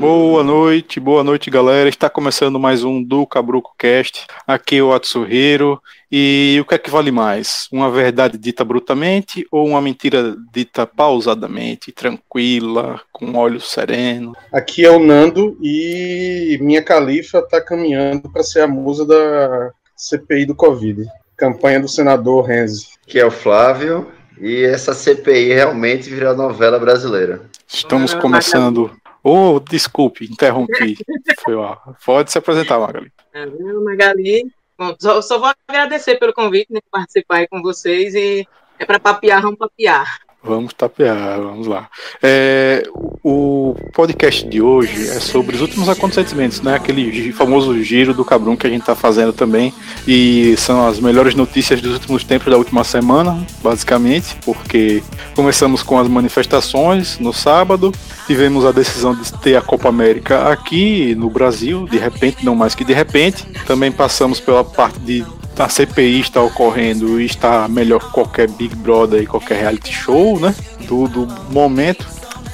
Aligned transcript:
Boa 0.00 0.42
noite, 0.42 0.98
boa 0.98 1.22
noite, 1.22 1.50
galera. 1.50 1.86
Está 1.86 2.08
começando 2.08 2.58
mais 2.58 2.82
um 2.82 3.02
do 3.02 3.26
Cabruco 3.26 3.74
Cast. 3.76 4.26
Aqui 4.46 4.78
é 4.78 4.82
o 4.82 4.94
Atsuhiro. 4.94 5.78
E 6.10 6.56
o 6.58 6.64
que 6.64 6.74
é 6.74 6.78
que 6.78 6.88
vale 6.88 7.10
mais? 7.10 7.68
Uma 7.70 7.90
verdade 7.90 8.38
dita 8.38 8.64
brutamente 8.64 9.46
ou 9.52 9.68
uma 9.68 9.82
mentira 9.82 10.34
dita 10.54 10.86
pausadamente, 10.86 11.92
tranquila, 11.92 12.98
com 13.12 13.36
olhos 13.36 13.70
serenos? 13.70 14.32
Aqui 14.50 14.86
é 14.86 14.90
o 14.90 14.98
Nando 14.98 15.58
e 15.60 16.56
minha 16.62 16.82
califa 16.82 17.40
está 17.40 17.60
caminhando 17.60 18.30
para 18.30 18.42
ser 18.42 18.60
a 18.62 18.66
musa 18.66 19.04
da 19.04 19.70
CPI 19.94 20.46
do 20.46 20.54
Covid. 20.54 21.04
Campanha 21.36 21.78
do 21.78 21.88
senador 21.88 22.46
Renzi. 22.46 22.86
Que 23.06 23.20
é 23.20 23.26
o 23.26 23.30
Flávio. 23.30 24.10
E 24.40 24.64
essa 24.64 24.94
CPI 24.94 25.52
realmente 25.52 26.08
virou 26.08 26.34
novela 26.34 26.78
brasileira. 26.78 27.42
Estamos 27.68 28.14
começando 28.14 28.90
Oh, 29.22 29.60
desculpe, 29.60 30.24
interrompi. 30.24 30.96
Foi 31.44 31.54
lá. 31.54 31.76
Pode 32.04 32.32
se 32.32 32.38
apresentar, 32.38 32.78
Magali. 32.78 33.12
É, 33.32 33.46
Magali. 33.46 34.50
Bom, 34.78 34.96
só, 34.98 35.20
só, 35.20 35.38
vou 35.38 35.52
agradecer 35.68 36.18
pelo 36.18 36.32
convite, 36.32 36.72
né, 36.72 36.80
participar 36.90 37.36
aí 37.36 37.48
com 37.48 37.60
vocês 37.60 38.14
e 38.14 38.48
é 38.78 38.84
para 38.86 38.98
papiar, 38.98 39.42
vamos 39.42 39.58
papiar. 39.58 40.20
Vamos 40.42 40.72
tapear, 40.72 41.38
vamos 41.38 41.66
lá. 41.66 41.90
É, 42.22 42.82
o 43.22 43.74
podcast 43.92 44.46
de 44.48 44.62
hoje 44.62 45.08
é 45.08 45.20
sobre 45.20 45.54
os 45.54 45.60
últimos 45.60 45.86
acontecimentos, 45.86 46.62
né? 46.62 46.74
Aquele 46.74 47.30
famoso 47.30 47.82
giro 47.82 48.14
do 48.14 48.24
Cabrum 48.24 48.56
que 48.56 48.66
a 48.66 48.70
gente 48.70 48.80
está 48.80 48.94
fazendo 48.94 49.34
também. 49.34 49.72
E 50.08 50.54
são 50.56 50.86
as 50.86 50.98
melhores 50.98 51.34
notícias 51.34 51.82
dos 51.82 51.92
últimos 51.92 52.24
tempos 52.24 52.50
da 52.50 52.56
última 52.56 52.84
semana, 52.84 53.46
basicamente, 53.62 54.34
porque 54.42 55.02
começamos 55.34 55.82
com 55.82 55.98
as 55.98 56.08
manifestações 56.08 57.18
no 57.18 57.34
sábado, 57.34 57.92
tivemos 58.26 58.64
a 58.64 58.72
decisão 58.72 59.14
de 59.14 59.30
ter 59.40 59.56
a 59.56 59.60
Copa 59.60 59.90
América 59.90 60.50
aqui 60.50 61.14
no 61.16 61.28
Brasil, 61.28 61.86
de 61.86 61.98
repente, 61.98 62.46
não 62.46 62.54
mais 62.54 62.74
que 62.74 62.82
de 62.82 62.94
repente. 62.94 63.46
Também 63.66 63.92
passamos 63.92 64.40
pela 64.40 64.64
parte 64.64 64.98
de 65.00 65.22
a 65.60 65.68
CPI 65.68 66.20
está 66.20 66.42
ocorrendo 66.42 67.20
e 67.20 67.26
está 67.26 67.68
melhor 67.68 68.00
que 68.00 68.10
qualquer 68.10 68.48
Big 68.50 68.74
Brother 68.74 69.22
e 69.22 69.26
qualquer 69.26 69.60
reality 69.60 69.92
show, 69.92 70.38
né? 70.40 70.54
Do, 70.86 71.06
do 71.06 71.26
momento. 71.52 72.06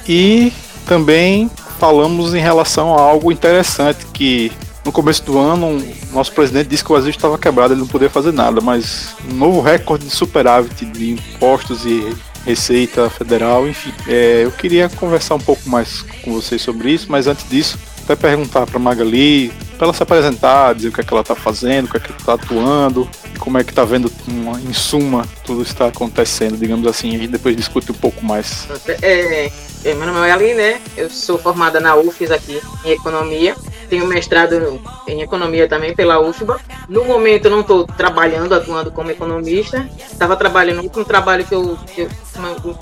E 0.07 0.51
também 0.85 1.49
falamos 1.79 2.33
em 2.33 2.39
relação 2.39 2.93
a 2.93 3.01
algo 3.01 3.31
interessante 3.31 4.05
que 4.07 4.51
no 4.83 4.91
começo 4.91 5.23
do 5.23 5.37
ano, 5.37 5.83
nosso 6.13 6.31
presidente 6.31 6.69
disse 6.69 6.83
que 6.83 6.89
o 6.89 6.93
Brasil 6.93 7.09
estava 7.09 7.37
quebrado, 7.37 7.73
ele 7.73 7.81
não 7.81 7.87
podia 7.87 8.09
fazer 8.09 8.31
nada, 8.31 8.61
mas 8.61 9.15
um 9.29 9.35
novo 9.35 9.59
recorde 9.59 10.05
de 10.05 10.11
superávit 10.11 10.85
de 10.85 11.11
impostos 11.11 11.85
e 11.85 12.15
Receita 12.45 13.09
Federal, 13.09 13.67
enfim. 13.67 13.91
É, 14.07 14.43
eu 14.45 14.51
queria 14.51 14.87
conversar 14.87 15.35
um 15.35 15.39
pouco 15.39 15.69
mais 15.69 16.03
com 16.23 16.31
vocês 16.31 16.61
sobre 16.61 16.91
isso, 16.91 17.07
mas 17.09 17.27
antes 17.27 17.47
disso, 17.49 17.77
até 18.03 18.15
perguntar 18.15 18.65
para 18.65 18.79
Magali, 18.79 19.51
para 19.77 19.85
ela 19.85 19.93
se 19.93 20.03
apresentar, 20.03 20.73
dizer 20.73 20.89
o 20.89 20.91
que 20.91 21.01
é 21.01 21.03
que 21.03 21.13
ela 21.13 21.21
está 21.21 21.35
fazendo, 21.35 21.85
o 21.85 21.91
que 21.91 21.97
é 21.97 21.99
que 21.99 22.11
está 22.11 22.33
atuando, 22.33 23.07
como 23.39 23.57
é 23.57 23.63
que 23.63 23.71
está 23.71 23.85
vendo, 23.85 24.11
uma, 24.27 24.59
em 24.59 24.73
suma, 24.73 25.25
tudo 25.45 25.61
está 25.61 25.87
acontecendo, 25.87 26.57
digamos 26.57 26.87
assim, 26.87 27.11
gente 27.11 27.27
depois 27.27 27.55
discute 27.55 27.91
um 27.91 27.95
pouco 27.95 28.25
mais. 28.25 28.67
É, 29.01 29.51
é, 29.85 29.93
meu 29.93 30.07
nome 30.07 30.27
é 30.27 30.31
Ali, 30.31 30.53
né? 30.53 30.81
Eu 30.95 31.09
sou 31.09 31.37
formada 31.37 31.79
na 31.79 31.95
UFES 31.95 32.31
aqui 32.31 32.59
em 32.83 32.91
Economia 32.91 33.55
tenho 33.89 34.05
mestrado 34.05 34.81
em 35.07 35.21
economia 35.21 35.67
também 35.67 35.95
pela 35.95 36.19
UFBA. 36.19 36.59
No 36.87 37.05
momento 37.05 37.45
eu 37.45 37.51
não 37.51 37.61
estou 37.61 37.85
trabalhando, 37.85 38.53
atuando 38.53 38.91
como 38.91 39.11
economista. 39.11 39.89
Estava 40.11 40.35
trabalhando, 40.35 40.79
o 40.79 40.83
último 40.83 41.05
trabalho 41.05 41.45
que 41.45 41.55
eu, 41.55 41.77
que 41.93 42.01
eu, 42.01 42.09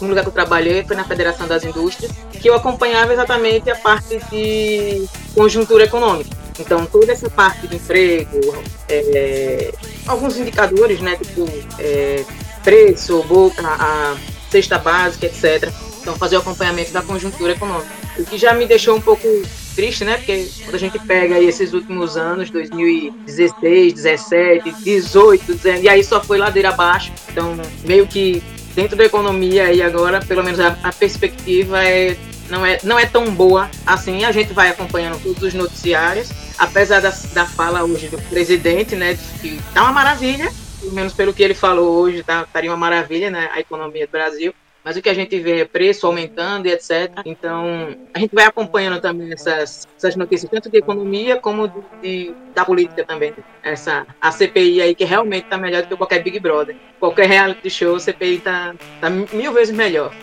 o 0.01 0.05
lugar 0.05 0.23
que 0.23 0.29
eu 0.29 0.33
trabalhei 0.33 0.83
foi 0.83 0.95
na 0.95 1.03
Federação 1.03 1.47
das 1.47 1.63
Indústrias, 1.63 2.11
que 2.31 2.49
eu 2.49 2.55
acompanhava 2.55 3.13
exatamente 3.13 3.69
a 3.69 3.75
parte 3.75 4.19
de 4.29 5.07
conjuntura 5.35 5.83
econômica. 5.83 6.29
Então, 6.59 6.85
toda 6.85 7.11
essa 7.11 7.29
parte 7.29 7.67
de 7.67 7.75
emprego, 7.75 8.55
é, 8.89 9.73
alguns 10.07 10.37
indicadores, 10.37 11.01
né, 11.01 11.17
tipo 11.17 11.45
é, 11.77 12.23
preço, 12.63 13.21
boca, 13.23 13.61
a 13.67 14.15
cesta 14.49 14.79
básica, 14.79 15.25
etc. 15.25 15.71
Então, 16.01 16.15
fazer 16.15 16.37
o 16.37 16.39
acompanhamento 16.39 16.91
da 16.91 17.01
conjuntura 17.01 17.51
econômica. 17.51 17.89
O 18.17 18.23
que 18.23 18.37
já 18.37 18.53
me 18.53 18.65
deixou 18.65 18.95
um 18.95 19.01
pouco 19.01 19.27
triste, 19.75 20.05
né? 20.05 20.17
Porque 20.17 20.47
quando 20.63 20.75
a 20.75 20.79
gente 20.79 20.97
pega 20.99 21.35
aí 21.35 21.45
esses 21.45 21.73
últimos 21.73 22.15
anos, 22.15 22.49
2016, 22.49 23.93
17, 23.93 24.71
18, 24.83 25.53
19, 25.55 25.83
e 25.83 25.89
aí 25.89 26.03
só 26.03 26.23
foi 26.23 26.37
ladeira 26.37 26.69
abaixo. 26.69 27.11
Então, 27.29 27.57
meio 27.83 28.07
que 28.07 28.41
dentro 28.73 28.95
da 28.95 29.03
economia 29.03 29.73
e 29.73 29.81
agora, 29.81 30.21
pelo 30.21 30.43
menos 30.43 30.59
a, 30.59 30.77
a 30.83 30.93
perspectiva 30.93 31.83
é 31.83 32.15
não 32.49 32.65
é, 32.65 32.79
não 32.83 32.99
é 32.99 33.05
tão 33.05 33.33
boa 33.33 33.69
assim. 33.85 34.23
A 34.23 34.31
gente 34.31 34.53
vai 34.53 34.69
acompanhando 34.69 35.21
todos 35.21 35.43
os 35.43 35.53
noticiários, 35.53 36.29
apesar 36.57 37.01
da, 37.01 37.13
da 37.33 37.45
fala 37.45 37.83
hoje 37.83 38.07
do 38.07 38.21
presidente, 38.23 38.95
né, 38.95 39.17
que 39.41 39.59
tá 39.73 39.83
uma 39.83 39.93
maravilha, 39.93 40.51
pelo 40.79 40.93
menos 40.93 41.13
pelo 41.13 41.33
que 41.33 41.43
ele 41.43 41.53
falou 41.53 41.97
hoje, 41.97 42.23
tá, 42.23 42.43
estaria 42.43 42.69
uma 42.69 42.77
maravilha, 42.77 43.29
né, 43.29 43.49
a 43.53 43.59
economia 43.59 44.05
do 44.05 44.11
Brasil 44.11 44.53
mas 44.85 44.95
o 44.95 45.01
que 45.01 45.09
a 45.09 45.15
gente 45.15 45.39
vê 45.39 45.61
é 45.61 45.65
preço 45.65 46.05
aumentando 46.05 46.67
e 46.67 46.71
etc. 46.71 47.11
Então, 47.25 47.97
a 48.13 48.19
gente 48.19 48.35
vai 48.35 48.45
acompanhando 48.45 49.01
também 49.01 49.33
essas, 49.33 49.87
essas 49.97 50.15
notícias, 50.15 50.51
tanto 50.51 50.69
de 50.69 50.77
economia 50.77 51.37
como 51.37 51.67
de, 51.67 51.81
de, 52.03 52.35
da 52.53 52.63
política 52.63 53.03
também. 53.03 53.33
Essa, 53.63 54.05
a 54.21 54.31
CPI 54.31 54.83
aí, 54.83 54.93
que 54.93 55.03
realmente 55.03 55.45
está 55.45 55.57
melhor 55.57 55.81
do 55.81 55.87
que 55.87 55.97
qualquer 55.97 56.21
Big 56.21 56.39
Brother. 56.39 56.75
Qualquer 56.99 57.27
reality 57.27 57.67
show, 57.67 57.95
a 57.95 57.99
CPI 57.99 58.35
está 58.35 58.75
tá 59.01 59.09
mil 59.09 59.51
vezes 59.51 59.75
melhor. 59.75 60.13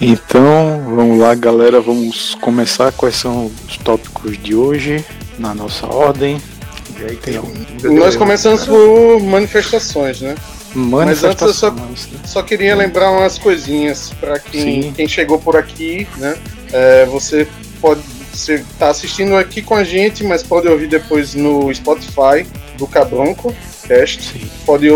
Então, 0.00 0.82
vamos 0.94 1.18
lá, 1.18 1.34
galera, 1.34 1.80
vamos 1.80 2.34
começar. 2.36 2.92
Quais 2.92 3.16
são 3.16 3.50
os 3.68 3.76
tópicos 3.78 4.36
de 4.38 4.54
hoje, 4.54 5.04
na 5.38 5.54
nossa 5.54 5.86
ordem? 5.86 6.40
Nós 7.82 8.16
começamos 8.16 8.66
por 8.66 9.20
manifestações, 9.20 10.20
né? 10.20 10.34
Mas 10.74 11.24
antes 11.24 11.40
eu 11.40 11.54
só, 11.54 11.74
só 12.24 12.42
queria 12.42 12.76
lembrar 12.76 13.10
umas 13.10 13.38
coisinhas 13.38 14.12
para 14.20 14.38
quem, 14.38 14.92
quem 14.92 15.08
chegou 15.08 15.38
por 15.38 15.56
aqui, 15.56 16.06
né? 16.18 16.36
É, 16.70 17.06
você 17.06 17.48
pode 17.80 18.02
você 18.36 18.64
tá 18.78 18.88
assistindo 18.88 19.36
aqui 19.36 19.62
com 19.62 19.74
a 19.74 19.84
gente, 19.84 20.22
mas 20.24 20.42
pode 20.42 20.68
ouvir 20.68 20.88
depois 20.88 21.34
no 21.34 21.72
Spotify 21.74 22.46
do 22.76 22.86
Cabronco 22.86 23.54
Cast. 23.86 24.50
Pode, 24.64 24.88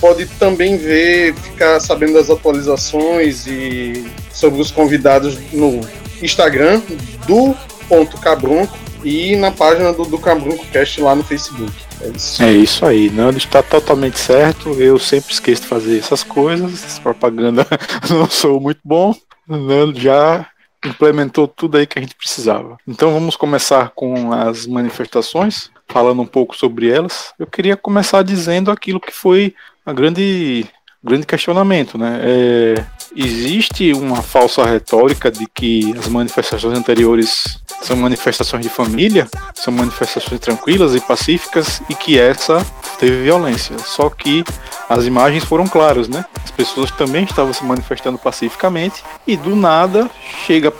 pode 0.00 0.26
também 0.38 0.76
ver, 0.76 1.34
ficar 1.34 1.80
sabendo 1.80 2.14
das 2.14 2.30
atualizações 2.30 3.46
e 3.46 4.04
sobre 4.32 4.60
os 4.60 4.70
convidados 4.70 5.38
no 5.52 5.80
Instagram 6.22 6.80
do 7.26 7.54
ponto 7.88 8.18
Cabronco 8.18 8.76
e 9.04 9.36
na 9.36 9.50
página 9.50 9.92
do, 9.92 10.04
do 10.04 10.18
Cabrunco 10.18 10.66
Cast 10.66 11.00
lá 11.00 11.14
no 11.14 11.22
Facebook. 11.22 11.72
É 12.00 12.08
isso. 12.08 12.42
é 12.42 12.52
isso 12.52 12.86
aí, 12.86 13.10
Nando 13.10 13.38
está 13.38 13.62
totalmente 13.62 14.18
certo. 14.18 14.70
Eu 14.80 14.98
sempre 14.98 15.32
esqueço 15.32 15.62
de 15.62 15.68
fazer 15.68 15.98
essas 15.98 16.22
coisas. 16.22 16.98
Propaganda 16.98 17.66
não 18.10 18.28
sou 18.28 18.60
muito 18.60 18.80
bom. 18.84 19.14
Nando 19.48 19.98
já 19.98 20.46
implementou 20.88 21.48
tudo 21.48 21.76
aí 21.76 21.86
que 21.86 21.98
a 21.98 22.02
gente 22.02 22.14
precisava. 22.14 22.76
Então 22.86 23.12
vamos 23.12 23.36
começar 23.36 23.90
com 23.94 24.32
as 24.32 24.66
manifestações, 24.66 25.70
falando 25.88 26.22
um 26.22 26.26
pouco 26.26 26.56
sobre 26.56 26.90
elas. 26.90 27.32
Eu 27.38 27.46
queria 27.46 27.76
começar 27.76 28.22
dizendo 28.22 28.70
aquilo 28.70 29.00
que 29.00 29.12
foi 29.12 29.54
a 29.84 29.92
grande 29.92 30.66
grande 31.02 31.26
questionamento, 31.26 31.96
né? 31.96 32.20
É, 32.22 32.84
existe 33.14 33.92
uma 33.92 34.22
falsa 34.22 34.64
retórica 34.64 35.30
de 35.30 35.46
que 35.46 35.94
as 35.96 36.08
manifestações 36.08 36.76
anteriores 36.76 37.58
são 37.82 37.96
manifestações 37.96 38.62
de 38.62 38.68
família, 38.68 39.28
são 39.54 39.72
manifestações 39.72 40.40
tranquilas 40.40 40.94
e 40.94 41.00
pacíficas 41.00 41.80
e 41.88 41.94
que 41.94 42.18
essa 42.18 42.64
teve 42.98 43.22
violência. 43.22 43.78
Só 43.78 44.10
que 44.10 44.44
as 44.88 45.04
imagens 45.04 45.44
foram 45.44 45.66
claras, 45.66 46.08
né? 46.08 46.24
As 46.44 46.50
pessoas 46.50 46.90
também 46.90 47.24
estavam 47.24 47.52
se 47.52 47.64
manifestando 47.64 48.18
pacificamente 48.18 49.02
e 49.26 49.36
do 49.36 49.54
nada 49.54 50.10
chega 50.46 50.70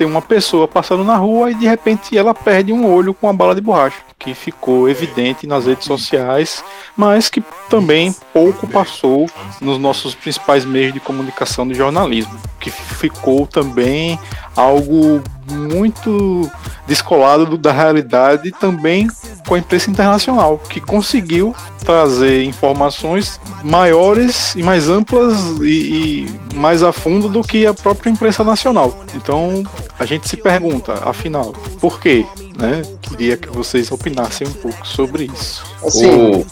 ter 0.00 0.06
uma 0.06 0.22
pessoa 0.22 0.66
passando 0.66 1.04
na 1.04 1.14
rua 1.16 1.50
e 1.50 1.54
de 1.54 1.66
repente 1.66 2.16
ela 2.16 2.32
perde 2.32 2.72
um 2.72 2.90
olho 2.90 3.12
com 3.12 3.26
uma 3.26 3.34
bala 3.34 3.54
de 3.54 3.60
borracha, 3.60 3.98
que 4.18 4.32
ficou 4.32 4.88
evidente 4.88 5.46
nas 5.46 5.66
redes 5.66 5.84
sociais, 5.84 6.64
mas 6.96 7.28
que 7.28 7.44
também 7.68 8.16
pouco 8.32 8.66
passou 8.66 9.28
nos 9.60 9.78
nossos 9.78 10.14
principais 10.14 10.64
meios 10.64 10.94
de 10.94 11.00
comunicação 11.00 11.68
de 11.68 11.74
jornalismo, 11.74 12.34
que 12.58 12.70
ficou 12.70 13.46
também 13.46 14.18
algo 14.56 15.22
muito 15.50 16.50
descolado 16.86 17.58
da 17.58 17.70
realidade 17.70 18.52
também 18.52 19.06
com 19.46 19.54
a 19.54 19.58
imprensa 19.58 19.90
internacional, 19.90 20.58
que 20.58 20.80
conseguiu 20.80 21.54
trazer 21.84 22.44
informações 22.44 23.40
maiores 23.64 24.54
e 24.54 24.62
mais 24.62 24.88
amplas 24.88 25.36
e, 25.60 26.26
e, 26.54 26.56
mais 26.56 26.82
a 26.82 26.92
fundo 26.92 27.28
do 27.28 27.42
que 27.42 27.66
a 27.66 27.74
própria 27.74 28.10
imprensa 28.10 28.44
nacional. 28.44 29.04
Então 29.14 29.62
a 29.98 30.04
gente 30.04 30.28
se 30.28 30.36
pergunta, 30.36 30.94
afinal, 31.04 31.52
por 31.80 32.00
quê? 32.00 32.24
Né? 32.60 32.82
Queria 33.02 33.36
que 33.36 33.48
vocês 33.48 33.90
opinassem 33.90 34.46
um 34.46 34.52
pouco 34.52 34.86
sobre 34.86 35.24
isso. 35.24 35.64
Assim, 35.84 36.10
o... 36.10 36.46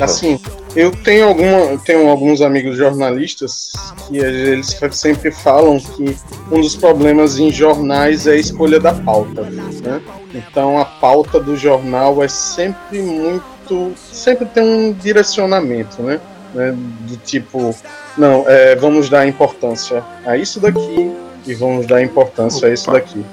Assim, 0.00 0.40
eu 0.74 0.90
tenho, 0.90 1.28
alguma, 1.28 1.78
tenho 1.84 2.08
alguns 2.08 2.40
amigos 2.40 2.76
jornalistas 2.76 3.72
que 4.08 4.16
eles 4.16 4.76
sempre 4.92 5.30
falam 5.30 5.78
que 5.78 6.16
um 6.50 6.60
dos 6.60 6.74
problemas 6.74 7.38
em 7.38 7.50
jornais 7.50 8.26
é 8.26 8.32
a 8.32 8.36
escolha 8.36 8.80
da 8.80 8.92
pauta. 8.92 9.42
Né? 9.42 10.00
Então 10.34 10.78
a 10.78 10.84
pauta 10.84 11.38
do 11.38 11.56
jornal 11.56 12.22
é 12.22 12.28
sempre 12.28 13.02
muito. 13.02 13.92
sempre 14.10 14.46
tem 14.46 14.62
um 14.62 14.92
direcionamento, 14.92 16.02
né? 16.02 16.20
né? 16.54 16.74
Do 17.00 17.16
tipo, 17.18 17.74
não, 18.16 18.44
é, 18.48 18.74
vamos 18.76 19.08
dar 19.10 19.26
importância 19.26 20.02
a 20.24 20.36
isso 20.36 20.60
daqui 20.60 21.12
e 21.46 21.54
vamos 21.54 21.86
dar 21.86 22.02
importância 22.02 22.58
Opa. 22.58 22.66
a 22.68 22.70
isso 22.70 22.90
daqui. 22.90 23.24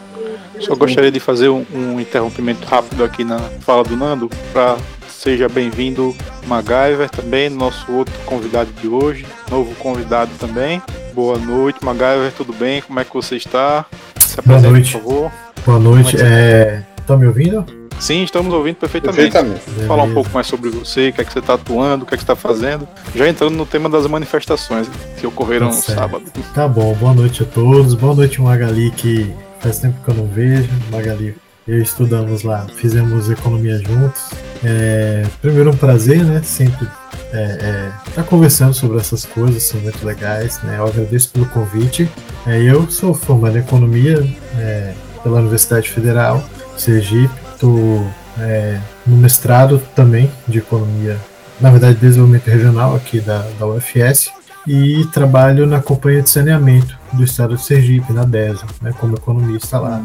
Só 0.61 0.75
gostaria 0.75 1.11
de 1.11 1.19
fazer 1.19 1.49
um, 1.49 1.65
um 1.73 1.99
interrompimento 1.99 2.65
rápido 2.67 3.03
aqui 3.03 3.23
na 3.23 3.39
fala 3.39 3.83
do 3.83 3.95
Nando 3.95 4.29
para 4.53 4.77
Seja 5.21 5.47
bem-vindo, 5.47 6.15
MacGyver, 6.47 7.07
também, 7.07 7.47
nosso 7.47 7.91
outro 7.91 8.11
convidado 8.25 8.71
de 8.81 8.87
hoje, 8.87 9.23
novo 9.51 9.75
convidado 9.75 10.31
também. 10.39 10.81
Boa 11.13 11.37
noite, 11.37 11.85
MacGyver, 11.85 12.31
tudo 12.35 12.51
bem? 12.53 12.81
Como 12.81 12.99
é 12.99 13.03
que 13.03 13.13
você 13.13 13.35
está? 13.35 13.85
Se 14.19 14.41
Boa 14.41 14.59
noite. 14.59 14.93
por 14.93 14.99
favor. 14.99 15.31
Boa 15.63 15.79
noite. 15.79 16.17
É... 16.19 16.81
Tá 17.05 17.15
me 17.15 17.27
ouvindo? 17.27 17.63
Sim, 17.99 18.23
estamos 18.23 18.51
ouvindo 18.51 18.77
perfeitamente. 18.77 19.31
perfeitamente. 19.31 19.85
Falar 19.85 20.03
um 20.03 20.13
pouco 20.15 20.31
mais 20.33 20.47
sobre 20.47 20.71
você, 20.71 21.09
o 21.09 21.13
que 21.13 21.21
é 21.21 21.23
que 21.23 21.31
você 21.31 21.37
está 21.37 21.53
atuando, 21.53 22.03
o 22.03 22.07
que 22.07 22.15
é 22.15 22.17
que 22.17 22.23
você 22.23 22.31
está 22.31 22.35
fazendo. 22.35 22.87
Já 23.15 23.29
entrando 23.29 23.53
no 23.53 23.65
tema 23.67 23.87
das 23.87 24.07
manifestações 24.07 24.89
que 25.19 25.27
ocorreram 25.27 25.69
tá 25.69 25.75
no 25.75 25.81
sábado. 25.83 26.23
Tá 26.55 26.67
bom, 26.67 26.95
boa 26.95 27.13
noite 27.13 27.43
a 27.43 27.45
todos. 27.45 27.93
Boa 27.93 28.15
noite, 28.15 28.41
Magali, 28.41 28.89
que 28.89 29.31
faz 29.61 29.79
tempo 29.79 30.03
que 30.03 30.09
eu 30.09 30.15
não 30.15 30.27
vejo. 30.27 30.69
Magali 30.91 31.35
eu 31.67 31.79
estudamos 31.79 32.41
lá, 32.41 32.65
fizemos 32.75 33.29
economia 33.29 33.77
juntos. 33.77 34.31
É, 34.63 35.23
primeiro 35.41 35.69
um 35.69 35.77
prazer, 35.77 36.23
né? 36.25 36.41
Sempre 36.43 36.85
estar 36.85 37.37
é, 37.37 37.57
é, 37.61 37.91
tá 38.15 38.23
conversando 38.23 38.73
sobre 38.73 38.97
essas 38.97 39.25
coisas, 39.25 39.63
são 39.63 39.79
muito 39.79 40.03
legais, 40.05 40.61
né? 40.63 40.77
Eu 40.79 40.87
agradeço 40.87 41.29
pelo 41.29 41.45
convite. 41.45 42.09
É, 42.47 42.59
eu 42.61 42.89
sou 42.89 43.13
formado 43.13 43.57
em 43.57 43.61
economia 43.61 44.27
é, 44.57 44.93
pela 45.21 45.39
Universidade 45.39 45.89
Federal 45.89 46.43
Sergipe, 46.75 47.33
estou 47.53 48.07
é, 48.39 48.79
no 49.05 49.15
mestrado 49.15 49.79
também 49.95 50.31
de 50.47 50.57
economia, 50.57 51.15
na 51.59 51.69
verdade 51.69 51.99
desenvolvimento 51.99 52.47
regional 52.47 52.95
aqui 52.95 53.19
da, 53.19 53.47
da 53.59 53.67
UFS 53.67 54.31
e 54.65 55.05
trabalho 55.13 55.67
na 55.67 55.79
companhia 55.79 56.23
de 56.23 56.29
saneamento 56.29 57.00
do 57.13 57.23
estado 57.23 57.55
de 57.55 57.61
Sergipe, 57.61 58.13
na 58.13 58.23
DESA, 58.23 58.65
né, 58.81 58.93
como 58.99 59.15
economista 59.15 59.79
lá. 59.79 60.01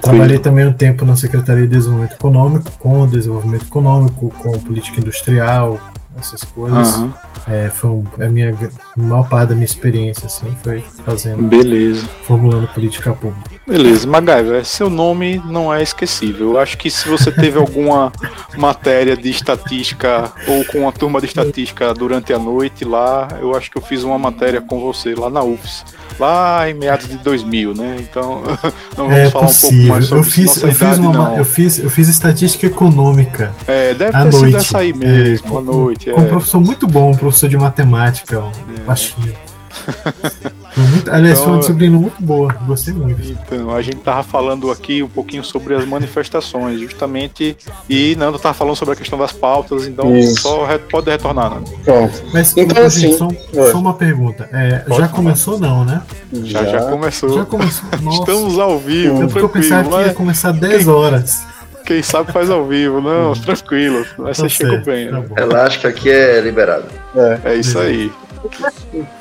trabalhei 0.00 0.38
também 0.38 0.66
um 0.66 0.72
tempo 0.72 1.04
na 1.04 1.16
Secretaria 1.16 1.66
de 1.66 1.74
Desenvolvimento 1.74 2.14
Econômico, 2.14 2.70
com 2.78 3.06
desenvolvimento 3.06 3.66
econômico, 3.66 4.30
com 4.38 4.58
política 4.60 5.00
industrial, 5.00 5.78
essas 6.18 6.44
coisas. 6.44 6.96
Uhum. 6.96 7.12
É, 7.48 7.70
foi 7.70 7.90
um, 7.90 8.04
a 8.20 8.28
minha 8.28 8.54
a 8.54 9.00
maior 9.00 9.28
parte 9.28 9.50
da 9.50 9.54
minha 9.54 9.64
experiência 9.64 10.26
assim 10.26 10.54
foi 10.62 10.84
fazendo 11.04 11.42
beleza 11.44 12.06
formulando 12.24 12.68
política 12.68 13.12
pública 13.12 13.59
beleza 13.66 14.06
MacGyver 14.06 14.64
seu 14.64 14.90
nome 14.90 15.40
não 15.46 15.72
é 15.72 15.82
esquecível 15.82 16.52
eu 16.52 16.58
acho 16.58 16.76
que 16.76 16.90
se 16.90 17.08
você 17.08 17.30
teve 17.30 17.58
alguma 17.58 18.12
matéria 18.56 19.16
de 19.16 19.30
estatística 19.30 20.32
ou 20.46 20.64
com 20.64 20.80
uma 20.80 20.92
turma 20.92 21.20
de 21.20 21.26
estatística 21.26 21.92
durante 21.94 22.32
a 22.32 22.38
noite 22.38 22.84
lá 22.84 23.28
eu 23.40 23.54
acho 23.54 23.70
que 23.70 23.78
eu 23.78 23.82
fiz 23.82 24.02
uma 24.02 24.18
matéria 24.18 24.60
com 24.60 24.80
você 24.80 25.14
lá 25.14 25.30
na 25.30 25.42
UFS 25.42 25.84
lá 26.20 26.68
em 26.68 26.74
meados 26.74 27.08
de 27.08 27.16
2000, 27.16 27.74
né? 27.74 27.96
Então, 27.98 28.42
não 28.96 29.08
vamos 29.08 29.16
é 29.16 29.30
falar 29.30 29.46
possível. 29.46 29.70
um 29.70 29.76
pouco 29.78 29.88
mais 29.88 30.04
sobre 30.06 30.20
eu 30.20 30.30
fiz, 30.30 30.46
nossa 30.46 30.60
eu 30.60 30.70
idade, 30.70 30.90
fiz 30.90 30.98
uma, 30.98 31.12
não. 31.12 31.36
Eu 31.36 31.44
fiz, 31.44 31.78
eu 31.78 31.90
fiz 31.90 32.08
estatística 32.08 32.66
econômica. 32.66 33.54
É, 33.66 33.94
deve 33.94 34.12
ter 34.12 34.18
noite. 34.18 34.36
sido 34.36 34.56
essa 34.56 34.78
aí 34.78 34.92
mesmo, 34.92 35.56
é, 35.56 35.58
à 35.58 35.62
noite. 35.62 36.10
Com, 36.10 36.20
é. 36.20 36.24
um 36.24 36.28
professor 36.28 36.60
muito 36.60 36.86
bom, 36.86 37.10
um 37.10 37.16
professor 37.16 37.48
de 37.48 37.56
matemática, 37.56 38.40
um 38.40 38.50
é. 38.76 38.80
baixinho. 38.86 39.34
Muito, 40.76 41.10
aliás, 41.10 41.32
então, 41.32 41.44
foi 41.44 41.52
uma 41.52 41.60
disciplina 41.60 41.98
muito 41.98 42.22
boa, 42.22 42.52
gostei 42.66 42.94
muito. 42.94 43.20
Então, 43.22 43.74
a 43.74 43.82
gente 43.82 43.98
tava 43.98 44.22
falando 44.22 44.70
aqui 44.70 45.02
um 45.02 45.08
pouquinho 45.08 45.42
sobre 45.42 45.74
as 45.74 45.84
manifestações, 45.84 46.80
justamente, 46.80 47.56
e 47.88 48.14
Nando 48.16 48.38
tava 48.38 48.54
falando 48.54 48.76
sobre 48.76 48.94
a 48.94 48.96
questão 48.96 49.18
das 49.18 49.32
pautas, 49.32 49.86
então 49.86 50.16
Isso. 50.16 50.42
só 50.42 50.64
re, 50.64 50.78
pode 50.78 51.10
retornar, 51.10 51.50
Nando. 51.50 51.70
Pronto. 51.84 52.22
Mas 52.32 52.56
então, 52.56 52.84
assim, 52.84 53.16
só, 53.16 53.28
só, 53.52 53.78
uma 53.78 53.94
pergunta. 53.94 54.48
É, 54.52 54.84
já 54.96 55.08
começou 55.08 55.58
não, 55.58 55.84
né? 55.84 56.02
Já, 56.44 56.64
já 56.64 56.82
começou. 56.82 57.34
Já 57.34 57.44
começou. 57.44 57.88
Nossa. 58.00 58.20
Estamos 58.20 58.58
ao 58.58 58.78
vivo. 58.78 59.22
Eu, 59.22 59.48
pensava 59.48 59.88
que 59.88 60.08
ia 60.08 60.14
começar 60.14 60.52
10 60.52 60.88
horas. 60.88 61.42
Quem 61.84 62.02
sabe 62.02 62.30
faz 62.30 62.48
ao 62.48 62.66
vivo, 62.66 63.00
não, 63.00 63.32
tranquilo. 63.32 64.06
Mas 64.16 64.36
tá 64.36 64.44
você 64.44 64.48
chegou 64.48 64.80
bem. 64.82 65.10
Tá 65.10 65.18
né? 65.18 65.26
Relaxa 65.36 65.80
que 65.80 65.86
aqui 65.86 66.10
é 66.10 66.40
liberado. 66.40 66.84
É, 67.16 67.40
é 67.52 67.54
isso 67.56 67.78
aí. 67.78 68.12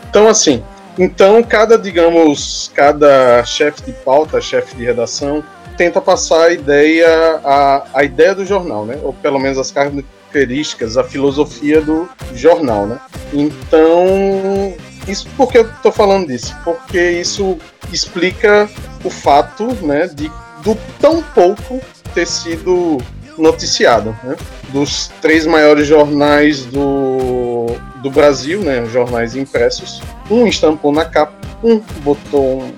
Então, 0.09 0.27
assim, 0.27 0.63
então 0.99 1.41
cada, 1.41 1.77
digamos, 1.77 2.69
cada 2.75 3.43
chefe 3.45 3.83
de 3.83 3.93
pauta, 3.93 4.41
chefe 4.41 4.75
de 4.75 4.83
redação, 4.83 5.41
tenta 5.77 6.01
passar 6.01 6.47
a 6.47 6.51
ideia, 6.51 7.07
a, 7.41 7.87
a 7.93 8.03
ideia 8.03 8.35
do 8.35 8.45
jornal, 8.45 8.85
né? 8.85 8.99
Ou 9.01 9.13
pelo 9.13 9.39
menos 9.39 9.57
as 9.57 9.71
características, 9.71 10.97
a 10.97 11.03
filosofia 11.05 11.79
do 11.79 12.09
jornal, 12.35 12.85
né? 12.85 12.99
Então, 13.31 14.75
isso 15.07 15.25
por 15.37 15.49
que 15.49 15.59
eu 15.59 15.69
estou 15.69 15.93
falando 15.93 16.27
disso? 16.27 16.53
Porque 16.65 16.99
isso 17.11 17.57
explica 17.93 18.69
o 19.01 19.09
fato, 19.09 19.73
né, 19.81 20.07
de 20.07 20.29
do 20.63 20.77
tão 20.99 21.23
pouco 21.23 21.79
ter 22.13 22.27
sido 22.27 22.97
noticiado, 23.37 24.13
né? 24.21 24.35
Dos 24.73 25.09
três 25.21 25.45
maiores 25.45 25.87
jornais 25.87 26.65
do, 26.65 27.67
do 28.01 28.09
Brasil, 28.09 28.61
né? 28.61 28.85
Jornais 28.85 29.35
impressos. 29.35 30.01
Um 30.29 30.47
estampou 30.47 30.91
na 30.91 31.05
capa, 31.05 31.33
um 31.63 31.79
botou 32.01 32.63
um, 32.63 32.73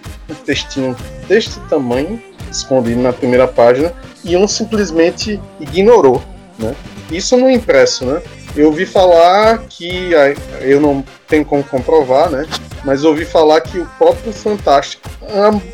textinho 0.45 0.95
deste 1.27 1.59
tamanho, 1.61 2.21
escondido 2.49 3.01
na 3.01 3.13
primeira 3.13 3.47
página, 3.47 3.93
e 4.23 4.35
um 4.35 4.47
simplesmente 4.47 5.39
ignorou, 5.59 6.21
né? 6.57 6.75
Isso 7.11 7.35
no 7.37 7.49
impresso, 7.49 8.05
né? 8.05 8.21
Eu 8.55 8.67
ouvi 8.67 8.85
falar 8.85 9.59
que 9.69 10.11
eu 10.61 10.79
não 10.79 11.03
tenho 11.27 11.45
como 11.45 11.63
comprovar, 11.63 12.29
né? 12.29 12.45
Mas 12.83 13.03
ouvi 13.03 13.25
falar 13.25 13.61
que 13.61 13.79
o 13.79 13.85
próprio 13.97 14.33
Fantástico 14.33 15.09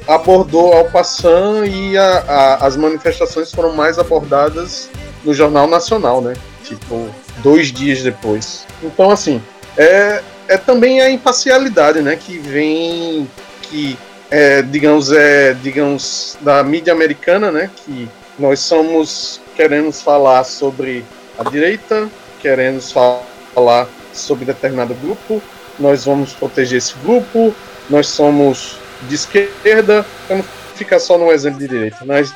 abordou 0.08 0.74
ao 0.74 0.86
passant 0.86 1.66
e 1.66 1.98
a, 1.98 2.20
a, 2.28 2.68
as 2.68 2.76
manifestações 2.76 3.52
foram 3.52 3.74
mais 3.74 3.98
abordadas 3.98 4.90
no 5.24 5.34
Jornal 5.34 5.68
Nacional, 5.68 6.22
né? 6.22 6.34
Tipo, 6.64 7.10
dois 7.38 7.72
dias 7.72 8.02
depois. 8.02 8.66
Então, 8.84 9.12
assim, 9.12 9.42
é, 9.78 10.22
é 10.48 10.58
também 10.58 11.02
a 11.02 11.10
imparcialidade, 11.10 12.02
né? 12.02 12.16
Que 12.16 12.38
vem, 12.38 13.30
que 13.64 13.98
é, 14.30 14.62
digamos, 14.62 15.12
é, 15.12 15.54
digamos, 15.54 16.38
da 16.42 16.64
mídia 16.64 16.94
americana, 16.94 17.52
né? 17.52 17.70
Que 17.86 18.10
nós 18.38 18.60
somos, 18.60 19.42
queremos 19.56 20.02
falar 20.02 20.44
sobre 20.44 21.04
a 21.38 21.50
direita, 21.50 22.10
queremos 22.42 22.92
falar 22.92 23.88
sobre 24.14 24.46
determinado 24.46 24.94
grupo, 24.96 25.42
nós 25.80 26.06
vamos 26.06 26.34
proteger 26.34 26.78
esse 26.78 26.94
grupo, 27.04 27.54
nós 27.90 28.08
somos 28.08 28.78
de 29.08 29.16
esquerda, 29.16 30.06
não 30.30 30.44
ficar 30.76 31.00
só 31.00 31.18
no 31.18 31.32
exemplo 31.32 31.60
de 31.60 31.68
direita. 31.68 32.06
Nós, 32.06 32.34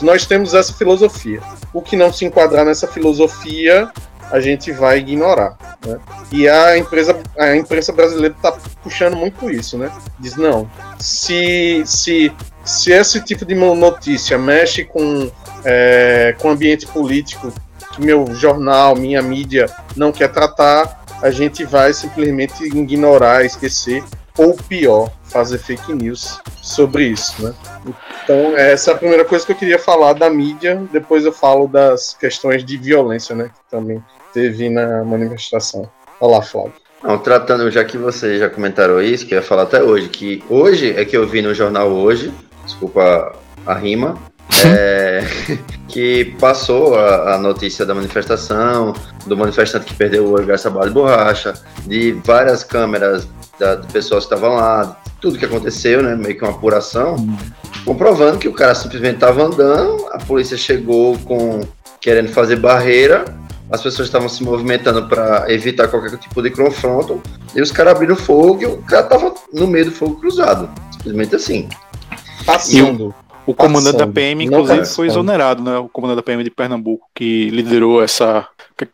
nós 0.00 0.26
temos 0.26 0.54
essa 0.54 0.72
filosofia. 0.72 1.40
O 1.72 1.80
que 1.80 1.96
não 1.96 2.12
se 2.12 2.24
enquadrar 2.24 2.64
nessa 2.64 2.86
filosofia, 2.86 3.90
a 4.32 4.40
gente 4.40 4.72
vai 4.72 4.98
ignorar. 4.98 5.58
Né? 5.86 6.00
E 6.32 6.48
a 6.48 6.78
empresa, 6.78 7.20
a 7.38 7.54
imprensa 7.54 7.92
brasileira 7.92 8.34
está 8.34 8.52
puxando 8.82 9.14
muito 9.14 9.50
isso, 9.50 9.76
né? 9.76 9.92
Diz 10.18 10.36
não, 10.36 10.68
se 10.98 11.82
se 11.84 12.32
se 12.64 12.92
esse 12.92 13.20
tipo 13.20 13.44
de 13.44 13.54
notícia 13.54 14.38
mexe 14.38 14.84
com 14.84 15.30
é, 15.64 16.34
com 16.40 16.50
ambiente 16.50 16.86
político 16.86 17.52
que 17.92 18.00
meu 18.00 18.34
jornal, 18.34 18.96
minha 18.96 19.20
mídia 19.20 19.66
não 19.94 20.10
quer 20.10 20.28
tratar, 20.28 21.04
a 21.22 21.30
gente 21.30 21.62
vai 21.64 21.92
simplesmente 21.92 22.64
ignorar, 22.64 23.44
esquecer 23.44 24.02
ou 24.38 24.54
pior, 24.54 25.12
fazer 25.24 25.58
fake 25.58 25.92
news 25.92 26.40
sobre 26.62 27.04
isso, 27.04 27.42
né? 27.42 27.54
Então, 28.24 28.56
essa 28.56 28.92
é 28.92 28.94
a 28.94 28.96
primeira 28.96 29.26
coisa 29.26 29.44
que 29.44 29.52
eu 29.52 29.56
queria 29.56 29.78
falar 29.78 30.14
da 30.14 30.30
mídia, 30.30 30.82
depois 30.90 31.26
eu 31.26 31.32
falo 31.32 31.68
das 31.68 32.14
questões 32.14 32.64
de 32.64 32.78
violência, 32.78 33.34
né, 33.34 33.50
que 33.50 33.70
também 33.70 34.02
teve 34.32 34.68
na 34.68 35.04
manifestação. 35.04 35.88
Olá, 36.20 36.42
Flávio. 36.42 36.72
Não, 37.02 37.18
tratando, 37.18 37.70
já 37.70 37.84
que 37.84 37.98
vocês 37.98 38.38
já 38.38 38.48
comentaram 38.48 39.02
isso, 39.02 39.26
que 39.26 39.34
eu 39.34 39.38
ia 39.38 39.42
falar 39.42 39.62
até 39.62 39.82
hoje, 39.82 40.08
que 40.08 40.42
hoje 40.48 40.94
é 40.96 41.04
que 41.04 41.16
eu 41.16 41.26
vi 41.26 41.42
no 41.42 41.52
jornal 41.52 41.90
hoje, 41.90 42.32
desculpa 42.64 43.32
a 43.66 43.74
rima, 43.74 44.16
é, 44.64 45.24
que 45.88 46.36
passou 46.38 46.94
a, 46.94 47.34
a, 47.34 47.38
notícia 47.38 47.84
da 47.84 47.94
manifestação, 47.94 48.92
do 49.26 49.36
manifestante 49.36 49.86
que 49.86 49.94
perdeu 49.94 50.26
o 50.26 50.32
olho 50.32 50.46
graças 50.46 50.66
a 50.66 50.70
bala 50.70 50.86
de 50.86 50.94
borracha, 50.94 51.54
de 51.86 52.12
várias 52.24 52.62
câmeras 52.62 53.26
da, 53.58 53.74
de 53.74 53.92
pessoas 53.92 54.24
que 54.26 54.34
estavam 54.34 54.56
lá, 54.56 54.96
tudo 55.20 55.38
que 55.38 55.44
aconteceu, 55.44 56.02
né? 56.02 56.14
Meio 56.14 56.36
que 56.36 56.44
uma 56.44 56.52
apuração, 56.52 57.16
comprovando 57.84 58.38
que 58.38 58.48
o 58.48 58.52
cara 58.52 58.74
simplesmente 58.74 59.14
estava 59.14 59.42
andando, 59.42 60.06
a 60.12 60.18
polícia 60.18 60.56
chegou 60.56 61.18
com 61.18 61.60
querendo 62.00 62.28
fazer 62.28 62.56
barreira, 62.56 63.24
as 63.72 63.82
pessoas 63.82 64.08
estavam 64.08 64.28
se 64.28 64.44
movimentando 64.44 65.08
para 65.08 65.50
evitar 65.50 65.88
qualquer 65.88 66.18
tipo 66.18 66.42
de 66.42 66.50
confronto, 66.50 67.22
e 67.54 67.62
os 67.62 67.72
caras 67.72 67.94
abriram 67.94 68.14
fogo 68.14 68.62
e 68.62 68.66
o 68.66 68.76
cara 68.82 69.04
tava 69.04 69.34
no 69.52 69.66
meio 69.66 69.86
do 69.86 69.92
fogo 69.92 70.16
cruzado. 70.16 70.68
Simplesmente 70.92 71.34
assim. 71.34 71.68
Passando. 72.44 73.14
O 73.44 73.54
comandante 73.54 73.96
da 73.96 74.06
PM, 74.06 74.44
inclusive, 74.44 74.84
foi 74.84 75.06
exonerado, 75.06 75.62
né? 75.62 75.76
O 75.78 75.88
comandante 75.88 76.16
da 76.16 76.22
PM 76.22 76.44
de 76.44 76.50
Pernambuco, 76.50 77.08
que 77.12 77.50
liderou 77.50 78.02
essa. 78.02 78.46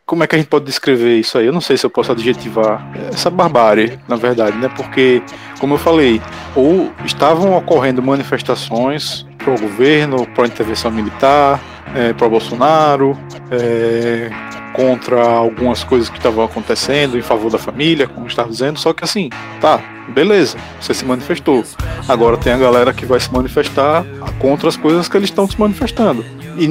Como 0.06 0.23
é 0.23 0.26
que 0.26 0.35
a 0.35 0.38
gente 0.38 0.49
pode 0.49 0.64
descrever 0.64 1.18
isso 1.18 1.37
aí? 1.37 1.47
Eu 1.47 1.52
não 1.52 1.61
sei 1.61 1.76
se 1.76 1.85
eu 1.85 1.90
posso 1.90 2.12
adjetivar 2.12 2.90
essa 3.12 3.28
barbárie, 3.28 3.99
na 4.08 4.16
verdade, 4.16 4.56
né? 4.56 4.70
Porque, 4.75 5.23
como 5.61 5.75
eu 5.75 5.78
falei, 5.78 6.20
ou 6.56 6.90
estavam 7.04 7.56
ocorrendo 7.56 8.02
manifestações 8.02 9.26
pro 9.37 9.58
governo, 9.58 10.26
pro 10.28 10.47
intervenção 10.47 10.90
militar, 10.90 11.61
é, 11.95 12.12
pro 12.12 12.28
Bolsonaro, 12.28 13.16
é, 13.50 14.30
contra 14.73 15.26
algumas 15.26 15.83
coisas 15.83 16.09
que 16.09 16.16
estavam 16.16 16.45
acontecendo 16.45 17.18
em 17.18 17.23
favor 17.23 17.50
da 17.50 17.59
família, 17.59 18.07
como 18.07 18.26
estava 18.26 18.49
dizendo, 18.49 18.78
só 18.78 18.92
que 18.92 19.04
assim, 19.04 19.30
tá, 19.61 19.80
beleza, 20.09 20.57
você 20.80 20.95
se 20.95 21.04
manifestou. 21.04 21.64
Agora 22.07 22.37
tem 22.37 22.52
a 22.52 22.59
galera 22.59 22.92
que 22.92 23.04
vai 23.04 23.18
se 23.18 23.33
manifestar 23.33 24.04
contra 24.38 24.68
as 24.68 24.76
coisas 24.76 25.09
que 25.09 25.16
eles 25.16 25.30
estão 25.30 25.49
se 25.49 25.59
manifestando. 25.59 26.25
E, 26.57 26.66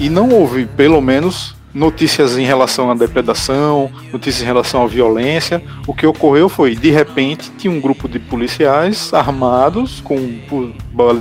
e 0.00 0.08
não 0.08 0.30
houve, 0.30 0.66
pelo 0.66 1.00
menos, 1.00 1.53
notícias 1.74 2.38
em 2.38 2.44
relação 2.44 2.90
à 2.90 2.94
depredação, 2.94 3.90
notícias 4.12 4.42
em 4.42 4.46
relação 4.46 4.84
à 4.84 4.86
violência. 4.86 5.60
O 5.86 5.92
que 5.92 6.06
ocorreu 6.06 6.48
foi, 6.48 6.76
de 6.76 6.90
repente, 6.90 7.50
tinha 7.58 7.72
um 7.72 7.80
grupo 7.80 8.08
de 8.08 8.18
policiais 8.20 9.12
armados 9.12 10.00
com 10.00 10.16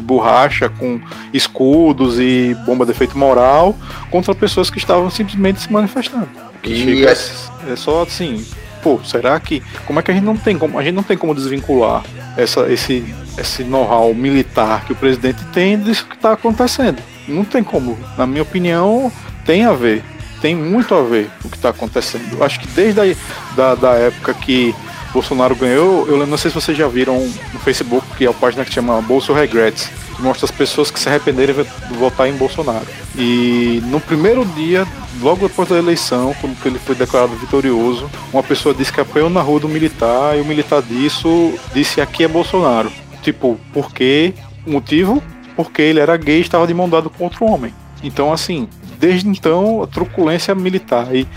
borracha, 0.01 0.69
com 0.69 1.01
escudos 1.33 2.19
e 2.19 2.55
bomba 2.65 2.85
de 2.85 2.91
efeito 2.91 3.17
moral 3.17 3.75
contra 4.11 4.35
pessoas 4.35 4.69
que 4.69 4.77
estavam 4.77 5.09
simplesmente 5.09 5.61
se 5.61 5.71
manifestando. 5.71 6.29
E 6.63 7.03
é, 7.05 7.11
é 7.11 7.75
só 7.75 8.03
assim, 8.03 8.45
pô, 8.83 8.99
será 9.03 9.39
que 9.39 9.63
como 9.85 9.99
é 9.99 10.03
que 10.03 10.11
a 10.11 10.13
gente 10.13 10.23
não 10.23 10.37
tem 10.37 10.57
como 10.57 10.77
a 10.77 10.83
gente 10.83 10.93
não 10.93 11.03
tem 11.03 11.17
como 11.17 11.33
desvincular 11.33 12.03
essa, 12.37 12.71
esse 12.71 13.03
esse 13.37 13.63
know-how 13.63 14.13
militar 14.13 14.85
que 14.85 14.93
o 14.93 14.95
presidente 14.95 15.43
tem 15.51 15.79
disso 15.79 16.05
que 16.05 16.15
está 16.15 16.33
acontecendo? 16.33 17.01
Não 17.27 17.43
tem 17.43 17.63
como, 17.63 17.97
na 18.17 18.27
minha 18.27 18.43
opinião, 18.43 19.11
tem 19.45 19.65
a 19.65 19.73
ver 19.73 20.03
tem 20.43 20.57
muito 20.57 20.93
a 20.93 21.01
ver 21.01 21.31
o 21.45 21.49
que 21.49 21.55
está 21.55 21.69
acontecendo. 21.69 22.33
Eu 22.33 22.43
acho 22.43 22.59
que 22.59 22.67
desde 22.67 22.99
a 22.99 23.15
da, 23.55 23.75
da 23.75 23.91
época 23.93 24.33
que 24.33 24.75
Bolsonaro 25.13 25.55
ganhou, 25.55 26.05
eu 26.05 26.27
não 26.27 26.37
sei 26.37 26.51
se 26.51 26.55
vocês 26.55 26.77
já 26.77 26.85
viram 26.85 27.17
no 27.53 27.59
Facebook, 27.59 28.05
que 28.17 28.25
é 28.25 28.27
a 28.27 28.33
página 28.33 28.65
que 28.65 28.73
chama 28.73 29.01
Bolso 29.01 29.31
Regrets, 29.31 29.89
que 30.13 30.21
mostra 30.21 30.43
as 30.43 30.51
pessoas 30.51 30.91
que 30.91 30.99
se 30.99 31.07
arrependeram 31.07 31.63
de 31.63 31.97
votar 31.97 32.27
em 32.27 32.33
Bolsonaro. 32.33 32.85
E 33.15 33.81
no 33.85 34.01
primeiro 34.01 34.43
dia, 34.47 34.85
logo 35.21 35.47
depois 35.47 35.69
da 35.69 35.77
eleição, 35.77 36.35
quando 36.41 36.57
ele 36.65 36.77
foi 36.77 36.93
declarado 36.93 37.33
vitorioso, 37.37 38.11
uma 38.33 38.43
pessoa 38.43 38.75
disse 38.75 38.91
que 38.91 38.99
apoiou 38.99 39.29
na 39.29 39.39
rua 39.41 39.61
do 39.61 39.69
militar, 39.69 40.37
e 40.37 40.41
o 40.41 40.45
militar 40.45 40.81
disso 40.81 41.53
disse 41.73 42.01
aqui 42.01 42.25
é 42.25 42.27
Bolsonaro. 42.27 42.91
Tipo, 43.21 43.57
por 43.71 43.93
quê? 43.93 44.33
Motivo? 44.67 45.23
Porque 45.55 45.81
ele 45.81 46.01
era 46.01 46.17
gay 46.17 46.39
e 46.39 46.41
estava 46.41 46.67
de 46.67 46.73
mão 46.73 46.89
dada 46.89 47.07
com 47.07 47.23
outro 47.23 47.45
homem. 47.45 47.73
Então, 48.03 48.33
assim, 48.33 48.67
desde 49.03 49.27
então, 49.27 49.83
a 49.83 49.87
truculência 49.87 50.55
militar 50.55 51.13
e 51.13 51.27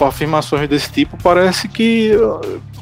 afirmações 0.00 0.68
desse 0.68 0.90
tipo 0.90 1.16
parece 1.22 1.68
que 1.68 2.10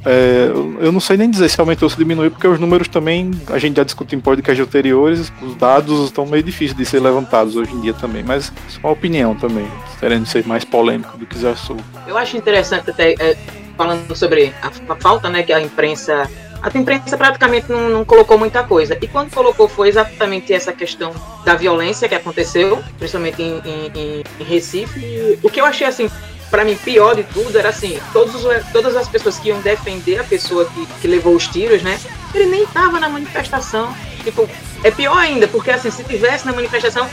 é, 0.06 0.50
eu 0.80 0.90
não 0.90 1.00
sei 1.00 1.18
nem 1.18 1.30
dizer 1.30 1.50
se 1.50 1.60
aumentou 1.60 1.84
ou 1.84 1.90
se 1.90 1.98
diminuiu, 1.98 2.30
porque 2.30 2.48
os 2.48 2.58
números 2.58 2.88
também, 2.88 3.30
a 3.48 3.58
gente 3.58 3.76
já 3.76 3.84
discutiu 3.84 4.18
em 4.18 4.22
podcasts 4.22 4.66
anteriores, 4.66 5.30
os 5.42 5.54
dados 5.56 6.06
estão 6.06 6.24
meio 6.24 6.42
difíceis 6.42 6.74
de 6.74 6.86
ser 6.86 7.00
levantados 7.00 7.56
hoje 7.56 7.74
em 7.74 7.80
dia 7.82 7.92
também, 7.92 8.22
mas 8.22 8.50
só 8.70 8.80
uma 8.84 8.92
opinião 8.92 9.34
também, 9.34 9.68
querendo 10.00 10.24
ser 10.24 10.46
mais 10.46 10.64
polêmico 10.64 11.18
do 11.18 11.26
que 11.26 11.38
já 11.38 11.54
sou. 11.54 11.76
Eu 12.06 12.16
acho 12.16 12.34
interessante 12.34 12.88
até, 12.88 13.12
é, 13.18 13.36
falando 13.76 14.16
sobre 14.16 14.50
a, 14.62 14.92
a 14.94 14.96
falta 14.96 15.28
né, 15.28 15.42
que 15.42 15.52
a 15.52 15.60
imprensa 15.60 16.26
a 16.62 16.78
imprensa 16.78 17.16
praticamente 17.16 17.70
não, 17.70 17.88
não, 17.88 18.04
colocou 18.04 18.38
muita 18.38 18.62
coisa. 18.62 18.96
E 19.00 19.08
quando 19.08 19.32
colocou 19.32 19.68
foi 19.68 19.88
exatamente 19.88 20.52
essa 20.52 20.72
questão 20.72 21.12
da 21.44 21.56
violência 21.56 22.08
que 22.08 22.14
aconteceu, 22.14 22.82
principalmente 22.98 23.42
em, 23.42 23.60
em, 23.64 24.24
em 24.38 24.44
Recife. 24.44 25.00
E 25.00 25.38
o 25.42 25.50
que 25.50 25.60
eu 25.60 25.64
achei 25.64 25.86
assim, 25.86 26.08
para 26.50 26.64
mim, 26.64 26.76
pior 26.76 27.16
de 27.16 27.24
tudo 27.24 27.58
era 27.58 27.70
assim, 27.70 27.98
todos, 28.12 28.42
todas 28.72 28.94
as 28.94 29.08
pessoas 29.08 29.38
que 29.38 29.48
iam 29.48 29.60
defender 29.60 30.20
a 30.20 30.24
pessoa 30.24 30.64
que, 30.66 30.86
que 31.00 31.08
levou 31.08 31.34
os 31.34 31.48
tiros, 31.48 31.82
né? 31.82 31.98
Ele 32.32 32.46
nem 32.46 32.64
tava 32.66 33.00
na 33.00 33.08
manifestação. 33.08 33.92
Tipo, 34.22 34.48
é 34.84 34.90
pior 34.90 35.18
ainda, 35.18 35.48
porque 35.48 35.70
assim, 35.70 35.90
se 35.90 36.04
tivesse 36.04 36.46
na 36.46 36.52
manifestação, 36.52 37.08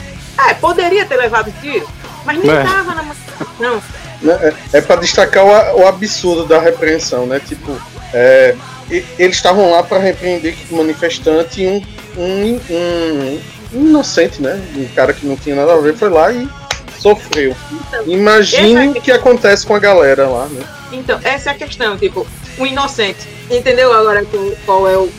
é, 0.48 0.54
poderia 0.54 1.04
ter 1.04 1.16
levado 1.16 1.52
tiro, 1.60 1.88
mas 2.24 2.38
nem 2.38 2.50
é. 2.50 2.62
tava 2.62 2.94
na 2.94 3.02
manifestação. 3.02 3.82
É, 4.72 4.78
é 4.78 4.80
para 4.80 5.00
destacar 5.00 5.44
o, 5.44 5.80
o 5.80 5.86
absurdo 5.88 6.46
da 6.46 6.60
repreensão, 6.60 7.26
né? 7.26 7.40
Tipo, 7.40 7.76
é, 8.12 8.54
eles 8.90 9.36
estavam 9.36 9.70
lá 9.70 9.82
para 9.82 9.98
repreender 9.98 10.54
o 10.70 10.76
manifestante 10.76 11.62
e 11.62 11.66
um, 11.66 11.82
um, 12.16 12.60
um, 12.70 13.40
um, 13.74 13.86
inocente, 13.86 14.42
né? 14.42 14.60
Um 14.76 14.86
cara 14.94 15.12
que 15.12 15.26
não 15.26 15.36
tinha 15.36 15.54
nada 15.54 15.74
a 15.74 15.80
ver 15.80 15.94
foi 15.96 16.08
lá 16.08 16.32
e 16.32 16.48
sofreu. 16.98 17.54
Então, 17.72 18.06
Imagine 18.06 18.96
é 18.96 18.98
o 18.98 19.00
que 19.00 19.12
acontece 19.12 19.66
com 19.66 19.74
a 19.74 19.78
galera 19.78 20.28
lá, 20.28 20.46
né? 20.46 20.62
Então, 20.92 21.18
essa 21.22 21.50
é 21.50 21.52
a 21.52 21.56
questão, 21.56 21.96
tipo, 21.96 22.26
o 22.58 22.66
inocente. 22.66 23.28
Entendeu 23.50 23.92
agora 23.92 24.24
qual 24.66 24.88
é 24.88 24.96
o, 24.96 25.10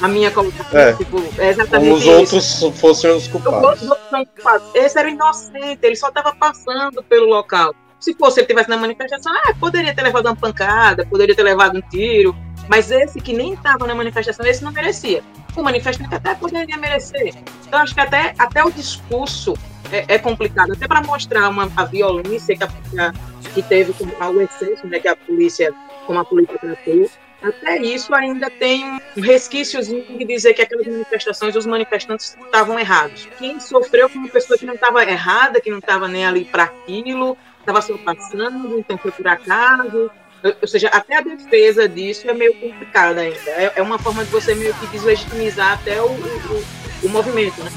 a 0.00 0.08
minha 0.08 0.30
colocação? 0.30 0.78
É. 0.78 0.92
Tipo, 0.94 1.22
é 1.38 1.50
exatamente 1.50 1.88
Como 1.88 1.94
os 1.94 2.02
isso. 2.04 2.64
outros 2.66 2.80
fossem 2.80 3.10
os 3.10 3.28
culpados. 3.28 3.82
Os 3.82 3.90
outros 3.90 4.08
culpados. 4.34 4.68
Esse 4.74 4.98
era 4.98 5.10
inocente, 5.10 5.78
ele 5.82 5.96
só 5.96 6.08
estava 6.08 6.34
passando 6.34 7.02
pelo 7.02 7.26
local. 7.26 7.74
Se 7.98 8.14
fosse 8.14 8.40
ele 8.40 8.46
tivesse 8.46 8.68
na 8.68 8.76
manifestação, 8.76 9.32
ah, 9.32 9.54
poderia 9.58 9.94
ter 9.94 10.02
levado 10.02 10.26
uma 10.26 10.36
pancada, 10.36 11.06
poderia 11.06 11.34
ter 11.34 11.42
levado 11.42 11.78
um 11.78 11.80
tiro, 11.80 12.36
mas 12.68 12.90
esse 12.90 13.20
que 13.20 13.32
nem 13.32 13.54
estava 13.54 13.86
na 13.86 13.94
manifestação, 13.94 14.44
esse 14.46 14.64
não 14.64 14.72
merecia. 14.72 15.22
O 15.56 15.62
manifestante 15.62 16.14
até 16.14 16.34
poderia 16.34 16.76
merecer. 16.76 17.34
Então, 17.66 17.80
acho 17.80 17.94
que 17.94 18.00
até, 18.00 18.34
até 18.38 18.64
o 18.64 18.70
discurso 18.70 19.54
é, 19.90 20.14
é 20.14 20.18
complicado, 20.18 20.72
até 20.72 20.86
para 20.86 21.02
mostrar 21.02 21.48
uma, 21.48 21.70
a 21.76 21.84
violência 21.84 22.56
que, 22.56 22.64
a, 22.64 23.12
que 23.54 23.62
teve, 23.62 23.92
o 23.92 24.40
excesso 24.40 24.86
né, 24.86 24.98
que 24.98 25.08
a 25.08 25.16
polícia, 25.16 25.72
como 26.06 26.18
a 26.18 26.24
polícia 26.24 26.58
tratou. 26.58 27.10
Até 27.42 27.78
isso 27.78 28.14
ainda 28.14 28.50
tem 28.50 28.98
um 29.16 29.20
resquíciozinho 29.20 30.18
de 30.18 30.24
dizer 30.24 30.54
que 30.54 30.62
aquelas 30.62 30.86
manifestações, 30.86 31.54
os 31.54 31.66
manifestantes 31.66 32.36
estavam 32.44 32.78
errados. 32.78 33.28
Quem 33.38 33.60
sofreu 33.60 34.08
foi 34.08 34.20
uma 34.20 34.28
pessoa 34.28 34.58
que 34.58 34.66
não 34.66 34.74
estava 34.74 35.04
errada, 35.04 35.60
que 35.60 35.70
não 35.70 35.78
estava 35.78 36.08
nem 36.08 36.26
ali 36.26 36.44
para 36.44 36.64
aquilo, 36.64 37.36
estava 37.60 37.82
só 37.82 37.96
passando, 37.98 38.78
então 38.78 38.96
foi 38.96 39.10
por 39.10 39.28
acaso, 39.28 40.10
ou 40.60 40.68
seja, 40.68 40.88
até 40.88 41.18
a 41.18 41.20
defesa 41.20 41.88
disso 41.88 42.28
é 42.28 42.32
meio 42.34 42.54
complicada 42.54 43.20
ainda. 43.20 43.50
É, 43.50 43.72
é 43.76 43.82
uma 43.82 43.98
forma 43.98 44.24
de 44.24 44.30
você 44.30 44.54
meio 44.54 44.74
que 44.74 44.86
deslegitimizar 44.88 45.72
até 45.72 46.00
o, 46.00 46.06
o, 46.06 46.64
o 47.04 47.08
movimento, 47.08 47.62
né? 47.62 47.70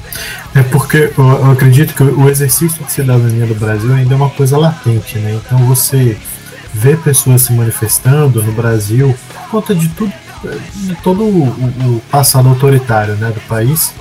É 0.54 0.62
porque 0.62 1.12
eu, 1.16 1.50
acredito 1.50 1.94
que 1.94 2.02
o 2.02 2.28
exercício 2.28 2.82
de 2.84 2.92
cidadania 2.92 3.46
do 3.46 3.54
Brasil 3.54 3.92
ainda 3.92 4.14
é 4.14 4.16
uma 4.16 4.30
coisa 4.30 4.58
latente, 4.58 5.18
né? 5.18 5.40
Então 5.44 5.58
você 5.66 6.16
vê 6.72 6.96
pessoas 6.96 7.42
se 7.42 7.52
manifestando 7.52 8.42
no 8.42 8.52
Brasil 8.52 9.16
por 9.32 9.48
conta 9.50 9.74
de 9.74 9.88
tudo, 9.88 10.12
de 10.74 10.94
todo 11.02 11.24
o, 11.24 11.48
o 11.48 12.02
passado 12.10 12.48
autoritário 12.48 13.14
né, 13.16 13.30
do 13.30 13.40
país, 13.42 13.92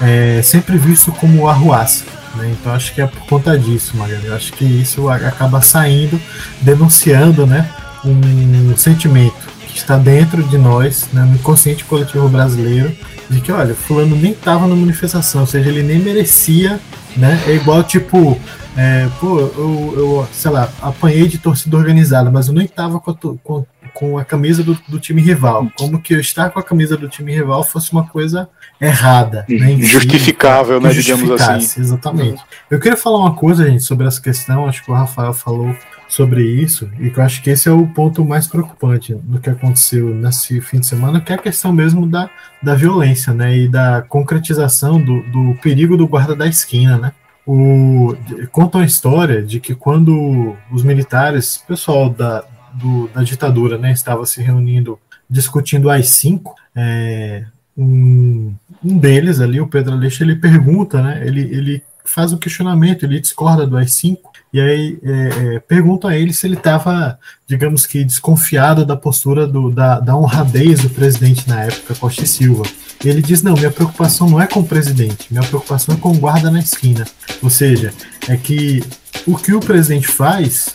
é 0.00 0.40
sempre 0.42 0.78
visto 0.78 1.12
como 1.12 1.48
arruaça. 1.48 2.04
Né? 2.36 2.54
Então 2.58 2.72
acho 2.72 2.94
que 2.94 3.00
é 3.00 3.06
por 3.06 3.26
conta 3.26 3.58
disso, 3.58 3.96
Magali. 3.96 4.26
Eu 4.26 4.34
acho 4.34 4.52
que 4.52 4.64
isso 4.64 5.08
acaba 5.08 5.60
saindo, 5.60 6.20
denunciando 6.60 7.46
né, 7.46 7.68
um 8.10 8.76
sentimento 8.76 9.34
que 9.68 9.78
está 9.78 9.96
dentro 9.98 10.42
de 10.42 10.56
nós, 10.56 11.08
né, 11.12 11.22
no 11.22 11.34
inconsciente 11.34 11.84
coletivo 11.84 12.28
brasileiro, 12.28 12.96
de 13.28 13.40
que, 13.40 13.52
olha, 13.52 13.74
fulano 13.74 14.16
nem 14.16 14.32
estava 14.32 14.66
na 14.66 14.74
manifestação, 14.74 15.42
ou 15.42 15.46
seja, 15.46 15.68
ele 15.68 15.82
nem 15.82 15.98
merecia, 15.98 16.80
né? 17.16 17.42
É 17.46 17.54
igual, 17.54 17.82
tipo, 17.82 18.40
é, 18.76 19.08
pô, 19.18 19.40
eu, 19.40 19.94
eu, 19.96 20.28
sei 20.32 20.50
lá, 20.50 20.70
apanhei 20.82 21.26
de 21.26 21.38
torcida 21.38 21.76
organizada, 21.76 22.30
mas 22.30 22.48
eu 22.48 22.54
nem 22.54 22.66
estava 22.66 23.00
com, 23.00 23.14
com, 23.38 23.66
com, 23.94 24.18
a 24.18 24.24
camisa 24.24 24.62
do, 24.62 24.78
do, 24.86 25.00
time 25.00 25.22
rival. 25.22 25.70
Como 25.78 26.00
que 26.00 26.14
eu 26.14 26.20
estar 26.20 26.50
com 26.50 26.58
a 26.58 26.62
camisa 26.62 26.96
do 26.96 27.08
time 27.08 27.34
rival 27.34 27.64
fosse 27.64 27.90
uma 27.92 28.06
coisa 28.06 28.48
errada. 28.78 29.46
Né, 29.48 29.78
Justificável, 29.80 30.78
né, 30.78 30.90
digamos 30.90 31.30
assim. 31.30 31.80
Exatamente. 31.80 32.42
Eu 32.70 32.78
queria 32.78 32.98
falar 32.98 33.18
uma 33.18 33.34
coisa, 33.34 33.66
gente, 33.66 33.82
sobre 33.82 34.06
essa 34.06 34.20
questão, 34.20 34.66
acho 34.66 34.84
que 34.84 34.90
o 34.90 34.94
Rafael 34.94 35.32
falou 35.32 35.74
sobre 36.08 36.42
isso, 36.42 36.88
e 36.98 37.10
que 37.10 37.18
eu 37.18 37.24
acho 37.24 37.42
que 37.42 37.50
esse 37.50 37.68
é 37.68 37.72
o 37.72 37.86
ponto 37.86 38.24
mais 38.24 38.46
preocupante 38.46 39.14
do 39.14 39.40
que 39.40 39.50
aconteceu 39.50 40.14
nesse 40.14 40.60
fim 40.60 40.78
de 40.78 40.86
semana, 40.86 41.20
que 41.20 41.32
é 41.32 41.34
a 41.34 41.38
questão 41.38 41.72
mesmo 41.72 42.06
da, 42.06 42.30
da 42.62 42.74
violência, 42.74 43.34
né, 43.34 43.56
e 43.56 43.68
da 43.68 44.02
concretização 44.02 45.00
do, 45.00 45.22
do 45.30 45.54
perigo 45.60 45.96
do 45.96 46.06
guarda 46.06 46.34
da 46.34 46.46
esquina, 46.46 46.96
né. 46.96 47.12
O, 47.46 48.16
conta 48.50 48.78
uma 48.78 48.84
história 48.84 49.42
de 49.42 49.60
que 49.60 49.74
quando 49.74 50.56
os 50.70 50.82
militares, 50.82 51.62
pessoal 51.66 52.10
da, 52.10 52.44
do, 52.72 53.08
da 53.08 53.22
ditadura, 53.22 53.78
né, 53.78 53.92
estava 53.92 54.24
se 54.26 54.42
reunindo, 54.42 54.98
discutindo 55.28 55.88
as 55.90 56.08
cinco, 56.08 56.54
é, 56.74 57.44
um, 57.76 58.54
um 58.84 58.98
deles 58.98 59.40
ali, 59.40 59.60
o 59.60 59.68
Pedro 59.68 59.94
Aleixo, 59.94 60.22
ele 60.24 60.36
pergunta, 60.36 61.02
né, 61.02 61.22
ele, 61.24 61.42
ele 61.42 61.82
faz 62.04 62.32
um 62.32 62.38
questionamento, 62.38 63.04
ele 63.04 63.20
discorda 63.20 63.66
do 63.66 63.76
AI-5 63.76 64.18
e 64.56 64.60
aí 64.60 64.98
é, 65.02 65.58
é, 65.68 66.08
a 66.08 66.16
ele 66.16 66.32
se 66.32 66.46
ele 66.46 66.56
estava, 66.56 67.18
digamos 67.46 67.84
que, 67.84 68.02
desconfiado 68.02 68.86
da 68.86 68.96
postura 68.96 69.46
do, 69.46 69.70
da, 69.70 70.00
da 70.00 70.16
honradez 70.16 70.80
do 70.80 70.88
presidente 70.88 71.46
na 71.46 71.64
época, 71.64 71.94
Costa 71.94 72.24
e 72.24 72.26
Silva. 72.26 72.62
Ele 73.04 73.20
diz: 73.20 73.42
não, 73.42 73.52
minha 73.52 73.70
preocupação 73.70 74.30
não 74.30 74.40
é 74.40 74.46
com 74.46 74.60
o 74.60 74.66
presidente, 74.66 75.26
minha 75.30 75.46
preocupação 75.46 75.94
é 75.94 75.98
com 75.98 76.10
o 76.10 76.16
guarda 76.16 76.50
na 76.50 76.58
esquina. 76.58 77.06
Ou 77.42 77.50
seja, 77.50 77.92
é 78.26 78.34
que 78.38 78.82
o 79.26 79.36
que 79.36 79.52
o 79.52 79.60
presidente 79.60 80.08
faz, 80.08 80.74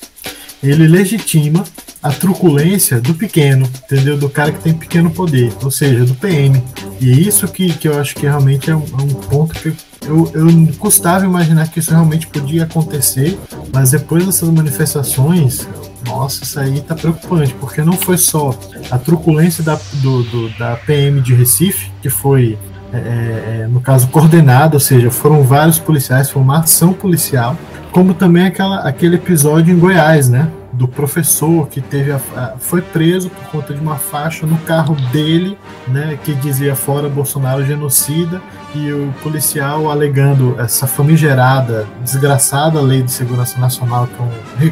ele 0.61 0.87
legitima 0.87 1.63
a 2.03 2.11
truculência 2.11 3.01
do 3.01 3.15
pequeno, 3.15 3.67
entendeu? 3.85 4.15
Do 4.15 4.29
cara 4.29 4.51
que 4.51 4.61
tem 4.61 4.75
pequeno 4.75 5.09
poder, 5.09 5.51
ou 5.63 5.71
seja, 5.71 6.05
do 6.05 6.13
PM. 6.13 6.63
E 6.99 7.09
é 7.09 7.15
isso 7.15 7.47
que, 7.47 7.73
que 7.73 7.87
eu 7.87 7.99
acho 7.99 8.13
que 8.13 8.27
realmente 8.27 8.69
é 8.69 8.75
um, 8.75 8.83
é 8.83 9.01
um 9.01 9.07
ponto 9.07 9.55
que 9.55 9.75
eu, 10.05 10.31
eu 10.33 10.47
custava 10.79 11.25
imaginar 11.25 11.67
que 11.69 11.79
isso 11.79 11.91
realmente 11.91 12.27
podia 12.27 12.63
acontecer, 12.63 13.39
mas 13.71 13.91
depois 13.91 14.25
dessas 14.25 14.49
manifestações, 14.49 15.67
nossa, 16.05 16.43
isso 16.43 16.59
aí 16.59 16.81
tá 16.81 16.95
preocupante, 16.95 17.53
porque 17.59 17.81
não 17.81 17.93
foi 17.93 18.17
só 18.17 18.57
a 18.89 18.97
truculência 18.97 19.63
da, 19.63 19.79
do, 19.95 20.23
do 20.23 20.49
da 20.57 20.75
PM 20.75 21.21
de 21.21 21.33
Recife, 21.33 21.91
que 22.01 22.09
foi, 22.09 22.57
é, 22.91 22.97
é, 22.97 23.67
no 23.69 23.79
caso, 23.79 24.07
coordenada, 24.07 24.75
ou 24.75 24.79
seja, 24.79 25.11
foram 25.11 25.43
vários 25.43 25.77
policiais, 25.77 26.29
foi 26.29 26.41
uma 26.41 26.59
ação 26.59 26.93
policial, 26.93 27.55
como 27.91 28.13
também 28.13 28.45
aquela, 28.45 28.79
aquele 28.79 29.15
episódio 29.15 29.73
em 29.73 29.77
Goiás, 29.77 30.29
né? 30.29 30.51
do 30.73 30.87
professor 30.87 31.67
que 31.67 31.81
teve 31.81 32.11
a, 32.11 32.19
a, 32.35 32.53
foi 32.57 32.81
preso 32.81 33.29
por 33.29 33.43
conta 33.51 33.73
de 33.73 33.79
uma 33.79 33.97
faixa 33.97 34.47
no 34.47 34.57
carro 34.59 34.95
dele, 35.11 35.57
né, 35.87 36.17
que 36.23 36.33
dizia 36.33 36.75
fora 36.75 37.09
Bolsonaro 37.09 37.65
genocida, 37.65 38.41
e 38.73 38.91
o 38.91 39.13
policial 39.21 39.89
alegando 39.89 40.55
essa 40.59 40.87
famigerada, 40.87 41.87
desgraçada 42.03 42.79
lei 42.81 43.01
de 43.01 43.11
segurança 43.11 43.59
nacional, 43.59 44.07
que 44.07 44.63
é 44.63 44.65
um, 44.65 44.71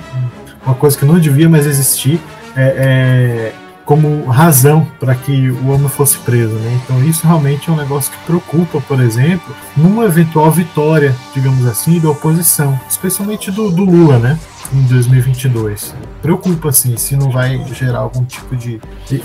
uma 0.65 0.75
coisa 0.75 0.97
que 0.97 1.05
não 1.05 1.19
devia 1.19 1.49
mais 1.49 1.65
existir, 1.65 2.19
é, 2.55 3.53
é 3.53 3.53
como 3.85 4.25
razão 4.27 4.87
para 4.99 5.15
que 5.15 5.49
o 5.49 5.69
homem 5.69 5.89
fosse 5.89 6.17
preso. 6.19 6.53
Né? 6.53 6.79
Então 6.83 7.03
isso 7.03 7.25
realmente 7.25 7.69
é 7.69 7.73
um 7.73 7.75
negócio 7.75 8.11
que 8.11 8.19
preocupa, 8.23 8.79
por 8.81 9.01
exemplo, 9.01 9.55
numa 9.75 10.05
eventual 10.05 10.51
vitória, 10.51 11.15
digamos 11.33 11.65
assim, 11.65 11.99
da 11.99 12.09
oposição, 12.09 12.79
especialmente 12.87 13.49
do, 13.49 13.71
do 13.71 13.83
Lula, 13.83 14.19
né? 14.19 14.37
em 14.73 14.81
2022. 14.83 15.95
Preocupa, 16.21 16.69
assim, 16.69 16.95
se 16.97 17.15
não 17.15 17.31
vai 17.31 17.63
gerar 17.73 17.99
algum 17.99 18.23
tipo 18.23 18.55
de. 18.55 18.79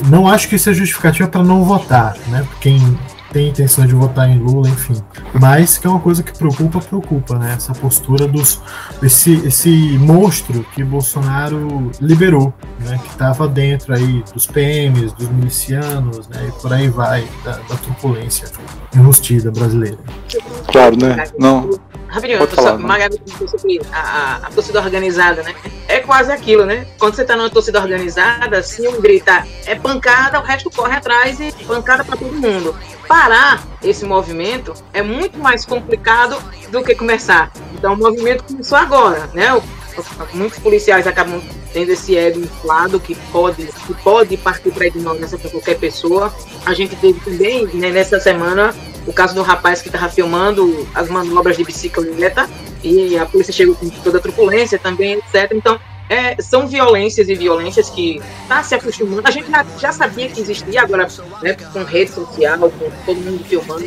Não 0.09 0.27
acho 0.27 0.49
que 0.49 0.57
isso 0.57 0.71
é 0.71 0.75
justificativa 0.75 1.29
para 1.29 1.43
não 1.43 1.65
votar, 1.65 2.17
né? 2.29 2.47
Quem 2.61 2.99
tem 3.35 3.49
intenção 3.49 3.85
de 3.85 3.95
votar 3.95 4.31
em 4.31 4.39
Lula, 4.39 4.69
enfim. 4.69 5.03
Mas 5.35 5.77
que 5.77 5.89
é 5.89 5.91
uma 5.91 5.99
coisa 5.99 6.23
que 6.23 6.33
preocupa, 6.39 6.79
preocupa, 6.79 7.37
né? 7.37 7.55
Essa 7.57 7.75
postura 7.75 8.29
dos. 8.29 8.63
Esse, 9.03 9.35
esse 9.45 9.99
monstro 9.99 10.65
que 10.73 10.85
Bolsonaro 10.85 11.91
liberou, 12.01 12.55
né? 12.79 12.97
Que 13.03 13.09
estava 13.09 13.49
dentro 13.49 13.93
aí 13.93 14.23
dos 14.33 14.47
PMs, 14.47 15.13
dos 15.15 15.29
milicianos, 15.29 16.29
né? 16.29 16.49
E 16.49 16.63
por 16.63 16.73
aí 16.73 16.89
vai, 16.89 17.27
da, 17.45 17.57
da 17.57 17.75
truculência 17.77 18.49
enrustida 18.95 19.51
brasileira. 19.51 19.99
Claro, 20.71 20.97
né? 20.97 21.25
Não 21.37 21.71
Rapidinho, 22.15 22.39
Pode 22.39 22.55
falar, 22.55 22.79
Magabi 22.79 23.21
sobre 23.49 23.81
a, 23.93 24.37
a, 24.37 24.51
torcida 24.53 24.81
organizada, 24.81 25.43
né? 25.43 25.53
É 25.89 25.99
quase 25.99 26.31
aquilo, 26.31 26.65
né? 26.65 26.87
Quando 26.97 27.17
você 27.17 27.25
tá 27.25 27.35
numa 27.37 27.51
torcida 27.51 27.81
organizada, 27.81 28.63
se 28.63 28.87
um 28.87 29.01
grita 29.01 29.45
é 29.67 29.75
pancada, 29.75 30.39
o 30.39 30.43
resto 30.45 30.71
corre 30.71 30.95
atrás 30.95 31.41
e 31.41 31.51
pancada 31.67 32.05
para 32.05 32.17
todo 32.17 32.33
mundo. 32.33 32.73
Parar 33.07 33.67
esse 33.83 34.05
movimento 34.05 34.75
é 34.93 35.03
muito 35.03 35.39
mais 35.39 35.65
complicado 35.65 36.37
do 36.71 36.83
que 36.83 36.95
começar. 36.95 37.53
Então 37.75 37.95
o 37.95 37.97
movimento 37.97 38.45
começou 38.45 38.79
agora, 38.79 39.29
né? 39.33 39.61
Muitos 40.33 40.59
policiais 40.59 41.07
acabam 41.07 41.41
tendo 41.73 41.91
esse 41.91 42.17
ego 42.17 42.41
inflado 42.41 42.99
que 42.99 43.15
pode, 43.31 43.67
que 43.67 43.95
pode 43.95 44.37
partir 44.37 44.71
para 44.71 44.85
a 44.85 44.87
ignorância 44.87 45.39
para 45.39 45.51
qualquer 45.51 45.79
pessoa. 45.79 46.35
A 46.65 46.73
gente 46.73 46.97
teve 46.97 47.21
também, 47.21 47.67
né, 47.75 47.91
nessa 47.91 48.19
semana, 48.19 48.75
o 49.07 49.13
caso 49.13 49.35
do 49.35 49.43
rapaz 49.43 49.83
que 49.83 49.89
estava 49.89 50.09
filmando 50.09 50.87
as 50.95 51.09
manobras 51.09 51.57
de 51.57 51.65
bicicleta 51.65 52.49
e 52.83 53.17
a 53.19 53.27
polícia 53.27 53.53
chegou 53.53 53.75
com 53.75 53.89
toda 53.89 54.19
a 54.19 54.21
truculência 54.21 54.79
também, 54.79 55.15
etc. 55.15 55.53
Então, 55.53 55.79
é, 56.09 56.41
são 56.41 56.67
violências 56.67 57.29
e 57.29 57.35
violências 57.35 57.89
que 57.89 58.21
está 58.43 58.63
se 58.63 58.75
acostumando. 58.75 59.23
A 59.25 59.31
gente 59.31 59.51
já, 59.51 59.65
já, 59.79 59.93
sabia 59.93 60.29
que 60.29 60.41
existia, 60.41 60.83
agora 60.83 61.09
né, 61.43 61.55
com 61.73 61.83
rede 61.83 62.13
social, 62.13 62.59
com 62.59 62.91
todo 63.07 63.21
mundo 63.21 63.45
filmando, 63.45 63.85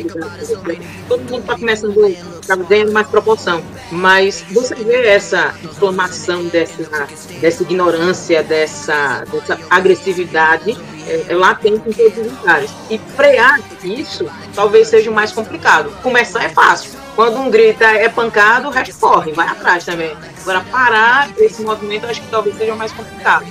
todo 1.08 1.20
mundo 1.20 1.40
está 1.40 1.56
começando, 1.56 2.06
está 2.40 2.56
ganhando 2.56 2.92
mais 2.92 3.06
proporção. 3.06 3.62
Mas 3.90 4.44
você 4.50 4.74
vê 4.74 5.06
essa 5.06 5.54
inflamação 5.62 6.44
dessa, 6.46 7.08
dessa 7.40 7.62
ignorância, 7.62 8.42
dessa, 8.42 9.24
dessa 9.32 9.58
agressividade 9.70 10.76
é, 11.06 11.26
é 11.28 11.34
latente 11.34 11.88
em 11.88 11.92
todos 11.92 12.18
os 12.18 12.32
lugares. 12.32 12.70
E 12.90 12.98
frear 12.98 13.60
isso 13.82 14.26
talvez 14.54 14.88
seja 14.88 15.10
o 15.10 15.14
mais 15.14 15.32
complicado. 15.32 15.90
Começar 16.02 16.44
é 16.44 16.48
fácil. 16.48 17.07
Quando 17.18 17.36
um 17.40 17.50
grita 17.50 17.84
é 17.84 18.08
pancado, 18.08 18.68
o 18.68 18.70
resto 18.70 18.94
corre, 19.00 19.32
vai 19.32 19.48
atrás 19.48 19.84
também. 19.84 20.16
Agora, 20.40 20.60
parar 20.70 21.28
esse 21.36 21.60
movimento 21.62 22.06
acho 22.06 22.22
que 22.22 22.28
talvez 22.28 22.56
seja 22.56 22.76
mais 22.76 22.92
complicado. 22.92 23.44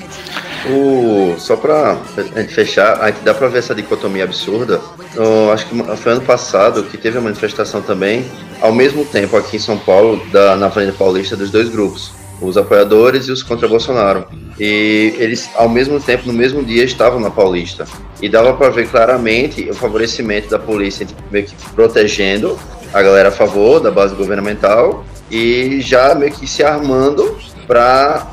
O, 0.70 1.36
só 1.38 1.58
para 1.58 1.98
a 2.16 2.40
gente 2.40 2.54
fechar, 2.54 3.02
a 3.02 3.12
gente 3.12 3.26
dá 3.26 3.34
para 3.34 3.50
ver 3.50 3.60
essa 3.60 3.76
dicotomia 3.76 4.24
absurda. 4.24 4.80
Eu 5.14 5.52
acho 5.52 5.68
que 5.68 5.84
foi 5.98 6.14
ano 6.14 6.22
passado 6.22 6.84
que 6.84 6.98
teve 6.98 7.18
a 7.18 7.22
manifestação 7.22 7.82
também, 7.82 8.26
ao 8.62 8.72
mesmo 8.72 9.04
tempo 9.04 9.36
aqui 9.36 9.58
em 9.58 9.60
São 9.60 9.78
Paulo, 9.78 10.26
da, 10.28 10.56
na 10.56 10.68
Avenida 10.68 10.96
Paulista, 10.98 11.36
dos 11.36 11.52
dois 11.52 11.68
grupos 11.68 12.17
os 12.42 12.58
apoiadores 12.58 13.28
e 13.28 13.32
os 13.32 13.44
contra 13.44 13.68
Bolsonaro. 13.68 14.28
E 14.60 15.14
eles, 15.18 15.50
ao 15.56 15.70
mesmo 15.70 16.00
tempo, 16.00 16.28
no 16.28 16.34
mesmo 16.34 16.64
dia, 16.64 16.84
estavam 16.84 17.20
na 17.20 17.30
Paulista. 17.30 17.86
E 18.22 18.30
dava 18.30 18.54
para 18.54 18.70
ver 18.70 18.90
claramente 18.90 19.70
o 19.70 19.74
favorecimento 19.74 20.50
da 20.50 20.60
polícia, 20.60 21.06
meio 21.32 21.46
que 21.46 21.56
protegendo 21.72 22.58
a 22.94 23.02
galera 23.02 23.30
a 23.30 23.32
favor 23.32 23.80
da 23.80 23.92
base 23.92 24.16
governamental 24.16 25.06
e 25.30 25.82
já 25.82 26.16
meio 26.16 26.32
que 26.32 26.48
se 26.48 26.64
armando 26.64 27.38
para 27.68 28.28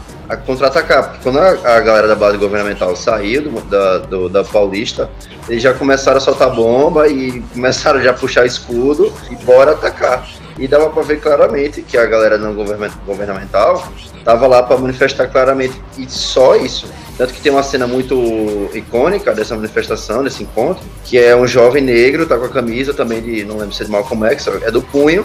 contra-atacar. 0.46 1.10
Porque 1.10 1.22
quando 1.22 1.38
a, 1.38 1.76
a, 1.76 1.80
galera 1.80 2.08
da 2.08 2.14
base 2.14 2.38
governamental 2.38 2.94
saiu 2.96 3.42
do, 3.42 3.60
da, 3.62 3.98
do, 3.98 4.28
da 4.28 4.44
Paulista, 4.44 5.10
eles 5.48 5.62
já 5.62 5.74
começaram 5.74 6.18
a 6.18 6.20
soltar 6.20 6.54
bomba 6.54 7.08
e 7.08 7.40
começaram 7.52 8.00
já 8.02 8.10
a 8.10 8.14
puxar 8.14 8.46
escudo 8.46 9.12
e 9.30 9.36
bora 9.44 9.72
atacar 9.72 10.26
e 10.58 10.68
dava 10.68 10.88
para 10.90 11.02
ver 11.02 11.20
claramente 11.20 11.82
que 11.82 11.96
a 11.96 12.06
galera 12.06 12.38
não 12.38 12.54
governamental 12.54 13.92
estava 14.16 14.46
lá 14.46 14.62
para 14.62 14.76
manifestar 14.78 15.26
claramente 15.28 15.80
e 15.98 16.08
só 16.08 16.56
isso. 16.56 16.86
Tanto 17.16 17.32
que 17.32 17.40
tem 17.40 17.52
uma 17.52 17.62
cena 17.62 17.86
muito 17.86 18.70
icônica 18.74 19.32
dessa 19.32 19.54
manifestação, 19.54 20.24
desse 20.24 20.42
encontro, 20.42 20.84
que 21.04 21.18
é 21.18 21.34
um 21.36 21.46
jovem 21.46 21.82
negro, 21.82 22.26
tá 22.26 22.36
com 22.36 22.46
a 22.46 22.48
camisa 22.48 22.92
também 22.92 23.20
de, 23.20 23.44
não 23.44 23.58
lembro 23.58 23.74
se 23.74 23.82
é 23.82 23.86
de 23.86 23.92
Malcolm 23.92 24.26
X, 24.30 24.48
é 24.62 24.70
do 24.70 24.82
punho, 24.82 25.24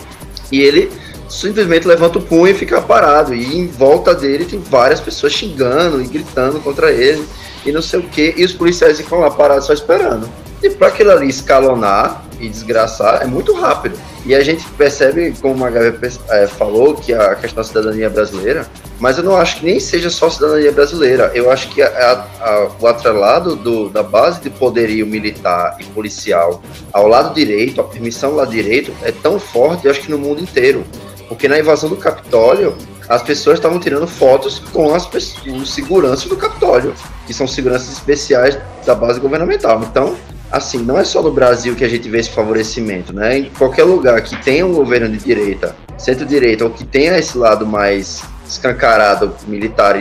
e 0.52 0.62
ele 0.62 0.92
simplesmente 1.28 1.88
levanta 1.88 2.20
o 2.20 2.22
punho 2.22 2.48
e 2.48 2.54
fica 2.54 2.82
parado. 2.82 3.34
E 3.34 3.58
em 3.58 3.68
volta 3.68 4.14
dele 4.14 4.46
tem 4.46 4.60
várias 4.60 5.00
pessoas 5.00 5.34
xingando 5.34 6.02
e 6.02 6.06
gritando 6.06 6.60
contra 6.60 6.92
ele 6.92 7.26
e 7.66 7.72
não 7.72 7.82
sei 7.82 8.00
o 8.00 8.04
que, 8.04 8.34
e 8.38 8.44
os 8.44 8.54
policiais 8.54 8.98
ficam 8.98 9.20
lá 9.20 9.32
parados 9.32 9.66
só 9.66 9.74
esperando. 9.74 10.30
E 10.62 10.70
para 10.70 10.88
aquilo 10.88 11.12
ali 11.12 11.30
escalonar 11.30 12.24
e 12.40 12.50
desgraçar 12.50 13.22
é 13.22 13.26
muito 13.26 13.54
rápido. 13.54 13.98
E 14.26 14.36
a 14.36 14.42
gente 14.42 14.66
percebe, 14.72 15.34
como 15.42 15.66
a 15.66 15.70
Gabi 15.70 16.12
é, 16.30 16.48
falou, 16.48 16.96
que 16.96 17.14
a 17.14 17.36
questão 17.36 17.64
da 17.64 17.68
cidadania 17.68 18.10
brasileira, 18.10 18.68
mas 19.00 19.18
eu 19.18 19.24
não 19.24 19.36
acho 19.36 19.60
que 19.60 19.66
nem 19.66 19.80
seja 19.80 20.10
só 20.10 20.30
cidadania 20.30 20.72
brasileira. 20.72 21.32
Eu 21.34 21.52
acho 21.52 21.70
que 21.70 21.82
a, 21.82 22.26
a, 22.42 22.70
o 22.80 22.88
atrelado 22.88 23.56
do, 23.56 23.90
da 23.90 24.04
base 24.04 24.42
de 24.42 24.50
poderio 24.50 25.06
militar 25.08 25.78
e 25.80 25.84
policial 25.86 26.62
ao 26.92 27.08
lado 27.08 27.34
direito, 27.34 27.80
a 27.80 27.84
permissão 27.84 28.36
lá 28.36 28.46
direito, 28.46 28.94
é 29.04 29.12
tão 29.12 29.40
forte, 29.40 29.86
eu 29.86 29.92
acho 29.92 30.02
que 30.02 30.12
no 30.12 30.18
mundo 30.18 30.42
inteiro. 30.42 30.86
Porque 31.28 31.48
na 31.48 31.60
invasão 31.60 31.90
do 31.90 31.96
Capitólio, 31.96 32.76
as 33.08 33.24
pessoas 33.24 33.58
estavam 33.58 33.80
tirando 33.80 34.08
fotos 34.08 34.60
com 34.72 34.94
as 34.94 35.08
os 35.48 35.74
seguranças 35.74 36.26
do 36.26 36.38
Capitólio, 36.38 36.94
que 37.26 37.34
são 37.34 37.48
seguranças 37.48 37.92
especiais 37.92 38.58
da 38.86 38.94
base 38.94 39.20
governamental. 39.20 39.82
Então, 39.84 40.16
assim, 40.52 40.80
não 40.80 40.98
é 40.98 41.04
só 41.04 41.22
no 41.22 41.32
Brasil 41.32 41.76
que 41.76 41.84
a 41.84 41.90
gente 41.90 42.10
vê 42.10 42.20
esse 42.20 42.30
favorecimento, 42.30 43.14
né? 43.14 43.38
Em 43.40 43.50
qualquer 43.50 43.84
lugar 43.84 44.22
que 44.22 44.36
tenha 44.44 44.66
um 44.66 44.74
governo 44.74 45.10
de 45.10 45.18
direita, 45.18 45.76
centro-direita, 45.98 46.64
ou 46.64 46.72
que 46.72 46.84
tenha 46.84 47.18
esse 47.18 47.38
lado 47.38 47.66
mais 47.66 48.24
escancarado, 48.48 49.36
militar 49.48 49.96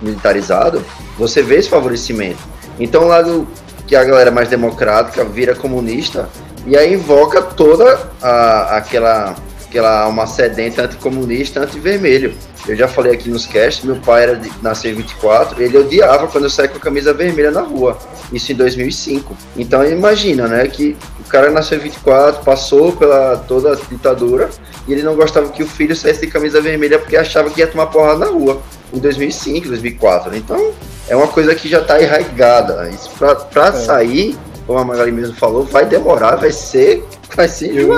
militarizado, 0.00 0.82
você 1.18 1.42
vê 1.42 1.56
esse 1.56 1.68
favorecimento. 1.68 2.38
Então, 2.78 3.04
o 3.04 3.06
lado 3.06 3.46
que 3.86 3.94
a 3.94 4.02
galera 4.04 4.30
mais 4.30 4.48
democrática 4.48 5.24
vira 5.24 5.54
comunista 5.54 6.28
e 6.66 6.76
aí 6.76 6.94
invoca 6.94 7.42
toda 7.42 8.08
a, 8.22 8.76
aquela 8.76 9.34
aquela 9.70 10.02
alma 10.02 10.26
sedenta 10.26 10.82
anticomunista, 10.82 11.60
anti-vermelho. 11.60 12.34
Eu 12.66 12.76
já 12.76 12.88
falei 12.88 13.12
aqui 13.12 13.30
nos 13.30 13.46
casts, 13.46 13.84
meu 13.84 13.96
pai 13.96 14.24
era 14.24 14.36
de, 14.36 14.50
nasceu 14.60 14.90
em 14.90 14.94
24, 14.94 15.62
ele 15.62 15.78
odiava 15.78 16.26
quando 16.26 16.44
eu 16.44 16.50
saía 16.50 16.68
com 16.68 16.76
a 16.76 16.80
camisa 16.80 17.14
vermelha 17.14 17.52
na 17.52 17.62
rua. 17.62 17.96
Isso 18.32 18.52
em 18.52 18.56
2005. 18.56 19.34
Então 19.56 19.88
imagina, 19.88 20.48
né, 20.48 20.66
que 20.66 20.96
o 21.20 21.24
cara 21.24 21.50
nasceu 21.50 21.78
em 21.78 21.82
24, 21.82 22.44
passou 22.44 22.92
pela 22.92 23.36
toda 23.36 23.72
a 23.72 23.76
ditadura 23.76 24.50
e 24.86 24.92
ele 24.92 25.02
não 25.02 25.14
gostava 25.14 25.48
que 25.48 25.62
o 25.62 25.66
filho 25.66 25.94
saísse 25.94 26.20
de 26.20 26.26
camisa 26.26 26.60
vermelha 26.60 26.98
porque 26.98 27.16
achava 27.16 27.48
que 27.48 27.60
ia 27.60 27.66
tomar 27.66 27.86
porrada 27.86 28.18
na 28.18 28.26
rua 28.26 28.60
em 28.92 28.98
2005, 28.98 29.68
2004. 29.68 30.36
Então 30.36 30.72
é 31.08 31.14
uma 31.14 31.28
coisa 31.28 31.54
que 31.54 31.68
já 31.68 31.80
está 31.80 32.02
enraigada. 32.02 32.90
Isso 32.90 33.08
para 33.50 33.68
é. 33.68 33.72
sair, 33.72 34.36
como 34.70 34.78
a 34.78 34.84
Magali 34.84 35.10
mesmo 35.10 35.34
falou, 35.34 35.64
vai 35.64 35.84
demorar, 35.84 36.36
vai 36.36 36.52
ser, 36.52 37.04
vai 37.34 37.48
ser 37.48 37.74
eu, 37.74 37.92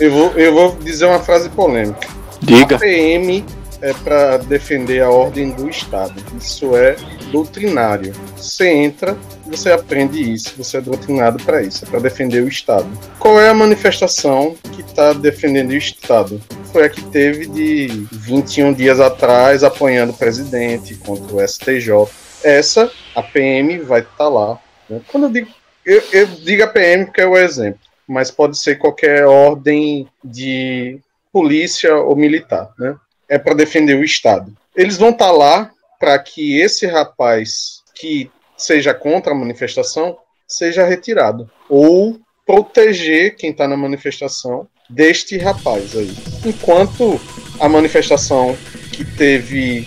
eu 0.00 0.10
vou, 0.10 0.32
eu 0.32 0.52
vou 0.52 0.76
dizer 0.82 1.06
uma 1.06 1.20
frase 1.20 1.48
polêmica. 1.48 2.08
Diga. 2.42 2.74
A 2.74 2.78
PM 2.80 3.44
é 3.80 3.92
para 3.92 4.38
defender 4.38 5.00
a 5.00 5.10
ordem 5.10 5.52
do 5.52 5.70
Estado. 5.70 6.20
Isso 6.36 6.76
é 6.76 6.96
doutrinário. 7.30 8.12
Você 8.36 8.68
entra, 8.68 9.16
você 9.46 9.70
aprende 9.70 10.20
isso, 10.20 10.54
você 10.58 10.78
é 10.78 10.80
doutrinado 10.80 11.40
para 11.44 11.62
isso, 11.62 11.84
é 11.84 11.88
para 11.88 12.00
defender 12.00 12.42
o 12.42 12.48
Estado. 12.48 12.88
Qual 13.20 13.40
é 13.40 13.48
a 13.48 13.54
manifestação 13.54 14.56
que 14.72 14.80
está 14.80 15.12
defendendo 15.12 15.70
o 15.70 15.76
Estado? 15.76 16.42
Foi 16.72 16.84
a 16.84 16.90
que 16.90 17.00
teve 17.00 17.46
de 17.46 18.08
21 18.10 18.72
dias 18.72 18.98
atrás 18.98 19.62
apoiando 19.62 20.12
o 20.12 20.16
presidente 20.16 20.96
contra 20.96 21.36
o 21.36 21.46
STJ. 21.46 22.08
Essa, 22.42 22.90
a 23.14 23.22
PM 23.22 23.78
vai 23.78 24.00
estar 24.00 24.16
tá 24.16 24.28
lá. 24.28 24.58
Né? 24.90 25.00
Quando 25.12 25.24
eu 25.24 25.30
digo, 25.30 25.57
eu, 25.88 26.02
eu 26.12 26.26
digo 26.26 26.62
a 26.62 26.66
PM 26.66 27.06
porque 27.06 27.22
é 27.22 27.26
o 27.26 27.36
exemplo, 27.36 27.80
mas 28.06 28.30
pode 28.30 28.58
ser 28.58 28.76
qualquer 28.76 29.26
ordem 29.26 30.06
de 30.22 31.00
polícia 31.32 31.96
ou 31.96 32.14
militar, 32.14 32.70
né? 32.78 32.94
É 33.26 33.38
para 33.38 33.54
defender 33.54 33.94
o 33.94 34.04
Estado. 34.04 34.54
Eles 34.76 34.98
vão 34.98 35.10
estar 35.10 35.26
tá 35.26 35.32
lá 35.32 35.70
para 35.98 36.18
que 36.18 36.60
esse 36.60 36.86
rapaz 36.86 37.82
que 37.94 38.30
seja 38.56 38.92
contra 38.92 39.32
a 39.32 39.34
manifestação 39.34 40.16
seja 40.46 40.84
retirado 40.84 41.50
ou 41.68 42.20
proteger 42.46 43.36
quem 43.36 43.50
está 43.50 43.66
na 43.66 43.76
manifestação 43.76 44.68
deste 44.90 45.38
rapaz 45.38 45.96
aí. 45.96 46.14
Enquanto 46.44 47.20
a 47.58 47.68
manifestação 47.68 48.56
que 48.92 49.04
teve 49.04 49.86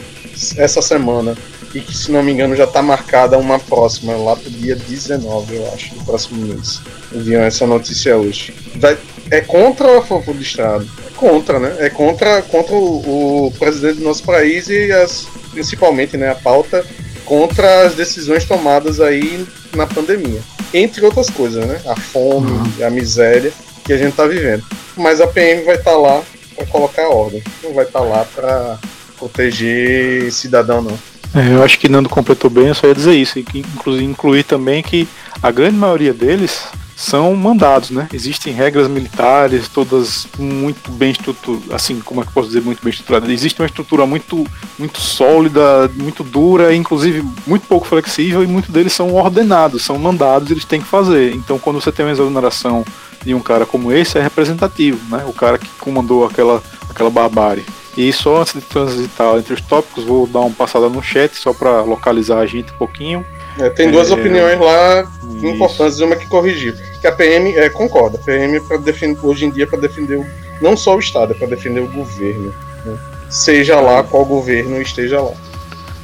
essa 0.58 0.82
semana 0.82 1.36
e 1.74 1.80
que, 1.80 1.96
se 1.96 2.12
não 2.12 2.22
me 2.22 2.32
engano, 2.32 2.56
já 2.56 2.66
está 2.66 2.82
marcada 2.82 3.38
uma 3.38 3.58
próxima, 3.60 4.16
lá 4.16 4.36
para 4.36 4.50
dia 4.50 4.76
19, 4.76 5.56
eu 5.56 5.74
acho, 5.74 5.94
do 5.96 6.04
próximo 6.04 6.46
mês. 6.46 6.82
Enviam 7.14 7.42
essa 7.42 7.66
notícia 7.66 8.18
hoje. 8.18 8.54
Vai, 8.76 8.98
é 9.30 9.42
contra 9.42 9.88
ou 9.88 10.00
a 10.00 10.06
favor 10.06 10.36
do 10.36 10.42
Estado? 10.42 10.88
É 11.08 11.12
contra, 11.16 11.60
né? 11.60 11.76
É 11.80 11.90
contra, 11.90 12.42
contra 12.42 12.76
o, 12.76 13.48
o 13.48 13.52
presidente 13.58 14.00
do 14.00 14.04
nosso 14.04 14.24
país 14.24 14.68
e 14.68 14.92
as, 14.92 15.28
principalmente 15.52 16.18
né, 16.18 16.30
a 16.30 16.36
pauta 16.36 16.86
contra 17.26 17.86
as 17.86 17.96
decisões 17.96 18.44
tomadas 18.44 19.00
aí 19.00 19.46
na 19.74 19.88
pandemia. 19.88 20.42
Entre 20.74 21.06
outras 21.06 21.30
coisas, 21.30 21.66
né? 21.66 21.80
A 21.86 21.96
fome, 21.96 22.52
uhum. 22.52 22.86
a 22.86 22.90
miséria 22.90 23.54
que 23.86 23.94
a 23.94 23.98
gente 23.98 24.12
está 24.12 24.26
vivendo. 24.26 24.64
Mas 24.98 25.22
a 25.22 25.28
PM 25.28 25.64
vai 25.64 25.76
estar 25.76 25.92
tá 25.92 25.98
lá 25.98 26.22
para 26.56 26.66
colocar 26.66 27.08
ordem. 27.08 27.42
Não 27.64 27.74
vai 27.74 27.86
estar 27.86 28.00
tá 28.00 28.06
lá 28.06 28.26
para 28.26 28.80
proteger 29.18 30.32
cidadão, 30.32 30.82
não. 30.82 30.98
É, 31.34 31.54
eu 31.54 31.64
acho 31.64 31.80
que 31.80 31.88
Nando 31.88 32.10
completou 32.10 32.50
bem, 32.50 32.68
eu 32.68 32.76
só 32.76 32.88
ia 32.88 32.96
dizer 32.96 33.16
isso, 33.16 33.40
inclusive 33.40 34.04
incluir 34.04 34.44
também 34.44 34.84
que 34.84 35.08
a 35.42 35.50
grande 35.50 35.78
maioria 35.78 36.14
deles 36.14 36.64
são 37.02 37.34
mandados, 37.36 37.90
né? 37.90 38.08
Existem 38.14 38.54
regras 38.54 38.88
militares, 38.88 39.68
todas 39.68 40.28
muito 40.38 40.92
bem 40.92 41.10
estruturadas, 41.12 41.72
assim, 41.74 42.00
como 42.00 42.22
é 42.22 42.26
que 42.26 42.32
posso 42.32 42.50
dizer, 42.50 42.62
muito 42.62 42.84
bem 42.84 42.92
estruturadas. 42.92 43.30
Existe 43.30 43.60
uma 43.60 43.66
estrutura 43.66 44.06
muito, 44.06 44.46
muito 44.78 45.02
sólida, 45.02 45.90
muito 45.96 46.24
dura, 46.24 46.76
inclusive 46.76 47.24
muito 47.48 47.66
pouco 47.66 47.88
flexível, 47.88 48.44
e 48.44 48.48
muitos 48.48 48.70
deles 48.70 48.94
são 48.94 49.16
ordenados, 49.16 49.82
são 49.82 49.98
mandados, 49.98 50.52
eles 50.52 50.66
têm 50.66 50.80
que 50.80 50.88
fazer. 50.88 51.34
Então, 51.34 51.58
quando 51.58 51.82
você 51.82 51.92
tem 51.92 52.06
uma 52.06 52.12
exoneração 52.12 52.86
de 53.26 53.34
um 53.34 53.40
cara 53.40 53.66
como 53.66 53.92
esse, 53.92 54.20
é 54.20 54.22
representativo, 54.22 55.00
né? 55.10 55.24
O 55.28 55.34
cara 55.34 55.58
que 55.58 55.68
comandou 55.80 56.24
aquela, 56.24 56.62
aquela 56.88 57.10
barbárie. 57.10 57.66
E 57.98 58.12
só 58.14 58.42
antes 58.42 58.54
de 58.54 58.62
transitar 58.62 59.36
entre 59.38 59.54
os 59.54 59.62
tópicos, 59.62 60.06
vou 60.06 60.26
dar 60.26 60.40
uma 60.40 60.52
passada 60.52 60.88
no 60.88 61.04
chat 61.04 61.36
só 61.36 61.54
para 61.54 61.82
localizar 61.82 62.40
a 62.40 62.46
gente 62.46 62.72
um 62.72 62.78
pouquinho. 62.78 63.26
É, 63.60 63.70
tem 63.70 63.92
duas 63.92 64.10
é... 64.10 64.14
opiniões 64.14 64.60
lá 64.60 65.02
Isso. 65.36 65.46
importantes, 65.46 66.00
uma 66.00 66.16
que 66.16 66.28
corrigir. 66.28 66.74
Que 67.02 67.08
a 67.08 67.12
PM 67.12 67.54
é, 67.56 67.70
concorda, 67.70 68.18
a 68.18 68.22
PM 68.22 68.56
é 68.56 68.60
para 68.62 68.78
defender 68.78 69.20
hoje 69.24 69.46
em 69.46 69.52
dia 69.52 69.68
para 69.68 69.80
defender 69.80 70.20
o, 70.20 70.26
não 70.62 70.78
só 70.78 70.96
o 70.96 71.00
Estado, 71.00 71.34
é 71.34 71.36
para 71.36 71.48
defender 71.48 71.82
o 71.82 71.88
governo. 71.88 72.54
Né? 72.86 72.98
Seja 73.30 73.80
lá 73.80 74.04
qual 74.04 74.24
governo 74.24 74.82
esteja 74.82 75.22
lá. 75.22 75.34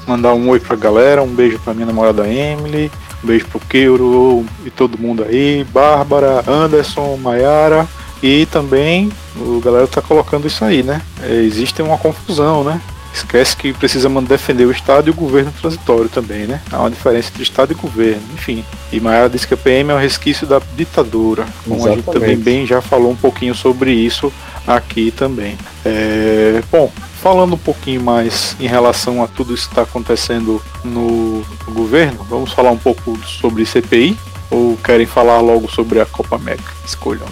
Mandar 0.05 0.33
um 0.33 0.49
oi 0.49 0.59
pra 0.59 0.75
galera, 0.75 1.21
um 1.21 1.33
beijo 1.33 1.59
pra 1.59 1.73
minha 1.73 1.85
namorada 1.85 2.27
Emily, 2.27 2.91
um 3.23 3.27
beijo 3.27 3.45
pro 3.47 3.59
Keuro 3.59 4.45
e 4.65 4.69
todo 4.69 4.97
mundo 4.97 5.23
aí, 5.23 5.65
Bárbara, 5.65 6.43
Anderson, 6.47 7.17
Maiara. 7.17 7.87
E 8.21 8.45
também 8.47 9.11
o 9.35 9.59
galera 9.59 9.87
tá 9.87 10.01
colocando 10.01 10.47
isso 10.47 10.63
aí, 10.63 10.83
né? 10.83 11.01
É, 11.21 11.33
existe 11.33 11.81
uma 11.81 11.97
confusão, 11.97 12.63
né? 12.63 12.81
Esquece 13.13 13.57
que 13.57 13.73
precisa 13.73 14.09
defender 14.21 14.65
o 14.65 14.71
Estado 14.71 15.07
e 15.07 15.11
o 15.11 15.13
governo 15.13 15.51
transitório 15.59 16.07
também, 16.07 16.45
né? 16.45 16.61
Há 16.71 16.79
uma 16.79 16.91
diferença 16.91 17.29
entre 17.29 17.41
Estado 17.41 17.71
e 17.71 17.75
governo, 17.75 18.21
enfim. 18.33 18.63
E 18.91 18.99
Maiara 18.99 19.29
diz 19.29 19.43
que 19.43 19.53
a 19.53 19.57
PM 19.57 19.91
é 19.91 19.95
um 19.95 19.99
resquício 19.99 20.45
da 20.45 20.61
ditadura, 20.75 21.45
como 21.63 21.77
Exatamente. 21.77 21.87
a 21.87 21.95
gente 21.95 22.13
também 22.13 22.37
bem 22.37 22.65
já 22.67 22.79
falou 22.81 23.11
um 23.11 23.15
pouquinho 23.15 23.55
sobre 23.55 23.91
isso 23.91 24.31
aqui 24.67 25.09
também. 25.11 25.57
É, 25.83 26.61
bom, 26.71 26.91
falando 27.21 27.55
um 27.55 27.57
pouquinho 27.57 28.01
mais 28.01 28.55
em 28.59 28.67
relação 28.67 29.23
a 29.23 29.27
tudo 29.27 29.53
isso 29.53 29.67
que 29.67 29.73
está 29.73 29.81
acontecendo 29.81 30.61
no, 30.83 31.39
no 31.39 31.73
governo, 31.73 32.25
vamos 32.29 32.51
falar 32.51 32.71
um 32.71 32.77
pouco 32.77 33.17
sobre 33.25 33.65
CPI, 33.65 34.17
ou 34.49 34.77
querem 34.77 35.05
falar 35.05 35.39
logo 35.39 35.69
sobre 35.69 35.99
a 35.99 36.05
Copa 36.05 36.35
América? 36.35 36.71
Escolham. 36.85 37.27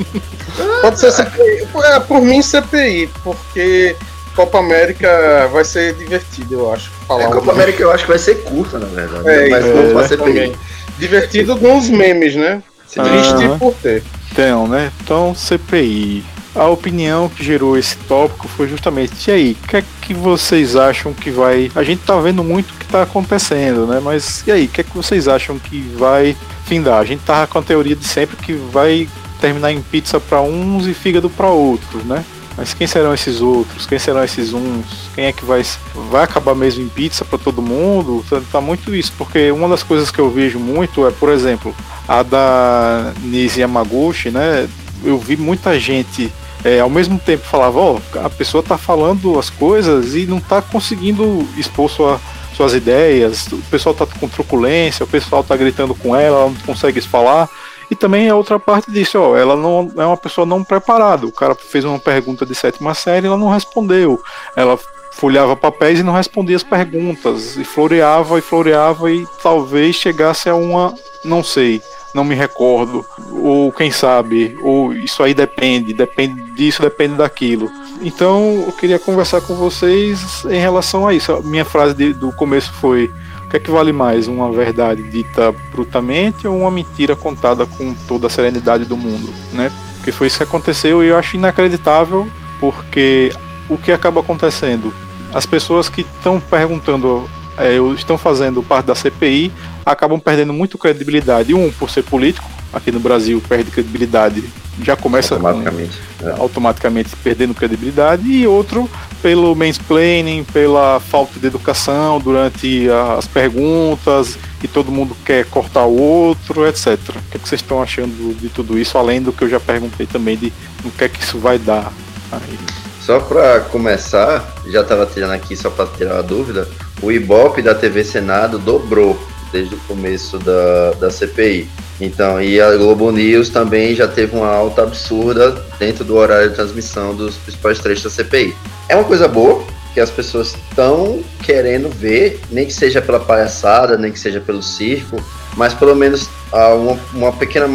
Pode 0.82 0.98
ser 0.98 1.12
CPI. 1.12 1.68
É, 1.84 2.00
por 2.00 2.20
mim, 2.22 2.42
CPI, 2.42 3.10
porque 3.22 3.96
Copa 4.34 4.58
América 4.58 5.48
vai 5.52 5.64
ser 5.64 5.94
divertido, 5.94 6.54
eu 6.54 6.72
acho. 6.72 6.90
Falar 7.06 7.24
é, 7.24 7.28
Copa 7.28 7.52
América 7.52 7.82
eu 7.82 7.92
acho 7.92 8.04
que 8.04 8.10
vai 8.10 8.18
ser 8.18 8.42
curta, 8.42 8.78
na 8.78 8.86
verdade. 8.86 9.28
É, 9.28 9.48
mas 9.48 9.66
é, 9.66 9.92
vai 9.92 10.08
ser 10.08 10.22
bem. 10.22 10.54
Divertido 10.98 11.56
com 11.56 11.78
os 11.78 11.88
memes, 11.88 12.34
né? 12.36 12.62
Triste 12.88 13.44
ah, 13.44 13.56
por 13.58 13.74
ter. 13.74 14.02
Então, 14.32 14.66
né? 14.66 14.90
Então, 15.02 15.34
CPI. 15.34 16.24
A 16.54 16.66
opinião 16.66 17.28
que 17.28 17.44
gerou 17.44 17.78
esse 17.78 17.96
tópico 17.96 18.48
foi 18.48 18.68
justamente, 18.68 19.28
e 19.28 19.32
aí, 19.32 19.56
o 19.62 19.68
que 19.68 19.76
é 19.76 19.84
que 20.02 20.12
vocês 20.12 20.74
acham 20.74 21.12
que 21.12 21.30
vai. 21.30 21.70
A 21.76 21.84
gente 21.84 22.02
tá 22.02 22.18
vendo 22.20 22.42
muito 22.42 22.70
o 22.70 22.74
que 22.74 22.86
tá 22.86 23.02
acontecendo, 23.02 23.86
né? 23.86 24.00
Mas 24.02 24.42
e 24.46 24.52
aí, 24.52 24.64
o 24.64 24.68
que 24.68 24.80
é 24.80 24.84
que 24.84 24.96
vocês 24.96 25.28
acham 25.28 25.58
que 25.58 25.80
vai 25.96 26.36
findar? 26.64 26.98
A 26.98 27.04
gente 27.04 27.22
tava 27.22 27.46
com 27.46 27.58
a 27.58 27.62
teoria 27.62 27.94
de 27.94 28.04
sempre 28.04 28.36
que 28.36 28.52
vai 28.52 29.08
terminar 29.40 29.72
em 29.72 29.80
pizza 29.80 30.18
para 30.18 30.40
uns 30.40 30.86
e 30.86 30.94
fígado 30.94 31.30
para 31.30 31.48
outros, 31.48 32.04
né? 32.04 32.24
Mas 32.56 32.74
quem 32.74 32.86
serão 32.86 33.14
esses 33.14 33.40
outros? 33.40 33.86
Quem 33.86 33.98
serão 33.98 34.22
esses 34.22 34.52
uns? 34.52 34.84
Quem 35.14 35.26
é 35.26 35.32
que 35.32 35.44
vai 35.44 35.64
vai 36.10 36.24
acabar 36.24 36.54
mesmo 36.54 36.84
em 36.84 36.88
pizza 36.88 37.24
para 37.24 37.38
todo 37.38 37.62
mundo? 37.62 38.24
Tá, 38.28 38.40
tá, 38.52 38.60
muito 38.60 38.94
isso, 38.94 39.12
porque 39.16 39.50
uma 39.50 39.68
das 39.68 39.82
coisas 39.82 40.10
que 40.10 40.18
eu 40.18 40.30
vejo 40.30 40.58
muito 40.58 41.06
é, 41.06 41.10
por 41.10 41.30
exemplo, 41.30 41.74
a 42.06 42.22
da 42.22 43.12
Nisi 43.22 43.60
Yamaguchi, 43.60 44.30
né? 44.30 44.68
Eu 45.04 45.18
vi 45.18 45.36
muita 45.36 45.78
gente 45.78 46.32
é, 46.64 46.80
ao 46.80 46.90
mesmo 46.90 47.18
tempo 47.18 47.44
falava, 47.44 47.78
ó, 47.78 47.98
a 48.22 48.30
pessoa 48.30 48.62
tá 48.62 48.76
falando 48.76 49.38
as 49.38 49.48
coisas 49.48 50.14
e 50.14 50.26
não 50.26 50.40
tá 50.40 50.60
conseguindo 50.60 51.46
expor 51.56 51.88
sua, 51.88 52.20
suas 52.54 52.74
ideias, 52.74 53.46
o 53.50 53.58
pessoal 53.70 53.94
tá 53.94 54.06
com 54.06 54.28
truculência, 54.28 55.04
o 55.04 55.08
pessoal 55.08 55.42
tá 55.42 55.56
gritando 55.56 55.94
com 55.94 56.14
ela, 56.14 56.40
ela 56.40 56.50
não 56.50 56.60
consegue 56.66 57.00
falar. 57.00 57.48
E 57.90 57.96
também 57.96 58.28
a 58.28 58.36
outra 58.36 58.58
parte 58.58 58.90
disso, 58.90 59.18
ó, 59.18 59.36
ela 59.36 59.56
não 59.56 59.90
é 59.96 60.06
uma 60.06 60.16
pessoa 60.16 60.46
não 60.46 60.62
preparada. 60.62 61.26
O 61.26 61.32
cara 61.32 61.56
fez 61.56 61.84
uma 61.84 61.98
pergunta 61.98 62.46
de 62.46 62.54
sétima 62.54 62.94
série, 62.94 63.26
ela 63.26 63.36
não 63.36 63.48
respondeu. 63.48 64.22
Ela 64.54 64.78
folhava 65.12 65.56
papéis 65.56 65.98
e 65.98 66.02
não 66.02 66.12
respondia 66.12 66.56
as 66.56 66.62
perguntas, 66.62 67.56
e 67.56 67.64
floreava 67.64 68.38
e 68.38 68.42
floreava 68.42 69.10
e 69.10 69.26
talvez 69.42 69.96
chegasse 69.96 70.48
a 70.48 70.54
uma, 70.54 70.94
não 71.24 71.42
sei, 71.42 71.82
não 72.14 72.24
me 72.24 72.34
recordo, 72.34 73.04
ou 73.30 73.70
quem 73.72 73.90
sabe, 73.90 74.56
ou 74.62 74.92
isso 74.92 75.22
aí 75.22 75.34
depende, 75.34 75.92
depende 75.92 76.50
disso, 76.52 76.82
depende 76.82 77.14
daquilo. 77.14 77.70
Então 78.02 78.64
eu 78.66 78.72
queria 78.72 78.98
conversar 78.98 79.40
com 79.40 79.54
vocês 79.54 80.44
em 80.46 80.58
relação 80.58 81.06
a 81.06 81.14
isso. 81.14 81.32
A 81.32 81.42
minha 81.42 81.64
frase 81.64 81.94
de, 81.94 82.12
do 82.12 82.32
começo 82.32 82.72
foi 82.72 83.10
o 83.44 83.48
que 83.50 83.56
é 83.56 83.60
que 83.60 83.70
vale 83.70 83.92
mais, 83.92 84.28
uma 84.28 84.50
verdade 84.50 85.02
dita 85.02 85.52
brutamente 85.72 86.46
ou 86.46 86.58
uma 86.60 86.70
mentira 86.70 87.14
contada 87.14 87.66
com 87.66 87.94
toda 88.06 88.26
a 88.26 88.30
serenidade 88.30 88.84
do 88.84 88.96
mundo, 88.96 89.32
né? 89.52 89.70
Porque 89.96 90.12
foi 90.12 90.28
isso 90.28 90.38
que 90.38 90.44
aconteceu 90.44 91.04
e 91.04 91.08
eu 91.08 91.16
acho 91.16 91.36
inacreditável 91.36 92.26
porque 92.58 93.32
o 93.68 93.76
que 93.76 93.92
acaba 93.92 94.20
acontecendo? 94.20 94.92
As 95.32 95.46
pessoas 95.46 95.88
que 95.88 96.00
estão 96.00 96.40
perguntando, 96.40 97.28
é, 97.58 97.76
estão 97.94 98.16
fazendo 98.16 98.62
parte 98.62 98.86
da 98.86 98.94
CPI, 98.94 99.52
acabam 99.84 100.18
perdendo 100.18 100.52
muito 100.52 100.78
credibilidade. 100.78 101.54
Um, 101.54 101.70
por 101.72 101.90
ser 101.90 102.02
político, 102.02 102.48
aqui 102.72 102.90
no 102.90 103.00
Brasil 103.00 103.42
perde 103.48 103.70
credibilidade, 103.70 104.44
já 104.82 104.96
começa 104.96 105.34
automaticamente, 105.34 105.98
com, 106.18 106.28
é. 106.28 106.32
automaticamente 106.32 107.16
perdendo 107.16 107.54
credibilidade, 107.54 108.30
e 108.30 108.46
outro 108.46 108.88
pelo 109.20 109.54
mansplaining, 109.54 110.44
pela 110.44 110.98
falta 111.00 111.38
de 111.38 111.46
educação 111.46 112.18
durante 112.18 112.88
as 113.18 113.26
perguntas, 113.26 114.38
e 114.62 114.68
todo 114.68 114.90
mundo 114.90 115.16
quer 115.24 115.44
cortar 115.46 115.84
o 115.84 116.00
outro, 116.00 116.66
etc. 116.66 116.98
O 117.08 117.12
que, 117.12 117.36
é 117.36 117.38
que 117.38 117.48
vocês 117.48 117.60
estão 117.60 117.82
achando 117.82 118.34
de 118.38 118.48
tudo 118.48 118.78
isso, 118.78 118.96
além 118.96 119.20
do 119.20 119.32
que 119.32 119.42
eu 119.44 119.48
já 119.48 119.60
perguntei 119.60 120.06
também 120.06 120.36
de 120.36 120.52
o 120.84 120.90
que 120.90 121.04
é 121.04 121.08
que 121.08 121.22
isso 121.22 121.38
vai 121.38 121.58
dar 121.58 121.92
aí? 122.32 122.89
Só 123.04 123.18
para 123.18 123.60
começar, 123.60 124.54
já 124.66 124.82
estava 124.82 125.06
tirando 125.06 125.32
aqui 125.32 125.56
só 125.56 125.70
para 125.70 125.86
tirar 125.86 126.18
a 126.18 126.22
dúvida, 126.22 126.68
o 127.02 127.10
Ibope 127.10 127.62
da 127.62 127.74
TV 127.74 128.04
Senado 128.04 128.58
dobrou 128.58 129.18
desde 129.52 129.74
o 129.74 129.78
começo 129.80 130.38
da, 130.38 130.92
da 130.92 131.10
CPI. 131.10 131.68
Então, 132.00 132.40
e 132.40 132.60
a 132.60 132.76
Globo 132.76 133.10
News 133.10 133.50
também 133.50 133.94
já 133.94 134.06
teve 134.06 134.36
uma 134.36 134.48
alta 134.48 134.82
absurda 134.82 135.64
dentro 135.78 136.04
do 136.04 136.16
horário 136.16 136.50
de 136.50 136.54
transmissão 136.54 137.14
dos 137.14 137.36
principais 137.36 137.78
trechos 137.78 138.04
da 138.04 138.10
CPI. 138.10 138.54
É 138.88 138.94
uma 138.94 139.04
coisa 139.04 139.26
boa, 139.26 139.62
que 139.92 140.00
as 140.00 140.10
pessoas 140.10 140.54
estão 140.70 141.20
querendo 141.42 141.88
ver, 141.90 142.40
nem 142.50 142.66
que 142.66 142.72
seja 142.72 143.02
pela 143.02 143.20
palhaçada, 143.20 143.96
nem 143.96 144.12
que 144.12 144.20
seja 144.20 144.40
pelo 144.40 144.62
circo, 144.62 145.16
mas 145.56 145.74
pelo 145.74 145.94
menos 145.94 146.28
uma, 146.52 146.98
uma 147.12 147.32
pequena 147.32 147.66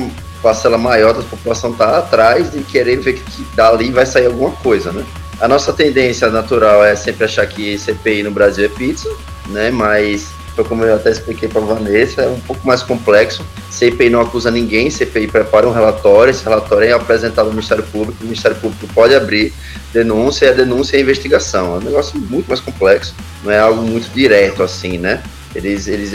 parcela 0.45 0.77
maior 0.77 1.11
da 1.11 1.23
população 1.23 1.71
está 1.71 1.97
atrás 1.97 2.51
de 2.51 2.61
querer 2.61 2.97
ver 2.97 3.13
que 3.13 3.43
dali 3.55 3.89
vai 3.89 4.05
sair 4.05 4.27
alguma 4.27 4.51
coisa, 4.51 4.91
né? 4.91 5.03
A 5.41 5.47
nossa 5.47 5.73
tendência 5.73 6.29
natural 6.29 6.85
é 6.85 6.95
sempre 6.95 7.25
achar 7.25 7.47
que 7.47 7.79
CPI 7.79 8.21
no 8.21 8.29
Brasil 8.29 8.65
é 8.65 8.69
pizza, 8.69 9.09
né? 9.47 9.71
Mas 9.71 10.27
como 10.69 10.85
eu 10.85 10.95
até 10.95 11.09
expliquei 11.09 11.49
para 11.49 11.61
Vanessa, 11.61 12.21
é 12.21 12.27
um 12.27 12.39
pouco 12.41 12.65
mais 12.65 12.83
complexo. 12.83 13.43
CPI 13.71 14.11
não 14.11 14.21
acusa 14.21 14.51
ninguém, 14.51 14.87
CPI 14.91 15.27
prepara 15.27 15.67
um 15.67 15.71
relatório, 15.71 16.29
esse 16.29 16.43
relatório 16.43 16.89
é 16.89 16.91
apresentado 16.91 17.47
ao 17.47 17.51
Ministério 17.51 17.83
Público, 17.83 18.19
o 18.21 18.25
Ministério 18.25 18.55
Público 18.57 18.87
pode 18.93 19.15
abrir 19.15 19.51
denúncia, 19.91 20.45
e 20.45 20.49
a 20.49 20.53
denúncia 20.53 20.95
é 20.95 20.99
a 20.99 21.01
investigação. 21.01 21.73
É 21.73 21.77
um 21.79 21.81
negócio 21.81 22.19
muito 22.19 22.47
mais 22.47 22.59
complexo, 22.59 23.15
não 23.43 23.51
é 23.51 23.57
algo 23.57 23.81
muito 23.81 24.13
direto 24.13 24.61
assim, 24.61 24.99
né? 24.99 25.23
Eles, 25.55 25.87
eles 25.87 26.11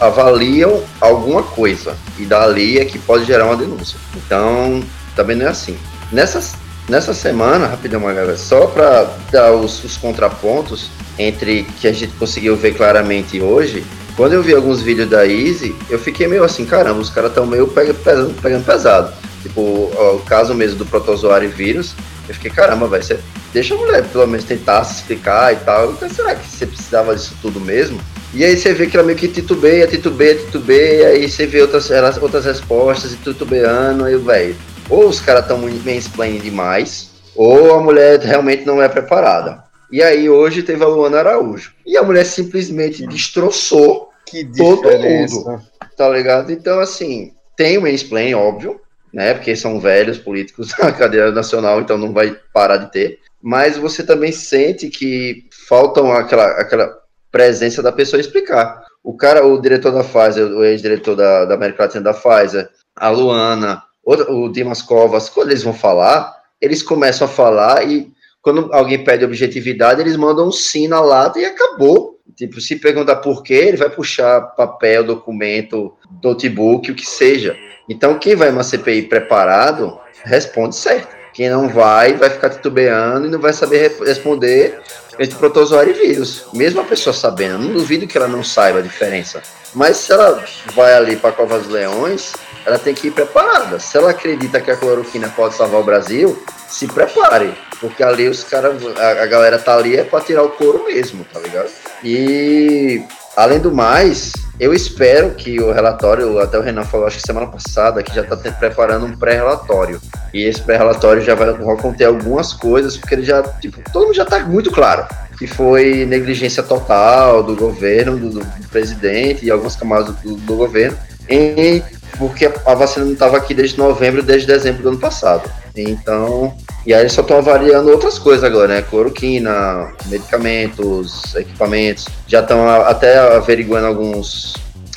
avaliam 0.00 0.82
alguma 1.00 1.42
coisa 1.42 1.96
e 2.16 2.24
dali 2.24 2.78
é 2.78 2.84
que 2.84 2.98
pode 2.98 3.24
gerar 3.24 3.46
uma 3.46 3.56
denúncia. 3.56 3.98
Então, 4.16 4.82
também 5.16 5.36
não 5.36 5.46
é 5.46 5.48
assim. 5.48 5.76
Nessa, 6.12 6.40
nessa 6.88 7.12
semana, 7.12 7.66
rapidão, 7.66 8.00
galera, 8.00 8.36
só 8.36 8.66
para 8.68 9.12
dar 9.32 9.52
os, 9.52 9.82
os 9.82 9.96
contrapontos, 9.96 10.90
entre 11.18 11.64
que 11.80 11.88
a 11.88 11.92
gente 11.92 12.12
conseguiu 12.14 12.56
ver 12.56 12.74
claramente 12.74 13.40
hoje, 13.40 13.84
quando 14.16 14.34
eu 14.34 14.42
vi 14.42 14.54
alguns 14.54 14.80
vídeos 14.80 15.10
da 15.10 15.26
Easy, 15.26 15.74
eu 15.90 15.98
fiquei 15.98 16.28
meio 16.28 16.44
assim, 16.44 16.64
caramba, 16.64 17.00
os 17.00 17.10
caras 17.10 17.30
estão 17.30 17.46
meio 17.46 17.66
pegando, 17.66 18.40
pegando 18.40 18.64
pesado. 18.64 19.12
Tipo, 19.42 19.60
o 19.60 20.22
caso 20.24 20.54
mesmo 20.54 20.78
do 20.78 20.86
protozoário 20.86 21.50
vírus, 21.50 21.94
eu 22.28 22.34
fiquei, 22.34 22.50
caramba, 22.50 22.86
vai 22.86 23.02
ser. 23.02 23.20
Deixa 23.52 23.74
a 23.74 23.78
mulher 23.78 24.04
pelo 24.04 24.26
menos 24.26 24.44
tentar 24.44 24.84
se 24.84 25.00
explicar 25.00 25.52
e 25.52 25.56
tal. 25.56 25.92
Então, 25.92 26.08
será 26.08 26.34
que 26.34 26.48
você 26.48 26.64
precisava 26.64 27.14
disso 27.14 27.34
tudo 27.42 27.60
mesmo? 27.60 28.00
E 28.34 28.44
aí 28.44 28.56
você 28.56 28.74
vê 28.74 28.88
que 28.88 28.96
ela 28.96 29.06
meio 29.06 29.16
que 29.16 29.28
titubeia, 29.28 29.86
titubeia, 29.86 30.34
titubeia, 30.34 31.08
aí 31.10 31.30
você 31.30 31.46
vê 31.46 31.62
outras, 31.62 31.88
outras 32.20 32.44
respostas 32.44 33.12
e 33.12 33.16
titubeando, 33.16 34.04
aí, 34.04 34.16
velho. 34.16 34.56
Ou 34.90 35.06
os 35.06 35.20
caras 35.20 35.42
estão 35.42 35.58
mansplaining 35.58 36.40
demais, 36.40 37.12
ou 37.36 37.74
a 37.74 37.80
mulher 37.80 38.18
realmente 38.18 38.66
não 38.66 38.82
é 38.82 38.88
preparada. 38.88 39.62
E 39.90 40.02
aí 40.02 40.28
hoje 40.28 40.64
teve 40.64 40.82
a 40.82 40.88
Luana 40.88 41.18
Araújo. 41.18 41.72
E 41.86 41.96
a 41.96 42.02
mulher 42.02 42.24
simplesmente 42.24 43.06
destroçou 43.06 44.08
todo 44.56 44.98
mundo. 44.98 45.62
Tá 45.96 46.08
ligado? 46.08 46.50
Então, 46.50 46.80
assim, 46.80 47.32
tem 47.56 47.78
o 47.78 47.82
mansplaining, 47.82 48.34
óbvio, 48.34 48.80
né? 49.12 49.34
Porque 49.34 49.54
são 49.54 49.78
velhos 49.78 50.18
políticos 50.18 50.74
da 50.76 50.90
cadeia 50.90 51.30
nacional, 51.30 51.80
então 51.80 51.96
não 51.96 52.12
vai 52.12 52.36
parar 52.52 52.78
de 52.78 52.90
ter. 52.90 53.20
Mas 53.40 53.76
você 53.76 54.02
também 54.02 54.32
sente 54.32 54.88
que 54.88 55.44
faltam 55.68 56.10
aquela, 56.10 56.46
aquela 56.60 57.03
presença 57.34 57.82
da 57.82 57.90
pessoa 57.90 58.20
explicar. 58.20 58.84
O 59.02 59.16
cara, 59.16 59.44
o 59.44 59.60
diretor 59.60 59.90
da 59.90 60.04
Pfizer, 60.04 60.46
o 60.46 60.62
ex-diretor 60.62 61.16
da, 61.16 61.44
da 61.44 61.54
América 61.56 61.82
Latina 61.82 62.04
da 62.04 62.14
Pfizer, 62.14 62.70
a 62.94 63.10
Luana, 63.10 63.82
o, 64.04 64.48
Dimas 64.48 64.80
Covas, 64.80 65.28
quando 65.28 65.50
eles 65.50 65.64
vão 65.64 65.74
falar, 65.74 66.32
eles 66.60 66.80
começam 66.80 67.26
a 67.26 67.30
falar 67.30 67.84
e 67.88 68.12
quando 68.40 68.72
alguém 68.72 69.02
pede 69.02 69.24
objetividade, 69.24 70.00
eles 70.00 70.14
mandam 70.14 70.46
um 70.46 70.52
sim 70.52 70.86
na 70.86 71.00
lata 71.00 71.40
e 71.40 71.44
acabou. 71.44 72.20
Tipo, 72.36 72.60
se 72.60 72.76
perguntar 72.76 73.16
por 73.16 73.42
quê, 73.42 73.54
ele 73.54 73.78
vai 73.78 73.90
puxar 73.90 74.40
papel, 74.40 75.02
documento, 75.02 75.92
notebook, 76.22 76.88
o 76.88 76.94
que 76.94 77.06
seja. 77.06 77.56
Então, 77.88 78.16
quem 78.16 78.36
vai 78.36 78.50
uma 78.50 78.62
CPI 78.62 79.02
preparado, 79.02 79.98
responde 80.22 80.76
certo. 80.76 81.08
Quem 81.32 81.50
não 81.50 81.68
vai, 81.68 82.14
vai 82.14 82.30
ficar 82.30 82.50
titubeando 82.50 83.26
e 83.26 83.30
não 83.30 83.40
vai 83.40 83.52
saber 83.52 83.96
responder 84.06 84.80
entre 85.18 85.36
protozoário 85.36 85.94
e 85.94 86.06
vírus. 86.06 86.44
Mesmo 86.52 86.80
a 86.80 86.84
pessoa 86.84 87.12
sabendo, 87.12 87.58
não 87.58 87.72
duvido 87.72 88.06
que 88.06 88.16
ela 88.16 88.28
não 88.28 88.42
saiba 88.42 88.78
a 88.78 88.82
diferença. 88.82 89.42
Mas 89.74 89.96
se 89.96 90.12
ela 90.12 90.44
vai 90.74 90.94
ali 90.94 91.16
para 91.16 91.30
a 91.30 91.32
Cova 91.32 91.58
dos 91.58 91.68
Leões, 91.68 92.32
ela 92.64 92.78
tem 92.78 92.94
que 92.94 93.08
ir 93.08 93.10
preparada. 93.10 93.78
Se 93.78 93.96
ela 93.96 94.10
acredita 94.10 94.60
que 94.60 94.70
a 94.70 94.76
cloroquina 94.76 95.28
pode 95.28 95.54
salvar 95.54 95.80
o 95.80 95.84
Brasil, 95.84 96.42
se 96.68 96.86
prepare. 96.86 97.54
Porque 97.80 98.02
ali 98.02 98.28
os 98.28 98.44
caras, 98.44 98.76
a, 98.96 99.22
a, 99.22 99.26
galera 99.26 99.58
tá 99.58 99.76
ali 99.76 99.96
é 99.96 100.04
para 100.04 100.24
tirar 100.24 100.42
o 100.42 100.50
couro 100.50 100.84
mesmo, 100.84 101.24
tá 101.30 101.40
ligado? 101.40 101.70
E 102.02 103.02
além 103.36 103.58
do 103.58 103.72
mais, 103.72 104.32
eu 104.58 104.72
espero 104.72 105.30
que 105.32 105.60
o 105.60 105.72
relatório, 105.72 106.38
até 106.38 106.58
o 106.58 106.62
Renan 106.62 106.84
falou, 106.84 107.06
acho 107.06 107.16
que 107.16 107.26
semana 107.26 107.46
passada, 107.46 108.02
que 108.02 108.14
já 108.14 108.22
está 108.22 108.36
preparando 108.36 109.06
um 109.06 109.16
pré-relatório. 109.16 110.00
E 110.32 110.44
esse 110.44 110.60
pré-relatório 110.60 111.22
já 111.22 111.34
vai, 111.34 111.52
vai 111.52 111.76
conter 111.76 112.04
algumas 112.04 112.52
coisas, 112.52 112.96
porque 112.96 113.14
ele 113.14 113.24
já, 113.24 113.42
tipo, 113.42 113.80
todo 113.92 114.06
mundo 114.06 114.14
já 114.14 114.22
está 114.22 114.40
muito 114.40 114.70
claro. 114.70 115.06
Que 115.38 115.46
foi 115.46 116.06
negligência 116.06 116.62
total 116.62 117.42
do 117.42 117.56
governo, 117.56 118.16
do, 118.16 118.30
do 118.30 118.68
presidente 118.70 119.44
e 119.44 119.50
algumas 119.50 119.74
camadas 119.74 120.14
do, 120.16 120.36
do 120.36 120.56
governo, 120.56 120.96
em, 121.28 121.82
porque 122.16 122.50
a 122.64 122.74
vacina 122.74 123.04
não 123.04 123.14
estava 123.14 123.36
aqui 123.36 123.52
desde 123.52 123.76
novembro, 123.76 124.22
desde 124.22 124.46
dezembro 124.46 124.82
do 124.82 124.88
ano 124.90 124.98
passado. 124.98 125.50
Então, 125.76 126.54
e 126.86 126.94
aí 126.94 127.00
eles 127.00 127.12
só 127.12 127.22
estão 127.22 127.38
avaliando 127.38 127.90
outras 127.90 128.18
coisas 128.18 128.44
agora, 128.44 128.68
né? 128.68 128.82
Cloroquina, 128.82 129.92
medicamentos, 130.06 131.34
equipamentos. 131.34 132.06
Já 132.28 132.40
estão 132.40 132.68
até 132.68 133.18
averiguando 133.18 133.86
alguns, 133.86 134.54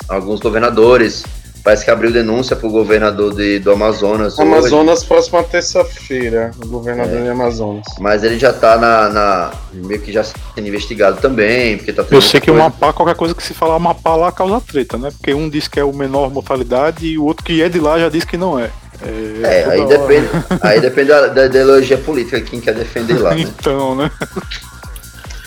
alguns 0.08 0.38
governadores. 0.38 1.24
Parece 1.64 1.84
que 1.84 1.90
abriu 1.90 2.12
denúncia 2.12 2.54
para 2.54 2.68
o 2.68 2.70
governador 2.70 3.34
de, 3.34 3.58
do 3.58 3.72
Amazonas. 3.72 4.38
Amazonas, 4.38 5.00
hoje. 5.00 5.08
próxima 5.08 5.42
terça-feira, 5.42 6.52
o 6.62 6.66
governador 6.66 7.18
é. 7.18 7.22
de 7.22 7.28
Amazonas. 7.28 7.84
Mas 7.98 8.22
ele 8.22 8.38
já 8.38 8.50
está 8.50 8.78
na, 8.78 9.08
na, 9.08 9.50
meio 9.74 10.00
que 10.00 10.12
já 10.12 10.22
sendo 10.22 10.66
investigado 10.66 11.20
também, 11.20 11.76
porque 11.76 11.92
tá 11.92 12.06
Eu 12.10 12.22
sei 12.22 12.40
que 12.40 12.50
o 12.50 12.54
Mapá, 12.54 12.92
qualquer 12.92 13.16
coisa 13.16 13.34
que 13.34 13.42
se 13.42 13.52
falar 13.52 13.78
Mapá 13.78 14.14
lá 14.14 14.30
causa 14.30 14.60
treta, 14.60 14.96
né? 14.96 15.10
Porque 15.10 15.34
um 15.34 15.50
diz 15.50 15.66
que 15.66 15.80
é 15.80 15.84
o 15.84 15.92
menor 15.92 16.30
mortalidade 16.30 17.04
e 17.04 17.18
o 17.18 17.24
outro 17.24 17.44
que 17.44 17.60
é 17.60 17.68
de 17.68 17.80
lá 17.80 17.98
já 17.98 18.08
diz 18.08 18.24
que 18.24 18.36
não 18.36 18.58
é. 18.58 18.70
É, 19.02 19.42
é 19.42 19.70
aí, 19.70 19.86
depende, 19.86 20.28
aí 20.60 20.80
depende 20.80 21.08
da, 21.08 21.26
da, 21.28 21.46
ideologia 21.46 21.98
política, 21.98 22.40
quem 22.40 22.60
quer 22.60 22.74
defender 22.74 23.18
lá. 23.18 23.34
Né? 23.34 23.42
então, 23.42 23.94
né? 23.94 24.10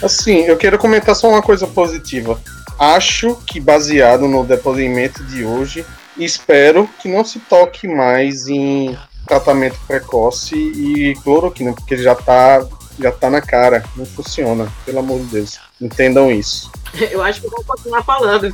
Assim, 0.02 0.40
eu 0.46 0.58
quero 0.58 0.78
comentar 0.78 1.16
só 1.16 1.30
uma 1.30 1.42
coisa 1.42 1.68
positiva. 1.68 2.40
Acho 2.80 3.36
que 3.46 3.60
baseado 3.60 4.28
no 4.28 4.44
depoimento 4.44 5.24
de 5.26 5.46
hoje, 5.46 5.86
espero 6.18 6.90
que 7.00 7.08
não 7.08 7.24
se 7.24 7.40
toque 7.40 7.88
mais 7.88 8.48
em 8.48 8.98
tratamento 9.28 9.78
precoce 9.86 10.56
e 10.56 11.14
cloroquina, 11.24 11.74
porque 11.74 11.98
já 11.98 12.16
tá, 12.16 12.66
já 13.00 13.12
tá 13.12 13.30
na 13.30 13.42
cara, 13.42 13.84
não 13.96 14.06
funciona, 14.06 14.68
pelo 14.86 15.00
amor 15.00 15.20
de 15.20 15.26
Deus. 15.26 15.60
Entendam 15.80 16.32
isso. 16.32 16.72
Eu 17.12 17.22
acho 17.22 17.42
que 17.42 17.48
vou 17.48 17.64
continuar 17.64 18.04
falando. 18.04 18.50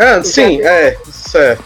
É, 0.00 0.22
sim, 0.22 0.62
é, 0.62 0.96
certo. 1.12 1.62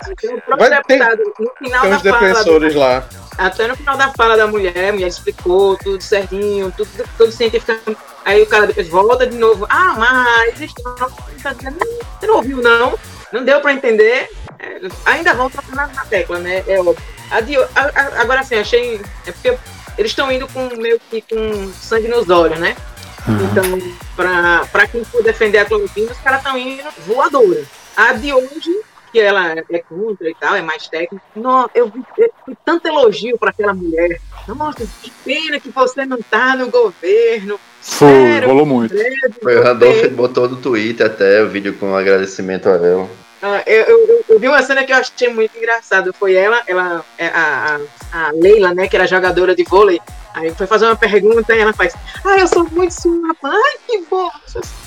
Vai, 0.59 0.83
tem, 0.83 0.99
no 0.99 1.53
final 1.57 1.83
tem 1.83 1.95
uns 1.95 2.03
defensores 2.03 2.75
lá. 2.75 3.09
Até 3.39 3.69
no 3.69 3.77
final 3.77 3.97
da 3.97 4.13
fala 4.13 4.37
da 4.37 4.49
mulher, 4.49 4.89
a 4.89 4.93
mulher 4.93 5.07
explicou 5.07 5.77
tudo 5.77 6.03
certinho, 6.03 6.73
tudo, 6.77 6.91
tudo 7.17 7.31
cientificamente. 7.31 7.97
Aí 8.25 8.43
o 8.43 8.47
cara 8.47 8.67
depois 8.67 8.89
volta 8.89 9.25
de 9.25 9.37
novo. 9.37 9.65
Ah, 9.69 9.95
mas 9.97 10.59
você 10.59 12.27
não 12.27 12.37
ouviu, 12.37 12.61
não? 12.61 12.99
Não 13.33 13.45
deu 13.45 13.61
para 13.61 13.73
entender. 13.73 14.29
É, 14.59 14.81
ainda 15.05 15.33
vão 15.35 15.49
tocar 15.49 15.75
na, 15.77 15.87
na 15.87 16.05
tecla, 16.05 16.41
né? 16.41 16.65
É 16.67 16.81
óbvio. 16.81 16.97
A, 17.31 17.83
a, 17.83 18.21
agora 18.21 18.41
assim, 18.41 18.57
achei. 18.57 19.01
É 19.27 19.31
porque 19.31 19.57
eles 19.97 20.11
estão 20.11 20.33
indo 20.33 20.49
com 20.49 20.69
meio 20.77 21.01
que 21.09 21.23
com 21.23 21.73
sangue 21.73 22.09
nos 22.09 22.29
olhos, 22.29 22.59
né? 22.59 22.75
Uhum. 23.29 23.45
Então, 23.45 23.65
para 24.17 24.89
quem 24.89 25.05
for 25.05 25.23
defender 25.23 25.59
a 25.59 25.65
cloroquina, 25.65 26.11
os 26.11 26.19
caras 26.19 26.41
estão 26.41 26.59
indo 26.59 26.83
voadores. 27.07 27.84
A 27.97 28.13
de 28.13 28.33
hoje, 28.33 28.81
que 29.13 29.21
ela 29.21 29.55
é 29.71 29.79
contra 29.79 30.29
e 30.29 30.35
tal, 30.35 30.57
é 30.57 30.63
mais 30.63 30.89
técnica. 30.89 31.25
Não, 31.37 31.71
eu 31.75 31.89
vi, 31.89 32.03
eu 32.19 32.31
vi 32.47 32.57
tanto 32.65 32.89
elogio 32.89 33.39
para 33.39 33.51
aquela 33.51 33.73
mulher. 33.73 34.21
Nossa, 34.49 34.87
que 35.03 35.11
pena 35.25 35.61
que 35.61 35.71
você 35.71 36.05
não 36.05 36.19
tá 36.21 36.57
no 36.57 36.71
governo. 36.71 37.59
Foi, 37.81 38.09
Sério, 38.09 38.49
rolou 38.49 38.67
muito. 38.67 38.95
Foi 39.43 39.57
o 39.57 39.63
Randolph 39.63 40.09
botou 40.09 40.49
no 40.49 40.57
Twitter 40.57 41.07
até 41.07 41.43
o 41.43 41.49
vídeo 41.49 41.75
com 41.75 41.91
um 41.91 41.97
agradecimento 41.97 42.69
a 42.69 42.73
ela. 42.73 43.05
Uh, 43.45 43.61
eu, 43.67 43.85
eu, 43.85 44.25
eu, 44.31 44.41
vi 44.41 44.49
uma 44.49 44.63
cena 44.63 44.85
que 44.85 44.93
eu 44.93 44.97
achei 44.97 45.29
muito 45.29 45.57
engraçada. 45.59 46.13
Foi 46.15 46.35
ela, 46.35 46.63
ela 46.67 47.05
é, 47.19 47.27
a, 47.27 47.79
a, 48.11 48.29
a, 48.29 48.33
Leila, 48.33 48.75
né, 48.75 48.89
que 48.89 48.97
era 48.97 49.07
jogadora 49.07 49.55
de 49.55 49.65
vôlei. 49.65 50.01
Aí 50.33 50.51
foi 50.55 50.67
fazer 50.67 50.87
uma 50.87 50.97
pergunta 50.97 51.55
e 51.55 51.61
ela 51.61 51.75
faz: 51.75 51.95
Ah, 52.25 52.39
eu 52.39 52.49
sou 52.49 52.67
muito 52.71 52.93
sua. 52.93 53.37
Ai, 53.45 53.77
que 53.87 54.03
bom. 54.11 54.31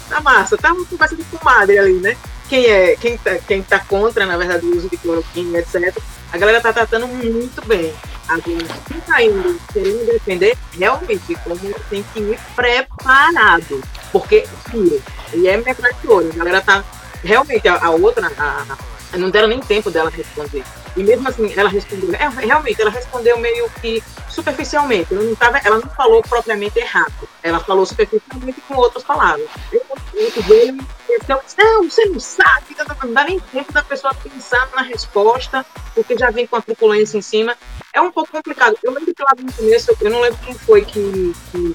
Tá 0.09 0.19
massa. 0.21 0.57
Tá 0.57 0.73
uma 0.73 0.85
conversa 0.85 1.15
de 1.15 1.23
comadre 1.25 1.77
ali, 1.77 1.93
né? 1.99 2.17
Quem 2.49 2.65
é, 2.65 2.95
quem 2.95 3.17
tá, 3.17 3.35
quem 3.47 3.61
tá 3.61 3.79
contra, 3.79 4.25
na 4.25 4.37
verdade, 4.37 4.65
o 4.65 4.75
uso 4.75 4.89
de 4.89 4.97
cloroquina, 4.97 5.59
etc. 5.59 5.97
A 6.31 6.37
galera 6.37 6.61
tá 6.61 6.71
tratando 6.73 7.07
muito 7.07 7.65
bem. 7.67 7.93
Agora, 8.27 8.65
quem 8.87 8.99
tá 9.05 9.23
indo 9.23 9.59
querendo 9.71 10.05
defender, 10.05 10.57
realmente, 10.77 11.35
como 11.43 11.73
tem 11.89 12.03
que 12.13 12.19
ir 12.19 12.39
preparado. 12.55 13.81
Porque, 14.11 14.45
sim, 14.69 15.01
e 15.33 15.47
é 15.47 15.57
metralhadora. 15.57 16.29
A 16.29 16.35
galera 16.35 16.61
tá 16.61 16.83
realmente 17.23 17.67
a, 17.67 17.85
a 17.85 17.89
outra, 17.91 18.31
a, 18.37 18.65
a, 19.13 19.17
não 19.17 19.29
deram 19.29 19.47
nem 19.47 19.59
tempo 19.59 19.89
dela 19.89 20.09
responder. 20.09 20.63
E 20.97 21.03
mesmo 21.03 21.29
assim, 21.29 21.53
ela 21.55 21.69
respondeu. 21.69 22.13
É, 22.15 22.27
realmente, 22.27 22.81
ela 22.81 22.89
respondeu 22.89 23.37
meio 23.37 23.69
que 23.79 24.03
superficialmente. 24.29 25.13
Ela 25.13 25.23
não, 25.23 25.35
tava, 25.35 25.59
ela 25.59 25.77
não 25.77 25.89
falou 25.91 26.23
propriamente 26.23 26.79
errado. 26.79 27.29
Ela 27.43 27.59
falou 27.59 27.85
superficialmente 27.85 28.59
com 28.67 28.75
outras 28.75 29.03
palavras. 29.03 29.47
Eu, 29.71 29.81
eu, 30.15 30.77
então, 31.09 31.39
não, 31.57 31.83
você 31.83 32.05
não 32.05 32.19
sabe, 32.19 32.75
não 33.03 33.13
dá 33.13 33.23
nem 33.23 33.39
tempo 33.39 33.71
da 33.71 33.83
pessoa 33.83 34.13
pensar 34.15 34.69
na 34.75 34.81
resposta, 34.81 35.65
porque 35.93 36.17
já 36.17 36.31
vem 36.31 36.47
com 36.47 36.55
a 36.55 36.61
truculência 36.61 37.17
em 37.17 37.21
cima. 37.21 37.55
É 37.93 38.01
um 38.01 38.11
pouco 38.11 38.31
complicado. 38.31 38.75
Eu 38.83 38.91
lembro 38.93 39.13
que 39.13 39.23
lá 39.23 39.33
no 39.37 39.53
começo, 39.53 39.95
eu 40.01 40.09
não 40.09 40.21
lembro 40.21 40.39
quem 40.43 40.55
foi 40.55 40.83
que 40.83 41.33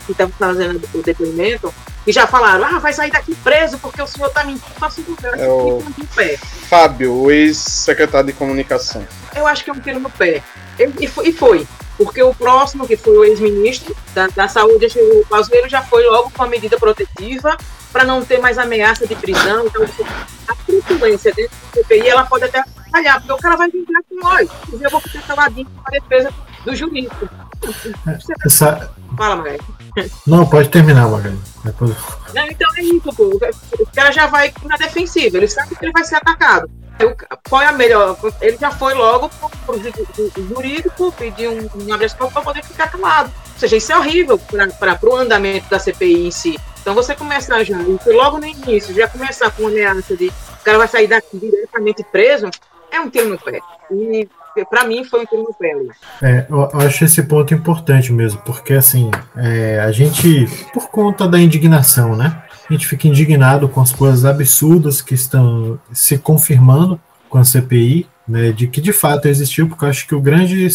estava 0.09 0.33
fazendo 0.33 0.83
o 0.95 1.03
depoimento, 1.03 1.73
e 2.07 2.13
já 2.13 2.27
falaram, 2.27 2.65
ah, 2.65 2.79
vai 2.79 2.93
sair 2.93 3.11
daqui 3.11 3.35
preso 3.37 3.79
porque 3.79 4.03
o 4.03 4.07
senhor 4.07 4.27
está 4.27 4.45
mentindo, 4.45 4.75
faça 4.79 5.01
o 5.01 5.17
é 5.37 5.49
o... 5.49 5.83
pé. 6.15 6.37
Fábio, 6.69 7.15
o 7.15 7.31
ex-secretário 7.31 8.27
de 8.27 8.33
comunicação. 8.33 9.07
Eu 9.35 9.47
acho 9.47 9.65
que 9.65 9.71
é 9.71 9.73
um 9.73 9.81
tiro 9.81 10.01
no 10.01 10.11
pé. 10.11 10.43
E 10.79 11.33
foi, 11.33 11.67
porque 11.97 12.23
o 12.23 12.35
próximo, 12.35 12.87
que 12.87 12.97
foi 12.97 13.17
o 13.17 13.25
ex-ministro 13.25 13.95
da, 14.15 14.27
da 14.29 14.49
Saúde, 14.49 14.87
o 14.97 15.27
Pazuello, 15.27 15.69
já 15.69 15.83
foi 15.83 16.05
logo 16.07 16.31
com 16.31 16.43
a 16.43 16.49
medida 16.49 16.79
protetiva 16.79 17.57
para 17.93 18.05
não 18.05 18.25
ter 18.25 18.39
mais 18.41 18.59
ameaça 18.59 19.07
de 19.07 19.15
prisão. 19.15 19.67
Então, 19.67 19.85
a 20.49 20.55
truculência 20.55 21.33
dentro 21.35 21.57
do 21.57 21.79
CPI, 21.79 22.09
ela 22.09 22.25
pode 22.25 22.45
até 22.45 22.63
falhar, 22.91 23.19
porque 23.19 23.33
o 23.33 23.39
cara 23.39 23.57
vai 23.57 23.71
vir 23.71 23.85
com 23.85 24.21
nós. 24.21 24.49
Eu 24.73 24.91
vou 24.91 25.01
ficar 25.01 25.23
caladinho 25.23 25.67
com 25.67 25.83
a 25.87 25.91
defesa 25.91 26.33
do 26.65 26.75
jurídico. 26.75 27.29
Essa... 28.45 28.91
Fala, 29.17 29.37
Magali. 29.37 29.61
Não, 30.27 30.47
pode 30.47 30.69
terminar, 30.71 31.09
Magali. 31.09 31.39
Depois... 31.65 31.95
Não, 32.35 32.47
então 32.47 32.69
é 32.77 32.83
isso, 32.83 33.13
pô. 33.15 33.25
O 33.79 33.87
cara 33.95 34.11
já 34.11 34.27
vai 34.27 34.53
na 34.65 34.77
defensiva, 34.77 35.37
ele 35.37 35.49
sabe 35.49 35.77
que 35.77 35.85
ele 35.85 35.93
vai 35.93 36.05
ser 36.05 36.17
atacado. 36.17 36.71
Qual 37.49 37.63
é 37.63 37.67
a 37.67 37.73
melhor? 37.73 38.17
Ele 38.41 38.57
já 38.57 38.71
foi 38.71 38.95
logo 38.95 39.29
pro, 39.29 39.51
pro 39.67 40.45
jurídico, 40.49 41.13
pedir 41.13 41.49
um, 41.49 41.69
um 41.75 41.93
habeas 41.93 42.13
corpus 42.15 42.35
para 42.35 42.43
poder 42.43 42.65
ficar 42.65 42.89
calado. 42.91 43.33
Ou 43.55 43.59
seja, 43.59 43.77
isso 43.77 43.93
é 43.93 43.99
horrível 43.99 44.39
para 44.39 44.99
o 45.03 45.17
andamento 45.17 45.69
da 45.71 45.79
CPI 45.79 46.27
em 46.27 46.31
si. 46.31 46.59
Então 46.81 46.95
você 46.95 47.15
começar 47.15 47.63
já, 47.63 47.79
logo 48.07 48.39
no 48.39 48.47
início, 48.47 48.95
já 48.95 49.07
começar 49.07 49.51
com 49.53 49.63
uma 49.63 49.71
ameaça 49.71 50.17
de 50.17 50.29
o 50.29 50.65
cara 50.65 50.79
vai 50.79 50.89
sair 50.89 51.07
daqui 51.07 51.39
diretamente 51.39 52.05
preso, 52.05 52.49
é 52.91 53.01
um 53.01 53.11
tiro 53.11 53.29
no 53.29 53.39
pé. 53.39 53.61
E 53.91 54.29
para 54.69 54.85
mim 54.85 55.05
foi 55.05 55.23
um 55.23 55.25
tiro 55.27 55.43
no 55.43 55.55
pé. 55.55 55.75
É, 56.23 56.47
eu 56.49 56.81
acho 56.81 57.05
esse 57.05 57.23
ponto 57.23 57.55
importante 57.55 58.13
mesmo, 58.13 58.41
porque 58.43 58.75
assim, 58.75 59.11
é, 59.37 59.81
a 59.81 59.91
gente, 59.91 60.47
por 60.73 60.89
conta 60.89 61.27
da 61.27 61.39
indignação, 61.39 62.17
né? 62.17 62.43
A 62.69 62.73
gente 62.73 62.87
fica 62.87 63.09
indignado 63.09 63.69
com 63.69 63.81
as 63.81 63.93
coisas 63.93 64.25
absurdas 64.25 65.03
que 65.03 65.15
estão 65.15 65.79
se 65.93 66.19
confirmando 66.19 67.01
com 67.29 67.39
a 67.39 67.45
CPI, 67.45 68.07
né, 68.27 68.53
de 68.53 68.69
que 68.69 68.81
de 68.81 68.93
fato 68.93 69.27
existiu, 69.27 69.69
porque 69.69 69.85
eu 69.85 69.89
acho 69.89 70.07
que 70.07 70.15
o 70.15 70.21
grande 70.21 70.69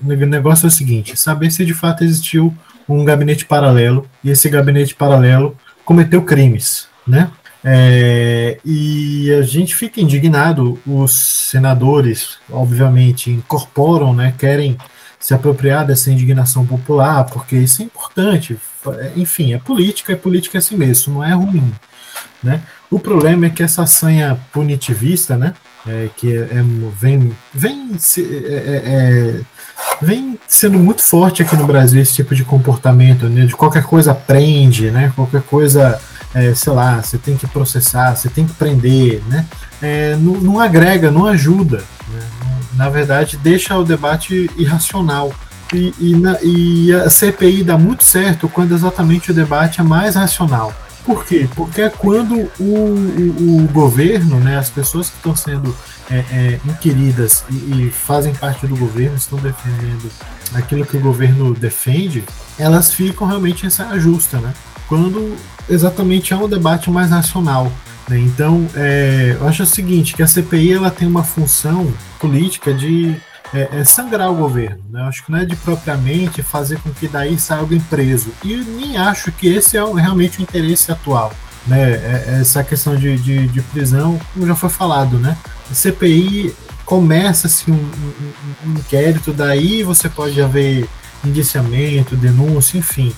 negócio 0.00 0.66
é 0.66 0.68
o 0.68 0.70
seguinte: 0.70 1.16
saber 1.16 1.50
se 1.50 1.64
de 1.64 1.74
fato 1.74 2.02
existiu 2.02 2.54
um 2.88 3.04
gabinete 3.04 3.44
paralelo, 3.44 4.06
e 4.22 4.30
esse 4.30 4.48
gabinete 4.48 4.94
paralelo 4.94 5.56
cometeu 5.84 6.22
crimes, 6.22 6.88
né? 7.06 7.30
É, 7.66 8.58
e 8.64 9.32
a 9.32 9.42
gente 9.42 9.74
fica 9.74 10.00
indignado, 10.00 10.78
os 10.86 11.12
senadores, 11.12 12.36
obviamente, 12.50 13.30
incorporam, 13.30 14.12
né, 14.12 14.34
querem 14.36 14.76
se 15.18 15.32
apropriar 15.32 15.86
dessa 15.86 16.10
indignação 16.10 16.66
popular, 16.66 17.24
porque 17.24 17.56
isso 17.56 17.80
é 17.80 17.86
importante. 17.86 18.58
Enfim, 19.16 19.54
é 19.54 19.58
política, 19.58 20.12
é 20.12 20.16
política 20.16 20.58
assim 20.58 20.76
mesmo, 20.76 21.14
não 21.14 21.24
é 21.24 21.32
ruim. 21.32 21.72
Né? 22.42 22.62
O 22.90 22.98
problema 22.98 23.46
é 23.46 23.50
que 23.50 23.62
essa 23.62 23.86
sanha 23.86 24.38
punitivista, 24.52 25.36
né, 25.36 25.54
é, 25.86 26.08
que 26.16 26.32
é, 26.32 26.40
é 26.40 26.64
vem, 26.98 27.34
vem, 27.52 27.96
é, 28.18 28.22
é, 28.22 28.82
é 28.84 29.40
vem 30.00 30.38
sendo 30.46 30.78
muito 30.78 31.02
forte 31.02 31.42
aqui 31.42 31.56
no 31.56 31.66
Brasil 31.66 32.00
esse 32.00 32.14
tipo 32.14 32.34
de 32.34 32.44
comportamento, 32.44 33.28
né? 33.28 33.46
De 33.46 33.54
qualquer 33.54 33.84
coisa 33.84 34.14
prende, 34.14 34.90
né? 34.90 35.12
Qualquer 35.14 35.42
coisa, 35.42 36.00
é, 36.34 36.54
sei 36.54 36.72
lá, 36.72 37.02
você 37.02 37.18
tem 37.18 37.36
que 37.36 37.46
processar, 37.46 38.14
você 38.14 38.28
tem 38.28 38.46
que 38.46 38.54
prender, 38.54 39.22
né? 39.28 39.46
É, 39.82 40.16
não, 40.16 40.34
não, 40.34 40.60
agrega, 40.60 41.10
não 41.10 41.26
ajuda. 41.26 41.78
Né? 42.08 42.20
Na 42.74 42.88
verdade, 42.88 43.36
deixa 43.36 43.76
o 43.76 43.84
debate 43.84 44.50
irracional. 44.56 45.32
E, 45.74 45.94
e, 45.98 46.16
na, 46.16 46.38
e 46.42 46.92
a 46.92 47.10
CPI 47.10 47.64
dá 47.64 47.76
muito 47.76 48.04
certo 48.04 48.48
quando 48.48 48.74
exatamente 48.74 49.30
o 49.30 49.34
debate 49.34 49.80
é 49.80 49.84
mais 49.84 50.14
racional. 50.14 50.72
Por 51.04 51.24
quê? 51.26 51.48
Porque 51.54 51.82
é 51.82 51.90
quando 51.90 52.50
o, 52.58 52.64
o, 52.64 53.64
o 53.64 53.68
governo, 53.72 54.40
né, 54.40 54.56
as 54.56 54.70
pessoas 54.70 55.10
que 55.10 55.16
estão 55.16 55.36
sendo 55.36 55.76
é, 56.10 56.24
é, 56.30 56.60
inquiridas 56.64 57.44
e, 57.50 57.54
e, 57.86 57.90
fazem 57.90 58.34
parte 58.34 58.66
do 58.66 58.76
governo, 58.76 59.16
estão 59.16 59.38
defendendo 59.38 60.10
aquilo 60.54 60.86
que 60.86 60.96
o 60.96 61.00
governo 61.00 61.52
defende, 61.54 62.24
elas 62.58 62.92
ficam 62.92 63.26
realmente 63.26 63.66
em 63.66 63.70
saia 63.70 63.98
justa, 63.98 64.38
né? 64.38 64.54
Quando 64.88 65.36
exatamente 65.68 66.32
é 66.32 66.36
um 66.36 66.48
debate 66.48 66.90
mais 66.90 67.10
racional. 67.10 67.70
Né? 68.08 68.18
Então, 68.18 68.66
é, 68.74 69.36
eu 69.38 69.46
acho 69.46 69.62
o 69.62 69.66
seguinte, 69.66 70.14
que 70.14 70.22
a 70.22 70.26
CPI 70.26 70.72
ela 70.72 70.90
tem 70.90 71.08
uma 71.08 71.24
função 71.24 71.92
política 72.18 72.72
de 72.72 73.16
é, 73.54 73.80
é 73.80 73.84
sangrar 73.84 74.30
o 74.30 74.34
governo. 74.34 74.82
Né? 74.90 75.02
Acho 75.02 75.24
que 75.24 75.32
não 75.32 75.38
é 75.38 75.44
de 75.44 75.54
propriamente 75.56 76.42
fazer 76.42 76.78
com 76.80 76.90
que 76.90 77.06
daí 77.06 77.38
saia 77.38 77.60
alguém 77.60 77.80
preso. 77.80 78.32
E 78.44 78.56
nem 78.56 78.96
acho 78.96 79.30
que 79.32 79.46
esse 79.46 79.76
é 79.76 79.84
realmente 79.94 80.40
o 80.40 80.42
interesse 80.42 80.90
atual. 80.90 81.32
Né? 81.66 81.92
É, 81.92 82.24
é 82.28 82.40
essa 82.40 82.62
questão 82.64 82.96
de, 82.96 83.16
de, 83.16 83.46
de 83.46 83.62
prisão, 83.62 84.20
como 84.32 84.46
já 84.46 84.54
foi 84.54 84.68
falado, 84.68 85.18
né? 85.18 85.36
A 85.70 85.74
CPI 85.74 86.54
começa-se 86.84 87.70
um, 87.70 87.74
um, 87.74 88.32
um, 88.66 88.72
inquérito, 88.72 89.32
daí 89.32 89.82
você 89.82 90.08
pode 90.08 90.40
haver 90.42 90.86
indiciamento, 91.24 92.14
denúncia, 92.16 92.76
enfim. 92.76 93.14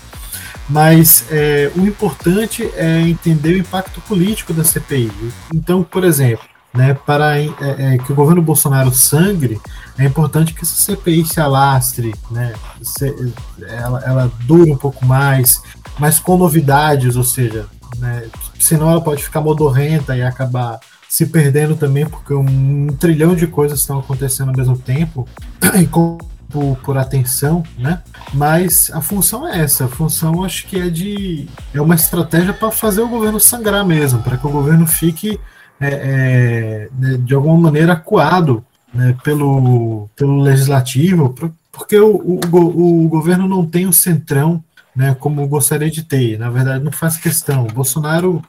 Mas 0.68 1.24
é, 1.30 1.70
o 1.76 1.86
importante 1.86 2.68
é 2.76 3.00
entender 3.00 3.54
o 3.54 3.58
impacto 3.58 4.00
político 4.02 4.52
da 4.52 4.62
CPI. 4.62 5.10
Então, 5.52 5.82
por 5.82 6.04
exemplo, 6.04 6.44
né, 6.76 6.94
para 6.94 7.38
é, 7.38 7.48
é, 7.60 7.98
que 7.98 8.12
o 8.12 8.14
governo 8.14 8.42
Bolsonaro 8.42 8.92
sangre, 8.92 9.60
é 9.98 10.04
importante 10.04 10.52
que 10.52 10.62
essa 10.62 10.74
CPI 10.74 11.24
se 11.24 11.40
alastre, 11.40 12.14
né, 12.30 12.52
se, 12.82 13.34
ela, 13.66 14.02
ela 14.04 14.32
dure 14.42 14.70
um 14.70 14.76
pouco 14.76 15.04
mais, 15.04 15.62
mas 15.98 16.18
com 16.18 16.36
novidades, 16.36 17.16
ou 17.16 17.24
seja, 17.24 17.66
né, 17.98 18.26
senão 18.58 18.90
ela 18.90 19.00
pode 19.00 19.22
ficar 19.22 19.40
modorrenta 19.40 20.16
e 20.16 20.22
acabar 20.22 20.78
se 21.08 21.26
perdendo 21.26 21.76
também, 21.76 22.04
porque 22.04 22.34
um 22.34 22.88
trilhão 22.98 23.34
de 23.34 23.46
coisas 23.46 23.80
estão 23.80 23.98
acontecendo 23.98 24.48
ao 24.48 24.56
mesmo 24.56 24.76
tempo, 24.76 25.26
e 25.80 25.86
com, 25.86 26.18
por, 26.50 26.76
por, 26.78 26.98
atenção, 26.98 27.62
né? 27.78 28.02
Mas 28.34 28.90
a 28.92 29.00
função 29.00 29.48
é 29.48 29.60
essa, 29.60 29.86
a 29.86 29.88
função 29.88 30.44
acho 30.44 30.66
que 30.66 30.78
é 30.78 30.90
de 30.90 31.48
é 31.72 31.80
uma 31.80 31.94
estratégia 31.94 32.52
para 32.52 32.70
fazer 32.70 33.00
o 33.00 33.08
governo 33.08 33.40
sangrar 33.40 33.84
mesmo, 33.84 34.22
para 34.22 34.36
que 34.36 34.46
o 34.46 34.50
governo 34.50 34.86
fique 34.86 35.40
é, 35.80 35.88
é, 35.88 36.88
né, 36.98 37.18
de 37.18 37.34
alguma 37.34 37.58
maneira 37.58 37.92
acuado 37.92 38.64
né, 38.92 39.14
pelo, 39.22 40.08
pelo 40.16 40.40
legislativo, 40.40 41.34
porque 41.72 41.98
o, 41.98 42.16
o, 42.16 43.04
o 43.04 43.08
governo 43.08 43.46
não 43.46 43.66
tem 43.66 43.86
o 43.86 43.92
centrão 43.92 44.62
né, 44.96 45.14
como 45.20 45.46
gostaria 45.46 45.90
de 45.90 46.02
ter. 46.02 46.38
Na 46.38 46.48
verdade, 46.48 46.82
não 46.82 46.90
faz 46.90 47.18
questão. 47.18 47.64
O 47.64 47.72
Bolsonaro 47.72 48.42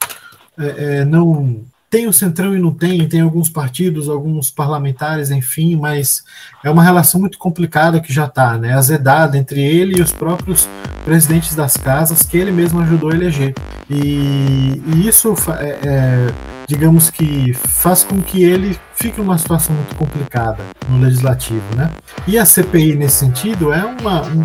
é, 0.57 0.99
é, 0.99 1.05
não 1.05 1.61
tem 1.89 2.07
o 2.07 2.13
Centrão 2.13 2.55
e 2.55 2.59
não 2.59 2.73
tem, 2.73 3.07
tem 3.07 3.21
alguns 3.21 3.49
partidos, 3.49 4.09
alguns 4.09 4.51
parlamentares, 4.51 5.31
enfim, 5.31 5.75
mas 5.77 6.23
é 6.63 6.69
uma 6.69 6.83
relação 6.83 7.19
muito 7.19 7.37
complicada 7.37 8.01
que 8.01 8.11
já 8.11 8.25
está, 8.25 8.57
né? 8.57 8.73
Azedada 8.73 9.37
entre 9.37 9.61
ele 9.61 9.99
e 9.99 10.01
os 10.01 10.11
próprios 10.11 10.67
presidentes 11.05 11.55
das 11.55 11.77
casas 11.77 12.23
que 12.23 12.37
ele 12.37 12.51
mesmo 12.51 12.81
ajudou 12.81 13.11
a 13.11 13.15
eleger. 13.15 13.53
E, 13.89 14.81
e 14.85 15.07
isso, 15.07 15.33
é, 15.59 15.79
é, 15.81 16.27
digamos 16.67 17.09
que, 17.09 17.53
faz 17.53 18.03
com 18.03 18.21
que 18.21 18.43
ele 18.43 18.77
fique 18.93 19.19
numa 19.19 19.37
situação 19.37 19.73
muito 19.73 19.95
complicada 19.95 20.57
no 20.89 20.99
legislativo, 20.99 21.63
né? 21.75 21.89
E 22.27 22.37
a 22.37 22.45
CPI, 22.45 22.95
nesse 22.95 23.15
sentido, 23.15 23.71
é 23.71 23.85
uma, 23.85 24.23
um, 24.23 24.41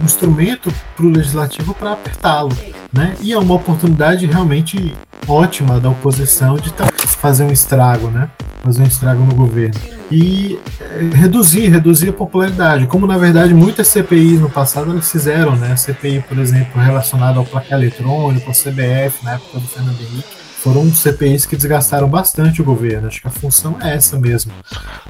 um 0.00 0.04
instrumento 0.04 0.72
para 0.94 1.06
o 1.06 1.08
legislativo 1.08 1.74
para 1.74 1.92
apertá-lo, 1.92 2.54
né? 2.92 3.16
E 3.20 3.32
é 3.32 3.38
uma 3.38 3.54
oportunidade 3.54 4.26
realmente 4.26 4.94
ótima 5.26 5.80
da 5.80 5.88
oposição 5.88 6.56
de 6.56 6.72
tá 6.72 6.86
fazer 7.06 7.44
um 7.44 7.52
estrago, 7.52 8.10
né? 8.10 8.28
Fazer 8.62 8.82
um 8.82 8.86
estrago 8.86 9.24
no 9.24 9.34
governo. 9.34 9.80
E 10.10 10.58
é, 10.80 11.16
reduzir, 11.16 11.68
reduzir 11.68 12.10
a 12.10 12.12
popularidade. 12.12 12.86
Como 12.86 13.06
na 13.06 13.16
verdade 13.16 13.54
muitas 13.54 13.88
CPIs 13.88 14.40
no 14.40 14.50
passado 14.50 14.92
eles 14.92 15.10
fizeram, 15.10 15.56
né? 15.56 15.72
A 15.72 15.76
CPI, 15.76 16.22
por 16.28 16.38
exemplo, 16.38 16.80
relacionada 16.80 17.38
ao 17.38 17.46
placar 17.46 17.78
eletrônico, 17.78 18.48
ao 18.48 18.54
CBF, 18.54 19.24
na 19.24 19.34
época 19.34 19.58
do 19.58 19.66
Fernando 19.66 20.00
Henrique 20.00 20.45
foram 20.66 20.92
CPIs 20.92 21.46
que 21.46 21.54
desgastaram 21.54 22.08
bastante 22.08 22.60
o 22.60 22.64
governo. 22.64 23.06
Acho 23.06 23.20
que 23.20 23.28
a 23.28 23.30
função 23.30 23.76
é 23.80 23.94
essa 23.94 24.18
mesmo, 24.18 24.50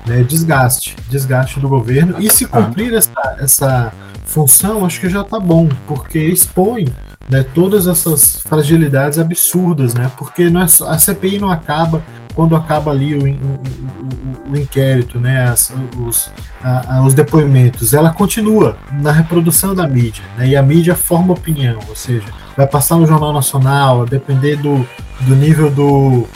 né? 0.06 0.22
Desgaste, 0.22 0.94
desgaste 1.08 1.58
do 1.58 1.66
governo. 1.66 2.16
E 2.18 2.30
se 2.30 2.44
cumprir 2.44 2.92
essa, 2.92 3.36
essa 3.38 3.92
função, 4.26 4.84
acho 4.84 5.00
que 5.00 5.08
já 5.08 5.22
está 5.22 5.40
bom, 5.40 5.66
porque 5.86 6.18
expõe 6.18 6.92
né, 7.30 7.42
todas 7.54 7.86
essas 7.86 8.42
fragilidades 8.42 9.18
absurdas, 9.18 9.94
né? 9.94 10.12
Porque 10.18 10.50
não 10.50 10.60
é 10.60 10.68
só, 10.68 10.90
a 10.90 10.98
CPI 10.98 11.38
não 11.38 11.50
acaba 11.50 12.04
quando 12.34 12.54
acaba 12.54 12.90
ali 12.90 13.14
o, 13.14 13.24
o, 13.24 14.50
o, 14.50 14.52
o 14.52 14.56
inquérito, 14.58 15.18
né, 15.18 15.48
as, 15.48 15.72
os, 15.98 16.30
a, 16.62 16.96
a, 16.96 17.02
os 17.02 17.14
depoimentos, 17.14 17.94
ela 17.94 18.10
continua 18.10 18.76
na 18.92 19.10
reprodução 19.10 19.74
da 19.74 19.88
mídia, 19.88 20.22
né, 20.36 20.48
e 20.48 20.54
a 20.54 20.62
mídia 20.62 20.94
forma 20.94 21.32
opinião, 21.32 21.78
ou 21.88 21.96
seja, 21.96 22.26
vai 22.54 22.66
passar 22.66 22.96
no 22.96 23.06
Jornal 23.06 23.32
Nacional, 23.32 24.02
a 24.02 24.04
depender 24.04 24.56
do, 24.56 24.86
do 25.20 25.34
nível 25.34 25.70
do, 25.70 26.26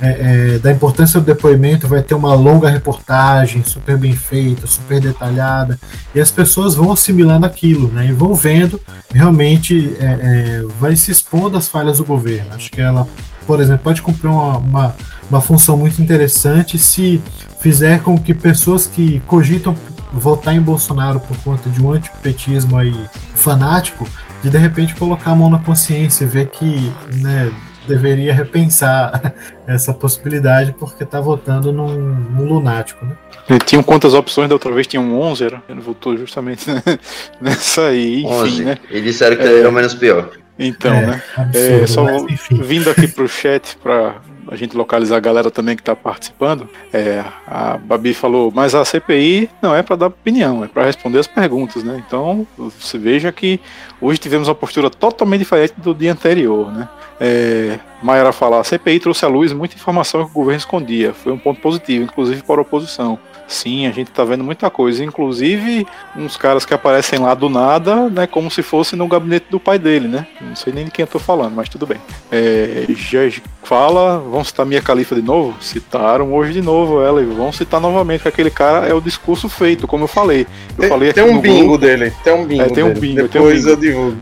é, 0.00 0.54
é, 0.54 0.58
da 0.58 0.72
importância 0.72 1.20
do 1.20 1.26
depoimento, 1.26 1.86
vai 1.86 2.02
ter 2.02 2.14
uma 2.14 2.34
longa 2.34 2.68
reportagem, 2.68 3.62
super 3.64 3.96
bem 3.96 4.14
feita, 4.14 4.66
super 4.66 5.00
detalhada, 5.00 5.78
e 6.14 6.20
as 6.20 6.30
pessoas 6.30 6.74
vão 6.74 6.92
assimilando 6.92 7.46
aquilo, 7.46 7.88
né, 7.88 8.06
e 8.06 8.12
vão 8.12 8.34
vendo, 8.34 8.80
realmente 9.12 9.96
é, 10.00 10.04
é 10.04 10.64
vai 10.78 10.96
se 10.96 11.10
expondo 11.10 11.56
às 11.56 11.68
falhas 11.68 11.98
do 11.98 12.04
governo. 12.04 12.54
Acho 12.54 12.70
que 12.70 12.80
ela, 12.80 13.06
por 13.46 13.60
exemplo, 13.60 13.84
pode 13.84 14.00
cumprir 14.00 14.30
uma, 14.30 14.58
uma 14.58 14.94
uma 15.30 15.40
função 15.40 15.76
muito 15.76 16.02
interessante 16.02 16.76
se 16.76 17.22
fizer 17.60 18.02
com 18.02 18.18
que 18.18 18.34
pessoas 18.34 18.86
que 18.86 19.20
cogitam 19.26 19.76
votar 20.12 20.54
em 20.54 20.60
Bolsonaro 20.60 21.20
por 21.20 21.36
conta 21.38 21.70
de 21.70 21.80
um 21.80 21.92
antipetismo 21.92 22.76
aí 22.76 22.94
fanático, 23.34 24.08
de 24.42 24.50
de 24.50 24.58
repente 24.58 24.94
colocar 24.96 25.30
a 25.30 25.36
mão 25.36 25.48
na 25.48 25.60
consciência 25.60 26.24
e 26.24 26.26
ver 26.26 26.48
que 26.48 26.92
né, 27.14 27.52
deveria 27.90 28.32
repensar 28.32 29.34
essa 29.66 29.92
possibilidade 29.92 30.74
porque 30.78 31.04
está 31.04 31.20
votando 31.20 31.72
num, 31.72 31.88
num 31.88 32.44
lunático. 32.44 33.04
Né? 33.04 33.58
Tinham 33.64 33.82
quantas 33.82 34.14
opções 34.14 34.48
da 34.48 34.54
outra 34.54 34.72
vez? 34.72 34.86
Tinham 34.86 35.20
11, 35.20 35.44
era? 35.44 35.62
Ele 35.68 35.80
votou 35.80 36.16
justamente 36.16 36.66
nessa 37.40 37.86
aí, 37.86 38.22
enfim, 38.22 38.32
11. 38.32 38.64
né? 38.64 38.78
E 38.90 39.00
disseram 39.00 39.36
que 39.36 39.42
é, 39.42 39.58
era 39.60 39.68
o 39.68 39.72
menos 39.72 39.94
pior. 39.94 40.30
Então, 40.58 40.92
é, 40.92 41.06
né? 41.06 41.22
Absurdo, 41.36 41.84
é, 41.84 41.86
só 41.86 42.04
vindo 42.50 42.90
aqui 42.90 43.08
para 43.08 43.24
o 43.24 43.28
chat 43.28 43.76
para 43.82 44.16
a 44.50 44.56
gente 44.56 44.76
localizar 44.76 45.16
a 45.16 45.20
galera 45.20 45.48
também 45.48 45.76
que 45.76 45.82
está 45.82 45.94
participando, 45.94 46.68
é, 46.92 47.24
a 47.46 47.78
Babi 47.78 48.12
falou, 48.12 48.52
mas 48.52 48.74
a 48.74 48.84
CPI 48.84 49.48
não 49.62 49.74
é 49.74 49.80
para 49.80 49.94
dar 49.94 50.06
opinião, 50.08 50.64
é 50.64 50.66
para 50.68 50.84
responder 50.84 51.20
as 51.20 51.28
perguntas, 51.28 51.84
né? 51.84 52.02
Então, 52.04 52.44
você 52.58 52.98
veja 52.98 53.30
que 53.30 53.60
hoje 54.00 54.18
tivemos 54.18 54.48
uma 54.48 54.54
postura 54.54 54.90
totalmente 54.90 55.38
diferente 55.38 55.74
do 55.76 55.94
dia 55.94 56.10
anterior, 56.10 56.72
né? 56.72 56.88
É, 57.20 57.78
Mayara 58.02 58.32
fala, 58.32 58.60
a 58.60 58.64
CPI 58.64 59.00
trouxe 59.00 59.24
à 59.24 59.28
luz 59.28 59.52
muita 59.52 59.74
informação 59.74 60.24
que 60.24 60.30
o 60.30 60.34
governo 60.34 60.58
escondia, 60.58 61.12
foi 61.12 61.32
um 61.32 61.38
ponto 61.38 61.60
positivo, 61.60 62.04
inclusive 62.04 62.42
para 62.42 62.56
a 62.56 62.62
oposição. 62.62 63.18
Sim, 63.46 63.86
a 63.86 63.90
gente 63.90 64.12
tá 64.12 64.24
vendo 64.24 64.44
muita 64.44 64.70
coisa, 64.70 65.04
inclusive 65.04 65.84
uns 66.16 66.36
caras 66.36 66.64
que 66.64 66.72
aparecem 66.72 67.18
lá 67.18 67.34
do 67.34 67.48
nada, 67.48 68.08
né, 68.08 68.24
como 68.24 68.48
se 68.48 68.62
fosse 68.62 68.94
no 68.94 69.08
gabinete 69.08 69.46
do 69.50 69.58
pai 69.58 69.76
dele, 69.76 70.06
né? 70.06 70.24
Não 70.40 70.54
sei 70.54 70.72
nem 70.72 70.84
de 70.84 70.92
quem 70.92 71.02
eu 71.02 71.08
tô 71.08 71.18
falando, 71.18 71.54
mas 71.54 71.68
tudo 71.68 71.84
bem. 71.84 71.98
É, 72.30 72.86
já 72.90 73.20
fala, 73.64 74.18
vão 74.18 74.44
citar 74.44 74.64
Mia 74.64 74.80
Califa 74.80 75.16
de 75.16 75.22
novo? 75.22 75.60
Citaram 75.60 76.32
hoje 76.32 76.52
de 76.52 76.62
novo 76.62 77.02
ela 77.02 77.20
e 77.20 77.26
vão 77.26 77.52
citar 77.52 77.80
novamente 77.80 78.22
que 78.22 78.28
aquele 78.28 78.50
cara 78.50 78.86
é 78.86 78.94
o 78.94 79.00
discurso 79.00 79.48
feito, 79.48 79.86
como 79.86 80.04
eu 80.04 80.08
falei. 80.08 80.46
Eu 80.76 80.82
tem, 80.82 80.88
falei 80.88 81.12
tem 81.12 81.24
um 81.24 81.40
bingo 81.40 81.70
grupo, 81.70 81.78
dele, 81.78 82.12
tem 82.22 82.32
um 82.32 82.46
bingo. 82.46 82.62
É, 82.62 82.68
tem 82.68 82.84
um 82.84 82.94
bingo, 82.94 83.28
Depois 83.28 83.30
tem 83.30 83.42
um 83.42 83.46
bingo. 83.50 83.68
eu 83.68 83.76
divulgo. 83.76 84.16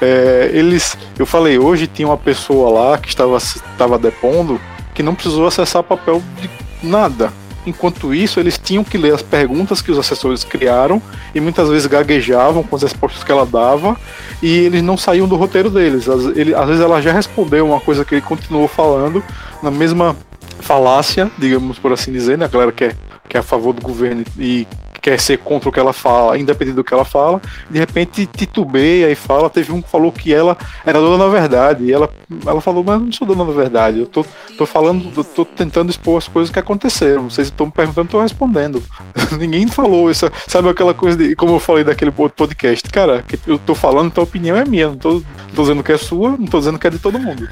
É, 0.00 0.50
eles, 0.52 0.96
eu 1.18 1.26
falei, 1.26 1.58
hoje 1.58 1.86
tinha 1.86 2.08
uma 2.08 2.16
pessoa 2.16 2.70
lá 2.70 2.98
que 2.98 3.08
estava, 3.08 3.36
estava 3.36 3.98
depondo 3.98 4.60
que 4.94 5.02
não 5.02 5.14
precisou 5.14 5.46
acessar 5.46 5.82
papel 5.82 6.22
de 6.40 6.50
nada. 6.82 7.32
Enquanto 7.64 8.12
isso, 8.12 8.40
eles 8.40 8.58
tinham 8.58 8.82
que 8.82 8.98
ler 8.98 9.14
as 9.14 9.22
perguntas 9.22 9.80
que 9.80 9.92
os 9.92 9.98
assessores 9.98 10.42
criaram 10.42 11.00
e 11.32 11.40
muitas 11.40 11.68
vezes 11.68 11.86
gaguejavam 11.86 12.62
com 12.64 12.74
as 12.74 12.82
respostas 12.82 13.22
que 13.22 13.30
ela 13.30 13.46
dava 13.46 13.96
e 14.42 14.48
eles 14.48 14.82
não 14.82 14.96
saíam 14.96 15.28
do 15.28 15.36
roteiro 15.36 15.70
deles. 15.70 16.08
Às, 16.08 16.36
ele, 16.36 16.54
às 16.54 16.66
vezes 16.66 16.82
ela 16.82 17.00
já 17.00 17.12
respondeu 17.12 17.64
uma 17.64 17.80
coisa 17.80 18.04
que 18.04 18.16
ele 18.16 18.22
continuou 18.22 18.66
falando 18.66 19.22
na 19.62 19.70
mesma 19.70 20.16
falácia, 20.58 21.30
digamos 21.38 21.78
por 21.78 21.92
assim 21.92 22.12
dizer, 22.12 22.36
né? 22.36 22.46
A 22.46 22.48
galera 22.48 22.72
que 22.72 22.84
é, 22.84 22.94
que 23.28 23.36
é 23.36 23.40
a 23.40 23.44
favor 23.44 23.72
do 23.72 23.80
governo 23.80 24.24
e 24.36 24.66
quer 25.02 25.18
ser 25.18 25.38
contra 25.38 25.68
o 25.68 25.72
que 25.72 25.80
ela 25.80 25.92
fala, 25.92 26.38
independente 26.38 26.76
do 26.76 26.84
que 26.84 26.94
ela 26.94 27.04
fala, 27.04 27.42
de 27.68 27.78
repente 27.78 28.24
titubeia 28.24 29.10
e 29.10 29.16
fala. 29.16 29.50
Teve 29.50 29.72
um 29.72 29.82
que 29.82 29.90
falou 29.90 30.12
que 30.12 30.32
ela 30.32 30.56
era 30.86 31.00
dona 31.00 31.24
da 31.24 31.28
verdade, 31.28 31.84
e 31.84 31.92
ela, 31.92 32.08
ela 32.46 32.60
falou, 32.60 32.84
mas 32.84 32.94
eu 32.94 33.00
não 33.00 33.12
sou 33.12 33.26
dona 33.26 33.44
da 33.44 33.52
verdade, 33.52 33.98
eu 33.98 34.06
tô, 34.06 34.24
tô 34.56 34.64
falando, 34.64 35.12
eu 35.16 35.24
tô 35.24 35.44
tentando 35.44 35.90
expor 35.90 36.18
as 36.18 36.28
coisas 36.28 36.52
que 36.52 36.58
aconteceram. 36.58 37.28
Vocês 37.28 37.48
estão 37.48 37.66
me 37.66 37.72
perguntando, 37.72 38.08
tô 38.08 38.22
respondendo. 38.22 38.80
Ninguém 39.36 39.66
falou 39.66 40.08
isso. 40.10 40.30
Sabe 40.46 40.68
aquela 40.68 40.94
coisa 40.94 41.16
de, 41.16 41.34
como 41.34 41.54
eu 41.54 41.60
falei 41.60 41.82
daquele 41.82 42.12
podcast, 42.12 42.88
cara, 42.88 43.24
eu 43.46 43.58
tô 43.58 43.74
falando, 43.74 44.06
então 44.06 44.22
a 44.22 44.24
opinião 44.24 44.56
é 44.56 44.64
minha, 44.64 44.88
não 44.88 44.96
tô, 44.96 45.20
tô 45.54 45.62
dizendo 45.62 45.82
que 45.82 45.90
é 45.90 45.98
sua, 45.98 46.30
não 46.30 46.46
tô 46.46 46.60
dizendo 46.60 46.78
que 46.78 46.86
é 46.86 46.90
de 46.90 47.00
todo 47.00 47.18
mundo. 47.18 47.48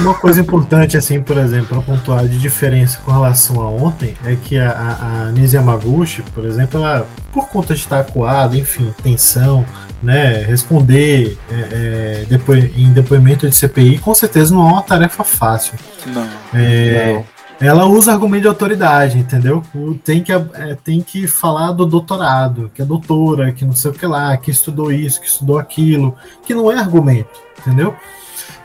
Uma 0.00 0.14
coisa 0.14 0.40
importante, 0.40 0.96
assim, 0.96 1.22
por 1.22 1.38
exemplo, 1.38 1.68
para 1.68 1.80
pontuar 1.80 2.26
de 2.26 2.38
diferença 2.38 2.98
com 3.04 3.12
relação 3.12 3.60
a 3.60 3.68
ontem, 3.68 4.16
é 4.24 4.36
que 4.36 4.58
a, 4.58 4.70
a, 4.70 5.22
a 5.28 5.32
Nise 5.32 5.56
Yamaguchi, 5.56 6.22
por 6.34 6.44
exemplo, 6.44 6.55
exemplo, 6.56 6.80
ela, 6.80 7.06
por 7.32 7.48
conta 7.48 7.74
de 7.74 7.80
estar 7.80 8.00
acuado, 8.00 8.56
enfim, 8.56 8.92
tensão, 9.02 9.64
né, 10.02 10.42
responder 10.42 11.38
é, 11.50 11.54
é, 11.54 12.26
depois, 12.28 12.64
em 12.76 12.92
depoimento 12.92 13.48
de 13.48 13.54
CPI, 13.54 13.98
com 13.98 14.14
certeza 14.14 14.54
não 14.54 14.68
é 14.68 14.72
uma 14.72 14.82
tarefa 14.82 15.24
fácil. 15.24 15.74
Não. 16.06 16.28
É, 16.54 17.14
não. 17.14 17.36
Ela 17.58 17.86
usa 17.86 18.12
argumento 18.12 18.42
de 18.42 18.48
autoridade, 18.48 19.18
entendeu? 19.18 19.62
Tem 20.04 20.22
que, 20.22 20.30
é, 20.30 20.76
tem 20.84 21.00
que 21.00 21.26
falar 21.26 21.72
do 21.72 21.86
doutorado, 21.86 22.70
que 22.74 22.82
é 22.82 22.84
doutora, 22.84 23.50
que 23.52 23.64
não 23.64 23.72
sei 23.72 23.90
o 23.90 23.94
que 23.94 24.06
lá, 24.06 24.36
que 24.36 24.50
estudou 24.50 24.92
isso, 24.92 25.20
que 25.20 25.26
estudou 25.26 25.58
aquilo, 25.58 26.14
que 26.44 26.54
não 26.54 26.70
é 26.70 26.78
argumento, 26.78 27.40
entendeu? 27.58 27.96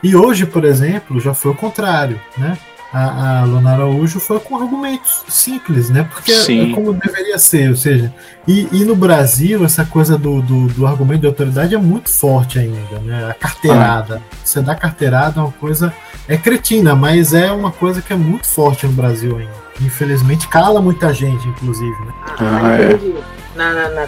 E 0.04 0.16
hoje, 0.16 0.46
por 0.46 0.66
exemplo, 0.66 1.20
já 1.22 1.34
foi 1.34 1.52
o 1.52 1.56
contrário, 1.56 2.20
né? 2.38 2.58
A, 2.94 3.39
a 3.39 3.46
Lona 3.46 3.72
Araújo 3.72 4.20
foi 4.20 4.39
com 4.39 4.58
argumentos 4.58 5.24
simples, 5.30 5.89
né? 5.89 6.08
Porque 6.12 6.32
é, 6.32 6.74
como 6.74 6.94
deveria 6.94 7.38
ser, 7.39 7.70
ou 7.70 7.76
seja, 7.76 8.14
e, 8.48 8.68
e 8.72 8.84
no 8.84 8.96
Brasil 8.96 9.64
essa 9.64 9.86
coisa 9.86 10.18
do, 10.18 10.42
do, 10.42 10.68
do, 10.68 10.86
argumento 10.86 11.22
de 11.22 11.28
autoridade 11.28 11.74
é 11.74 11.78
muito 11.78 12.10
forte 12.10 12.60
ainda, 12.60 13.00
né? 13.00 13.30
A 13.30 13.34
carteirada. 13.34 14.22
Ah. 14.22 14.36
Você 14.44 14.62
dá 14.62 14.76
carteirada 14.76 15.39
é 15.39 15.44
uma 15.44 15.52
coisa. 15.54 15.94
É 16.28 16.38
cretina, 16.38 16.96
mas 16.96 17.34
é 17.34 17.52
uma 17.52 17.72
coisa 17.72 18.02
que 18.02 18.12
é 18.12 18.16
muito 18.16 18.48
forte 18.48 18.86
no 18.86 18.94
Brasil 18.94 19.38
ainda. 19.38 19.62
Infelizmente 19.80 20.48
cala 20.48 20.82
muita 20.82 21.14
gente, 21.14 21.48
inclusive, 21.48 22.06
né? 22.06 22.14
Ah, 22.39 22.78
é. 22.78 23.32
Na, 23.56 23.74
na, 23.74 23.89
na 23.89 24.08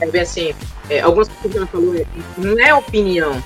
é 0.00 0.06
bem 0.10 0.22
assim, 0.22 0.54
é, 0.88 1.00
algumas 1.00 1.28
coisas 1.28 1.52
que 1.52 1.58
ela 1.58 1.66
falou, 1.66 1.94
é, 1.94 2.04
não 2.36 2.58
é 2.58 2.74
opinião, 2.74 3.42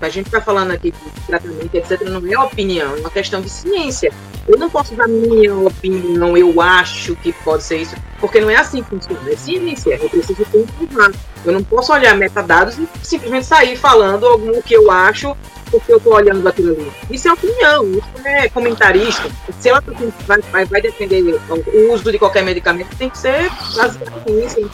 a 0.00 0.08
gente 0.08 0.26
está 0.26 0.40
falando 0.40 0.70
aqui 0.70 0.92
de 0.92 1.20
tratamento, 1.26 1.74
etc., 1.74 2.02
não 2.02 2.22
é 2.26 2.38
opinião, 2.38 2.96
é 2.96 3.00
uma 3.00 3.10
questão 3.10 3.40
de 3.40 3.48
ciência. 3.48 4.12
Eu 4.46 4.58
não 4.58 4.68
posso 4.68 4.94
dar 4.94 5.08
minha 5.08 5.54
opinião, 5.56 6.36
eu 6.36 6.60
acho 6.60 7.16
que 7.16 7.32
pode 7.32 7.62
ser 7.62 7.78
isso, 7.78 7.96
porque 8.20 8.40
não 8.40 8.50
é 8.50 8.56
assim 8.56 8.82
que 8.82 8.90
funciona, 8.90 9.30
é 9.30 9.36
ciência. 9.36 9.98
Eu 10.00 10.10
preciso 10.10 10.44
comprovar. 10.46 11.12
Eu 11.44 11.52
não 11.52 11.62
posso 11.62 11.92
olhar 11.92 12.16
metadados 12.16 12.78
e 12.78 12.88
simplesmente 13.02 13.46
sair 13.46 13.76
falando 13.76 14.24
o 14.24 14.62
que 14.62 14.74
eu 14.74 14.90
acho 14.90 15.36
porque 15.74 15.92
eu 15.92 15.96
estou 15.96 16.14
olhando 16.14 16.46
aquilo 16.48 16.72
ali. 16.72 16.92
Isso 17.10 17.28
é 17.28 17.32
opinião, 17.32 17.84
isso 17.90 18.08
é 18.24 18.48
comentarista. 18.48 19.28
Se 19.58 19.68
ela 19.68 19.82
vai, 20.26 20.40
vai, 20.40 20.64
vai 20.64 20.80
defender 20.80 21.22
o 21.22 21.92
uso 21.92 22.12
de 22.12 22.18
qualquer 22.18 22.44
medicamento, 22.44 22.96
tem 22.96 23.10
que 23.10 23.18
ser 23.18 23.50
baseado 23.74 24.22
em 24.28 24.48
ciência, 24.48 24.68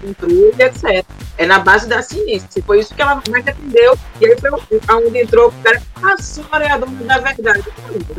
controle, 0.00 0.54
etc. 0.58 1.04
É 1.36 1.46
na 1.46 1.58
base 1.58 1.86
da 1.86 2.00
ciência. 2.02 2.48
Foi 2.64 2.80
isso 2.80 2.94
que 2.94 3.02
ela 3.02 3.22
mais 3.28 3.44
defendeu. 3.44 3.98
E 4.20 4.26
aí 4.26 4.36
foi 4.38 4.50
onde 4.96 5.18
entrou 5.18 5.48
o 5.48 5.52
cara, 5.62 5.82
a 6.02 6.16
senhora 6.16 6.64
é 6.64 6.70
a 6.70 6.78
dona 6.78 7.04
da 7.04 7.18
verdade. 7.18 7.64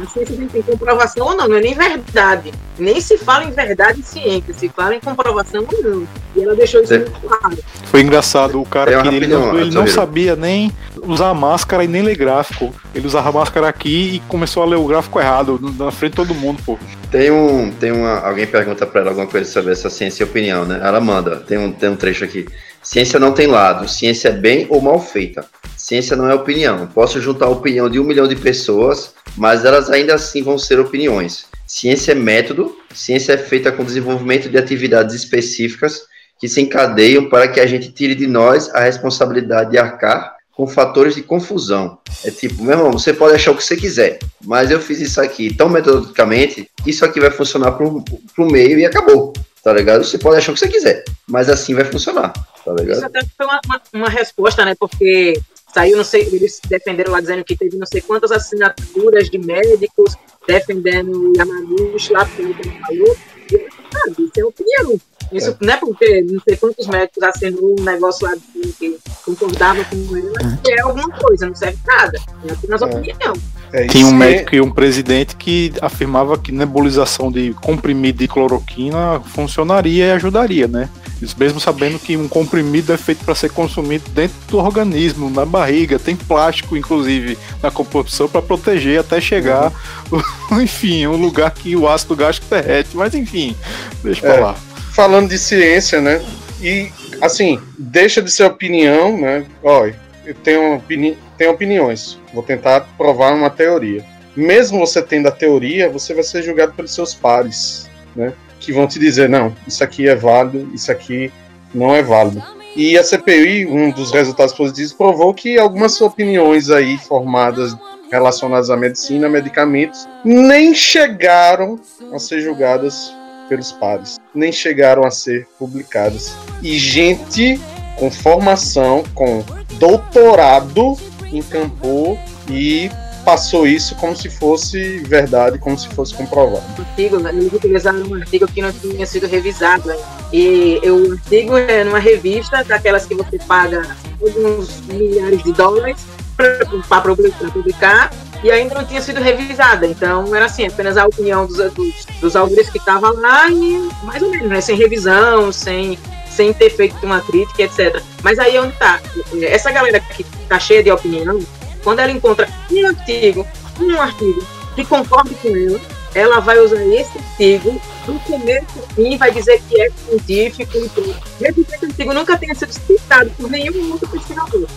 A 0.01 0.09
ciência 0.09 0.37
não 0.37 0.47
tem 0.47 0.61
comprovação 0.61 1.25
ou 1.25 1.35
não, 1.35 1.47
não 1.47 1.55
é 1.55 1.61
nem 1.61 1.73
verdade. 1.73 2.53
Nem 2.77 3.01
se 3.01 3.17
fala 3.17 3.45
em 3.45 3.51
verdade 3.51 3.99
em 3.99 4.03
ciência, 4.03 4.53
se 4.53 4.69
fala 4.69 4.95
em 4.95 4.99
comprovação 4.99 5.65
ou 5.71 5.83
não. 5.83 6.07
E 6.35 6.43
ela 6.43 6.55
deixou 6.55 6.81
isso 6.81 6.93
muito 6.93 7.11
claro. 7.21 7.57
Foi 7.86 8.01
engraçado, 8.01 8.61
o 8.61 8.65
cara 8.65 9.01
que 9.01 9.07
ele, 9.09 9.27
não, 9.27 9.59
ele 9.59 9.71
não 9.71 9.86
sabia 9.86 10.36
nem 10.36 10.71
usar 11.03 11.34
máscara 11.34 11.84
e 11.84 11.88
nem 11.88 12.01
ler 12.01 12.15
gráfico. 12.15 12.73
Ele 12.95 13.05
usava 13.05 13.29
a 13.29 13.32
máscara 13.32 13.67
aqui 13.67 14.15
e 14.15 14.19
começou 14.27 14.63
a 14.63 14.65
ler 14.65 14.77
o 14.77 14.86
gráfico 14.86 15.19
errado, 15.19 15.59
na 15.77 15.91
frente 15.91 16.11
de 16.11 16.15
todo 16.17 16.34
mundo, 16.34 16.61
pô. 16.65 16.77
Tem 17.09 17.32
um. 17.32 17.71
Tem 17.71 17.91
uma. 17.91 18.19
Alguém 18.19 18.47
pergunta 18.47 18.86
pra 18.86 19.01
ela 19.01 19.09
alguma 19.09 19.27
coisa 19.27 19.49
sobre 19.49 19.73
essa 19.73 19.89
ciência 19.89 20.23
e 20.23 20.25
opinião, 20.25 20.65
né? 20.65 20.79
Ela 20.82 21.01
manda, 21.01 21.38
tem 21.38 21.57
um, 21.57 21.71
tem 21.71 21.89
um 21.89 21.95
trecho 21.95 22.23
aqui. 22.23 22.45
Ciência 22.82 23.19
não 23.19 23.34
tem 23.34 23.47
lado, 23.47 23.88
ciência 23.88 24.29
é 24.29 24.32
bem 24.32 24.65
ou 24.69 24.82
mal 24.82 24.99
feita. 24.99 25.45
Ciência 25.75 26.15
não 26.15 26.29
é 26.29 26.34
opinião. 26.34 26.88
Posso 26.88 27.19
juntar 27.19 27.47
a 27.47 27.49
opinião 27.49 27.89
de 27.89 27.99
um 27.99 28.03
milhão 28.03 28.27
de 28.27 28.36
pessoas, 28.36 29.13
mas 29.36 29.65
elas 29.65 29.89
ainda 29.89 30.15
assim 30.15 30.41
vão 30.41 30.57
ser 30.57 30.79
opiniões. 30.79 31.45
Ciência 31.67 32.11
é 32.11 32.15
método, 32.15 32.75
ciência 32.93 33.34
é 33.34 33.38
feita 33.38 33.71
com 33.71 33.84
desenvolvimento 33.84 34.49
de 34.49 34.57
atividades 34.57 35.15
específicas 35.15 36.03
que 36.41 36.49
se 36.49 36.59
encadeiam 36.59 37.29
para 37.29 37.47
que 37.47 37.59
a 37.59 37.67
gente 37.67 37.91
tire 37.91 38.15
de 38.15 38.25
nós 38.25 38.73
a 38.73 38.79
responsabilidade 38.79 39.69
de 39.69 39.77
arcar 39.77 40.35
com 40.51 40.65
fatores 40.65 41.13
de 41.13 41.21
confusão. 41.21 41.99
É 42.25 42.31
tipo, 42.31 42.63
meu 42.63 42.71
irmão, 42.71 42.91
você 42.91 43.13
pode 43.13 43.35
achar 43.35 43.51
o 43.51 43.55
que 43.55 43.63
você 43.63 43.77
quiser, 43.77 44.17
mas 44.43 44.71
eu 44.71 44.81
fiz 44.81 44.99
isso 44.99 45.21
aqui 45.21 45.53
tão 45.53 45.69
metodicamente, 45.69 46.67
isso 46.85 47.05
aqui 47.05 47.19
vai 47.19 47.29
funcionar 47.29 47.73
pro, 47.73 48.03
pro 48.35 48.49
meio 48.49 48.79
e 48.79 48.85
acabou, 48.85 49.33
tá 49.63 49.71
ligado? 49.71 50.03
Você 50.03 50.17
pode 50.17 50.37
achar 50.37 50.51
o 50.51 50.55
que 50.55 50.61
você 50.61 50.67
quiser, 50.67 51.03
mas 51.27 51.47
assim 51.47 51.75
vai 51.75 51.85
funcionar, 51.85 52.33
tá 52.65 52.73
ligado? 52.73 52.97
Isso 52.97 53.05
até 53.05 53.21
foi 53.37 53.45
uma, 53.45 53.61
uma, 53.65 53.81
uma 53.93 54.09
resposta, 54.09 54.65
né? 54.65 54.73
Porque 54.79 55.39
saiu, 55.71 55.95
não 55.95 56.03
sei, 56.03 56.23
eles 56.23 56.59
defenderam 56.67 57.11
lá 57.11 57.21
dizendo 57.21 57.43
que 57.43 57.55
teve 57.55 57.77
não 57.77 57.85
sei 57.85 58.01
quantas 58.01 58.31
assinaturas 58.31 59.29
de 59.29 59.37
médicos 59.37 60.15
defendendo 60.47 61.33
Yamaguchi 61.37 62.13
lá, 62.13 62.25
porque 62.25 62.41
ele 62.41 62.79
falou. 62.79 63.17
E, 63.51 63.57
cara, 63.91 64.09
isso 64.09 64.31
é 64.37 64.43
opinião. 64.43 64.99
Isso 65.32 65.49
é. 65.49 65.55
não 65.65 65.74
é 65.74 65.78
porque 65.78 66.22
não 66.22 66.39
sei 66.41 66.57
quantos 66.57 66.88
médicos 66.88 67.24
assinou 67.24 67.76
um 67.80 67.84
negócio 67.84 68.28
lá 68.28 68.34
que 68.78 68.97
concordava 69.26 69.84
com 69.86 70.17
ela, 70.17 70.57
que 70.63 70.72
é 70.72 70.82
alguma 70.82 71.09
coisa, 71.09 71.47
não 71.47 71.55
serve 71.55 71.78
nada. 71.86 72.19
É 72.47 72.51
apenas 72.51 72.82
é. 72.82 72.86
opinião. 72.86 73.34
É, 73.74 73.88
Tinha 73.88 74.05
um 74.05 74.13
médico 74.13 74.53
e 74.53 74.59
um 74.59 74.69
presidente 74.69 75.36
que 75.36 75.72
afirmava 75.82 76.38
que 76.38 76.51
nebulização 76.51 77.32
de 77.32 77.53
comprimido 77.61 78.19
de 78.19 78.28
cloroquina 78.28 79.22
funcionaria 79.22 80.07
e 80.07 80.11
ajudaria, 80.11 80.67
né? 80.67 80.89
Isso 81.22 81.36
mesmo 81.38 81.59
sabendo 81.59 81.99
que 81.99 82.17
um 82.17 82.28
comprimido 82.28 82.91
é 82.91 82.97
feito 82.97 83.24
para 83.24 83.36
ser 83.36 83.51
consumido 83.51 84.09
dentro 84.09 84.36
do 84.49 84.57
organismo, 84.57 85.30
na 85.30 85.45
barriga, 85.45 85.99
tem 85.99 86.15
plástico, 86.15 86.76
inclusive, 86.76 87.38
na 87.61 87.72
composição 87.72 88.28
para 88.28 88.41
proteger 88.41 88.99
até 88.99 89.22
chegar, 89.22 89.72
uhum. 90.11 90.59
enfim, 90.61 91.05
um 91.07 91.15
lugar 91.15 91.51
que 91.51 91.76
o 91.76 91.88
ácido 91.88 92.15
gástrico 92.15 92.53
derrete. 92.53 92.97
Mas 92.97 93.13
enfim, 93.13 93.55
deixa 94.03 94.26
eu 94.26 94.32
é, 94.32 94.36
falar. 94.36 94.70
Falando 94.93 95.29
de 95.29 95.37
ciência, 95.37 96.01
né? 96.01 96.21
E 96.61 96.91
assim, 97.21 97.59
deixa 97.77 98.21
de 98.21 98.31
ser 98.31 98.43
opinião, 98.43 99.17
né? 99.17 99.45
Olha, 99.63 99.95
eu 100.25 100.35
tenho, 100.35 100.75
opini 100.75 101.17
tenho 101.37 101.51
opiniões. 101.51 102.19
Vou 102.33 102.43
tentar 102.43 102.81
provar 102.97 103.33
uma 103.33 103.49
teoria. 103.49 104.03
Mesmo 104.35 104.79
você 104.79 105.01
tendo 105.01 105.27
a 105.27 105.31
teoria, 105.31 105.89
você 105.89 106.13
vai 106.13 106.23
ser 106.23 106.43
julgado 106.43 106.73
pelos 106.73 106.93
seus 106.93 107.13
pares, 107.13 107.89
né? 108.15 108.33
Que 108.59 108.71
vão 108.71 108.87
te 108.87 108.99
dizer, 108.99 109.27
não, 109.27 109.55
isso 109.67 109.83
aqui 109.83 110.07
é 110.07 110.15
válido, 110.15 110.69
isso 110.73 110.91
aqui 110.91 111.31
não 111.73 111.95
é 111.95 112.01
válido. 112.01 112.43
E 112.75 112.97
a 112.97 113.03
CPI, 113.03 113.65
um 113.65 113.91
dos 113.91 114.11
resultados 114.11 114.53
positivos, 114.53 114.93
provou 114.93 115.33
que 115.33 115.57
algumas 115.57 115.99
opiniões 115.99 116.69
aí 116.69 116.97
formadas 116.97 117.75
relacionadas 118.11 118.69
à 118.69 118.77
medicina, 118.77 119.27
medicamentos, 119.27 120.07
nem 120.23 120.73
chegaram 120.73 121.79
a 122.13 122.19
ser 122.19 122.41
julgadas 122.41 123.13
pelos 123.51 123.73
pares, 123.73 124.17
nem 124.33 124.49
chegaram 124.49 125.03
a 125.03 125.11
ser 125.11 125.45
publicadas. 125.59 126.33
E 126.63 126.77
gente 126.79 127.59
com 127.97 128.09
formação, 128.09 129.03
com 129.13 129.43
doutorado, 129.73 130.97
encampou 131.33 132.17
e 132.49 132.89
passou 133.25 133.67
isso 133.67 133.93
como 133.95 134.15
se 134.15 134.29
fosse 134.29 134.99
verdade, 134.99 135.59
como 135.59 135.77
se 135.77 135.89
fosse 135.89 136.13
comprovado. 136.13 136.63
Artigo, 136.79 137.19
né? 137.19 137.29
eles 137.33 137.51
utilizaram 137.51 137.99
um 138.07 138.15
artigo 138.15 138.47
que 138.47 138.61
não 138.61 138.71
tinha 138.71 139.05
sido 139.05 139.27
revisado. 139.27 139.89
Né? 139.89 139.97
E 140.31 140.79
o 140.85 141.11
artigo 141.11 141.57
é 141.57 141.83
numa 141.83 141.99
revista, 141.99 142.63
daquelas 142.63 143.05
que 143.05 143.15
você 143.15 143.37
paga 143.37 143.85
alguns 144.21 144.79
milhares 144.87 145.43
de 145.43 145.51
dólares 145.51 145.97
para 146.37 147.45
publicar, 147.51 148.11
e 148.43 148.51
ainda 148.51 148.75
não 148.75 148.85
tinha 148.85 149.01
sido 149.01 149.21
revisada. 149.21 149.85
Então 149.85 150.35
era 150.35 150.45
assim, 150.45 150.65
apenas 150.65 150.97
a 150.97 151.05
opinião 151.05 151.45
dos, 151.45 151.57
dos, 151.73 152.05
dos 152.19 152.35
autores 152.35 152.69
que 152.69 152.77
estavam 152.77 153.13
lá 153.19 153.49
e 153.49 153.89
mais 154.03 154.21
ou 154.21 154.29
menos, 154.29 154.49
né? 154.49 154.61
Sem 154.61 154.77
revisão, 154.77 155.51
sem, 155.51 155.97
sem 156.29 156.53
ter 156.53 156.69
feito 156.69 156.95
uma 157.03 157.21
crítica, 157.21 157.63
etc. 157.63 158.01
Mas 158.23 158.39
aí 158.39 158.57
onde 158.57 158.75
tá? 158.77 158.99
Essa 159.41 159.71
galera 159.71 159.99
que 159.99 160.23
tá 160.47 160.59
cheia 160.59 160.83
de 160.83 160.91
opinião, 160.91 161.39
quando 161.83 161.99
ela 161.99 162.11
encontra 162.11 162.47
um 162.71 162.87
artigo, 162.87 163.45
um 163.79 164.01
artigo 164.01 164.43
que 164.75 164.85
concorda 164.85 165.31
com 165.41 165.49
ela, 165.49 165.79
ela 166.13 166.39
vai 166.39 166.59
usar 166.59 166.83
esse 166.87 167.17
artigo 167.17 167.81
do 168.05 168.19
começo 168.21 168.79
ao 168.79 168.87
fim, 168.95 169.17
vai 169.17 169.31
dizer 169.31 169.61
que 169.67 169.81
é 169.81 169.89
científico 169.89 170.77
e 170.77 170.89
tudo. 170.89 171.15
Mesmo 171.39 171.63
que 171.63 171.75
esse 171.75 171.85
artigo 171.85 172.13
nunca 172.13 172.37
tenha 172.37 172.55
sido 172.55 172.71
citado 172.73 173.29
por 173.31 173.49
nenhum 173.49 173.91
outro 173.91 174.09
pesquisador. 174.09 174.67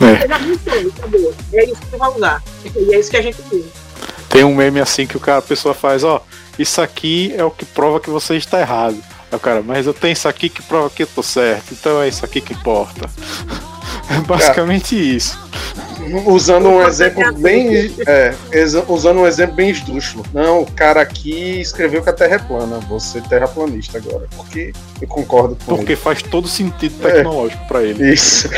É. 0.00 1.56
é 1.56 1.64
isso 1.64 1.80
que 1.80 1.96
vai 1.96 2.10
usar. 2.10 2.42
E 2.64 2.94
é 2.94 2.98
isso 2.98 3.10
que 3.10 3.16
a 3.16 3.22
gente. 3.22 3.42
Tem 4.28 4.44
um 4.44 4.54
meme 4.54 4.80
assim 4.80 5.06
que 5.06 5.16
o 5.16 5.20
cara, 5.20 5.38
a 5.38 5.42
pessoa 5.42 5.74
faz, 5.74 6.04
ó, 6.04 6.22
isso 6.58 6.80
aqui 6.80 7.32
é 7.36 7.44
o 7.44 7.50
que 7.50 7.64
prova 7.64 8.00
que 8.00 8.10
você 8.10 8.36
está 8.36 8.60
errado. 8.60 8.96
Aí 9.30 9.36
o 9.36 9.40
cara, 9.40 9.62
mas 9.62 9.86
eu 9.86 9.94
tenho 9.94 10.12
isso 10.12 10.28
aqui 10.28 10.48
que 10.48 10.62
prova 10.62 10.90
que 10.90 11.02
eu 11.02 11.06
tô 11.06 11.22
certo, 11.22 11.72
então 11.72 12.00
é 12.00 12.08
isso 12.08 12.24
aqui 12.24 12.40
que 12.40 12.52
importa. 12.52 13.08
É 14.10 14.20
basicamente 14.20 14.94
isso 14.94 15.38
usando 16.26 16.68
um 16.68 16.86
exemplo 16.86 17.32
bem. 17.34 17.94
É, 18.06 18.34
usando 18.88 19.20
um 19.20 19.26
exemplo 19.26 19.54
bem 19.54 19.70
esdrúxulo. 19.70 20.24
Não, 20.32 20.62
o 20.62 20.70
cara 20.70 21.00
aqui 21.00 21.60
escreveu 21.60 22.02
que 22.02 22.10
a 22.10 22.12
Terra 22.12 22.36
é 22.36 22.38
plana. 22.38 22.78
Você 22.88 23.18
é 23.18 23.20
terraplanista 23.22 23.98
agora. 23.98 24.26
Porque 24.36 24.72
eu 25.00 25.08
concordo 25.08 25.56
com 25.56 25.76
Porque 25.76 25.92
ele. 25.92 26.00
faz 26.00 26.22
todo 26.22 26.46
sentido 26.46 26.94
tecnológico 27.00 27.62
é, 27.62 27.66
para 27.66 27.82
ele. 27.82 28.12
Isso. 28.12 28.48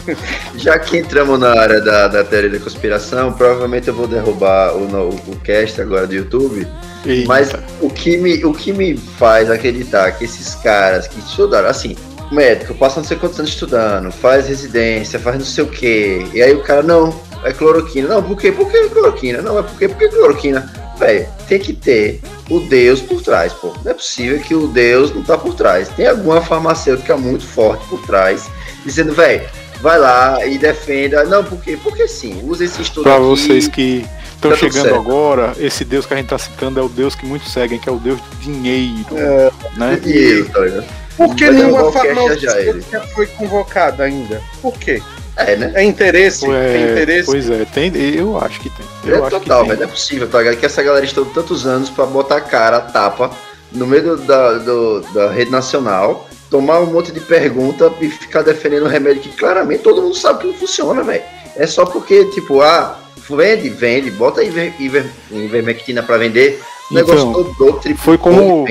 Já 0.56 0.78
que 0.78 0.98
entramos 0.98 1.38
na 1.38 1.58
área 1.58 1.80
da, 1.80 2.08
da 2.08 2.24
teoria 2.24 2.50
da 2.50 2.58
conspiração, 2.58 3.32
provavelmente 3.32 3.88
eu 3.88 3.94
vou 3.94 4.06
derrubar 4.06 4.74
o, 4.74 4.84
o, 4.84 5.08
o 5.32 5.36
cast 5.40 5.80
agora 5.80 6.06
do 6.06 6.14
YouTube. 6.14 6.66
Eita. 7.06 7.28
Mas 7.28 7.52
o 7.80 7.88
que, 7.88 8.18
me, 8.18 8.44
o 8.44 8.52
que 8.52 8.72
me 8.72 8.96
faz 8.96 9.50
acreditar 9.50 10.12
que 10.12 10.24
esses 10.24 10.54
caras 10.56 11.08
que 11.08 11.18
estudaram, 11.18 11.68
assim, 11.68 11.96
médico, 12.30 12.74
passa 12.74 13.00
não 13.00 13.06
sei 13.06 13.16
quantos 13.16 13.38
anos 13.38 13.52
estudando, 13.52 14.10
faz 14.12 14.48
residência, 14.48 15.18
faz 15.18 15.38
não 15.38 15.44
sei 15.44 15.64
o 15.64 15.68
quê. 15.68 16.26
E 16.32 16.42
aí 16.42 16.54
o 16.54 16.62
cara, 16.62 16.82
não, 16.82 17.14
é 17.44 17.52
cloroquina. 17.52 18.08
Não, 18.08 18.22
por 18.22 18.36
quê? 18.36 18.52
Por 18.52 18.70
que 18.70 18.88
cloroquina? 18.88 19.42
Não, 19.42 19.58
é 19.58 19.62
porque, 19.62 19.88
porque 19.88 20.08
cloroquina. 20.08 20.70
Velho, 20.98 21.26
tem 21.48 21.58
que 21.58 21.72
ter 21.72 22.20
o 22.50 22.60
Deus 22.60 23.00
por 23.00 23.22
trás, 23.22 23.52
pô. 23.54 23.72
Não 23.82 23.90
é 23.90 23.94
possível 23.94 24.38
que 24.40 24.54
o 24.54 24.68
Deus 24.68 25.14
não 25.14 25.22
tá 25.22 25.38
por 25.38 25.54
trás. 25.54 25.88
Tem 25.88 26.06
alguma 26.06 26.42
farmacêutica 26.42 27.16
muito 27.16 27.46
forte 27.46 27.86
por 27.88 28.00
trás, 28.02 28.50
dizendo, 28.84 29.14
velho, 29.14 29.48
vai 29.80 29.98
lá 29.98 30.44
e 30.46 30.58
defenda. 30.58 31.24
Não, 31.24 31.42
por 31.42 31.60
quê? 31.60 31.78
Porque 31.82 32.06
sim, 32.06 32.42
usa 32.44 32.64
esse 32.64 32.82
estudo 32.82 33.04
Pra 33.04 33.16
aqui, 33.16 33.24
vocês 33.24 33.66
que 33.66 34.06
estão 34.34 34.50
tá 34.50 34.56
chegando 34.58 34.94
agora, 34.94 35.54
esse 35.58 35.84
Deus 35.84 36.04
que 36.04 36.12
a 36.12 36.16
gente 36.18 36.28
tá 36.28 36.38
citando 36.38 36.78
é 36.78 36.82
o 36.82 36.88
Deus 36.88 37.14
que 37.14 37.24
muitos 37.24 37.50
seguem, 37.50 37.78
que 37.78 37.88
é 37.88 37.92
o 37.92 37.98
Deus 37.98 38.20
do 38.20 38.36
dinheiro. 38.36 39.16
É, 39.16 39.50
né? 39.76 39.98
Dinheiro, 40.02 40.50
tá 40.50 40.60
ligado? 40.60 40.86
Por 41.20 41.36
que 41.36 41.50
nenhuma 41.50 41.92
farmacêutica 41.92 43.00
foi 43.14 43.26
convocada 43.26 44.04
ainda? 44.04 44.40
Por 44.62 44.72
quê? 44.78 45.02
É, 45.36 45.54
né? 45.54 45.72
É 45.74 45.82
interesse? 45.84 46.50
É, 46.50 46.72
tem 46.72 46.92
interesse? 46.92 47.26
Pois 47.26 47.50
é, 47.50 47.66
tem, 47.66 47.92
eu 48.16 48.38
acho 48.38 48.58
que 48.58 48.70
tem. 48.70 48.86
Eu 49.04 49.16
é 49.16 49.20
acho 49.20 49.30
total, 49.38 49.66
velho. 49.66 49.80
Não 49.80 49.84
é 49.84 49.90
possível, 49.90 50.26
tá? 50.26 50.42
Que 50.56 50.64
essa 50.64 50.82
galera 50.82 51.04
estuda 51.04 51.30
tantos 51.34 51.66
anos 51.66 51.90
pra 51.90 52.06
botar 52.06 52.36
a 52.36 52.40
cara, 52.40 52.78
a 52.78 52.80
tapa, 52.80 53.30
no 53.70 53.86
meio 53.86 54.16
da, 54.16 54.54
do, 54.54 55.00
da 55.12 55.30
rede 55.30 55.50
nacional, 55.50 56.26
tomar 56.48 56.80
um 56.80 56.86
monte 56.86 57.12
de 57.12 57.20
pergunta 57.20 57.92
e 58.00 58.08
ficar 58.08 58.40
defendendo 58.40 58.86
um 58.86 58.88
remédio 58.88 59.20
que 59.20 59.36
claramente 59.36 59.82
todo 59.82 60.00
mundo 60.00 60.16
sabe 60.16 60.40
que 60.40 60.46
não 60.46 60.54
funciona, 60.54 61.02
velho. 61.02 61.22
É 61.54 61.66
só 61.66 61.84
porque, 61.84 62.24
tipo, 62.30 62.62
ah, 62.62 62.98
vende, 63.28 63.68
vende, 63.68 64.10
bota 64.10 64.42
iver, 64.42 64.74
iver, 64.80 65.06
ivermectina 65.30 66.02
pra 66.02 66.18
vender, 66.18 66.60
então, 66.90 67.80
foi 67.98 68.18
como 68.18 68.64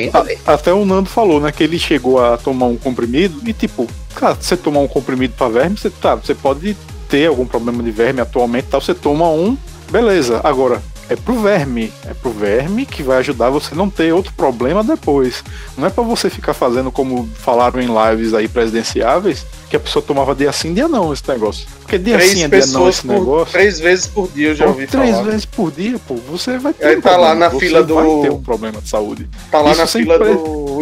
a, 0.45 0.53
até 0.53 0.73
o 0.73 0.83
Nando 0.83 1.09
falou, 1.09 1.39
né? 1.39 1.53
Que 1.53 1.63
ele 1.63 1.79
chegou 1.79 2.21
a 2.21 2.37
tomar 2.37 2.65
um 2.65 2.75
comprimido 2.75 3.39
e 3.47 3.53
tipo, 3.53 3.87
cara, 4.13 4.35
você 4.35 4.57
tomar 4.57 4.81
um 4.81 4.87
comprimido 4.87 5.33
para 5.37 5.47
verme, 5.47 5.77
você 5.77 5.89
tá, 5.89 6.15
você 6.15 6.35
pode 6.35 6.75
ter 7.07 7.27
algum 7.27 7.45
problema 7.45 7.81
de 7.81 7.91
verme 7.91 8.19
atualmente, 8.19 8.67
tal, 8.69 8.81
você 8.81 8.93
toma 8.93 9.29
um, 9.29 9.57
beleza. 9.89 10.41
Agora, 10.43 10.81
é 11.09 11.15
pro 11.15 11.39
verme. 11.41 11.91
É 12.05 12.13
pro 12.13 12.31
verme 12.31 12.85
que 12.85 13.01
vai 13.01 13.17
ajudar 13.17 13.49
você 13.49 13.73
não 13.73 13.89
ter 13.89 14.13
outro 14.13 14.31
problema 14.33 14.83
depois. 14.83 15.43
Não 15.75 15.87
é 15.87 15.89
para 15.89 16.03
você 16.03 16.29
ficar 16.29 16.53
fazendo 16.53 16.91
como 16.91 17.27
falaram 17.35 17.81
em 17.81 17.87
lives 17.87 18.33
aí 18.35 18.47
presidenciáveis, 18.47 19.45
que 19.69 19.75
a 19.75 19.79
pessoa 19.79 20.05
tomava 20.05 20.35
dia 20.35 20.51
sim, 20.51 20.73
dia 20.73 20.87
não 20.87 21.11
esse 21.11 21.27
negócio. 21.27 21.67
Porque 21.81 21.97
dia 21.97 22.15
três 22.15 22.31
sim, 22.31 22.47
dia 22.47 22.65
não 22.67 22.87
esse 22.87 23.01
por, 23.01 23.13
negócio. 23.13 23.51
Três 23.51 23.79
vezes 23.79 24.05
por 24.05 24.29
dia 24.29 24.49
eu 24.49 24.55
já 24.55 24.67
ouvi 24.67 24.85
três 24.85 25.09
falar. 25.09 25.17
Três 25.17 25.25
vezes 25.25 25.45
por 25.45 25.71
dia, 25.71 25.99
pô, 26.07 26.15
você 26.15 26.59
vai 26.59 26.73
ter. 26.73 26.85
Aí 26.85 26.97
um 26.97 27.01
tá 27.01 27.09
problema. 27.09 27.33
lá 27.33 27.35
na 27.35 27.49
você 27.49 27.59
fila 27.59 27.83
do. 27.83 27.95
Vai 27.95 28.21
ter 28.21 28.31
um 28.31 28.43
problema 28.43 28.81
de 28.81 28.89
saúde. 28.89 29.29
Tá 29.49 29.61
lá 29.61 29.71
Isso 29.71 29.81
na 29.81 29.87
fila 29.87 30.19
do 30.19 30.79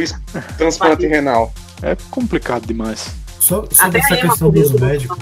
transplante 0.58 1.08
renal. 1.08 1.54
É 1.82 1.96
complicado 2.12 2.66
demais. 2.66 3.08
Só 3.40 3.64
sobre 3.72 4.00
essa 4.00 4.18
questão 4.18 4.50
dos 4.50 4.72
médicos. 4.74 5.18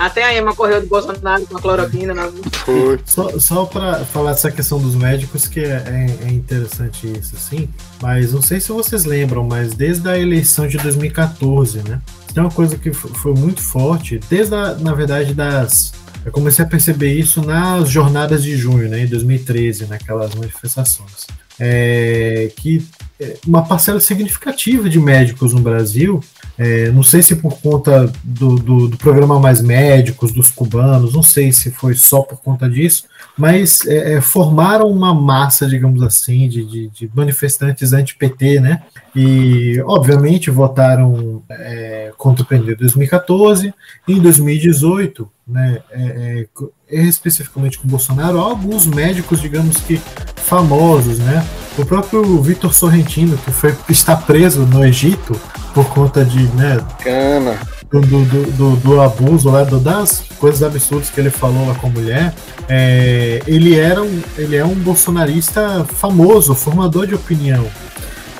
Até 0.00 0.24
a 0.24 0.34
Emma 0.34 0.54
correu 0.54 0.80
do 0.80 0.86
Bolsonaro 0.86 1.46
com 1.46 1.58
a 1.58 1.60
cloroquina. 1.60 2.14
Na... 2.14 2.32
Foi. 2.64 2.98
Só, 3.04 3.38
só 3.38 3.66
para 3.66 4.02
falar 4.06 4.32
dessa 4.32 4.50
questão 4.50 4.80
dos 4.80 4.94
médicos, 4.94 5.46
que 5.46 5.60
é, 5.60 5.84
é, 5.86 6.26
é, 6.26 6.32
interessante 6.32 7.06
isso, 7.06 7.36
sim. 7.36 7.68
Mas 8.00 8.32
não 8.32 8.40
sei 8.40 8.60
se 8.60 8.72
vocês 8.72 9.04
lembram, 9.04 9.44
mas 9.44 9.74
desde 9.74 10.08
a 10.08 10.18
eleição 10.18 10.66
de 10.66 10.78
2014, 10.78 11.82
né? 11.86 12.00
Tem 12.32 12.42
uma 12.42 12.50
coisa 12.50 12.78
que 12.78 12.90
foi 12.94 13.34
muito 13.34 13.60
forte, 13.60 14.18
desde 14.30 14.54
a, 14.54 14.74
na 14.74 14.94
verdade, 14.94 15.34
das 15.34 15.92
Eu 16.24 16.32
comecei 16.32 16.64
a 16.64 16.68
perceber 16.68 17.12
isso 17.12 17.42
nas 17.42 17.90
jornadas 17.90 18.42
de 18.42 18.56
junho, 18.56 18.88
né, 18.88 19.00
em 19.02 19.06
2013, 19.06 19.84
naquelas 19.84 20.34
manifestações. 20.34 21.26
É, 21.58 22.50
que 22.56 22.86
é, 23.20 23.36
uma 23.46 23.62
parcela 23.66 24.00
significativa 24.00 24.88
de 24.88 24.98
médicos 24.98 25.52
no 25.52 25.60
Brasil, 25.60 26.24
é, 26.62 26.90
não 26.90 27.02
sei 27.02 27.22
se 27.22 27.34
por 27.36 27.58
conta 27.58 28.12
do, 28.22 28.56
do, 28.56 28.88
do, 28.88 28.96
programa 28.98 29.40
Mais 29.40 29.62
Médicos, 29.62 30.30
dos 30.30 30.50
cubanos, 30.50 31.14
não 31.14 31.22
sei 31.22 31.50
se 31.52 31.70
foi 31.70 31.94
só 31.94 32.20
por 32.20 32.38
conta 32.42 32.68
disso, 32.68 33.04
mas 33.40 33.86
é, 33.86 34.16
é 34.16 34.20
formaram 34.20 34.86
uma 34.86 35.14
massa, 35.14 35.66
digamos 35.66 36.02
assim, 36.02 36.46
de, 36.46 36.62
de, 36.62 36.88
de 36.88 37.10
manifestantes 37.14 37.94
anti-PT, 37.94 38.60
né? 38.60 38.82
E, 39.16 39.82
obviamente, 39.86 40.50
votaram 40.50 41.42
é, 41.48 42.12
contra 42.18 42.42
o 42.42 42.46
PND 42.46 42.72
em 42.72 42.76
2014. 42.76 43.72
Em 44.06 44.20
2018, 44.20 45.26
né, 45.48 45.78
é, 45.90 46.46
é, 46.90 47.02
especificamente 47.02 47.78
com 47.78 47.88
Bolsonaro, 47.88 48.38
alguns 48.38 48.86
médicos, 48.86 49.40
digamos 49.40 49.78
que 49.78 49.96
famosos, 50.36 51.18
né? 51.18 51.42
O 51.78 51.86
próprio 51.86 52.42
Vitor 52.42 52.74
Sorrentino, 52.74 53.38
que 53.38 53.50
foi, 53.50 53.74
está 53.88 54.14
preso 54.14 54.66
no 54.66 54.84
Egito 54.84 55.34
por 55.72 55.86
conta 55.88 56.22
de, 56.26 56.42
né? 56.54 56.76
Cana. 57.02 57.58
Do, 57.90 58.00
do, 58.00 58.52
do, 58.52 58.76
do, 58.76 59.00
abuso 59.00 59.50
do, 59.64 59.80
das 59.80 60.22
coisas 60.38 60.62
absurdas 60.62 61.10
que 61.10 61.18
ele 61.18 61.28
falou 61.28 61.66
lá 61.66 61.74
com 61.74 61.88
a 61.88 61.90
mulher, 61.90 62.32
é, 62.68 63.42
ele, 63.48 63.76
era 63.76 64.00
um, 64.00 64.22
ele 64.38 64.54
é 64.54 64.64
um 64.64 64.76
bolsonarista 64.76 65.84
famoso, 65.84 66.54
formador 66.54 67.04
de 67.04 67.16
opinião. 67.16 67.66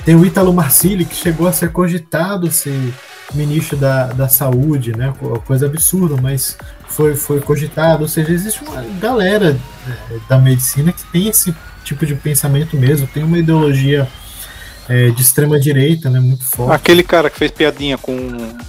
Tem 0.04 0.14
o 0.14 0.24
Ítalo 0.24 0.54
Marcilli, 0.54 1.04
que 1.04 1.16
chegou 1.16 1.48
a 1.48 1.52
ser 1.52 1.72
cogitado 1.72 2.48
ser 2.50 2.94
ministro 3.34 3.76
da, 3.76 4.06
da 4.06 4.28
saúde, 4.28 4.96
né? 4.96 5.12
Coisa 5.46 5.66
absurda, 5.66 6.20
mas 6.20 6.56
foi, 6.88 7.14
foi 7.14 7.40
cogitado. 7.40 8.02
Ou 8.02 8.08
seja, 8.08 8.32
existe 8.32 8.62
uma 8.62 8.82
galera 9.00 9.58
é, 9.88 10.18
da 10.28 10.38
medicina 10.38 10.92
que 10.92 11.04
tem 11.06 11.28
esse 11.28 11.54
tipo 11.84 12.06
de 12.06 12.14
pensamento 12.14 12.76
mesmo, 12.76 13.06
tem 13.06 13.22
uma 13.22 13.38
ideologia 13.38 14.06
é, 14.90 15.10
de 15.10 15.22
extrema 15.22 15.58
direita, 15.58 16.10
né? 16.10 16.18
Muito 16.18 16.44
forte. 16.44 16.74
Aquele 16.74 17.04
cara 17.04 17.30
que 17.30 17.38
fez 17.38 17.52
piadinha 17.52 17.96
com, 17.96 18.16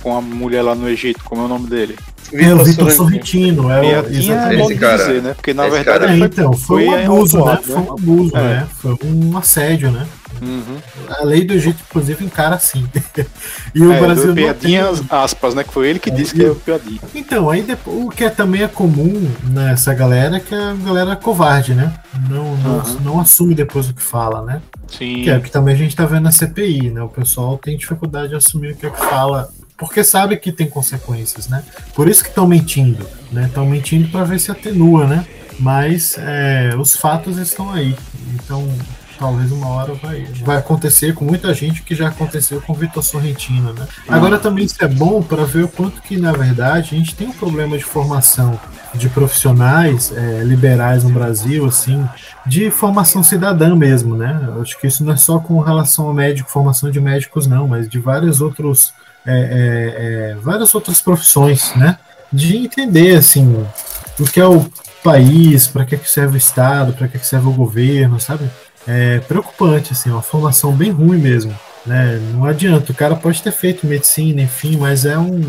com 0.04 0.16
a 0.16 0.22
mulher 0.22 0.62
lá 0.62 0.76
no 0.76 0.88
Egito, 0.88 1.24
como 1.24 1.42
é 1.42 1.46
o 1.46 1.48
nome 1.48 1.68
dele? 1.68 1.98
É, 2.32 2.54
o 2.54 2.64
Vitor 2.64 2.92
Sorrentino. 2.92 3.72
É 3.72 3.82
piadinha 3.82 4.36
é 4.36 4.58
bom 4.58 4.68
dizer, 4.68 5.22
né? 5.24 5.34
Porque 5.34 5.52
na 5.52 5.68
verdade. 5.68 6.06
É, 6.06 6.18
então, 6.18 6.54
foi, 6.54 6.86
foi 6.86 6.94
um 6.94 7.04
abuso, 7.04 7.44
né? 7.44 7.60
Foi 7.64 7.76
um 7.76 7.92
abuso, 7.92 8.38
é. 8.38 8.40
né? 8.40 8.68
Foi 8.80 8.98
um 9.04 9.38
assédio, 9.38 9.92
né? 9.92 10.06
Uhum. 10.42 10.78
A 11.08 11.24
lei 11.24 11.46
do 11.46 11.54
Egito, 11.54 11.84
inclusive, 11.88 12.26
encara 12.26 12.56
assim. 12.56 12.88
e 13.76 13.82
o 13.82 13.92
é, 13.92 14.00
Brasil. 14.00 14.34
Piadinhas, 14.34 15.00
tem... 15.00 15.08
aspas, 15.12 15.54
né? 15.54 15.64
Que 15.64 15.72
foi 15.72 15.88
ele 15.88 16.00
que 16.00 16.10
é, 16.10 16.14
disse 16.14 16.34
que 16.34 16.44
é 16.44 16.50
o 16.50 16.56
piadinha. 16.56 17.00
Então, 17.14 17.50
aí 17.50 17.62
depois, 17.62 18.06
o 18.06 18.10
que 18.10 18.24
é, 18.24 18.30
também 18.30 18.64
é 18.64 18.68
comum 18.68 19.32
nessa 19.44 19.94
galera 19.94 20.38
é 20.38 20.40
que 20.40 20.56
a 20.56 20.74
galera 20.74 21.12
é 21.12 21.16
covarde, 21.16 21.76
né? 21.76 21.94
Não, 22.30 22.58
não, 22.58 22.78
uhum. 22.78 23.00
não 23.02 23.20
assume 23.20 23.54
depois 23.54 23.88
o 23.90 23.94
que 23.94 24.02
fala, 24.02 24.42
né? 24.42 24.62
Sim. 24.88 25.24
Que 25.24 25.30
é 25.30 25.38
o 25.38 25.42
que 25.42 25.52
também 25.52 25.76
a 25.76 25.78
gente 25.78 25.96
tá 25.96 26.06
vendo 26.06 26.24
na 26.24 26.32
CPI, 26.32 26.90
né? 26.90 27.02
O 27.02 27.10
pessoal 27.10 27.58
tem 27.58 27.78
dificuldade 27.78 28.30
de 28.30 28.36
assumir 28.36 28.72
o 28.72 28.76
que 28.76 28.88
é 28.88 28.90
que 28.90 29.00
fala 29.00 29.50
porque 29.82 30.04
sabe 30.04 30.38
que 30.38 30.52
tem 30.52 30.70
consequências, 30.70 31.48
né? 31.48 31.64
Por 31.96 32.08
isso 32.08 32.22
que 32.22 32.30
estão 32.30 32.48
mentindo, 32.48 33.08
né? 33.32 33.46
Estão 33.48 33.66
mentindo 33.66 34.08
para 34.10 34.24
ver 34.24 34.40
se 34.40 34.52
atenua, 34.52 35.08
né? 35.08 35.26
Mas 35.60 36.16
é, 36.20 36.76
os 36.78 36.96
fatos 36.96 37.38
estão 37.38 37.72
aí. 37.72 37.96
Então 38.36 38.72
talvez 39.22 39.52
uma 39.52 39.68
hora 39.68 39.94
vai, 39.94 40.26
vai 40.44 40.58
acontecer 40.58 41.14
com 41.14 41.24
muita 41.24 41.54
gente 41.54 41.84
que 41.84 41.94
já 41.94 42.08
aconteceu 42.08 42.60
com 42.60 42.74
Vitor 42.74 43.04
Sorrentino, 43.04 43.72
né? 43.72 43.88
Agora 44.08 44.40
também 44.40 44.66
isso 44.66 44.84
é 44.84 44.88
bom 44.88 45.22
para 45.22 45.46
ver 45.46 45.66
o 45.66 45.68
quanto 45.68 46.02
que, 46.02 46.18
na 46.18 46.32
verdade, 46.32 46.96
a 46.96 46.98
gente 46.98 47.14
tem 47.14 47.28
um 47.28 47.32
problema 47.32 47.78
de 47.78 47.84
formação 47.84 48.60
de 48.96 49.08
profissionais 49.10 50.12
é, 50.12 50.44
liberais 50.44 51.04
no 51.04 51.12
Brasil, 51.12 51.68
assim, 51.68 52.04
de 52.48 52.72
formação 52.72 53.22
cidadã 53.24 53.76
mesmo, 53.76 54.18
né? 54.18 54.50
Acho 54.60 54.78
que 54.80 54.88
isso 54.88 55.06
não 55.06 55.14
é 55.14 55.18
só 55.18 55.38
com 55.38 55.60
relação 55.60 56.08
ao 56.08 56.14
médico, 56.14 56.50
formação 56.50 56.90
de 56.90 57.00
médicos, 57.00 57.46
não, 57.46 57.68
mas 57.68 57.88
de 57.88 58.00
vários 58.00 58.42
outros, 58.42 58.92
é, 59.24 59.34
é, 59.34 60.32
é 60.32 60.36
várias 60.42 60.74
outras 60.74 61.00
profissões, 61.00 61.74
né? 61.76 62.00
De 62.34 62.58
entender, 62.58 63.18
assim, 63.18 63.66
o 64.20 64.24
que 64.24 64.40
é 64.40 64.46
o 64.46 64.66
país, 65.04 65.68
para 65.68 65.86
que, 65.86 65.96
que 65.96 66.10
serve 66.10 66.36
o 66.36 66.38
Estado, 66.38 66.94
para 66.94 67.08
que, 67.08 67.20
que 67.20 67.26
serve 67.26 67.48
o 67.48 67.54
governo, 67.54 68.20
sabe? 68.20 68.50
É 68.88 69.20
preocupante, 69.20 69.94
assim, 69.94 70.10
uma 70.10 70.22
formação 70.22 70.72
bem 70.72 70.92
ruim 70.92 71.18
mesmo. 71.18 71.58
Né? 71.86 72.20
Não 72.34 72.46
adianta, 72.46 72.92
o 72.92 72.96
cara 72.96 73.16
pode 73.16 73.42
ter 73.42 73.52
feito 73.52 73.88
medicina, 73.88 74.42
enfim, 74.42 74.78
mas 74.78 75.06
é 75.06 75.18
um. 75.18 75.42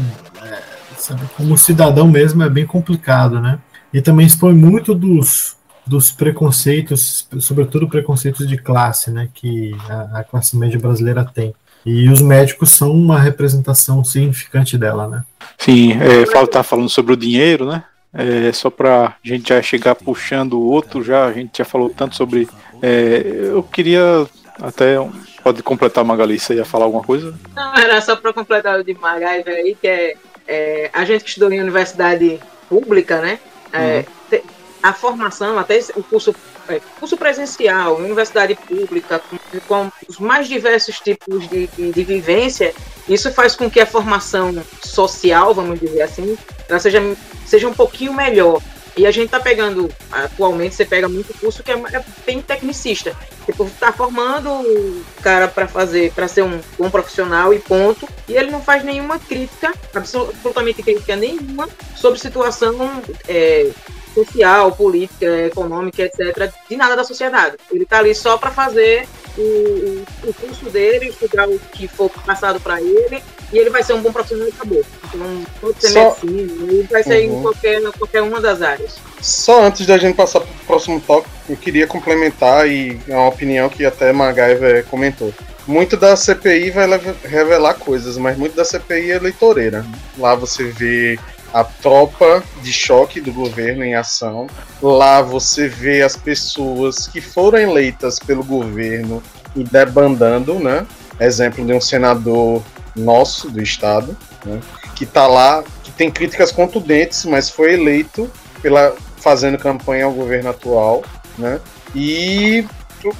É, 0.42 0.58
sabe, 0.96 1.22
como 1.36 1.56
cidadão 1.58 2.08
mesmo 2.08 2.42
é 2.42 2.48
bem 2.48 2.66
complicado, 2.66 3.40
né? 3.40 3.58
E 3.92 4.00
também 4.00 4.26
expõe 4.26 4.54
muito 4.54 4.94
dos, 4.94 5.56
dos 5.86 6.10
preconceitos, 6.10 7.28
sobretudo 7.40 7.88
preconceitos 7.88 8.48
de 8.48 8.56
classe, 8.56 9.10
né? 9.10 9.28
Que 9.34 9.76
a, 9.88 10.20
a 10.20 10.24
classe 10.24 10.56
média 10.56 10.78
brasileira 10.78 11.24
tem. 11.24 11.54
E 11.84 12.08
os 12.08 12.22
médicos 12.22 12.70
são 12.70 12.92
uma 12.92 13.18
representação 13.18 14.02
significante 14.04 14.78
dela, 14.78 15.08
né? 15.08 15.24
Sim, 15.58 15.92
é, 15.92 16.46
tá 16.46 16.62
falando 16.62 16.88
sobre 16.88 17.12
o 17.12 17.16
dinheiro, 17.16 17.66
né? 17.66 17.84
É, 18.14 18.52
só 18.52 18.70
para 18.70 19.06
a 19.06 19.14
gente 19.24 19.48
já 19.48 19.60
chegar 19.62 19.94
puxando 19.94 20.54
o 20.54 20.62
outro, 20.62 21.02
já 21.02 21.26
a 21.26 21.32
gente 21.32 21.58
já 21.58 21.64
falou 21.64 21.90
tanto 21.90 22.14
sobre 22.14 22.48
é, 22.82 23.22
eu 23.50 23.62
queria 23.62 24.26
até. 24.60 24.96
Pode 25.42 25.62
completar, 25.62 26.04
Magali, 26.04 26.38
você 26.38 26.54
ia 26.54 26.64
falar 26.64 26.84
alguma 26.84 27.04
coisa? 27.04 27.34
Não, 27.54 27.74
era 27.74 28.00
só 28.00 28.16
para 28.16 28.32
completar 28.32 28.78
o 28.78 28.84
de 28.84 28.94
Magali 28.94 29.44
aí, 29.46 29.76
que 29.80 29.86
é, 29.86 30.16
é, 30.46 30.90
a 30.92 31.04
gente 31.04 31.22
que 31.22 31.28
estudou 31.30 31.52
em 31.52 31.60
universidade 31.60 32.40
pública, 32.68 33.20
né? 33.20 33.38
É, 33.72 34.04
uhum. 34.32 34.40
A 34.82 34.92
formação, 34.92 35.58
até 35.58 35.78
o 35.94 36.02
curso, 36.02 36.34
é, 36.68 36.80
curso 36.98 37.16
presencial, 37.16 37.96
universidade 37.96 38.56
pública, 38.56 39.20
com, 39.20 39.60
com, 39.60 39.92
os 40.08 40.18
mais 40.18 40.48
diversos 40.48 40.98
tipos 40.98 41.48
de, 41.48 41.68
de, 41.68 41.92
de, 41.92 42.04
vivência, 42.04 42.74
isso 43.08 43.32
faz 43.32 43.54
com 43.54 43.70
que 43.70 43.78
a 43.78 43.86
formação 43.86 44.52
social, 44.82 45.54
vamos 45.54 45.78
dizer 45.78 46.02
assim, 46.02 46.36
ela 46.68 46.80
seja, 46.80 47.00
seja 47.46 47.68
um 47.68 47.74
pouquinho 47.74 48.12
melhor. 48.12 48.60
E 48.96 49.06
a 49.06 49.10
gente 49.10 49.30
tá 49.30 49.40
pegando, 49.40 49.90
atualmente 50.10 50.74
você 50.74 50.84
pega 50.84 51.08
muito 51.08 51.32
curso 51.38 51.62
que 51.62 51.72
é, 51.72 51.74
é 51.74 52.04
bem 52.26 52.42
tecnicista. 52.42 53.16
Tipo, 53.46 53.68
tá 53.80 53.92
formando 53.92 54.50
o 54.50 55.04
cara 55.22 55.48
para 55.48 55.66
fazer, 55.66 56.12
para 56.12 56.28
ser 56.28 56.42
um 56.42 56.60
bom 56.78 56.90
profissional 56.90 57.52
e 57.54 57.58
ponto. 57.58 58.06
E 58.28 58.34
ele 58.34 58.50
não 58.50 58.62
faz 58.62 58.84
nenhuma 58.84 59.18
crítica, 59.18 59.72
absolutamente 59.94 60.82
crítica 60.82 61.16
nenhuma, 61.16 61.68
sobre 61.96 62.18
situação 62.18 63.02
é, 63.26 63.70
social, 64.14 64.72
política, 64.72 65.46
econômica, 65.46 66.02
etc., 66.02 66.52
de 66.68 66.76
nada 66.76 66.94
da 66.94 67.04
sociedade. 67.04 67.56
Ele 67.70 67.84
tá 67.84 67.98
ali 67.98 68.14
só 68.14 68.36
para 68.36 68.50
fazer 68.50 69.08
o, 69.36 70.04
o, 70.24 70.34
curso 70.34 70.66
dele, 70.66 71.08
estudar 71.08 71.48
o 71.48 71.58
que 71.58 71.88
for 71.88 72.10
passado 72.10 72.60
para 72.60 72.80
ele, 72.80 73.22
e 73.52 73.58
ele 73.58 73.70
vai 73.70 73.82
ser 73.82 73.92
um 73.92 74.02
bom 74.02 74.12
profissional 74.12 74.46
e 74.46 74.50
acabou. 74.50 74.82
Então, 75.04 75.44
pode 75.60 75.80
ser 75.80 75.88
Só... 75.90 76.16
medicina, 76.22 76.72
ele 76.72 76.88
vai 76.90 77.02
ser 77.02 77.28
uhum. 77.28 77.38
em 77.38 77.42
qualquer, 77.42 77.82
qualquer 77.92 78.22
uma 78.22 78.40
das 78.40 78.62
áreas. 78.62 78.96
Só 79.20 79.64
antes 79.64 79.86
da 79.86 79.98
gente 79.98 80.16
passar 80.16 80.40
para 80.40 80.50
o 80.50 80.66
próximo 80.66 81.00
tópico, 81.00 81.30
eu 81.48 81.56
queria 81.56 81.86
complementar 81.86 82.68
e 82.68 82.98
é 83.06 83.14
uma 83.14 83.28
opinião 83.28 83.68
que 83.68 83.84
até 83.84 84.12
MacGyver 84.12 84.84
comentou. 84.86 85.32
Muito 85.66 85.96
da 85.96 86.16
CPI 86.16 86.70
vai 86.70 86.88
revelar 87.22 87.74
coisas, 87.74 88.16
mas 88.16 88.36
muito 88.36 88.56
da 88.56 88.64
CPI 88.64 89.12
é 89.12 89.16
eleitoreira. 89.16 89.86
Lá 90.18 90.34
você 90.34 90.64
vê 90.64 91.18
a 91.52 91.62
tropa 91.62 92.42
de 92.62 92.72
choque 92.72 93.20
do 93.20 93.32
governo 93.32 93.84
em 93.84 93.94
ação. 93.94 94.48
Lá 94.80 95.22
você 95.22 95.68
vê 95.68 96.02
as 96.02 96.16
pessoas 96.16 97.06
que 97.06 97.20
foram 97.20 97.58
eleitas 97.58 98.18
pelo 98.18 98.42
governo 98.42 99.22
e 99.54 99.62
debandando, 99.62 100.58
né? 100.58 100.86
Exemplo 101.20 101.64
de 101.64 101.72
um 101.72 101.80
senador 101.80 102.62
nosso 102.94 103.50
do 103.50 103.62
estado, 103.62 104.16
né? 104.44 104.60
que 104.94 105.04
está 105.04 105.26
lá, 105.26 105.64
que 105.82 105.90
tem 105.92 106.10
críticas 106.10 106.52
contundentes, 106.52 107.24
mas 107.24 107.48
foi 107.48 107.74
eleito 107.74 108.30
pela 108.60 108.94
fazendo 109.16 109.58
campanha 109.58 110.04
ao 110.04 110.12
governo 110.12 110.50
atual, 110.50 111.02
né? 111.38 111.60
E 111.94 112.66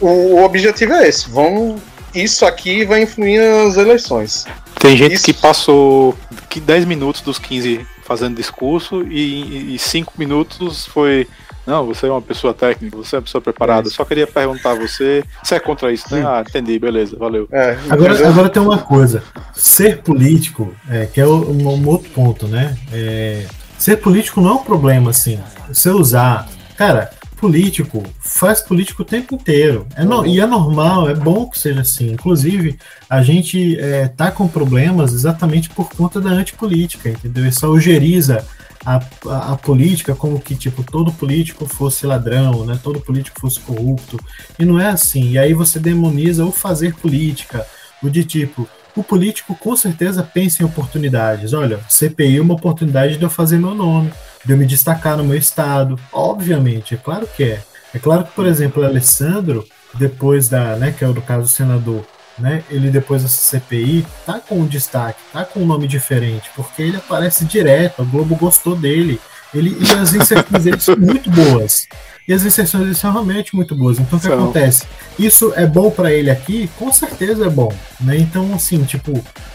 o, 0.01 0.07
o 0.07 0.45
objetivo 0.45 0.93
é 0.95 1.09
esse. 1.09 1.31
Vamos 1.31 1.81
isso 2.15 2.45
aqui 2.45 2.85
vai 2.85 3.03
influir 3.03 3.41
nas 3.41 3.77
eleições. 3.77 4.47
Tem 4.79 4.97
gente 4.97 5.15
isso... 5.15 5.25
que 5.25 5.33
passou 5.33 6.17
10 6.55 6.85
minutos 6.85 7.23
dos 7.23 7.39
15 7.39 7.87
fazendo 8.05 8.37
discurso 8.37 9.03
e, 9.09 9.79
5 9.79 10.13
minutos 10.19 10.87
foi. 10.87 11.27
Não, 11.67 11.87
você 11.87 12.07
é 12.07 12.11
uma 12.11 12.23
pessoa 12.23 12.53
técnica, 12.53 12.97
você 12.97 13.17
é 13.17 13.19
uma 13.19 13.23
pessoa 13.23 13.41
preparada. 13.41 13.89
Só 13.89 14.05
queria 14.05 14.27
perguntar 14.27 14.73
a 14.73 14.75
você. 14.75 15.25
Você 15.43 15.55
é 15.55 15.61
contra 15.61 15.93
isso, 15.93 16.13
né? 16.15 16.25
Ah, 16.27 16.45
entendi, 16.47 16.79
beleza, 16.79 17.17
valeu. 17.17 17.49
É, 17.53 17.79
agora, 17.89 18.29
agora 18.29 18.49
tem 18.49 18.63
uma 18.63 18.79
coisa. 18.79 19.23
Ser 19.55 20.03
político, 20.03 20.75
é, 20.89 21.07
que 21.07 21.21
é 21.21 21.27
um, 21.27 21.69
um, 21.69 21.89
outro 21.89 22.11
ponto, 22.11 22.49
né? 22.49 22.77
É, 22.93 23.47
ser 23.79 23.97
político 23.99 24.41
não 24.41 24.51
é 24.51 24.55
um 24.55 24.65
problema, 24.65 25.11
assim. 25.11 25.39
Você 25.69 25.91
usar. 25.91 26.49
Cara, 26.77 27.11
político 27.43 28.05
faz 28.21 28.61
político 28.61 29.03
o 29.03 29.05
tempo 29.05 29.35
inteiro. 29.35 29.87
É 29.97 30.05
no, 30.05 30.25
e 30.25 30.41
é 30.41 30.47
normal, 30.47 31.11
é 31.11 31.15
bom 31.15 31.49
que 31.49 31.59
seja 31.59 31.81
assim. 31.81 32.13
Inclusive, 32.13 32.79
a 33.11 33.21
gente 33.21 33.79
é, 33.81 34.07
tá 34.07 34.31
com 34.31 34.47
problemas 34.47 35.13
exatamente 35.13 35.69
por 35.69 35.89
conta 35.91 36.21
da 36.21 36.31
antipolítica, 36.31 37.09
entendeu? 37.09 37.47
Isso 37.47 37.67
algeriza 37.67 38.47
a, 38.85 39.53
a, 39.53 39.57
política 39.57 40.15
como 40.15 40.41
que 40.41 40.57
tipo 40.57 40.83
todo 40.83 41.13
político 41.13 41.67
fosse 41.67 42.07
ladrão, 42.07 42.65
né? 42.65 42.79
Todo 42.83 43.01
político 43.01 43.41
fosse 43.41 43.61
corrupto. 43.61 44.19
E 44.59 44.65
não 44.65 44.79
é 44.81 44.89
assim. 44.89 45.31
E 45.31 45.39
aí 45.39 45.55
você 45.55 45.79
demoniza 45.79 46.45
o 46.45 46.53
fazer 46.53 46.95
política, 46.95 47.67
o 48.03 48.11
de 48.11 48.25
tipo 48.25 48.69
o 48.95 49.03
político 49.03 49.55
com 49.55 49.75
certeza 49.75 50.23
pensa 50.23 50.63
em 50.63 50.67
oportunidades. 50.67 51.53
Olha, 51.53 51.81
CPI 51.89 52.37
é 52.37 52.43
uma 52.43 52.55
oportunidade 52.55 53.17
de 53.17 53.23
eu 53.23 53.31
fazer 53.31 53.59
meu 53.59 53.75
nome, 53.75 54.13
de 54.45 54.53
eu 54.53 54.59
me 54.59 54.67
destacar 54.67 55.17
no 55.17 55.25
meu 55.25 55.37
estado. 55.37 55.99
Obviamente, 56.13 56.95
é 56.95 56.97
claro 56.97 57.27
que 57.27 57.45
é. 57.45 57.63
É 57.95 57.99
claro 57.99 58.25
que, 58.25 58.33
por 58.33 58.47
exemplo, 58.47 58.83
o 58.83 58.87
Alessandro, 58.87 59.67
depois 59.95 60.49
da, 60.49 60.77
né, 60.77 60.95
que 60.97 61.05
é 61.05 61.09
o 61.09 61.13
do 61.13 61.23
caso 61.23 61.43
do 61.43 61.49
senador, 61.49 62.05
né, 62.39 62.63
ele 62.71 62.91
depois 62.91 63.23
dessa 63.23 63.59
CPI 63.59 64.07
tá 64.25 64.41
com 64.41 64.61
um 64.61 64.67
destaque, 64.67 65.21
tá 65.33 65.45
com 65.45 65.61
um 65.61 65.67
nome 65.67 65.87
diferente, 65.87 66.51
porque 66.57 66.83
ele 66.83 66.97
aparece 66.97 67.45
direto, 67.45 68.03
a 68.03 68.05
Globo 68.05 68.37
gostou 68.37 68.75
dele. 68.77 69.21
Ele, 69.55 69.77
e 69.79 69.93
as 69.93 70.15
inserções 70.15 70.65
dele 70.65 70.81
são 70.81 70.97
muito 70.97 71.31
boas. 71.31 71.87
E 72.27 72.33
as 72.33 72.45
inserções 72.45 72.85
dele 72.85 72.95
são 72.95 73.13
realmente 73.13 73.55
muito 73.55 73.75
boas. 73.75 73.99
Então 73.99 74.19
o 74.19 74.23
que 74.23 74.29
acontece? 74.29 74.85
Isso 75.19 75.53
é 75.55 75.67
bom 75.67 75.91
para 75.91 76.11
ele 76.13 76.31
aqui? 76.31 76.71
Com 76.79 76.91
certeza 76.91 77.47
é 77.47 77.51
bom. 77.51 77.73
Né? 78.01 78.17
Então, 78.17 78.55
assim, 78.55 78.83
tipo, 78.85 79.13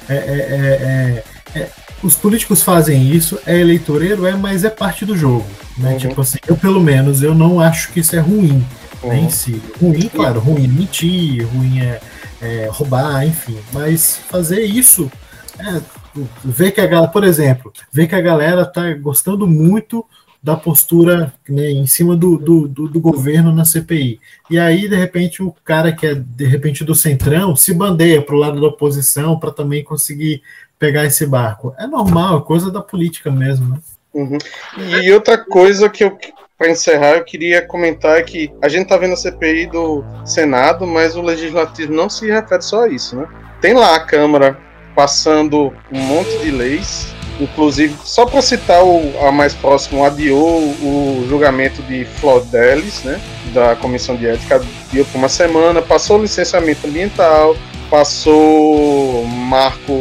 é, 0.08 0.16
é, 0.16 1.24
é, 1.56 1.60
é, 1.60 1.70
os 2.04 2.16
políticos 2.16 2.62
fazem 2.62 3.10
isso, 3.10 3.40
é 3.46 3.60
eleitoreiro, 3.60 4.28
é, 4.28 4.36
mas 4.36 4.64
é 4.64 4.70
parte 4.70 5.06
do 5.06 5.18
jogo. 5.18 5.48
Né? 5.78 5.94
Uhum. 5.94 5.98
Tipo 5.98 6.22
assim, 6.22 6.38
eu 6.48 6.56
pelo 6.56 6.80
menos 6.80 7.24
eu 7.24 7.34
não 7.34 7.60
acho 7.60 7.92
que 7.92 8.02
isso 8.02 8.16
é 8.16 8.20
ruim 8.20 8.64
uhum. 9.02 9.10
né, 9.10 9.20
em 9.22 9.30
si. 9.30 9.62
Ruim, 9.82 10.10
claro, 10.14 10.40
ruim 10.40 10.66
é 10.66 10.68
mentir, 10.68 11.48
ruim 11.48 11.80
é, 11.80 12.00
é 12.42 12.68
roubar, 12.72 13.26
enfim. 13.26 13.58
Mas 13.74 14.18
fazer 14.18 14.62
isso 14.62 15.12
é, 15.60 15.82
ver 16.44 16.72
que 16.72 16.82
a 16.82 16.88
galera, 16.88 17.12
por 17.12 17.24
exemplo, 17.24 17.72
ver 17.92 18.08
que 18.08 18.16
a 18.16 18.22
galera 18.22 18.66
tá 18.66 18.94
gostando 18.94 19.48
muito 19.48 20.06
da 20.42 20.56
postura 20.56 21.34
né, 21.50 21.72
em 21.72 21.88
cima 21.88 22.16
do, 22.16 22.38
do, 22.38 22.68
do, 22.68 22.88
do, 22.88 23.00
governo 23.00 23.52
na 23.52 23.66
CPI. 23.66 24.20
E 24.50 24.58
aí, 24.58 24.88
de 24.88 24.96
repente, 24.96 25.42
o 25.42 25.54
cara 25.64 25.92
que 25.92 26.06
é 26.06 26.16
de 26.16 26.46
repente 26.46 26.84
do 26.84 26.96
centrão 26.96 27.56
se 27.56 27.74
bandeia 27.74 28.22
para 28.22 28.36
o 28.36 28.38
lado 28.38 28.62
da 28.62 28.68
oposição 28.68 29.38
para 29.40 29.52
também 29.52 29.84
conseguir 29.84 30.42
pegar 30.80 31.06
esse 31.06 31.26
barco. 31.26 31.74
É 31.78 31.88
normal, 31.88 32.40
é 32.40 32.42
coisa 32.42 32.72
da 32.72 32.82
política 32.82 33.32
mesmo. 33.32 33.70
Né? 33.70 33.80
Uhum. 34.14 34.38
E 35.04 35.12
outra 35.12 35.38
coisa 35.38 35.90
que 35.90 36.04
eu 36.04 36.18
para 36.58 36.72
encerrar, 36.72 37.12
eu 37.12 37.24
queria 37.24 37.62
comentar 37.62 38.22
que 38.24 38.52
a 38.62 38.68
gente 38.68 38.84
está 38.84 38.98
vendo 38.98 39.14
a 39.14 39.18
CPI 39.18 39.68
do 39.68 40.04
Senado, 40.26 40.88
mas 40.88 41.16
o 41.16 41.22
Legislativo 41.22 41.94
não 41.94 42.10
se 42.10 42.26
refere 42.26 42.64
só 42.64 42.86
a 42.86 42.90
isso, 42.90 43.16
né? 43.16 43.28
Tem 43.62 43.74
lá 43.74 43.96
a 43.96 44.00
Câmara 44.00 44.58
passando 44.96 45.72
um 45.92 46.00
monte 46.00 46.36
de 46.40 46.50
leis, 46.50 47.14
inclusive, 47.40 47.96
só 48.04 48.26
para 48.26 48.42
citar 48.42 48.84
o 48.84 49.14
a 49.28 49.32
mais 49.32 49.54
próximo, 49.54 50.04
adiou 50.04 50.60
o 50.60 51.26
julgamento 51.30 51.84
de 51.84 52.06
Flodelis, 52.20 53.04
né, 53.04 53.22
da 53.54 53.76
Comissão 53.76 54.16
de 54.16 54.26
Ética, 54.26 54.56
adiou 54.56 55.06
por 55.06 55.20
uma 55.20 55.30
semana, 55.30 55.84
passou 55.84 56.18
o 56.18 56.22
licenciamento 56.24 56.88
ambiental, 56.88 57.56
passou 57.92 59.24
marco, 59.26 59.94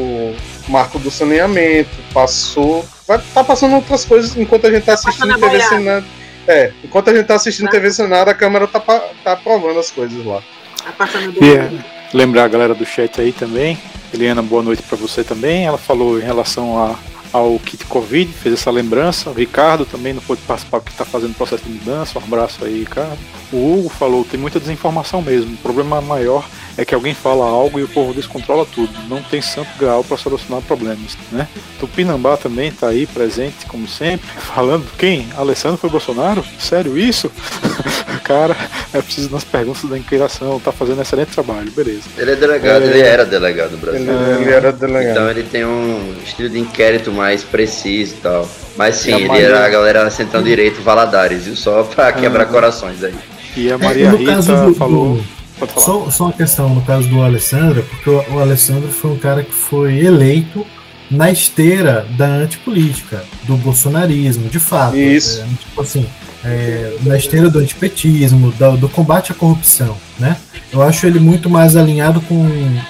marco 0.68 0.98
do 0.98 1.10
saneamento, 1.10 1.90
passou. 2.14 2.86
Vai 3.06 3.20
tá 3.34 3.44
passando 3.44 3.74
outras 3.74 4.06
coisas 4.06 4.34
enquanto 4.36 4.66
a 4.66 4.70
gente 4.70 4.80
está 4.80 4.94
assistindo 4.94 5.38
TV 5.38 5.60
Senado. 5.60 6.06
É, 6.48 6.72
enquanto 6.84 7.08
a 7.08 7.12
gente 7.12 7.22
está 7.22 7.34
assistindo 7.34 7.66
tá. 7.66 7.72
TV 7.72 7.90
Senado, 7.90 8.28
a 8.28 8.34
Câmara 8.34 8.66
tá, 8.66 8.80
tá 8.80 9.32
aprovando 9.32 9.78
as 9.78 9.90
coisas 9.90 10.24
lá. 10.24 10.42
Tá 10.84 10.92
passando 10.92 11.32
do 11.32 11.44
yeah. 11.44 11.70
Lembrar 12.14 12.44
a 12.44 12.48
galera 12.48 12.74
do 12.74 12.86
chat 12.86 13.20
aí 13.20 13.32
também 13.32 13.78
Eliana, 14.12 14.42
boa 14.42 14.62
noite 14.62 14.82
para 14.82 14.96
você 14.96 15.24
também. 15.24 15.66
Ela 15.66 15.78
falou 15.78 16.18
em 16.18 16.22
relação 16.22 16.82
a, 16.82 16.96
ao 17.32 17.58
kit 17.58 17.84
Covid, 17.86 18.32
fez 18.32 18.54
essa 18.54 18.70
lembrança. 18.70 19.30
O 19.30 19.32
Ricardo 19.32 19.84
também 19.84 20.12
não 20.12 20.22
pôde 20.22 20.40
participar 20.42 20.80
porque 20.80 20.92
está 20.92 21.04
fazendo 21.04 21.34
processo 21.34 21.64
de 21.64 21.70
mudança. 21.70 22.18
Um 22.18 22.22
abraço 22.22 22.64
aí, 22.64 22.80
Ricardo. 22.80 23.18
O 23.52 23.78
Hugo 23.78 23.88
falou: 23.88 24.24
tem 24.24 24.38
muita 24.38 24.60
desinformação 24.60 25.20
mesmo. 25.20 25.54
O 25.54 25.58
problema 25.58 26.00
maior 26.00 26.48
é 26.76 26.84
que 26.84 26.94
alguém 26.94 27.14
fala 27.14 27.44
algo 27.44 27.78
e 27.78 27.82
o 27.82 27.88
povo 27.88 28.12
descontrola 28.12 28.66
tudo. 28.66 28.92
Não 29.08 29.22
tem 29.22 29.40
santo 29.40 29.70
grau 29.78 30.04
para 30.04 30.16
solucionar 30.16 30.62
problemas, 30.62 31.16
né? 31.32 31.48
Tupinambá 31.80 32.36
também 32.36 32.68
está 32.68 32.88
aí 32.88 33.06
presente, 33.06 33.66
como 33.66 33.88
sempre, 33.88 34.26
falando 34.38 34.86
quem? 34.98 35.28
Alessandro 35.36 35.78
foi 35.78 35.90
Bolsonaro? 35.90 36.44
Sério 36.58 36.98
isso? 36.98 37.30
Cara, 38.22 38.56
é 38.92 39.00
preciso 39.00 39.30
nas 39.30 39.44
perguntas 39.44 39.88
da 39.88 39.96
inquiração, 39.96 40.58
tá 40.58 40.72
fazendo 40.72 41.00
excelente 41.00 41.28
trabalho, 41.28 41.70
beleza. 41.70 42.02
Ele 42.18 42.32
é 42.32 42.36
delegado, 42.36 42.82
é... 42.82 42.86
ele 42.86 43.00
era 43.00 43.24
delegado 43.24 43.70
do 43.70 43.76
Brasil. 43.76 44.00
Ele, 44.00 44.42
ele, 44.42 44.52
era 44.52 44.72
delegado. 44.72 45.10
Então 45.12 45.30
ele 45.30 45.42
tem 45.44 45.64
um 45.64 46.14
estilo 46.24 46.48
de 46.48 46.58
inquérito 46.58 47.12
mais 47.12 47.44
preciso 47.44 48.14
e 48.14 48.18
tal. 48.18 48.48
Mas 48.76 48.96
sim, 48.96 49.14
ele 49.14 49.28
Maria... 49.28 49.46
era 49.46 49.64
a 49.64 49.68
galera 49.68 50.10
central 50.10 50.42
direito 50.42 50.82
Valadares, 50.82 51.44
viu? 51.44 51.56
Só 51.56 51.84
pra 51.84 52.12
quebrar 52.12 52.42
ah. 52.42 52.46
corações 52.46 53.02
aí. 53.04 53.14
E 53.56 53.70
a 53.70 53.78
Maria 53.78 54.10
Rita 54.10 54.42
do, 54.42 54.74
falou. 54.74 55.16
Do 55.16 55.35
só, 55.76 56.10
só 56.10 56.24
uma 56.24 56.32
questão 56.32 56.68
no 56.74 56.82
caso 56.82 57.08
do 57.08 57.22
Alessandro, 57.22 57.82
porque 57.84 58.10
o, 58.10 58.34
o 58.34 58.38
Alessandro 58.38 58.88
foi 58.88 59.10
um 59.10 59.18
cara 59.18 59.42
que 59.42 59.52
foi 59.52 59.98
eleito 60.04 60.66
na 61.10 61.30
esteira 61.30 62.06
da 62.16 62.26
antipolítica, 62.26 63.24
do 63.44 63.56
bolsonarismo, 63.56 64.48
de 64.48 64.58
fato. 64.58 64.96
Isso. 64.96 65.40
É, 65.40 65.46
tipo 65.60 65.80
assim, 65.80 66.06
é, 66.44 66.96
na 67.02 67.16
esteira 67.16 67.48
do 67.48 67.58
antipetismo, 67.58 68.52
do, 68.52 68.76
do, 68.76 68.88
combate 68.88 69.32
à 69.32 69.34
corrupção, 69.34 69.96
né? 70.18 70.36
Eu 70.72 70.82
acho 70.82 71.06
ele 71.06 71.20
muito 71.20 71.48
mais 71.48 71.76
alinhado 71.76 72.20
com 72.22 72.46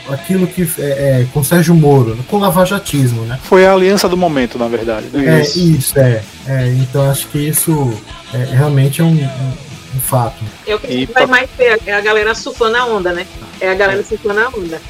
aquilo 0.09 0.47
que 0.47 0.69
é, 0.79 0.83
é, 0.83 1.27
com 1.33 1.45
Sérgio 1.45 1.75
Moro, 1.75 2.17
com 2.29 2.37
o 2.37 2.41
lavajatismo, 2.41 3.23
né? 3.23 3.39
Foi 3.43 3.67
a 3.67 3.73
aliança 3.73 4.09
do 4.09 4.17
momento, 4.17 4.59
na 4.59 4.67
verdade. 4.67 5.07
Né? 5.13 5.41
É 5.41 5.43
isso, 5.43 5.99
é, 5.99 6.23
é. 6.47 6.69
Então 6.81 7.09
acho 7.11 7.29
que 7.29 7.39
isso 7.39 7.93
é, 8.33 8.45
realmente 8.55 9.01
é 9.01 9.05
um, 9.05 9.15
um 9.15 9.53
um 9.97 10.01
fato. 10.01 10.45
É 10.67 10.75
o 10.75 10.79
que 10.79 10.87
e 10.87 11.07
vai 11.07 11.15
pra... 11.15 11.27
mais 11.27 11.51
ter, 11.51 11.81
é 11.87 11.93
a 11.93 12.01
galera 12.01 12.35
surfando 12.35 12.77
a 12.77 12.85
onda, 12.87 13.13
né? 13.13 13.27
É 13.61 13.71
a 13.71 13.75
galera 13.75 14.01
é. 14.01 14.05
surfando 14.05 14.41
a 14.41 14.49
onda. 14.49 14.81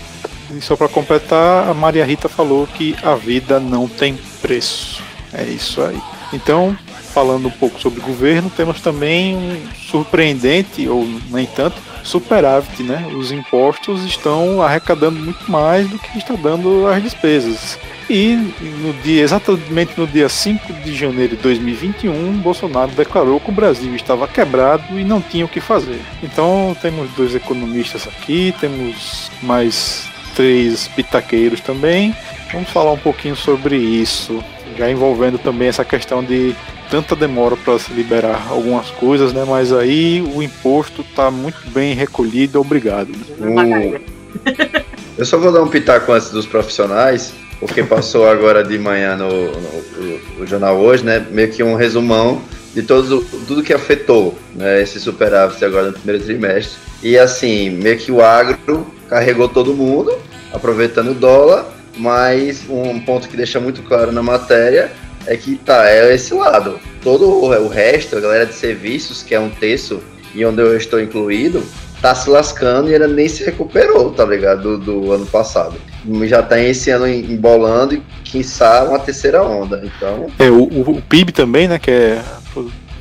E 0.51 0.61
só 0.61 0.77
para 0.77 0.89
completar, 0.89 1.69
a 1.69 1.75
Maria 1.75 2.05
Rita 2.05 2.29
falou 2.29 2.67
que 2.67 2.97
a 3.03 3.15
vida 3.15 3.59
não 3.59 3.89
tem 3.89 4.19
preço. 4.41 5.03
É 5.33 5.45
isso 5.45 5.83
aí. 5.83 6.01
Então, 6.33 6.77
falando 7.17 7.49
um 7.49 7.51
pouco 7.51 7.81
sobre 7.81 8.03
governo, 8.03 8.53
temos 8.55 8.83
também 8.83 9.35
um 9.35 9.59
surpreendente, 9.91 10.87
ou 10.87 11.09
nem 11.31 11.47
tanto, 11.47 11.81
superávit, 12.03 12.83
né? 12.83 13.09
Os 13.17 13.33
impostos 13.33 14.05
estão 14.05 14.61
arrecadando 14.61 15.19
muito 15.19 15.51
mais 15.51 15.89
do 15.89 15.99
que 15.99 16.19
está 16.19 16.35
dando 16.35 16.87
as 16.87 17.03
despesas. 17.03 17.79
E 18.11 18.37
no 18.83 18.93
dia, 19.03 19.23
exatamente 19.23 19.99
no 19.99 20.07
dia 20.07 20.29
5 20.29 20.75
de 20.75 20.95
janeiro 20.95 21.37
de 21.37 21.43
2021, 21.43 22.33
Bolsonaro 22.35 22.91
declarou 22.91 23.41
que 23.41 23.49
o 23.49 23.55
Brasil 23.55 23.97
estava 23.97 24.29
quebrado 24.29 25.01
e 25.01 25.03
não 25.03 25.23
tinha 25.23 25.47
o 25.47 25.49
que 25.49 25.59
fazer. 25.59 26.03
Então 26.23 26.77
temos 26.83 27.11
dois 27.13 27.35
economistas 27.35 28.07
aqui, 28.07 28.55
temos 28.61 29.31
mais 29.43 30.07
três 30.35 30.87
pitaqueiros 30.89 31.63
também. 31.63 32.15
Vamos 32.53 32.69
falar 32.69 32.93
um 32.93 32.99
pouquinho 32.99 33.35
sobre 33.35 33.75
isso, 33.75 34.45
já 34.77 34.91
envolvendo 34.91 35.39
também 35.39 35.69
essa 35.69 35.85
questão 35.85 36.23
de 36.23 36.55
tanta 36.91 37.17
demora 37.17 37.57
para 37.57 37.79
se 37.79 37.93
liberar 37.93 38.47
algumas 38.49 38.91
coisas, 38.91 39.33
né? 39.33 39.45
Mas 39.47 39.73
aí 39.73 40.23
o 40.35 40.43
imposto 40.43 41.03
está 41.03 41.31
muito 41.31 41.71
bem 41.71 41.95
recolhido, 41.95 42.61
obrigado. 42.61 43.11
Né? 43.39 44.01
Eu 45.17 45.25
só 45.25 45.39
vou 45.39 45.51
dar 45.51 45.63
um 45.63 45.69
pitaco 45.69 46.13
antes 46.13 46.31
dos 46.31 46.47
profissionais 46.47 47.33
porque 47.59 47.83
passou 47.83 48.29
agora 48.29 48.63
de 48.63 48.79
manhã 48.79 49.17
no, 49.17 49.29
no, 49.29 50.19
no, 50.39 50.47
jornal 50.47 50.77
hoje, 50.77 51.05
né? 51.05 51.25
Meio 51.31 51.51
que 51.51 51.63
um 51.63 51.75
resumão 51.75 52.43
de 52.75 52.83
todo, 52.83 53.25
tudo 53.47 53.63
que 53.63 53.73
afetou 53.73 54.37
né, 54.55 54.83
esse 54.83 55.01
superávit 55.01 55.65
agora 55.65 55.87
no 55.87 55.93
primeiro 55.95 56.23
trimestre. 56.23 56.79
E 57.03 57.19
assim, 57.19 57.71
meio 57.71 57.97
que 57.97 58.13
o 58.13 58.23
agro 58.23 58.87
carregou 59.09 59.49
todo 59.49 59.73
mundo, 59.73 60.17
aproveitando 60.53 61.13
o 61.13 61.15
dólar, 61.15 61.67
mas 61.97 62.65
um 62.69 63.01
ponto 63.01 63.29
que 63.29 63.37
deixa 63.37 63.59
muito 63.59 63.83
claro 63.83 64.13
na 64.13 64.23
matéria 64.23 64.93
é 65.27 65.37
que 65.37 65.57
tá, 65.57 65.89
é 65.89 66.15
esse 66.15 66.33
lado. 66.35 66.79
Todo 67.03 67.29
o 67.29 67.69
resto, 67.69 68.17
a 68.17 68.21
galera 68.21 68.47
de 68.47 68.55
serviços, 68.55 69.23
que 69.23 69.35
é 69.35 69.41
um 69.41 69.51
terço 69.51 70.03
e 70.35 70.45
onde 70.45 70.61
eu 70.61 70.77
estou 70.77 71.01
incluído, 71.01 71.63
tá 72.01 72.15
se 72.15 72.29
lascando 72.29 72.91
e 72.91 72.95
ainda 72.95 73.09
nem 73.09 73.29
se 73.29 73.45
recuperou, 73.45 74.11
tá 74.13 74.25
ligado? 74.25 74.79
Do, 74.79 75.03
do 75.03 75.13
ano 75.13 75.27
passado. 75.27 75.77
Já 76.25 76.43
tá 76.43 76.61
esse 76.61 76.91
ano 76.91 77.09
embolando 77.09 77.95
e, 77.95 78.03
quiçá, 78.23 78.85
uma 78.85 78.99
terceira 78.99 79.43
onda. 79.43 79.83
Então. 79.85 80.27
É, 80.39 80.51
o, 80.51 80.63
o, 80.63 81.03
PIB 81.03 81.33
também, 81.33 81.67
né? 81.67 81.79
Que 81.79 81.91
é. 81.91 82.23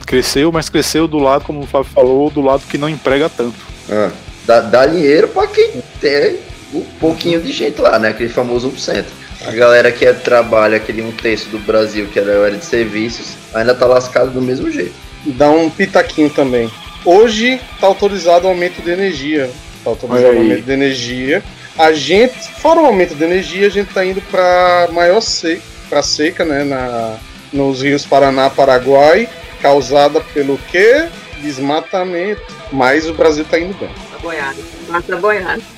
Cresceu, 0.06 0.52
mas 0.52 0.70
cresceu 0.70 1.08
do 1.08 1.18
lado, 1.18 1.44
como 1.44 1.62
o 1.62 1.66
Flávio 1.66 1.92
falou, 1.92 2.30
do 2.30 2.42
lado 2.42 2.64
que 2.70 2.78
não 2.78 2.88
emprega 2.88 3.28
tanto. 3.28 3.56
Ah, 3.90 4.12
dá, 4.46 4.62
dá 4.62 4.86
dinheiro 4.86 5.28
para 5.28 5.48
quem 5.48 5.82
tem 6.00 6.38
um 6.74 6.82
pouquinho 7.00 7.42
de 7.42 7.52
gente 7.52 7.82
lá, 7.82 7.98
né? 7.98 8.10
Aquele 8.10 8.30
famoso 8.30 8.70
1%. 8.70 9.04
A 9.44 9.52
galera 9.52 9.92
que 9.92 10.06
é, 10.06 10.14
trabalha, 10.14 10.78
aquele 10.78 11.02
um 11.02 11.12
terço 11.12 11.50
do 11.50 11.60
Brasil, 11.60 12.08
que 12.08 12.20
era 12.20 12.44
área 12.44 12.58
de 12.58 12.66
serviços, 12.66 13.34
ainda 13.54 13.76
tá 13.76 13.86
lascado 13.86 14.32
do 14.32 14.42
mesmo 14.42 14.72
jeito. 14.72 14.94
Dá 15.26 15.50
um 15.50 15.70
pitaquinho 15.70 16.30
também. 16.30 16.72
Hoje 17.04 17.60
está 17.74 17.88
autorizado 17.88 18.46
o 18.46 18.50
aumento 18.50 18.82
de 18.82 18.90
energia. 18.92 19.50
Está 19.78 19.90
autorizado 19.90 20.36
o 20.36 20.38
aumento 20.40 20.64
de 20.64 20.72
energia. 20.72 21.44
A 21.78 21.92
gente, 21.92 22.34
fora 22.60 22.82
o 22.82 22.86
aumento 22.86 23.16
de 23.16 23.24
energia, 23.24 23.68
a 23.68 23.70
gente 23.70 23.90
está 23.90 24.06
indo 24.06 24.22
para 24.22 24.88
maior 24.92 25.22
seca, 25.22 25.62
para 25.90 26.02
seca, 26.02 26.46
né, 26.46 26.64
na, 26.64 27.18
nos 27.52 27.82
rios 27.82 28.06
Paraná, 28.06 28.50
Paraguai, 28.50 29.28
causada 29.62 30.22
pelo 30.34 30.58
quê? 30.72 31.08
Desmatamento. 31.42 32.42
Mas 32.72 33.08
o 33.08 33.14
Brasil 33.14 33.44
está 33.44 33.60
indo 33.60 33.78
bem. 33.78 33.90
Boiada. 34.22 34.58
Mata 34.88 35.16
boiada. 35.18 35.75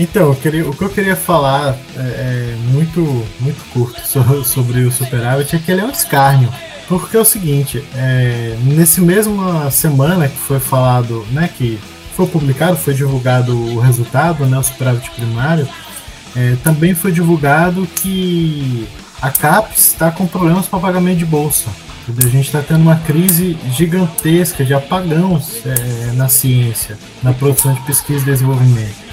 Então, 0.00 0.34
queria, 0.34 0.66
o 0.66 0.74
que 0.74 0.82
eu 0.82 0.88
queria 0.88 1.14
falar 1.14 1.76
é, 1.94 2.00
é 2.00 2.56
muito, 2.72 3.00
muito 3.38 3.62
curto 3.70 4.00
sobre, 4.08 4.44
sobre 4.44 4.80
o 4.80 4.90
superávit 4.90 5.54
é 5.54 5.58
que 5.58 5.70
ele 5.70 5.82
é 5.82 5.84
um 5.84 5.90
escárnio. 5.90 6.48
Porque 6.88 7.18
é 7.18 7.20
o 7.20 7.24
seguinte, 7.24 7.84
é, 7.94 8.56
nesse 8.62 9.02
mesma 9.02 9.70
semana 9.70 10.26
que 10.26 10.38
foi 10.38 10.58
falado, 10.58 11.26
né, 11.32 11.50
que 11.54 11.78
foi 12.16 12.26
publicado, 12.26 12.78
foi 12.78 12.94
divulgado 12.94 13.54
o 13.54 13.78
resultado, 13.78 14.46
né, 14.46 14.58
o 14.58 14.62
superávit 14.62 15.10
primário, 15.10 15.68
é, 16.34 16.56
também 16.64 16.94
foi 16.94 17.12
divulgado 17.12 17.86
que 17.96 18.88
a 19.20 19.28
CAPES 19.28 19.88
está 19.88 20.10
com 20.10 20.26
problemas 20.26 20.66
para 20.66 20.78
pagamento 20.78 21.18
de 21.18 21.26
bolsa. 21.26 21.68
A 22.08 22.22
gente 22.22 22.46
está 22.46 22.62
tendo 22.62 22.80
uma 22.80 22.96
crise 22.96 23.56
gigantesca 23.70 24.64
de 24.64 24.72
apagões 24.72 25.60
é, 25.66 26.12
na 26.14 26.26
ciência, 26.26 26.98
na 27.22 27.34
produção 27.34 27.74
de 27.74 27.80
pesquisa 27.82 28.22
e 28.22 28.24
desenvolvimento. 28.24 29.09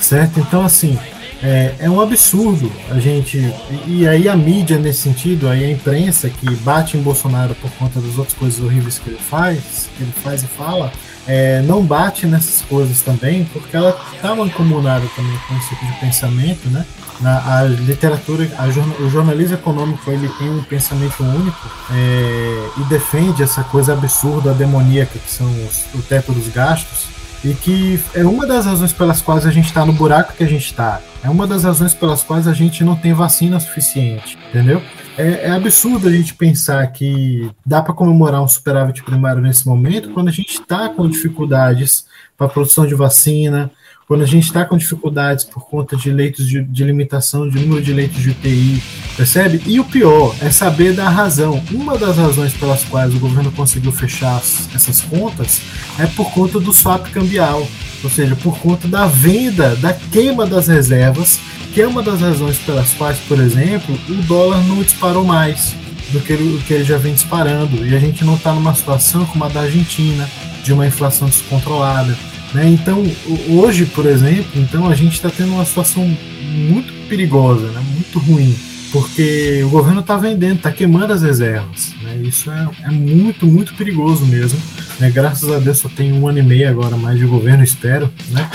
Certo? 0.00 0.40
Então, 0.40 0.64
assim, 0.64 0.98
é, 1.42 1.74
é, 1.78 1.90
um 1.90 2.00
absurdo 2.00 2.70
a 2.90 2.98
gente. 2.98 3.38
E, 3.86 4.06
aí 4.06 4.28
a 4.28 4.36
mídia 4.36 4.78
nesse 4.78 5.00
sentido, 5.00 5.48
aí 5.48 5.64
a 5.64 5.70
imprensa 5.70 6.28
que 6.28 6.54
bate 6.56 6.96
em 6.96 7.02
Bolsonaro 7.02 7.54
por 7.54 7.70
conta 7.72 8.00
das 8.00 8.18
outras 8.18 8.36
coisas 8.36 8.62
horríveis 8.62 8.98
que 8.98 9.08
ele 9.08 9.18
faz, 9.18 9.88
que 9.96 10.02
ele 10.02 10.12
faz 10.22 10.42
e 10.42 10.46
fala, 10.46 10.92
é, 11.26 11.62
não 11.62 11.82
bate 11.82 12.26
nessas 12.26 12.62
coisas 12.62 13.00
também, 13.00 13.44
porque 13.52 13.74
ela 13.74 13.98
está 14.14 14.34
mancomunada 14.34 15.06
também 15.16 15.38
com 15.48 15.56
esse 15.56 15.68
tipo 15.68 15.86
de 15.86 15.92
pensamento, 16.00 16.68
né? 16.68 16.84
Na, 17.20 17.58
a 17.58 17.64
literatura, 17.64 18.48
a, 18.58 18.66
o 19.02 19.10
jornalismo 19.10 19.54
econômico 19.54 20.10
ele 20.10 20.28
tem 20.38 20.50
um 20.50 20.62
pensamento 20.62 21.22
único 21.22 21.70
é, 21.90 22.68
e 22.78 22.84
defende 22.84 23.42
essa 23.42 23.62
coisa 23.62 23.92
absurda, 23.92 24.52
demoníaca 24.54 25.18
que 25.18 25.30
são 25.30 25.46
os, 25.66 25.84
o 25.94 26.02
teto 26.02 26.32
dos 26.32 26.48
gastos 26.48 27.19
e 27.44 27.54
que 27.54 28.00
é 28.14 28.24
uma 28.24 28.46
das 28.46 28.66
razões 28.66 28.92
pelas 28.92 29.22
quais 29.22 29.46
a 29.46 29.50
gente 29.50 29.66
está 29.66 29.84
no 29.84 29.92
buraco 29.92 30.34
que 30.34 30.44
a 30.44 30.48
gente 30.48 30.66
está. 30.66 31.00
É 31.22 31.28
uma 31.28 31.46
das 31.46 31.64
razões 31.64 31.94
pelas 31.94 32.22
quais 32.22 32.46
a 32.46 32.52
gente 32.52 32.84
não 32.84 32.96
tem 32.96 33.12
vacina 33.12 33.58
suficiente, 33.60 34.38
entendeu? 34.48 34.82
É, 35.16 35.48
é 35.48 35.50
absurdo 35.50 36.08
a 36.08 36.12
gente 36.12 36.34
pensar 36.34 36.86
que 36.88 37.50
dá 37.64 37.82
para 37.82 37.94
comemorar 37.94 38.42
um 38.42 38.48
superávit 38.48 39.02
primário 39.02 39.42
nesse 39.42 39.66
momento 39.66 40.10
quando 40.10 40.28
a 40.28 40.32
gente 40.32 40.54
está 40.54 40.88
com 40.88 41.08
dificuldades 41.08 42.06
para 42.36 42.48
produção 42.48 42.86
de 42.86 42.94
vacina, 42.94 43.70
quando 44.10 44.22
a 44.22 44.26
gente 44.26 44.42
está 44.42 44.64
com 44.64 44.76
dificuldades 44.76 45.44
por 45.44 45.68
conta 45.68 45.96
de 45.96 46.10
leitos 46.10 46.48
de, 46.48 46.64
de, 46.64 46.82
limitação 46.82 47.48
de 47.48 47.60
número 47.60 47.80
de 47.80 47.92
leitos 47.92 48.20
de 48.20 48.30
UTI, 48.30 48.82
percebe? 49.16 49.62
E 49.64 49.78
o 49.78 49.84
pior 49.84 50.34
é 50.40 50.50
saber 50.50 50.94
da 50.94 51.08
razão. 51.08 51.62
Uma 51.70 51.96
das 51.96 52.16
razões 52.16 52.52
pelas 52.52 52.82
quais 52.82 53.14
o 53.14 53.20
governo 53.20 53.52
conseguiu 53.52 53.92
fechar 53.92 54.38
essas 54.74 55.00
contas 55.02 55.60
é 55.96 56.06
por 56.06 56.32
conta 56.32 56.58
do 56.58 56.72
swap 56.72 57.06
cambial, 57.12 57.64
ou 58.02 58.10
seja, 58.10 58.34
por 58.34 58.58
conta 58.58 58.88
da 58.88 59.06
venda, 59.06 59.76
da 59.76 59.92
queima 59.92 60.44
das 60.44 60.66
reservas, 60.66 61.38
que 61.72 61.80
é 61.80 61.86
uma 61.86 62.02
das 62.02 62.20
razões 62.20 62.58
pelas 62.58 62.92
quais, 62.94 63.16
por 63.28 63.38
exemplo, 63.38 63.96
o 64.08 64.14
dólar 64.22 64.60
não 64.66 64.82
disparou 64.82 65.22
mais 65.22 65.72
do 66.10 66.18
que 66.18 66.32
ele, 66.32 66.60
que 66.66 66.74
ele 66.74 66.82
já 66.82 66.98
vem 66.98 67.14
disparando 67.14 67.86
e 67.86 67.94
a 67.94 68.00
gente 68.00 68.24
não 68.24 68.34
está 68.34 68.52
numa 68.52 68.74
situação 68.74 69.24
como 69.26 69.44
a 69.44 69.48
da 69.48 69.60
Argentina, 69.60 70.28
de 70.64 70.72
uma 70.72 70.84
inflação 70.84 71.28
descontrolada 71.28 72.18
né? 72.54 72.68
Então, 72.68 73.04
hoje, 73.48 73.86
por 73.86 74.06
exemplo, 74.06 74.50
então 74.56 74.88
a 74.88 74.94
gente 74.94 75.14
está 75.14 75.30
tendo 75.30 75.52
uma 75.52 75.64
situação 75.64 76.04
muito 76.50 76.92
perigosa, 77.08 77.68
né? 77.68 77.80
muito 77.92 78.18
ruim, 78.18 78.56
porque 78.92 79.62
o 79.64 79.68
governo 79.68 80.00
está 80.00 80.16
vendendo, 80.16 80.56
está 80.56 80.72
queimando 80.72 81.12
as 81.12 81.22
reservas. 81.22 81.94
Né? 82.02 82.22
Isso 82.24 82.50
é, 82.50 82.68
é, 82.84 82.90
muito, 82.90 83.46
muito 83.46 83.74
perigoso 83.74 84.24
mesmo. 84.26 84.58
Né? 84.98 85.10
Graças 85.10 85.50
a 85.50 85.58
Deus 85.58 85.78
só 85.78 85.88
tem 85.88 86.12
um 86.12 86.26
ano 86.26 86.38
e 86.38 86.42
meio 86.42 86.68
agora 86.68 86.96
mais 86.96 87.18
de 87.18 87.24
governo, 87.24 87.62
espero. 87.62 88.10
Né? 88.30 88.48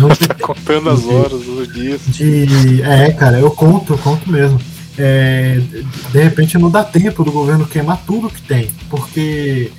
Não 0.00 0.08
tá 0.08 0.34
contando 0.40 0.88
as 0.88 1.04
horas, 1.04 1.46
os 1.46 1.72
dias. 1.72 2.00
E, 2.18 2.82
é, 2.82 3.12
cara, 3.12 3.38
eu 3.38 3.50
conto, 3.50 3.92
eu 3.92 3.98
conto 3.98 4.30
mesmo. 4.30 4.58
É, 4.98 5.58
de 6.12 6.22
repente 6.22 6.58
não 6.58 6.70
dá 6.70 6.84
tempo 6.84 7.24
do 7.24 7.32
governo 7.32 7.66
queimar 7.66 8.02
tudo 8.06 8.28
que 8.28 8.42
tem, 8.42 8.68
porque 8.90 9.72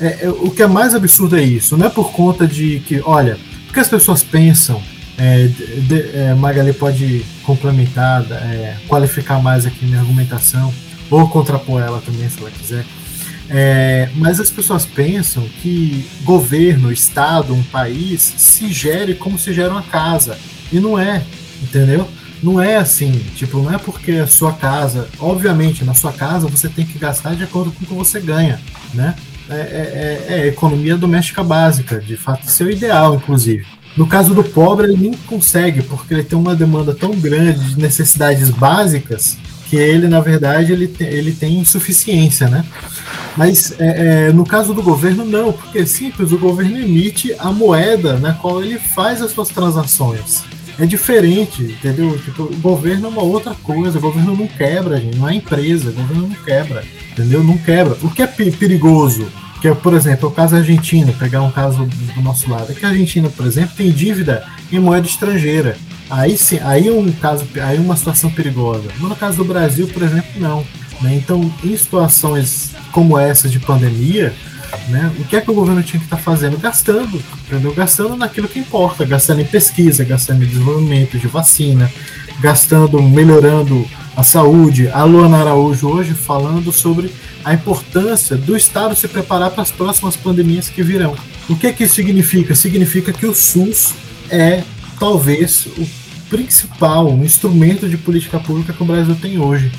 é, 0.00 0.24
é, 0.24 0.28
o 0.28 0.50
que 0.50 0.62
é 0.62 0.66
mais 0.66 0.94
absurdo 0.94 1.36
é 1.36 1.42
isso. 1.42 1.76
Não 1.76 1.86
é 1.86 1.90
por 1.90 2.12
conta 2.12 2.46
de 2.46 2.80
que, 2.80 3.02
olha, 3.04 3.38
o 3.68 3.72
que 3.72 3.80
as 3.80 3.88
pessoas 3.88 4.22
pensam. 4.22 4.82
É, 5.20 5.48
de, 5.48 6.16
é, 6.16 6.34
Magali 6.34 6.72
pode 6.72 7.24
complementar, 7.42 8.24
é, 8.30 8.76
qualificar 8.86 9.42
mais 9.42 9.66
aqui 9.66 9.84
minha 9.84 9.98
argumentação, 9.98 10.72
ou 11.10 11.28
contrapor 11.28 11.82
ela 11.82 12.00
também, 12.00 12.28
se 12.28 12.38
ela 12.38 12.50
quiser. 12.50 12.84
É, 13.50 14.10
mas 14.14 14.38
as 14.38 14.50
pessoas 14.50 14.84
pensam 14.84 15.42
que 15.60 16.06
governo, 16.22 16.92
estado, 16.92 17.52
um 17.52 17.62
país 17.64 18.20
se 18.36 18.72
gere 18.72 19.14
como 19.14 19.38
se 19.38 19.52
gera 19.52 19.70
uma 19.70 19.82
casa. 19.82 20.38
E 20.70 20.78
não 20.78 20.98
é, 20.98 21.24
entendeu? 21.62 22.08
Não 22.40 22.60
é 22.60 22.76
assim, 22.76 23.10
tipo, 23.34 23.60
não 23.60 23.74
é 23.74 23.78
porque 23.78 24.12
a 24.12 24.26
sua 24.26 24.52
casa, 24.52 25.08
obviamente, 25.18 25.84
na 25.84 25.94
sua 25.94 26.12
casa 26.12 26.46
você 26.46 26.68
tem 26.68 26.86
que 26.86 26.96
gastar 26.96 27.34
de 27.34 27.42
acordo 27.42 27.72
com 27.72 27.84
o 27.84 27.88
que 27.88 27.94
você 27.94 28.20
ganha, 28.20 28.60
né? 28.94 29.16
É, 29.50 29.54
é, 29.54 30.26
é, 30.28 30.40
é, 30.40 30.46
economia 30.46 30.96
doméstica 30.96 31.42
básica, 31.42 31.98
de 31.98 32.16
fato, 32.16 32.46
isso 32.46 32.62
é 32.62 32.66
o 32.66 32.70
ideal, 32.70 33.14
inclusive. 33.14 33.66
No 33.96 34.06
caso 34.06 34.34
do 34.34 34.44
pobre, 34.44 34.86
ele 34.86 34.96
nem 34.96 35.12
consegue, 35.12 35.82
porque 35.82 36.12
ele 36.12 36.22
tem 36.22 36.38
uma 36.38 36.54
demanda 36.54 36.94
tão 36.94 37.12
grande 37.12 37.74
de 37.74 37.80
necessidades 37.80 38.50
básicas 38.50 39.38
que 39.68 39.76
ele, 39.76 40.06
na 40.06 40.20
verdade, 40.20 40.72
ele 40.72 40.86
tem, 40.86 41.08
ele 41.08 41.32
tem 41.32 41.58
insuficiência, 41.58 42.48
né? 42.48 42.64
Mas 43.36 43.74
é, 43.78 44.28
é, 44.28 44.32
no 44.32 44.44
caso 44.44 44.74
do 44.74 44.82
governo, 44.82 45.24
não, 45.24 45.52
porque 45.52 45.78
é 45.78 45.86
simples, 45.86 46.32
o 46.32 46.38
governo 46.38 46.78
emite 46.78 47.34
a 47.38 47.50
moeda 47.50 48.18
na 48.18 48.32
qual 48.32 48.62
ele 48.62 48.78
faz 48.78 49.22
as 49.22 49.30
suas 49.32 49.48
transações. 49.48 50.44
É 50.78 50.86
diferente, 50.86 51.62
entendeu? 51.62 52.16
Tipo, 52.18 52.44
o 52.44 52.56
governo 52.56 53.06
é 53.06 53.08
uma 53.10 53.22
outra 53.22 53.54
coisa, 53.54 53.98
o 53.98 54.00
governo 54.00 54.36
não 54.36 54.46
quebra, 54.46 55.00
gente, 55.00 55.16
não 55.16 55.28
é 55.28 55.34
empresa, 55.34 55.90
o 55.90 55.92
governo 55.92 56.28
não 56.28 56.44
quebra 56.44 56.84
entendeu? 57.18 57.42
Não 57.42 57.58
quebra. 57.58 57.96
O 58.02 58.10
que 58.10 58.22
é 58.22 58.26
perigoso, 58.26 59.28
que 59.60 59.68
é, 59.68 59.74
por 59.74 59.94
exemplo, 59.94 60.28
o 60.28 60.32
caso 60.32 60.56
argentino, 60.56 61.12
pegar 61.14 61.42
um 61.42 61.50
caso 61.50 61.84
do 61.84 62.22
nosso 62.22 62.48
lado, 62.48 62.70
é 62.70 62.74
que 62.74 62.84
a 62.84 62.90
Argentina, 62.90 63.28
por 63.28 63.44
exemplo, 63.44 63.74
tem 63.76 63.90
dívida 63.90 64.44
em 64.70 64.78
moeda 64.78 65.06
estrangeira. 65.06 65.76
Aí 66.08 66.38
sim, 66.38 66.58
aí 66.62 66.88
é 66.88 66.92
um 66.92 67.10
caso, 67.12 67.46
aí 67.60 67.76
é 67.76 67.80
uma 67.80 67.96
situação 67.96 68.30
perigosa. 68.30 68.88
Mas 68.98 69.08
no 69.08 69.16
caso 69.16 69.36
do 69.38 69.44
Brasil, 69.44 69.88
por 69.88 70.02
exemplo, 70.02 70.30
não. 70.36 70.64
Né? 71.02 71.16
Então, 71.16 71.52
em 71.62 71.76
situações 71.76 72.72
como 72.92 73.18
essa 73.18 73.48
de 73.48 73.60
pandemia, 73.60 74.32
né, 74.88 75.12
o 75.18 75.24
que 75.24 75.36
é 75.36 75.40
que 75.40 75.50
o 75.50 75.54
governo 75.54 75.82
tinha 75.82 76.00
que 76.00 76.06
estar 76.06 76.16
tá 76.16 76.22
fazendo? 76.22 76.58
Gastando, 76.58 77.22
entendeu? 77.48 77.74
Gastando 77.74 78.14
naquilo 78.14 78.46
que 78.46 78.58
importa, 78.58 79.04
gastando 79.04 79.40
em 79.40 79.46
pesquisa, 79.46 80.04
gastando 80.04 80.44
em 80.44 80.46
desenvolvimento 80.46 81.18
de 81.18 81.26
vacina, 81.26 81.90
gastando, 82.40 83.02
melhorando 83.02 83.86
a 84.14 84.22
saúde. 84.22 84.88
A 84.88 85.02
Luana 85.04 85.38
Araújo 85.38 85.88
hoje 85.88 86.12
falando 86.12 86.70
sobre 86.70 87.10
a 87.44 87.54
importância 87.54 88.36
do 88.36 88.56
Estado 88.56 88.94
se 88.94 89.08
preparar 89.08 89.50
para 89.50 89.62
as 89.62 89.70
próximas 89.70 90.16
pandemias 90.16 90.68
que 90.68 90.82
virão. 90.82 91.16
O 91.48 91.56
que, 91.56 91.72
que 91.72 91.84
isso 91.84 91.94
significa? 91.94 92.54
Significa 92.54 93.12
que 93.12 93.26
o 93.26 93.34
SUS 93.34 93.94
é 94.30 94.62
talvez 95.00 95.66
o 95.66 95.88
principal 96.28 97.08
instrumento 97.24 97.88
de 97.88 97.96
política 97.96 98.38
pública 98.38 98.72
que 98.72 98.82
o 98.82 98.86
Brasil 98.86 99.16
tem 99.20 99.38
hoje. 99.38 99.72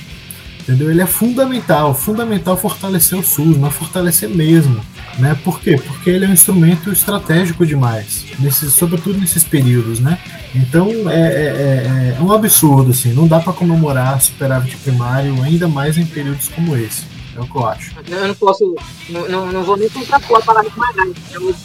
Entendeu? 0.62 0.90
Ele 0.90 1.02
é 1.02 1.06
fundamental, 1.06 1.94
fundamental 1.94 2.58
fortalecer 2.58 3.18
o 3.18 3.24
SUS, 3.24 3.58
mas 3.58 3.74
fortalecer 3.74 4.30
mesmo. 4.30 4.80
Né? 5.18 5.38
Por 5.44 5.60
quê? 5.60 5.80
Porque 5.86 6.10
ele 6.10 6.26
é 6.26 6.28
um 6.28 6.34
instrumento 6.34 6.92
estratégico 6.92 7.66
demais, 7.66 8.26
nesses, 8.40 8.74
sobretudo 8.74 9.20
nesses 9.20 9.44
períodos. 9.44 10.00
Né? 10.00 10.20
Então 10.56 10.88
é, 11.10 11.20
é, 11.20 12.16
é, 12.16 12.18
é 12.18 12.22
um 12.22 12.32
absurdo, 12.32 12.92
assim, 12.92 13.14
não 13.14 13.28
dá 13.28 13.40
para 13.40 13.54
comemorar 13.54 14.22
superávit 14.22 14.78
primário, 14.78 15.42
ainda 15.44 15.68
mais 15.68 15.98
em 15.98 16.06
períodos 16.06 16.48
como 16.50 16.76
esse. 16.76 17.06
É 17.36 17.42
o 17.42 17.46
que 17.46 17.56
eu 17.56 17.68
acho. 17.68 17.96
Eu 18.08 18.28
não 18.28 18.36
posso, 18.36 18.76
não, 19.10 19.52
não 19.52 19.64
vou 19.64 19.78
nem 19.78 19.88
contrapor 19.90 20.40
a 20.40 20.42
palavra 20.42 20.70
com 20.72 20.80
mais 20.80 20.96
eu 21.34 21.56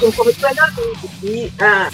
concordo 0.00 0.32
plenamente. 0.34 1.10
E, 1.24 1.52
ah, 1.58 1.90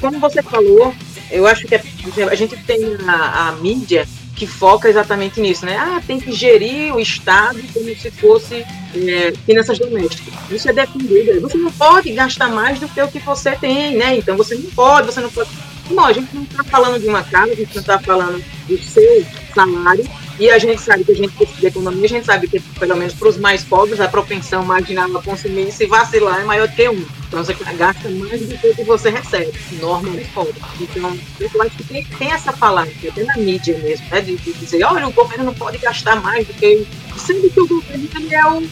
como 0.00 0.18
você 0.18 0.42
falou, 0.42 0.94
eu 1.30 1.46
acho 1.46 1.66
que 1.66 1.74
a, 1.74 2.34
gente 2.34 2.56
tem 2.64 2.80
a, 3.06 3.48
a 3.48 3.52
mídia 3.52 4.06
que 4.36 4.46
foca 4.46 4.88
exatamente 4.88 5.40
nisso, 5.40 5.64
né? 5.64 5.76
Ah, 5.76 6.00
tem 6.06 6.20
que 6.20 6.30
gerir 6.30 6.94
o 6.94 7.00
Estado 7.00 7.58
como 7.72 7.86
se 7.96 8.10
fosse 8.10 8.56
é, 8.56 9.32
finanças 9.46 9.78
domésticas. 9.78 10.34
Isso 10.50 10.68
é 10.68 10.74
defendido. 10.74 11.40
Você 11.40 11.56
não 11.56 11.72
pode 11.72 12.12
gastar 12.12 12.50
mais 12.50 12.78
do 12.78 12.86
que 12.86 13.00
o 13.00 13.08
que 13.08 13.18
você 13.18 13.56
tem, 13.56 13.96
né? 13.96 14.16
Então 14.16 14.36
você 14.36 14.54
não 14.54 14.70
pode, 14.70 15.06
você 15.06 15.20
não 15.20 15.30
pode. 15.30 15.48
Não, 15.90 16.04
a 16.04 16.12
gente 16.12 16.34
não 16.34 16.42
está 16.42 16.62
falando 16.62 17.00
de 17.00 17.08
uma 17.08 17.22
casa, 17.22 17.52
a 17.52 17.56
gente 17.56 17.74
não 17.74 17.80
está 17.80 17.98
falando 17.98 18.44
do 18.68 18.78
seu 18.78 19.24
salário, 19.54 20.04
E 20.38 20.50
a 20.50 20.58
gente 20.58 20.82
sabe 20.82 21.02
que 21.02 21.12
a 21.12 21.14
gente 21.14 21.32
precisa 21.32 21.60
de 21.60 21.66
economia, 21.66 22.04
a 22.04 22.08
gente 22.08 22.26
sabe 22.26 22.46
que, 22.46 22.60
pelo 22.60 22.94
menos 22.94 23.14
para 23.14 23.28
os 23.28 23.38
mais 23.38 23.64
pobres, 23.64 23.98
a 24.00 24.08
propensão 24.08 24.62
marginal 24.62 25.16
a 25.16 25.22
consumir 25.22 25.68
e 25.68 25.72
se 25.72 25.86
vacilar 25.86 26.40
é 26.40 26.44
maior 26.44 26.68
que 26.68 26.86
um. 26.90 27.06
Então 27.26 27.42
você 27.42 27.54
gasta 27.54 28.10
mais 28.10 28.40
do 28.42 28.58
que 28.58 28.84
você 28.84 29.08
recebe, 29.08 29.52
normalmente 29.80 30.28
pobre. 30.32 30.54
Então, 30.78 31.18
eu 31.40 31.62
acho 31.62 31.76
que 31.76 31.84
tem, 31.84 32.04
tem 32.04 32.32
essa 32.32 32.52
palavra, 32.52 32.92
até 33.08 33.24
na 33.24 33.36
mídia 33.38 33.78
mesmo, 33.78 34.06
né, 34.10 34.20
de, 34.20 34.36
de, 34.36 34.52
dizer, 34.52 34.84
olha, 34.84 35.08
o 35.08 35.12
governo 35.12 35.44
não 35.44 35.54
pode 35.54 35.78
gastar 35.78 36.20
mais 36.20 36.46
do 36.46 36.52
que. 36.52 36.86
Sendo 37.16 37.48
que 37.48 37.60
o 37.60 37.66
governo 37.66 38.06
ele 38.14 38.34
é 38.34 38.46
o, 38.46 38.62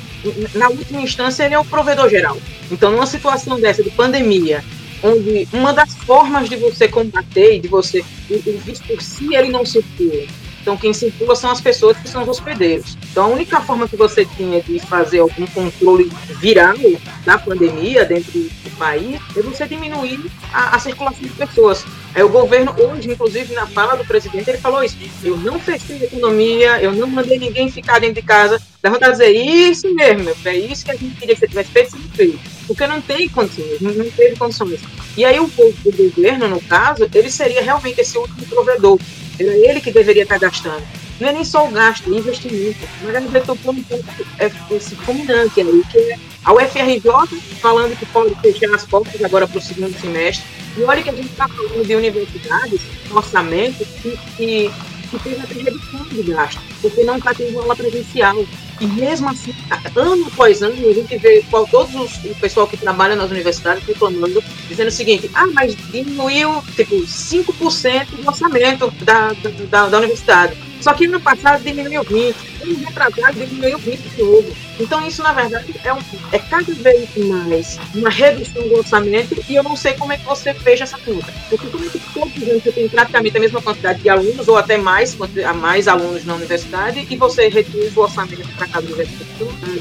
na 0.58 0.68
última 0.68 1.00
instância, 1.00 1.44
ele 1.44 1.54
é 1.54 1.58
o 1.58 1.64
provedor 1.64 2.10
geral. 2.10 2.36
Então, 2.70 2.92
numa 2.92 3.06
situação 3.06 3.58
dessa 3.58 3.82
de 3.82 3.90
pandemia, 3.90 4.62
onde 5.02 5.48
uma 5.50 5.72
das 5.72 5.94
formas 5.96 6.46
de 6.46 6.56
você 6.56 6.86
combater, 6.88 7.58
de 7.58 7.68
você, 7.68 8.04
o, 8.28 8.34
o 8.34 8.86
por 8.86 9.00
si, 9.00 9.34
ele 9.34 9.48
não 9.48 9.64
circula 9.64 10.26
então, 10.64 10.78
quem 10.78 10.94
circula 10.94 11.36
são 11.36 11.50
as 11.50 11.60
pessoas 11.60 11.94
que 11.98 12.08
são 12.08 12.22
os 12.22 12.28
hospedeiros. 12.28 12.96
Então, 13.10 13.24
a 13.24 13.28
única 13.28 13.60
forma 13.60 13.86
que 13.86 13.96
você 13.96 14.24
tinha 14.24 14.62
de 14.62 14.80
fazer 14.80 15.18
algum 15.18 15.46
controle 15.48 16.10
viral 16.40 16.74
da 17.22 17.36
pandemia 17.36 18.02
dentro 18.06 18.32
do 18.32 18.70
país 18.78 19.20
é 19.36 19.42
você 19.42 19.66
diminuir 19.66 20.24
a, 20.54 20.74
a 20.74 20.78
circulação 20.78 21.20
de 21.20 21.28
pessoas. 21.28 21.84
Aí 22.14 22.22
o 22.22 22.30
governo, 22.30 22.74
hoje, 22.78 23.10
inclusive, 23.10 23.52
na 23.52 23.66
fala 23.66 23.94
do 23.94 24.06
presidente, 24.06 24.48
ele 24.48 24.56
falou 24.56 24.82
isso. 24.82 24.96
Eu 25.22 25.36
não 25.36 25.60
fechei 25.60 26.00
a 26.00 26.04
economia, 26.04 26.80
eu 26.80 26.92
não 26.92 27.08
mandei 27.08 27.38
ninguém 27.38 27.70
ficar 27.70 27.98
dentro 27.98 28.14
de 28.14 28.22
casa. 28.22 28.58
Dá 28.80 28.88
vontade 28.88 29.18
de 29.18 29.18
dizer, 29.18 29.34
isso 29.34 29.94
mesmo, 29.94 30.24
meu, 30.24 30.36
é 30.46 30.56
isso 30.56 30.82
que 30.86 30.92
a 30.92 30.96
gente 30.96 31.14
queria 31.16 31.34
que 31.34 31.40
você 31.40 31.48
tivesse 31.48 31.70
feito, 31.72 31.90
você. 31.90 32.38
Porque 32.66 32.86
não 32.86 33.02
tem 33.02 33.28
condições, 33.28 33.82
não 33.82 34.10
teve 34.10 34.34
condições. 34.36 34.80
E 35.14 35.26
aí 35.26 35.38
o, 35.38 35.44
o 35.44 35.92
governo, 35.92 36.48
no 36.48 36.60
caso, 36.62 37.06
ele 37.14 37.30
seria 37.30 37.60
realmente 37.60 38.00
esse 38.00 38.16
último 38.16 38.46
provedor. 38.46 38.98
Era 39.39 39.53
ele 39.53 39.80
que 39.80 39.91
deveria 39.91 40.22
estar 40.22 40.39
gastando. 40.39 40.82
Não 41.20 41.28
é 41.28 41.32
nem 41.32 41.45
só 41.45 41.66
o 41.66 41.70
gasto, 41.70 42.12
é 42.12 42.18
investimento. 42.18 42.78
Mas 43.03 43.14
ele 43.14 43.41
tocou 43.41 43.72
um 43.72 43.82
pouco 43.82 44.05
é, 44.39 44.51
esse 44.74 44.97
combinante 44.97 45.61
aí, 45.61 45.82
que 45.91 45.99
é 45.99 46.18
a 46.45 46.53
UFRJ 46.53 47.41
falando 47.61 47.97
que 47.97 48.07
pode 48.07 48.35
fechar 48.41 48.74
as 48.74 48.85
portas 48.85 49.22
agora 49.22 49.47
para 49.47 49.59
o 49.59 49.62
segundo 49.62 49.99
semestre. 49.99 50.45
E 50.76 50.82
olha 50.82 51.03
que 51.03 51.11
a 51.11 51.14
gente 51.14 51.30
está 51.30 51.49
falando 51.49 51.87
de 51.87 51.95
universidades, 51.95 52.80
orçamento, 53.11 53.85
que, 54.03 54.18
que, 54.37 54.70
que 55.09 55.18
teve 55.18 55.40
até 55.40 55.55
redução 55.55 56.05
de 56.05 56.22
gasto, 56.22 56.61
porque 56.80 57.05
não 57.05 57.16
está 57.16 57.34
tendo 57.34 57.59
aula 57.61 57.76
presencial. 57.76 58.44
E 58.80 58.86
mesmo 58.86 59.28
assim, 59.28 59.55
ano 59.94 60.26
após 60.26 60.62
ano, 60.62 60.74
a 60.74 60.92
gente 60.92 61.16
vê 61.18 61.44
qual, 61.48 61.66
todos 61.66 61.94
os, 61.94 62.24
o 62.24 62.34
pessoal 62.34 62.66
que 62.66 62.76
trabalha 62.76 63.14
nas 63.14 63.30
universidades 63.30 63.84
reclamando, 63.84 64.42
dizendo 64.68 64.88
o 64.88 64.92
seguinte: 64.92 65.30
ah, 65.34 65.46
mas 65.46 65.76
diminuiu 65.92 66.62
tipo 66.74 66.96
5% 66.96 68.07
do 68.16 68.26
orçamento 68.26 68.90
da, 69.05 69.32
da, 69.70 69.88
da, 69.88 69.98
universidade. 69.98 70.57
Só 70.80 70.92
que 70.92 71.07
ano 71.07 71.20
passado 71.20 71.62
diminuiu 71.62 72.02
20%, 72.05 72.34
ano 72.64 72.84
retrasado 72.84 73.38
diminuiu 73.38 73.78
20% 73.78 74.16
de 74.16 74.22
novo. 74.22 74.56
Então, 74.80 75.06
isso, 75.06 75.22
na 75.22 75.32
verdade, 75.32 75.74
é, 75.84 75.92
um, 75.92 75.98
é 76.32 76.38
cada 76.38 76.72
vez 76.72 77.08
mais 77.16 77.78
uma 77.94 78.10
redução 78.10 78.66
do 78.68 78.76
orçamento 78.76 79.42
e 79.48 79.54
eu 79.54 79.62
não 79.62 79.76
sei 79.76 79.94
como 79.94 80.12
é 80.12 80.16
que 80.16 80.24
você 80.24 80.52
fecha 80.54 80.84
essa 80.84 80.98
conta. 80.98 81.32
Porque 81.48 81.66
como 81.68 81.84
é 81.84 81.88
que 81.88 82.00
todos 82.12 82.36
os 82.36 82.62
você 82.62 82.72
tem 82.72 82.88
praticamente 82.88 83.36
a 83.36 83.40
mesma 83.40 83.62
quantidade 83.62 84.00
de 84.00 84.08
alunos 84.08 84.48
ou 84.48 84.56
até 84.56 84.76
mais, 84.76 85.16
mais 85.56 85.88
alunos 85.88 86.24
na 86.24 86.34
universidade 86.34 87.06
e 87.08 87.16
você 87.16 87.48
reduz 87.48 87.96
o 87.96 88.00
orçamento 88.00 88.48
para 88.56 88.66
cada 88.66 88.86
universidade. 88.86 89.24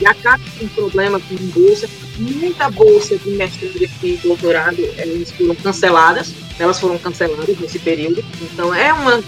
E 0.01 0.05
acaba 0.05 0.43
com 0.59 0.65
um 0.65 0.69
problema 0.69 1.19
com 1.19 1.35
bolsa. 1.35 1.89
Muita 2.17 2.69
bolsa 2.69 3.17
de 3.17 3.29
mestrado 3.31 3.89
e 4.03 4.17
doutorado, 4.17 4.77
elas 4.97 5.31
foram 5.31 5.55
canceladas. 5.55 6.33
Elas 6.59 6.79
foram 6.79 6.97
canceladas 6.99 7.59
nesse 7.59 7.79
período. 7.79 8.23
Então, 8.41 8.73
é 8.73 8.93
uma... 8.93 9.23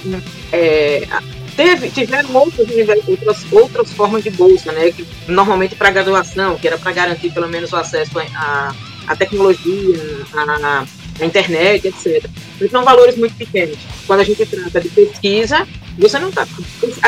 É, 0.52 1.08
Teve, 1.56 1.90
tiveram 1.90 2.34
outras, 2.36 2.68
outras, 3.08 3.46
outras 3.52 3.94
formas 3.94 4.24
de 4.24 4.30
bolsa, 4.30 4.72
né? 4.72 4.92
Que, 4.92 5.08
normalmente 5.28 5.76
para 5.76 5.90
graduação, 5.90 6.58
que 6.58 6.68
era 6.68 6.78
para 6.78 6.92
garantir 6.92 7.32
pelo 7.32 7.48
menos 7.48 7.72
o 7.72 7.78
acesso 7.78 8.20
à, 8.36 8.76
à 9.08 9.16
tecnologia, 9.16 9.98
à, 10.34 10.86
à 11.22 11.26
internet, 11.26 11.88
etc. 11.88 12.30
Mas 12.60 12.72
são 12.72 12.84
valores 12.84 13.16
muito 13.16 13.36
pequenos. 13.36 13.78
Quando 14.06 14.20
a 14.20 14.24
gente 14.24 14.46
trata 14.46 14.82
de 14.82 14.90
pesquisa, 14.90 15.66
você 15.98 16.20
não 16.20 16.30
está. 16.30 16.46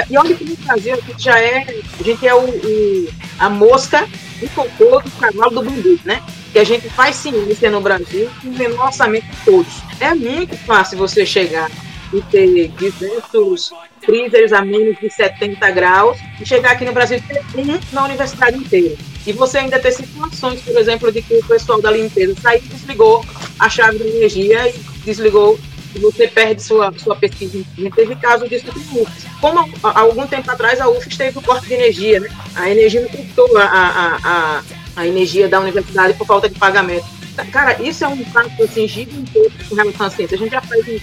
E 0.09 0.17
olha 0.17 0.33
que 0.33 0.45
no 0.45 0.55
Brasil 0.55 0.93
a 0.93 1.01
gente 1.01 1.23
já 1.23 1.37
é. 1.37 1.83
A 1.99 2.03
gente 2.03 2.25
é 2.25 2.33
o, 2.33 2.39
o 2.39 3.09
a 3.39 3.49
mosca 3.49 4.07
do 4.39 4.49
cocô 4.49 5.01
do 5.01 5.11
cavalo 5.11 5.61
do 5.61 5.63
bambu, 5.63 5.99
né? 6.05 6.21
Que 6.53 6.59
a 6.59 6.63
gente 6.63 6.89
faz 6.89 7.17
ciência 7.17 7.69
no 7.69 7.81
Brasil 7.81 8.29
com 8.41 8.47
o 8.47 8.57
menor 8.57 8.87
orçamento 8.87 9.25
de 9.25 9.37
todos. 9.43 9.73
É 9.99 10.13
muito 10.13 10.55
fácil 10.59 10.97
você 10.97 11.25
chegar 11.25 11.69
e 12.13 12.21
ter 12.21 12.69
diversos 12.69 13.71
freezers 14.01 14.53
a 14.53 14.63
menos 14.63 14.97
de 14.99 15.09
70 15.09 15.71
graus 15.71 16.17
e 16.39 16.45
chegar 16.45 16.71
aqui 16.71 16.85
no 16.85 16.93
Brasil 16.93 17.21
ter 17.27 17.43
um 17.55 17.79
na 17.91 18.05
universidade 18.05 18.57
inteira. 18.57 18.95
E 19.25 19.33
você 19.33 19.57
ainda 19.59 19.79
ter 19.79 19.91
situações, 19.91 20.61
por 20.61 20.77
exemplo, 20.77 21.11
de 21.11 21.21
que 21.21 21.35
o 21.35 21.45
pessoal 21.45 21.81
da 21.81 21.91
limpeza 21.91 22.35
saiu 22.41 22.61
e 22.63 22.67
desligou 22.67 23.25
a 23.59 23.69
chave 23.69 23.97
da 23.97 24.05
energia 24.05 24.69
e 24.69 24.79
desligou 25.03 25.59
e 25.95 25.99
você 25.99 26.27
perde 26.27 26.61
sua, 26.61 26.93
sua 26.97 27.15
pesquisa. 27.15 27.63
E 27.77 27.89
teve 27.89 28.15
caso 28.15 28.47
disso 28.47 28.65
com 28.67 29.01
UFES. 29.01 29.25
Como 29.41 29.59
há 29.83 29.99
algum 29.99 30.27
tempo 30.27 30.49
atrás 30.49 30.79
a 30.79 30.87
UFES 30.87 31.17
teve 31.17 31.39
o 31.39 31.41
corte 31.41 31.67
de 31.67 31.73
energia, 31.73 32.19
né? 32.19 32.29
A 32.55 32.69
energia 32.69 33.01
não 33.01 33.09
cortou 33.09 33.57
a, 33.57 33.63
a, 33.63 34.17
a, 34.23 34.63
a 34.95 35.07
energia 35.07 35.47
da 35.47 35.59
universidade 35.59 36.13
por 36.13 36.27
falta 36.27 36.47
de 36.47 36.57
pagamento. 36.57 37.16
Cara, 37.45 37.81
isso 37.81 38.03
é 38.03 38.07
um 38.07 38.15
impacto 38.15 38.63
assim, 38.63 38.87
gigantesco 38.87 39.69
com 39.69 39.75
relação 39.75 40.07
à 40.07 40.09
ciência. 40.09 40.35
A 40.35 40.39
gente 40.39 40.51
já 40.51 40.61
faz 40.61 40.87
um 40.87 40.97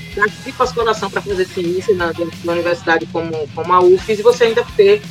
de 0.45 0.53
pós-graduação 0.53 1.11
para 1.11 1.23
fazer 1.23 1.47
ciência 1.47 1.95
na, 1.95 2.13
na 2.45 2.53
universidade 2.53 3.07
como, 3.07 3.49
como 3.55 3.73
a 3.73 3.81
UFES 3.81 4.19
e 4.19 4.23
você 4.23 4.45
ainda 4.45 4.65
ter 4.77 5.03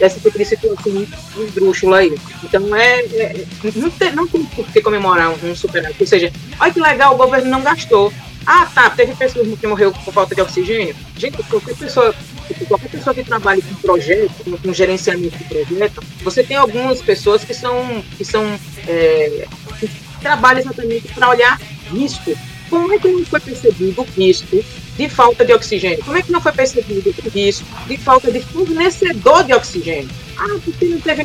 esse 0.00 0.20
tipo 0.20 0.38
de 0.38 0.44
situação 0.44 1.06
esdrúxula 1.36 1.98
aí. 1.98 2.14
Então, 2.42 2.74
é, 2.74 3.00
é, 3.00 3.46
não, 3.74 3.90
tem, 3.90 4.12
não 4.12 4.26
tem 4.26 4.44
por 4.44 4.66
que 4.66 4.80
comemorar 4.80 5.30
um, 5.30 5.50
um 5.50 5.54
superávit. 5.54 6.00
Ou 6.00 6.06
seja, 6.06 6.32
olha 6.60 6.72
que 6.72 6.80
legal, 6.80 7.14
o 7.14 7.18
governo 7.18 7.50
não 7.50 7.62
gastou. 7.62 8.12
Ah, 8.44 8.66
tá, 8.66 8.90
teve 8.90 9.14
pessoas 9.14 9.46
que 9.58 9.66
morreu 9.66 9.92
por 9.92 10.12
falta 10.12 10.34
de 10.34 10.40
oxigênio. 10.40 10.96
Gente, 11.16 11.42
qualquer 11.44 11.76
pessoa 11.76 12.14
qualquer 12.66 12.90
pessoa 12.90 13.14
que 13.14 13.24
trabalhe 13.24 13.62
com 13.62 13.74
projeto, 13.76 14.44
com, 14.44 14.56
com, 14.56 14.74
gerenciamento 14.74 15.36
de 15.38 15.44
projeto, 15.44 16.02
você 16.22 16.42
tem 16.42 16.56
algumas 16.56 17.00
pessoas 17.00 17.44
que 17.44 17.54
são, 17.54 18.02
que 18.16 18.24
são 18.24 18.44
é, 18.86 19.46
trabalha 20.22 20.60
exatamente 20.60 21.08
para 21.08 21.28
olhar 21.28 21.60
risco. 21.92 22.32
Como 22.70 22.92
é 22.92 22.98
que 22.98 23.08
não 23.08 23.24
foi 23.24 23.40
percebido 23.40 24.00
o 24.00 24.04
risco 24.16 24.64
de 24.96 25.08
falta 25.08 25.44
de 25.44 25.52
oxigênio? 25.52 26.02
Como 26.04 26.16
é 26.16 26.22
que 26.22 26.32
não 26.32 26.40
foi 26.40 26.52
percebido 26.52 27.10
o 27.10 27.28
risco 27.28 27.66
de 27.86 27.96
falta 27.98 28.32
de 28.32 28.40
fornecedor 28.40 29.44
de 29.44 29.52
oxigênio? 29.52 30.08
Ah, 30.38 30.58
porque 30.64 30.86
não 30.86 31.00
teve. 31.00 31.24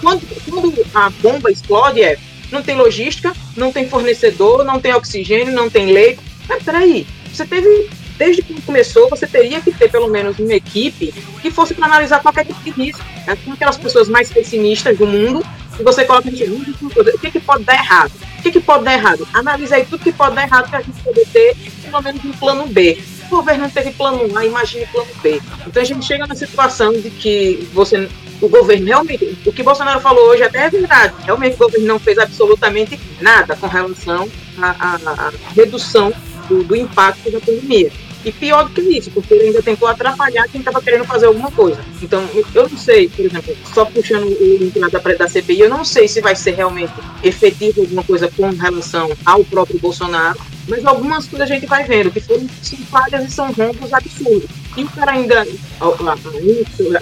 Quando, 0.00 0.22
quando 0.48 0.86
a 0.94 1.10
bomba 1.10 1.50
explode, 1.50 2.02
é 2.02 2.16
não 2.52 2.62
tem 2.62 2.76
logística, 2.76 3.32
não 3.56 3.72
tem 3.72 3.88
fornecedor, 3.88 4.64
não 4.64 4.80
tem 4.80 4.94
oxigênio, 4.94 5.52
não 5.52 5.68
tem 5.68 5.92
leito. 5.92 6.22
Mas 6.48 6.62
peraí, 6.62 7.06
você 7.32 7.44
teve 7.44 7.90
desde 8.16 8.42
que 8.42 8.60
começou, 8.62 9.08
você 9.08 9.26
teria 9.26 9.60
que 9.60 9.72
ter 9.72 9.90
pelo 9.90 10.08
menos 10.08 10.38
uma 10.38 10.54
equipe 10.54 11.12
que 11.40 11.50
fosse 11.50 11.74
para 11.74 11.86
analisar 11.86 12.20
qualquer 12.20 12.44
tipo 12.44 12.62
de 12.62 12.70
risco. 12.70 13.04
É 13.26 13.34
com 13.36 13.52
aquelas 13.52 13.76
pessoas 13.76 14.08
mais 14.08 14.30
pessimistas 14.30 14.96
do 14.96 15.06
mundo, 15.06 15.44
e 15.78 15.82
você 15.82 16.04
coloca 16.04 16.28
em 16.28 16.32
o 16.32 17.18
que, 17.18 17.30
que 17.30 17.40
pode 17.40 17.64
dar 17.64 17.74
errado? 17.74 18.12
O 18.38 18.42
que, 18.42 18.52
que 18.52 18.60
pode 18.60 18.84
dar 18.84 18.92
errado? 18.92 19.26
Analisa 19.32 19.76
aí 19.76 19.84
tudo 19.84 20.04
que 20.04 20.12
pode 20.12 20.34
dar 20.34 20.42
errado 20.42 20.68
para 20.68 20.78
a 20.78 20.82
gente 20.82 21.00
poder 21.00 21.26
ter 21.32 21.56
pelo 21.82 22.02
menos 22.02 22.24
um 22.24 22.32
plano 22.32 22.66
B. 22.66 22.98
O 23.26 23.36
governo 23.36 23.70
teve 23.70 23.90
plano 23.92 24.36
A, 24.36 24.44
imagine 24.44 24.86
plano 24.86 25.08
B. 25.22 25.40
Então 25.66 25.82
a 25.82 25.86
gente 25.86 26.04
chega 26.04 26.26
na 26.26 26.34
situação 26.34 26.92
de 26.92 27.10
que 27.10 27.68
você, 27.72 28.08
o 28.40 28.48
governo 28.48 28.86
realmente, 28.86 29.38
o 29.44 29.52
que 29.52 29.62
Bolsonaro 29.62 30.00
falou 30.00 30.28
hoje 30.28 30.42
até 30.42 30.66
é 30.66 30.70
verdade, 30.70 31.14
realmente 31.24 31.54
o 31.54 31.58
governo 31.58 31.86
não 31.86 31.98
fez 31.98 32.18
absolutamente 32.18 33.00
nada 33.20 33.56
com 33.56 33.66
relação 33.66 34.28
à, 34.58 34.70
à, 34.70 34.94
à 35.28 35.32
redução 35.56 36.12
do, 36.48 36.62
do 36.62 36.76
impacto 36.76 37.30
da 37.30 37.40
pandemia. 37.40 37.90
E 38.24 38.32
pior 38.32 38.64
do 38.64 38.70
que 38.70 38.80
isso, 38.80 39.10
porque 39.10 39.34
ele 39.34 39.48
ainda 39.48 39.62
tentou 39.62 39.86
atrapalhar 39.86 40.48
quem 40.48 40.60
estava 40.60 40.80
querendo 40.80 41.04
fazer 41.04 41.26
alguma 41.26 41.50
coisa. 41.50 41.78
Então, 42.02 42.26
eu 42.54 42.68
não 42.68 42.78
sei, 42.78 43.08
por 43.08 43.24
exemplo, 43.24 43.54
só 43.72 43.84
puxando 43.84 44.24
o 44.24 44.58
link 44.58 44.78
da, 44.80 44.88
da 44.88 45.28
CPI, 45.28 45.60
eu 45.60 45.68
não 45.68 45.84
sei 45.84 46.08
se 46.08 46.22
vai 46.22 46.34
ser 46.34 46.52
realmente 46.52 46.92
efetivo 47.22 47.82
alguma 47.82 48.02
coisa 48.02 48.30
com 48.34 48.48
relação 48.48 49.10
ao 49.26 49.44
próprio 49.44 49.78
Bolsonaro, 49.78 50.40
mas 50.66 50.86
algumas 50.86 51.26
coisas 51.26 51.50
a 51.50 51.54
gente 51.54 51.66
vai 51.66 51.84
vendo 51.84 52.10
que 52.10 52.20
foram 52.20 52.46
são 52.62 52.78
falhas 52.86 53.24
e 53.24 53.30
são 53.30 53.52
rompos 53.52 53.92
absurdos. 53.92 54.48
E 54.74 54.84
o 54.84 54.88
cara 54.88 55.12
ainda, 55.12 55.46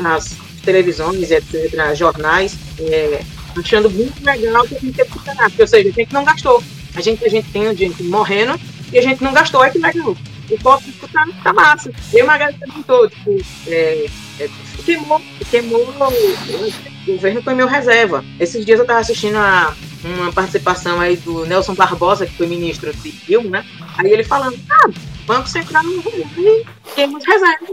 as 0.05 0.37
televisões, 0.65 1.31
etc., 1.31 1.95
jornais, 1.95 2.57
é, 2.81 3.23
achando 3.57 3.89
muito 3.89 4.25
legal 4.25 4.67
que 4.67 4.75
a 4.75 4.81
gente 4.81 4.97
teve 4.97 5.11
que. 5.11 5.63
Ou 5.63 5.69
seja, 5.69 5.89
a 5.89 5.93
gente 5.93 6.13
não 6.13 6.25
gastou. 6.25 6.63
A 6.97 7.01
gente, 7.01 7.25
a 7.25 7.29
gente 7.29 7.49
tem 7.51 7.75
gente 7.77 8.03
morrendo 8.03 8.59
e 8.93 8.99
a 8.99 9.03
gente 9.03 9.23
não 9.23 9.33
gastou, 9.33 9.65
é 9.65 9.71
que 9.71 9.79
legal 9.79 10.17
o 10.55 10.59
tópico 10.59 11.09
tá, 11.09 11.27
tá 11.43 11.53
massa. 11.53 11.91
Eu, 12.13 12.27
Magali, 12.27 12.57
perguntou, 12.59 13.09
tipo, 13.09 13.37
é, 13.67 14.07
é, 14.41 14.49
queimou, 14.85 15.21
queimou, 15.51 15.81
o 15.83 17.13
governo 17.13 17.43
foi 17.43 17.55
meu 17.55 17.67
reserva. 17.67 18.25
Esses 18.39 18.65
dias 18.65 18.81
eu 18.81 18.87
tava 18.87 19.01
assistindo 19.01 19.37
a, 19.37 19.75
uma 20.05 20.33
participação 20.33 21.01
aí 21.01 21.17
do 21.17 21.47
Nelson 21.47 21.75
Barbosa, 21.75 22.27
que 22.27 22.37
foi 22.37 22.47
ministro 22.47 22.93
de 22.93 23.13
Dilma, 23.13 23.59
né? 23.59 23.67
Aí 23.99 24.13
ele 24.13 24.25
falando, 24.25 24.59
ah, 24.71 24.91
Banco 25.27 25.49
Central 25.49 25.83
não 25.85 26.01
vai 26.01 26.65
queima 26.95 27.19
as 27.19 27.25
reservas, 27.25 27.71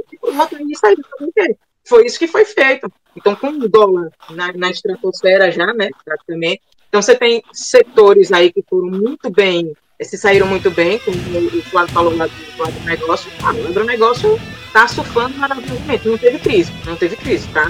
foi 1.86 2.06
isso 2.06 2.20
que 2.20 2.28
foi 2.28 2.46
feito. 2.46 2.92
Então, 3.16 3.36
com 3.36 3.48
o 3.48 3.68
dólar 3.68 4.12
na, 4.30 4.54
na 4.54 4.70
estratosfera 4.70 5.52
já, 5.52 5.74
né, 5.74 5.90
praticamente, 6.06 6.62
então 6.88 7.02
você 7.02 7.16
tem 7.16 7.44
setores 7.52 8.32
aí 8.32 8.52
que 8.52 8.64
foram 8.68 8.88
muito 8.88 9.30
bem, 9.30 9.74
se 10.06 10.18
saíram 10.18 10.48
muito 10.48 10.72
bem, 10.72 10.98
como 11.00 11.18
o 11.18 11.62
Flávio 11.64 11.94
falou 11.94 12.16
lá 12.16 12.28
do 12.28 12.64
agronegócio, 12.64 13.30
ah, 13.44 13.54
o 13.54 13.68
agronegócio 13.68 14.40
está 14.68 14.88
surfando 14.88 15.38
maravilhosamente, 15.38 16.08
não 16.08 16.18
teve 16.18 16.40
crise, 16.40 16.72
não 16.86 16.96
teve 16.96 17.16
crise, 17.18 17.48
está 17.48 17.70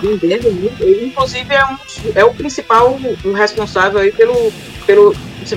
vendendo 0.00 0.50
muito, 0.50 0.82
inclusive 0.82 1.54
é, 1.54 1.64
um, 1.64 1.78
é 2.16 2.24
o 2.24 2.34
principal 2.34 2.98
o 3.24 3.32
responsável 3.32 4.00
aí 4.00 4.10
pelo, 4.10 4.52
pelo, 4.86 5.14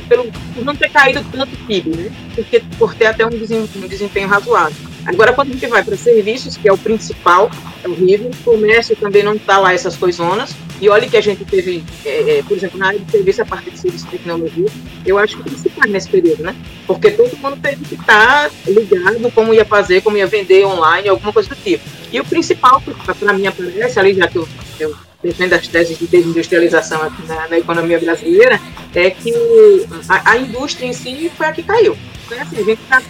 pelo 0.07 0.31
por 0.53 0.63
não 0.63 0.75
ter 0.75 0.89
caído 0.91 1.25
tanto 1.31 1.57
PIB, 1.65 1.89
né? 1.89 2.11
Porque, 2.35 2.61
por 2.77 2.93
ter 2.93 3.07
até 3.07 3.25
um 3.25 3.29
desempenho, 3.29 3.85
um 3.85 3.87
desempenho 3.87 4.27
razoável. 4.27 4.94
Agora, 5.05 5.33
quando 5.33 5.49
a 5.49 5.53
gente 5.53 5.67
vai 5.67 5.83
para 5.83 5.95
serviços, 5.95 6.57
que 6.57 6.67
é 6.67 6.73
o 6.73 6.77
principal, 6.77 7.51
é 7.83 7.87
horrível, 7.87 8.31
o 8.31 8.43
comércio 8.43 8.95
também 8.95 9.23
não 9.23 9.35
está 9.35 9.59
lá 9.59 9.73
essas 9.73 9.95
coisonas, 9.95 10.55
e 10.81 10.89
olha 10.89 11.07
que 11.07 11.15
a 11.15 11.21
gente 11.21 11.45
teve, 11.45 11.83
é, 12.03 12.39
é, 12.39 12.43
por 12.43 12.57
exemplo, 12.57 12.79
na 12.79 12.87
área 12.87 12.99
de 12.99 13.09
serviço, 13.09 13.41
a 13.41 13.45
parte 13.45 13.69
de 13.69 13.77
serviço 13.77 14.05
de 14.05 14.11
tecnologia, 14.11 14.67
eu 15.05 15.17
acho 15.17 15.37
que 15.37 15.43
principal 15.43 15.87
nesse 15.89 16.09
período, 16.09 16.43
né? 16.43 16.55
Porque 16.87 17.11
todo 17.11 17.37
mundo 17.37 17.57
teve 17.61 17.85
que 17.85 17.95
estar 17.95 18.49
tá 18.49 18.51
ligado 18.67 19.31
como 19.31 19.53
ia 19.53 19.63
fazer, 19.63 20.01
como 20.01 20.17
ia 20.17 20.27
vender 20.27 20.65
online, 20.65 21.07
alguma 21.07 21.31
coisa 21.31 21.49
do 21.49 21.55
tipo. 21.55 21.83
E 22.11 22.19
o 22.19 22.25
principal, 22.25 22.81
para 23.19 23.33
mim, 23.33 23.45
aparece, 23.47 23.99
ali 23.99 24.13
já 24.15 24.27
que 24.27 24.37
eu, 24.37 24.47
eu 24.79 24.95
defendo 25.25 25.53
as 25.53 25.67
teses 25.67 25.97
de 25.97 26.07
desindustrialização 26.07 27.01
aqui 27.01 27.25
na, 27.27 27.47
na 27.47 27.57
economia 27.57 27.99
brasileira, 27.99 28.61
é 28.93 29.09
que 29.09 29.33
a, 30.07 30.31
a 30.31 30.37
indústria 30.37 30.85
em 30.85 30.93
si 30.93 31.31
foi 31.35 31.47
a 31.47 31.51
que 31.51 31.63
caiu. 31.63 31.97
Então, 32.25 32.41
assim, 32.41 32.59
a 32.59 32.63
gente 32.63 32.81
tá, 32.89 33.01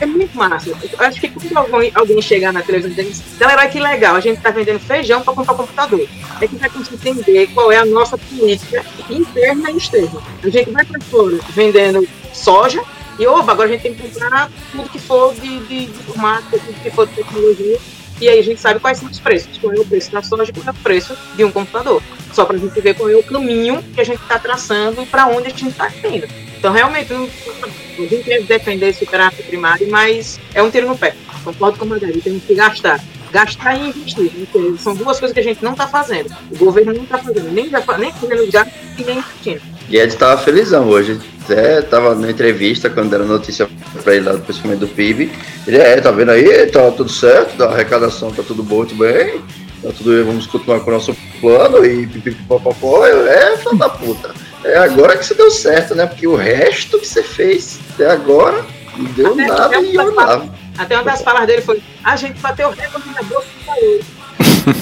é 0.00 0.06
muito 0.06 0.36
massa. 0.36 0.70
Eu 0.70 1.00
acho 1.00 1.20
que 1.20 1.28
quando 1.28 1.56
alguém, 1.56 1.92
alguém 1.94 2.22
chegar 2.22 2.52
na 2.52 2.62
televisão 2.62 3.04
e 3.04 3.08
dizer, 3.08 3.24
galera, 3.38 3.68
que 3.68 3.78
legal, 3.78 4.16
a 4.16 4.20
gente 4.20 4.38
está 4.38 4.50
vendendo 4.50 4.80
feijão 4.80 5.20
para 5.22 5.34
comprar 5.34 5.54
computador. 5.54 6.08
É 6.40 6.46
que 6.46 6.56
vai 6.56 6.70
conseguir 6.70 7.08
entender 7.08 7.48
qual 7.48 7.70
é 7.70 7.76
a 7.76 7.84
nossa 7.84 8.16
política 8.16 8.84
interna 9.10 9.70
e 9.70 9.76
externa. 9.76 10.22
A 10.42 10.48
gente 10.48 10.70
vai 10.70 10.84
para 10.84 11.00
fora 11.00 11.38
vendendo 11.50 12.06
soja 12.32 12.82
e, 13.18 13.26
opa, 13.26 13.52
agora 13.52 13.68
a 13.68 13.72
gente 13.72 13.82
tem 13.82 13.94
que 13.94 14.08
comprar 14.08 14.50
tudo 14.72 14.88
que 14.88 14.98
for 14.98 15.34
de, 15.34 15.58
de, 15.66 15.86
de 15.86 16.02
tudo 16.02 16.82
que 16.82 16.90
for 16.90 17.06
de 17.06 17.14
tecnologia. 17.14 17.78
E 18.22 18.28
aí 18.28 18.38
a 18.38 18.42
gente 18.42 18.60
sabe 18.60 18.78
quais 18.78 18.98
são 18.98 19.10
os 19.10 19.18
preços, 19.18 19.58
qual 19.58 19.74
é 19.74 19.80
o 19.80 19.84
preço 19.84 20.12
da 20.12 20.22
soja 20.22 20.48
e 20.48 20.52
qual 20.52 20.64
é 20.64 20.70
o 20.70 20.74
preço 20.74 21.12
de 21.34 21.42
um 21.42 21.50
computador. 21.50 22.00
Só 22.32 22.44
para 22.44 22.54
a 22.54 22.58
gente 22.60 22.80
ver 22.80 22.94
qual 22.94 23.10
é 23.10 23.16
o 23.16 23.22
caminho 23.24 23.82
que 23.82 24.00
a 24.00 24.04
gente 24.04 24.22
está 24.22 24.38
traçando 24.38 25.02
e 25.02 25.06
para 25.06 25.26
onde 25.26 25.48
a 25.48 25.50
gente 25.50 25.70
está 25.70 25.90
indo. 26.04 26.28
Então, 26.56 26.72
realmente, 26.72 27.12
não, 27.12 27.24
a 27.24 28.00
gente 28.06 28.22
deve 28.22 28.44
defender 28.44 28.90
esse 28.90 29.04
tráfico 29.06 29.42
primário, 29.42 29.90
mas 29.90 30.38
é 30.54 30.62
um 30.62 30.70
tiro 30.70 30.86
no 30.86 30.96
pé. 30.96 31.16
Concordo 31.42 31.76
com 31.80 31.84
o 31.84 31.88
Margarida, 31.88 32.20
temos 32.20 32.44
que 32.44 32.54
gastar. 32.54 33.00
Gastar 33.32 33.74
e 33.74 33.88
investir. 33.88 34.30
São 34.78 34.94
duas 34.94 35.18
coisas 35.18 35.34
que 35.34 35.40
a 35.40 35.42
gente 35.42 35.64
não 35.64 35.72
está 35.72 35.88
fazendo. 35.88 36.32
O 36.48 36.56
governo 36.56 36.92
não 36.92 37.02
está 37.02 37.18
fazendo, 37.18 37.50
nem, 37.50 37.68
nem 37.98 38.12
fazendo 38.12 38.52
gasto 38.52 38.72
e 38.98 39.02
nem 39.02 39.18
investindo. 39.18 39.62
Guedes 39.88 40.14
estava 40.14 40.40
felizão 40.40 40.88
hoje. 40.88 41.20
Até 41.44 41.80
estava 41.80 42.14
na 42.14 42.30
entrevista, 42.30 42.88
quando 42.88 43.10
deram 43.10 43.26
notícia 43.26 43.68
para 44.02 44.14
ele 44.14 44.26
lá 44.26 44.32
do 44.32 44.42
crescimento 44.42 44.80
do 44.80 44.88
PIB. 44.88 45.32
Ele 45.66 45.76
é, 45.76 46.00
tá 46.00 46.10
vendo 46.10 46.30
aí? 46.30 46.66
Tá 46.66 46.90
tudo 46.90 47.10
certo, 47.10 47.62
a 47.64 47.72
arrecadação 47.72 48.30
tá 48.30 48.42
tudo 48.42 48.62
bom, 48.62 48.84
tudo 48.84 48.98
bem. 48.98 49.40
Tá 49.82 49.90
tudo, 49.96 50.24
vamos 50.24 50.46
continuar 50.46 50.80
com 50.80 50.90
o 50.90 50.94
nosso 50.94 51.16
plano 51.40 51.84
e 51.84 52.06
pipipipopopó. 52.06 53.06
É, 53.06 53.56
filho 53.56 53.76
da 53.76 53.88
puta. 53.88 54.32
É 54.64 54.78
agora 54.78 55.16
que 55.16 55.26
você 55.26 55.34
deu 55.34 55.50
certo, 55.50 55.94
né? 55.94 56.06
Porque 56.06 56.26
o 56.26 56.36
resto 56.36 56.98
que 56.98 57.06
você 57.06 57.22
fez 57.22 57.80
até 57.94 58.08
agora 58.08 58.64
não 58.96 59.10
deu 59.12 59.32
até 59.32 59.46
nada 59.46 59.80
e 59.80 59.94
eu 59.94 60.14
nada. 60.14 60.48
Até 60.78 60.94
uma 60.94 61.04
das 61.04 61.22
palavras 61.22 61.48
dele 61.48 61.62
foi: 61.62 61.82
a 62.04 62.14
gente 62.14 62.38
bateu 62.38 62.68
o 62.68 62.72
recorde 62.72 63.08
na 63.10 63.22
bolsa 63.22 63.48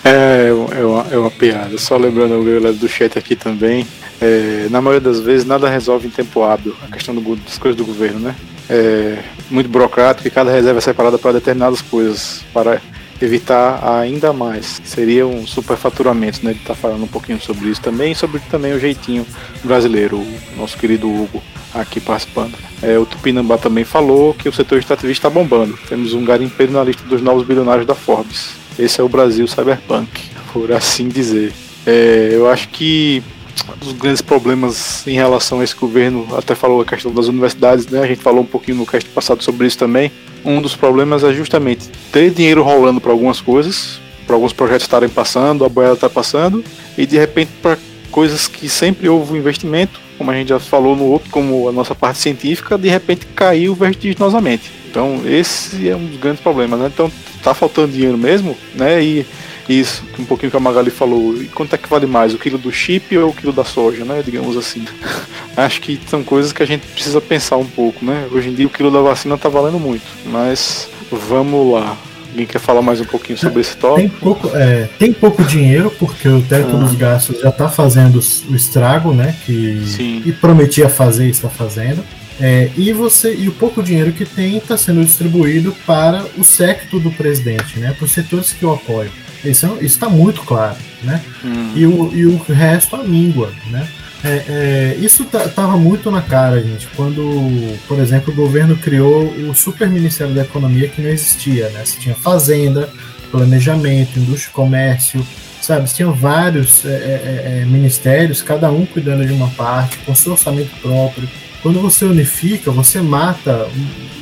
É, 0.05 0.49
é 0.49 0.85
uma, 0.85 1.07
é 1.11 1.19
uma 1.19 1.31
piada. 1.31 1.79
Só 1.79 1.97
lembrando 1.97 2.39
o 2.39 2.45
galera 2.45 2.73
do 2.73 2.89
chat 2.89 3.19
aqui 3.19 3.35
também. 3.35 3.87
É, 4.21 4.69
na 4.71 4.81
maioria 4.81 5.01
das 5.01 5.21
vezes, 5.21 5.47
nada 5.47 5.69
resolve 5.69 6.07
em 6.07 6.11
tempo 6.11 6.43
hábil 6.43 6.77
a 6.83 6.93
questão 6.93 7.15
do, 7.15 7.37
das 7.37 7.59
coisas 7.59 7.77
do 7.77 7.87
governo, 7.87 8.21
né? 8.21 8.35
É 8.69 9.19
muito 9.51 9.69
burocrático 9.69 10.29
e 10.29 10.31
cada 10.31 10.51
reserva 10.51 10.79
é 10.79 10.81
separada 10.83 11.19
para 11.19 11.33
determinadas 11.33 11.81
coisas. 11.81 12.45
Para 12.53 12.81
evitar 13.21 13.81
ainda 14.01 14.33
mais. 14.33 14.83
Seria 14.85 15.27
um 15.27 15.47
superfaturamento, 15.47 16.45
né? 16.45 16.51
Ele 16.51 16.61
está 16.61 16.75
falando 16.75 17.05
um 17.05 17.09
pouquinho 17.09 17.41
sobre 17.41 17.69
isso 17.69 17.81
também 17.81 18.13
e 18.13 18.15
sobre 18.15 18.41
também 18.51 18.73
o 18.73 18.81
jeitinho 18.81 19.27
brasileiro, 19.63 20.19
o 20.19 20.39
nosso 20.57 20.77
querido 20.77 21.09
Hugo 21.09 21.43
aqui 21.73 22.01
participando. 22.01 22.55
É, 22.83 22.99
o 22.99 23.07
Tupinambá 23.07 23.57
também 23.59 23.85
falou 23.85 24.35
que 24.35 24.49
o 24.49 24.53
setor 24.53 24.79
extrativista 24.79 25.29
está 25.29 25.31
bombando. 25.31 25.79
Temos 25.89 26.13
um 26.13 26.25
garimpeiro 26.25 26.73
na 26.73 26.85
lista 26.85 27.03
dos 27.05 27.23
novos 27.23 27.47
bilionários 27.47 27.87
da 27.87 27.95
Forbes. 27.95 28.64
Esse 28.79 29.01
é 29.01 29.05
o 29.05 29.09
Brasil 29.09 29.47
Cyberpunk, 29.47 30.09
por 30.53 30.73
assim 30.73 31.09
dizer. 31.09 31.53
É, 31.87 32.31
eu 32.33 32.49
acho 32.49 32.69
que 32.69 33.23
um 33.69 33.85
dos 33.85 33.93
grandes 33.93 34.23
problemas 34.23 35.07
em 35.07 35.15
relação 35.15 35.61
a 35.61 35.65
esse 35.65 35.75
governo, 35.75 36.27
até 36.37 36.55
falou 36.55 36.81
a 36.81 36.85
questão 36.85 37.13
das 37.13 37.29
universidades, 37.29 37.87
né? 37.87 38.01
A 38.01 38.07
gente 38.07 38.21
falou 38.21 38.43
um 38.43 38.47
pouquinho 38.47 38.79
no 38.79 38.87
cast 38.87 39.09
passado 39.11 39.43
sobre 39.43 39.67
isso 39.67 39.79
também 39.79 40.11
um 40.45 40.61
dos 40.61 40.77
problemas 40.77 41.25
é 41.25 41.33
justamente 41.33 41.89
ter 42.13 42.31
dinheiro 42.31 42.63
rolando 42.63 43.01
para 43.01 43.11
algumas 43.11 43.41
coisas, 43.41 43.99
para 44.27 44.37
alguns 44.37 44.53
projetos 44.53 44.83
estarem 44.83 45.09
passando, 45.09 45.65
a 45.65 45.69
boiada 45.69 45.95
está 45.95 46.11
passando, 46.11 46.63
e 46.99 47.07
de 47.07 47.17
repente 47.17 47.51
para 47.63 47.79
coisas 48.11 48.47
que 48.47 48.69
sempre 48.69 49.09
houve 49.09 49.39
investimento, 49.39 49.99
como 50.19 50.31
a 50.31 50.35
gente 50.35 50.49
já 50.49 50.61
falou 50.61 50.95
no 50.95 51.05
outro, 51.05 51.31
como 51.31 51.69
a 51.69 51.73
nossa 51.73 51.95
parte 51.95 52.19
científica, 52.19 52.79
de 52.79 52.89
repente 52.89 53.27
caiu 53.35 53.75
vertiginosamente. 53.75 54.71
Então 54.95 55.23
esse 55.27 55.89
é 55.89 55.97
um 55.97 56.07
dos 56.07 56.21
grandes 56.21 56.41
problemas, 56.41 56.79
né? 56.79 56.87
Então 56.87 57.11
tá 57.43 57.53
faltando 57.53 57.91
dinheiro 57.93 58.17
mesmo, 58.17 58.57
né? 58.77 59.03
E 59.03 59.27
isso, 59.69 60.05
um 60.21 60.25
pouquinho 60.25 60.53
que 60.53 60.57
a 60.57 60.61
Magali 60.61 60.89
falou. 60.91 61.37
E 61.37 61.47
quanto 61.47 61.75
é 61.75 61.79
que 61.79 61.89
vale 61.89 62.07
mais, 62.07 62.33
o 62.33 62.39
quilo 62.39 62.59
do 62.59 62.71
chip 62.71 63.19
ou 63.19 63.31
o 63.31 63.35
quilo 63.35 63.53
da 63.53 63.65
soja, 63.65 64.05
né? 64.05 64.23
Digamos 64.25 64.57
assim. 64.57 64.85
Acho 65.57 65.81
que 65.81 65.99
são 66.07 66.23
coisas 66.23 66.53
que 66.53 66.63
a 66.63 66.67
gente 66.67 66.87
precisa 66.87 67.21
pensar 67.21 67.57
um 67.57 67.67
pouco, 67.67 68.05
né? 68.05 68.29
Hoje 68.31 68.51
em 68.51 68.55
dia 68.55 68.69
o 68.69 68.71
quilo 68.71 68.89
da 68.89 69.01
vacina 69.01 69.37
tá 69.37 69.49
valendo 69.49 69.81
muito, 69.81 70.07
mas 70.27 70.89
vamos 71.11 71.73
lá. 71.73 71.97
Alguém 72.31 72.47
quer 72.47 72.61
falar 72.61 72.83
mais 72.83 73.01
um 73.01 73.05
pouquinho 73.05 73.39
sobre 73.39 73.63
esse 73.63 73.77
tópico? 73.77 74.09
Tem 74.09 74.09
pouco, 74.09 74.57
é, 74.57 74.89
tem 74.97 75.13
pouco 75.13 75.43
dinheiro, 75.43 75.93
porque 75.99 76.29
o 76.29 76.41
teto 76.41 76.77
ah. 76.77 76.79
dos 76.79 76.95
gastos 76.95 77.41
já 77.41 77.49
está 77.49 77.69
fazendo 77.69 78.21
o 78.49 78.55
estrago, 78.55 79.13
né? 79.13 79.35
Que 79.45 79.83
Sim. 79.87 80.23
e 80.25 80.31
prometia 80.31 80.89
fazer 80.89 81.29
está 81.29 81.49
fazendo. 81.49 82.05
É, 82.41 82.71
e 82.77 82.93
você 82.93 83.35
e 83.35 83.49
o 83.49 83.53
pouco 83.53 83.83
dinheiro 83.83 84.13
que 84.13 84.25
tem 84.25 84.57
está 84.57 84.77
sendo 84.77 85.05
distribuído 85.05 85.75
para 85.87 86.25
o 86.37 86.45
séquito 86.45 86.99
do 86.99 87.11
presidente, 87.13 87.79
né? 87.79 87.93
Para 87.93 88.05
os 88.05 88.13
setores 88.13 88.53
que 88.53 88.67
o 88.67 88.73
apoiam. 88.73 89.13
Isso 89.45 89.79
está 89.81 90.09
muito 90.09 90.43
claro, 90.43 90.77
né? 91.03 91.23
Hum. 91.45 91.73
E, 91.75 91.87
o, 91.87 92.15
e 92.15 92.27
o 92.27 92.37
resto 92.39 92.97
a 92.97 93.03
língua, 93.03 93.53
né? 93.71 93.87
É, 94.25 94.43
é, 94.49 94.97
isso 95.01 95.23
estava 95.23 95.77
muito 95.77 96.11
na 96.11 96.23
cara, 96.23 96.63
gente, 96.63 96.89
quando, 96.97 97.79
por 97.87 97.99
exemplo, 97.99 98.33
o 98.33 98.37
governo 98.37 98.75
criou 98.75 99.27
o 99.27 99.55
Super 99.55 99.91
Ministério 99.91 100.35
da 100.35 100.41
Economia 100.41 100.89
que 100.89 101.03
não 101.03 101.11
existia, 101.11 101.69
né? 101.69 101.85
Você 101.85 102.01
tinha 102.01 102.15
fazenda, 102.15 102.89
planejamento, 103.31 104.19
indústria 104.19 104.51
e 104.51 104.55
comércio, 104.55 105.27
sabe? 105.61 105.89
Você 105.89 105.97
tinha 105.97 106.11
vários 106.11 106.87
é, 106.87 106.89
é, 106.89 107.61
é, 107.61 107.65
ministérios, 107.67 108.41
cada 108.41 108.71
um 108.71 108.87
cuidando 108.87 109.27
de 109.27 109.33
uma 109.33 109.51
parte, 109.51 109.99
com 109.99 110.15
seu 110.15 110.33
orçamento 110.33 110.71
próprio. 110.81 111.29
Quando 111.65 111.81
você 111.81 112.05
unifica, 112.05 112.71
você 112.71 113.03
mata 113.03 113.69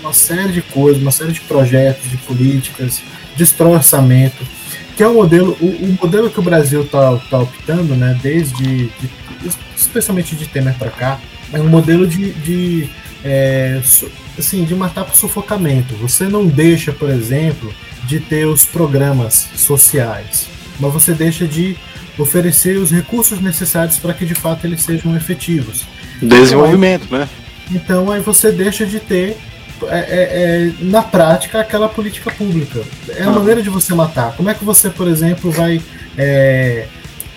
uma 0.01 0.14
série 0.14 0.53
de 0.53 0.62
coisas, 0.62 1.03
uma 1.03 1.11
série 1.11 1.32
de 1.32 1.40
projetos, 1.40 2.09
de 2.09 2.16
políticas, 2.16 3.03
destrói 3.36 3.74
orçamento 3.74 4.43
que 4.97 5.03
é 5.03 5.09
o 5.09 5.14
modelo, 5.14 5.57
o, 5.61 5.66
o 5.66 5.99
modelo 6.01 6.30
que 6.30 6.38
o 6.38 6.43
Brasil 6.43 6.82
está 6.82 7.16
tá 7.16 7.38
optando, 7.38 7.95
né, 7.95 8.18
desde, 8.22 8.86
de, 8.86 9.11
especialmente 9.76 10.36
de 10.36 10.47
Temer 10.47 10.74
para 10.74 10.90
cá, 10.90 11.20
é 11.53 11.61
um 11.61 11.68
modelo 11.68 12.07
de, 12.07 12.32
de 12.32 12.88
é, 13.24 13.80
assim, 14.38 14.64
de 14.64 14.74
matar 14.74 15.05
por 15.05 15.14
sufocamento. 15.14 15.95
Você 15.97 16.28
não 16.28 16.47
deixa, 16.47 16.93
por 16.93 17.11
exemplo, 17.11 17.72
de 18.05 18.20
ter 18.20 18.47
os 18.47 18.64
programas 18.64 19.48
sociais, 19.56 20.48
mas 20.78 20.93
você 20.93 21.12
deixa 21.14 21.47
de 21.47 21.77
oferecer 22.19 22.77
os 22.77 22.90
recursos 22.90 23.40
necessários 23.40 23.98
para 23.98 24.12
que 24.12 24.27
de 24.27 24.35
fato 24.35 24.66
eles 24.66 24.82
sejam 24.82 25.16
efetivos. 25.16 25.86
Desenvolvimento, 26.23 27.05
então, 27.07 27.19
né? 27.19 27.28
Então 27.70 28.11
aí 28.11 28.20
você 28.20 28.53
deixa 28.53 28.86
de 28.86 29.01
ter 29.01 29.36
é, 29.89 29.99
é, 29.99 29.99
é, 29.99 30.73
na 30.81 31.03
prática 31.03 31.61
aquela 31.61 31.89
política 31.89 32.31
pública. 32.31 32.82
É 33.09 33.23
a 33.23 33.28
ah. 33.28 33.32
maneira 33.32 33.62
de 33.62 33.69
você 33.69 33.94
matar. 33.94 34.35
Como 34.36 34.49
é 34.49 34.55
que 34.55 34.65
você, 34.65 34.89
por 34.89 35.09
exemplo, 35.09 35.51
vai 35.51 35.81
é, 36.16 36.86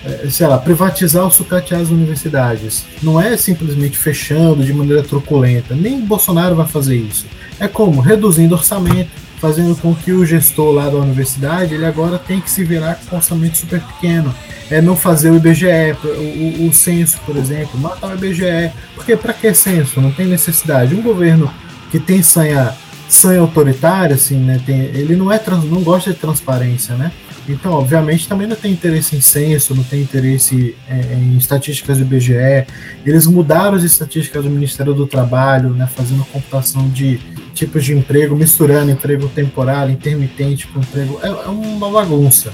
é, 0.06 0.30
sei 0.30 0.46
lá, 0.46 0.58
privatizar 0.58 1.24
ou 1.24 1.32
sucatear 1.32 1.82
as 1.82 1.90
universidades? 1.90 2.86
Não 3.02 3.20
é 3.20 3.36
simplesmente 3.36 3.98
fechando 3.98 4.64
de 4.64 4.74
maneira 4.74 5.02
truculenta. 5.02 5.74
Nem 5.74 6.00
Bolsonaro 6.02 6.56
vai 6.56 6.68
fazer 6.68 6.96
isso. 6.96 7.26
É 7.60 7.68
como 7.68 8.02
reduzindo 8.02 8.54
orçamento, 8.54 9.10
fazendo 9.46 9.76
com 9.76 9.94
que 9.94 10.12
o 10.12 10.26
gestor 10.26 10.74
lá 10.74 10.90
da 10.90 10.98
universidade 10.98 11.76
ele 11.76 11.86
agora 11.86 12.18
tem 12.18 12.42
que 12.42 12.50
se 12.50 12.64
virar 12.64 12.96
com 12.96 13.16
um 13.16 13.20
orçamento 13.20 13.60
super 13.60 13.80
pequeno. 13.80 14.34
É 14.72 14.82
não 14.82 14.96
fazer 14.96 15.30
o 15.30 15.36
IBGE, 15.36 15.96
o, 16.04 16.64
o, 16.64 16.68
o 16.68 16.74
censo, 16.74 17.20
por 17.28 17.38
exemplo, 17.38 17.80
matar 17.80 18.10
o 18.10 18.14
IBGE. 18.16 18.72
Porque 18.96 19.16
para 19.16 19.34
que 19.34 19.54
censo? 19.54 20.02
Não 20.02 20.12
tem 20.12 20.26
necessidade. 20.26 20.96
Um 20.96 21.02
governo 21.04 21.52
que 21.92 22.00
tem 22.00 22.24
sanha 22.24 22.74
sangue 23.08 23.38
autoritário, 23.38 24.16
assim, 24.16 24.38
né? 24.38 24.60
Tem, 24.66 24.80
ele 24.80 25.16
não 25.16 25.32
é 25.32 25.38
trans, 25.38 25.64
não 25.66 25.84
gosta 25.84 26.12
de 26.12 26.18
transparência, 26.18 26.96
né? 26.96 27.12
Então, 27.48 27.74
obviamente, 27.74 28.28
também 28.28 28.48
não 28.48 28.56
tem 28.56 28.72
interesse 28.72 29.16
em 29.16 29.22
censo, 29.22 29.76
não 29.76 29.84
tem 29.84 30.02
interesse 30.02 30.76
é, 30.90 31.14
em 31.14 31.38
estatísticas 31.38 32.00
do 32.00 32.04
IBGE. 32.04 32.66
Eles 33.06 33.28
mudaram 33.28 33.76
as 33.76 33.84
estatísticas 33.84 34.44
do 34.44 34.50
Ministério 34.50 34.96
do 34.96 35.06
Trabalho, 35.06 35.70
né, 35.70 35.88
fazendo 35.96 36.26
computação 36.26 36.90
de 36.90 37.20
tipos 37.56 37.84
de 37.84 37.94
emprego, 37.94 38.36
misturando 38.36 38.92
emprego 38.92 39.28
temporário, 39.30 39.92
intermitente 39.92 40.68
com 40.68 40.80
emprego. 40.80 41.20
É, 41.24 41.28
é 41.28 41.50
uma 41.50 41.90
bagunça. 41.90 42.54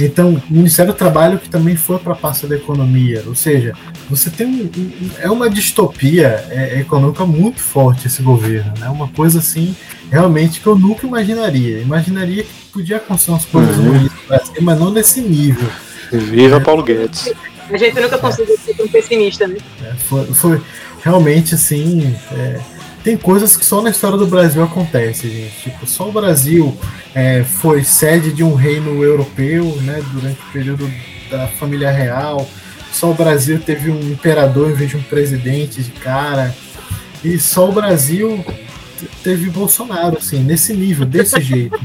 Então, 0.00 0.42
o 0.50 0.52
Ministério 0.52 0.92
do 0.92 0.96
Trabalho 0.96 1.38
que 1.38 1.48
também 1.48 1.76
foi 1.76 1.98
para 1.98 2.14
a 2.14 2.16
pasta 2.16 2.48
da 2.48 2.56
economia, 2.56 3.22
ou 3.28 3.34
seja, 3.36 3.74
você 4.10 4.28
tem 4.28 4.44
um, 4.44 4.64
um, 4.76 5.10
é 5.20 5.30
uma 5.30 5.48
distopia 5.48 6.44
é, 6.50 6.80
econômica 6.80 7.24
muito 7.24 7.60
forte 7.60 8.08
esse 8.08 8.20
governo, 8.20 8.72
né? 8.80 8.88
Uma 8.88 9.06
coisa 9.06 9.38
assim, 9.38 9.76
realmente 10.10 10.60
que 10.60 10.66
eu 10.66 10.76
nunca 10.76 11.06
imaginaria. 11.06 11.78
Imaginaria 11.78 12.42
que 12.42 12.50
podia 12.72 12.96
acontecer 12.96 13.30
umas 13.30 13.44
coisas 13.44 13.76
uhum. 13.76 13.98
ruins 13.98 14.12
mas 14.60 14.78
não 14.78 14.90
nesse 14.90 15.20
nível. 15.20 15.68
Viva 16.10 16.56
é, 16.56 16.60
Paulo 16.60 16.82
Guedes. 16.82 17.32
A 17.70 17.76
gente 17.76 17.98
nunca 18.00 18.18
conseguiu 18.18 18.58
ser 18.58 18.74
tão 18.74 18.88
pessimista, 18.88 19.46
né? 19.46 19.56
É, 19.84 19.94
foi, 19.94 20.26
foi, 20.26 20.60
realmente 21.02 21.54
assim. 21.54 22.14
É, 22.32 22.60
tem 23.04 23.18
coisas 23.18 23.54
que 23.54 23.66
só 23.66 23.82
na 23.82 23.90
história 23.90 24.16
do 24.16 24.26
Brasil 24.26 24.64
acontecem, 24.64 25.30
gente. 25.30 25.64
Tipo, 25.64 25.86
só 25.86 26.08
o 26.08 26.12
Brasil 26.12 26.74
é, 27.14 27.44
foi 27.44 27.84
sede 27.84 28.32
de 28.32 28.42
um 28.42 28.54
reino 28.54 29.04
europeu, 29.04 29.76
né, 29.82 30.02
durante 30.10 30.40
o 30.40 30.52
período 30.52 30.90
da 31.30 31.46
família 31.46 31.90
real. 31.90 32.48
Só 32.90 33.10
o 33.10 33.14
Brasil 33.14 33.60
teve 33.60 33.90
um 33.90 34.00
imperador 34.10 34.70
em 34.70 34.74
vez 34.74 34.88
de 34.88 34.96
um 34.96 35.02
presidente 35.02 35.82
de 35.82 35.90
cara. 35.90 36.56
E 37.22 37.38
só 37.38 37.68
o 37.68 37.72
Brasil 37.72 38.42
teve 39.22 39.50
Bolsonaro, 39.50 40.16
assim, 40.16 40.38
nesse 40.38 40.72
nível, 40.72 41.04
desse 41.04 41.38
jeito. 41.44 41.78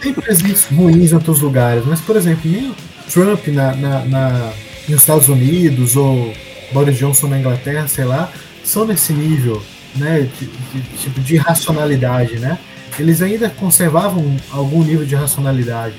Tem 0.00 0.14
presidentes 0.14 0.64
ruins 0.64 1.12
em 1.12 1.14
outros 1.14 1.40
lugares, 1.40 1.84
mas, 1.84 2.00
por 2.00 2.16
exemplo, 2.16 2.50
nem 2.50 2.74
Trump 3.12 3.46
na, 3.48 3.74
na, 3.76 4.04
na, 4.06 4.52
nos 4.88 5.00
Estados 5.00 5.28
Unidos 5.28 5.96
ou 5.96 6.32
Boris 6.72 6.96
Johnson 6.96 7.26
na 7.26 7.38
Inglaterra, 7.38 7.86
sei 7.86 8.06
lá, 8.06 8.32
são 8.64 8.84
nesse 8.84 9.12
nível, 9.12 9.62
né, 9.96 10.28
de, 10.38 10.46
de, 10.46 10.96
tipo 10.98 11.20
de 11.20 11.36
racionalidade, 11.36 12.38
né? 12.38 12.58
Eles 12.98 13.22
ainda 13.22 13.48
conservavam 13.48 14.36
algum 14.50 14.82
nível 14.82 15.04
de 15.04 15.14
racionalidade. 15.14 15.94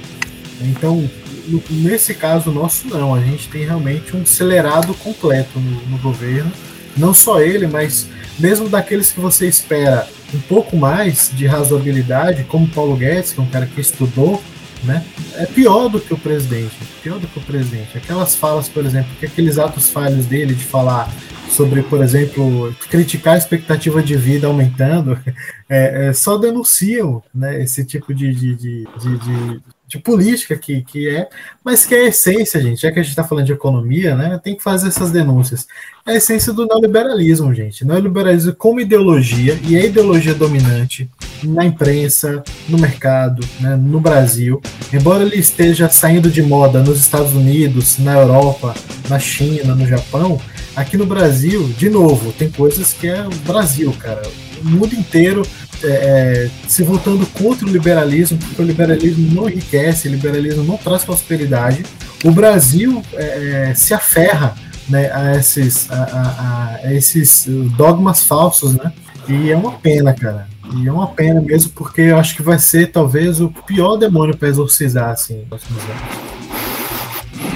Então, 0.61 1.10
no, 1.48 1.61
nesse 1.69 2.14
caso 2.14 2.52
nosso 2.52 2.88
não, 2.88 3.14
a 3.14 3.19
gente 3.19 3.49
tem 3.49 3.65
realmente 3.65 4.15
um 4.15 4.22
acelerado 4.22 4.94
completo 4.94 5.60
no, 5.60 5.81
no 5.88 5.98
governo, 5.98 6.52
não 6.95 7.14
só 7.14 7.41
ele, 7.41 7.68
mas 7.68 8.07
mesmo 8.40 8.69
daqueles 8.69 9.11
que 9.11 9.19
você 9.19 9.48
espera 9.48 10.07
um 10.34 10.40
pouco 10.41 10.76
mais 10.77 11.31
de 11.34 11.45
razoabilidade, 11.45 12.44
como 12.45 12.68
Paulo 12.68 12.95
Guedes, 12.95 13.34
que 13.34 13.40
é 13.40 13.44
um 13.44 13.48
cara 13.48 13.65
que 13.65 13.80
estudou, 13.80 14.41
né? 14.84 15.03
É 15.35 15.45
pior 15.45 15.88
do 15.90 15.99
que 15.99 16.14
o 16.14 16.18
presidente, 16.18 16.76
pior 17.02 17.19
do 17.19 17.27
que 17.27 17.40
o 17.40 17.41
presidente. 17.41 17.98
Aquelas 17.98 18.35
falas, 18.35 18.68
por 18.68 18.85
exemplo, 18.85 19.10
que 19.19 19.26
aqueles 19.26 19.57
atos 19.57 19.90
falhos 19.90 20.26
dele 20.26 20.53
de 20.53 20.64
falar 20.64 21.10
sobre, 21.53 21.84
por 21.84 22.01
exemplo, 22.03 22.75
criticar 22.89 23.35
a 23.35 23.38
expectativa 23.38 24.01
de 24.01 24.15
vida 24.15 24.47
aumentando, 24.47 25.17
é, 25.69 26.07
é, 26.07 26.13
só 26.13 26.38
denunciam 26.38 27.23
né, 27.34 27.61
esse 27.61 27.85
tipo 27.85 28.13
de, 28.13 28.34
de, 28.34 28.55
de, 28.55 28.85
de, 28.85 29.61
de 29.88 29.99
política 29.99 30.57
que, 30.57 30.81
que 30.81 31.07
é, 31.07 31.30
mas 31.63 31.85
que 31.85 31.93
é 31.93 31.99
a 31.99 32.07
essência, 32.07 32.59
gente. 32.59 32.81
Já 32.81 32.91
que 32.91 32.99
a 32.99 33.03
gente 33.03 33.11
está 33.11 33.23
falando 33.23 33.45
de 33.45 33.53
economia, 33.53 34.15
né, 34.15 34.39
tem 34.43 34.55
que 34.55 34.63
fazer 34.63 34.88
essas 34.88 35.11
denúncias. 35.11 35.67
É 36.05 36.13
a 36.13 36.15
essência 36.15 36.51
do 36.51 36.65
neoliberalismo, 36.65 37.53
gente. 37.53 37.85
Neoliberalismo 37.85 38.53
como 38.55 38.81
ideologia, 38.81 39.57
e 39.63 39.75
é 39.75 39.85
ideologia 39.85 40.34
dominante 40.34 41.09
na 41.43 41.63
imprensa, 41.63 42.43
no 42.67 42.80
mercado, 42.80 43.45
né, 43.59 43.75
no 43.75 43.99
Brasil. 43.99 44.59
Embora 44.91 45.23
ele 45.23 45.35
esteja 45.35 45.88
saindo 45.88 46.31
de 46.31 46.41
moda 46.41 46.81
nos 46.81 46.99
Estados 46.99 47.34
Unidos, 47.34 47.99
na 47.99 48.13
Europa, 48.13 48.73
na 49.07 49.19
China, 49.19 49.75
no 49.75 49.85
Japão, 49.85 50.41
aqui 50.75 50.97
no 50.97 51.05
Brasil, 51.05 51.67
de 51.77 51.89
novo, 51.89 52.31
tem 52.33 52.49
coisas 52.49 52.93
que 52.93 53.07
é 53.07 53.25
o 53.25 53.35
Brasil, 53.45 53.93
cara. 53.99 54.21
O 54.61 54.65
mundo 54.65 54.93
inteiro 54.93 55.43
é, 55.83 55.87
é, 55.87 56.49
se 56.67 56.83
voltando 56.83 57.25
contra 57.27 57.65
o 57.67 57.69
liberalismo, 57.69 58.37
porque 58.37 58.61
o 58.61 58.65
liberalismo 58.65 59.33
não 59.33 59.49
enriquece, 59.49 60.07
o 60.07 60.11
liberalismo 60.11 60.63
não 60.63 60.77
traz 60.77 61.03
prosperidade. 61.03 61.83
O 62.23 62.31
Brasil 62.31 63.03
é, 63.13 63.69
é, 63.69 63.73
se 63.75 63.93
aferra 63.93 64.55
né, 64.87 65.11
a, 65.11 65.35
esses, 65.35 65.91
a, 65.91 66.03
a, 66.03 66.87
a, 66.87 66.93
esses 66.93 67.45
dogmas 67.77 68.23
falsos, 68.23 68.73
né? 68.75 68.91
E 69.27 69.51
é 69.51 69.55
uma 69.55 69.73
pena, 69.73 70.13
cara. 70.13 70.47
E 70.75 70.87
é 70.87 70.91
uma 70.91 71.07
pena 71.07 71.41
mesmo, 71.41 71.71
porque 71.71 72.01
eu 72.01 72.17
acho 72.17 72.35
que 72.35 72.41
vai 72.41 72.59
ser 72.59 72.91
talvez 72.91 73.39
o 73.39 73.49
pior 73.49 73.97
demônio 73.97 74.35
para 74.35 74.47
exorcizar, 74.47 75.09
assim, 75.09 75.39
nos 75.39 75.47
próximos 75.47 75.83
anos. 75.83 76.33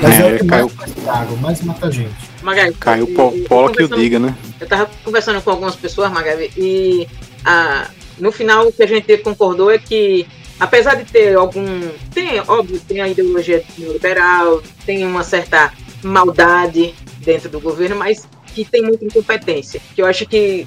Mas 0.02 0.20
é, 0.20 0.22
é 0.22 0.36
o 0.36 0.38
que 0.38 0.44
mais 0.44 0.72
faz 0.74 1.42
mais 1.42 1.62
mata 1.62 1.92
gente. 1.92 2.37
Magabi, 2.48 2.74
caiu 2.76 3.04
o 3.04 3.44
polo 3.44 3.74
que 3.74 3.84
eu 3.84 3.90
diga, 3.90 4.20
né? 4.20 4.34
Eu 4.58 4.66
tava 4.66 4.90
conversando 5.04 5.42
com 5.42 5.50
algumas 5.50 5.76
pessoas, 5.76 6.10
Magabi, 6.10 6.50
e 6.56 7.06
a, 7.44 7.90
no 8.18 8.32
final, 8.32 8.68
o 8.68 8.72
que 8.72 8.82
a 8.82 8.88
gente 8.88 9.18
concordou 9.18 9.70
é 9.70 9.78
que, 9.78 10.26
apesar 10.58 10.96
de 10.96 11.04
ter 11.04 11.36
algum. 11.36 11.66
Tem, 12.14 12.40
óbvio, 12.48 12.80
tem 12.88 13.02
a 13.02 13.10
ideologia 13.10 13.62
neoliberal, 13.78 14.64
tem 14.86 15.06
uma 15.06 15.24
certa 15.24 15.74
maldade 16.02 16.96
dentro 17.20 17.50
do 17.50 17.60
governo, 17.60 17.98
mas 17.98 18.26
que 18.56 18.64
tem 18.64 18.82
muita 18.82 19.04
incompetência. 19.04 19.82
Que 19.94 20.02
eu 20.02 20.06
acho 20.06 20.26
que, 20.26 20.66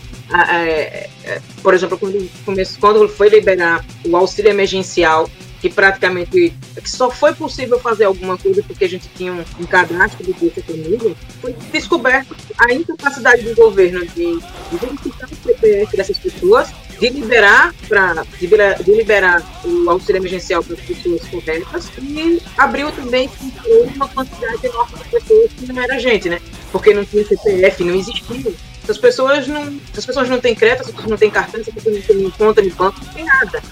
é, 0.51 1.09
é, 1.25 1.41
por 1.63 1.73
exemplo, 1.73 1.97
quando, 1.97 2.31
quando 2.79 3.09
foi 3.09 3.31
liberar 3.31 3.83
o 4.07 4.15
auxílio 4.19 4.51
emergencial, 4.51 5.31
que 5.61 5.69
praticamente 5.69 6.53
que 6.83 6.91
só 6.91 7.11
foi 7.11 7.35
possível 7.35 7.79
fazer 7.79 8.05
alguma 8.05 8.37
coisa 8.37 8.63
porque 8.63 8.85
a 8.85 8.89
gente 8.89 9.09
tinha 9.15 9.33
um, 9.33 9.45
um 9.61 9.67
cadastro 9.67 10.25
de 10.25 10.33
dessa 10.33 10.63
família, 10.63 11.15
foi 11.41 11.55
descoberto 11.71 12.35
a 12.59 12.73
incapacidade 12.73 13.43
do 13.43 13.55
governo 13.55 14.01
de, 14.07 14.39
de 14.39 14.77
verificar 14.81 15.29
o 15.31 15.37
CPF 15.37 15.97
dessas 15.97 16.19
pessoas 16.19 16.71
de 16.99 17.09
liberar 17.09 17.75
para 17.89 18.25
de, 18.39 18.47
de, 18.47 18.93
liberar 18.95 19.43
o 19.65 19.91
auxílio 19.91 20.21
emergencial 20.21 20.63
para 20.63 20.75
as 20.75 20.81
pessoas 20.81 21.27
corretas 21.29 21.91
e 21.99 22.43
abriu 22.57 22.93
também 22.93 23.29
uma 23.95 24.09
quantidade 24.09 24.67
enorme 24.67 24.99
de 24.99 25.05
pessoas 25.11 25.51
que 25.53 25.73
não 25.73 25.83
era 25.83 25.99
gente, 25.99 26.29
né? 26.29 26.41
Porque 26.71 26.93
não 26.93 27.05
tinha 27.05 27.25
CPF, 27.25 27.85
não 27.85 27.95
existia. 27.95 28.53
As 28.91 28.99
pessoas 28.99 29.47
não, 29.47 29.81
as 29.97 30.05
pessoas 30.05 30.29
não 30.29 30.41
têm 30.41 30.55
crédito, 30.55 30.81
as 30.81 30.87
pessoas 30.89 31.11
não 31.11 31.17
têm 31.17 31.31
cartão, 31.31 31.61
as 31.61 31.67
pessoas 31.69 31.95
não 31.95 32.03
têm 32.03 32.31
conta 32.31 32.63
de 32.63 32.71
banco, 32.71 32.99
não 33.05 33.13
tem 33.13 33.25
nada. 33.25 33.63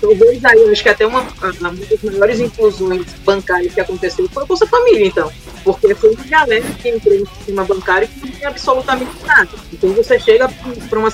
talvez 0.00 0.44
aí, 0.44 0.70
acho 0.70 0.82
que 0.82 0.88
até 0.88 1.06
uma, 1.06 1.20
uma 1.20 1.72
das 1.72 2.02
maiores 2.02 2.40
inclusões 2.40 3.06
bancárias 3.24 3.72
que 3.72 3.80
aconteceu 3.80 4.28
foi 4.28 4.42
a 4.42 4.46
Bolsa 4.46 4.66
Família, 4.66 5.06
então. 5.06 5.32
Porque 5.64 5.94
foi 5.94 6.10
uma 6.10 6.24
galera 6.24 6.64
que 6.80 6.88
entrou 6.88 7.18
no 7.18 7.26
sistema 7.26 7.64
bancário 7.64 8.08
que 8.08 8.20
não 8.20 8.32
tem 8.32 8.46
absolutamente 8.46 9.24
nada. 9.24 9.50
Então 9.72 9.92
você 9.92 10.18
chega 10.18 10.48
para 10.88 10.98
uma 10.98 11.08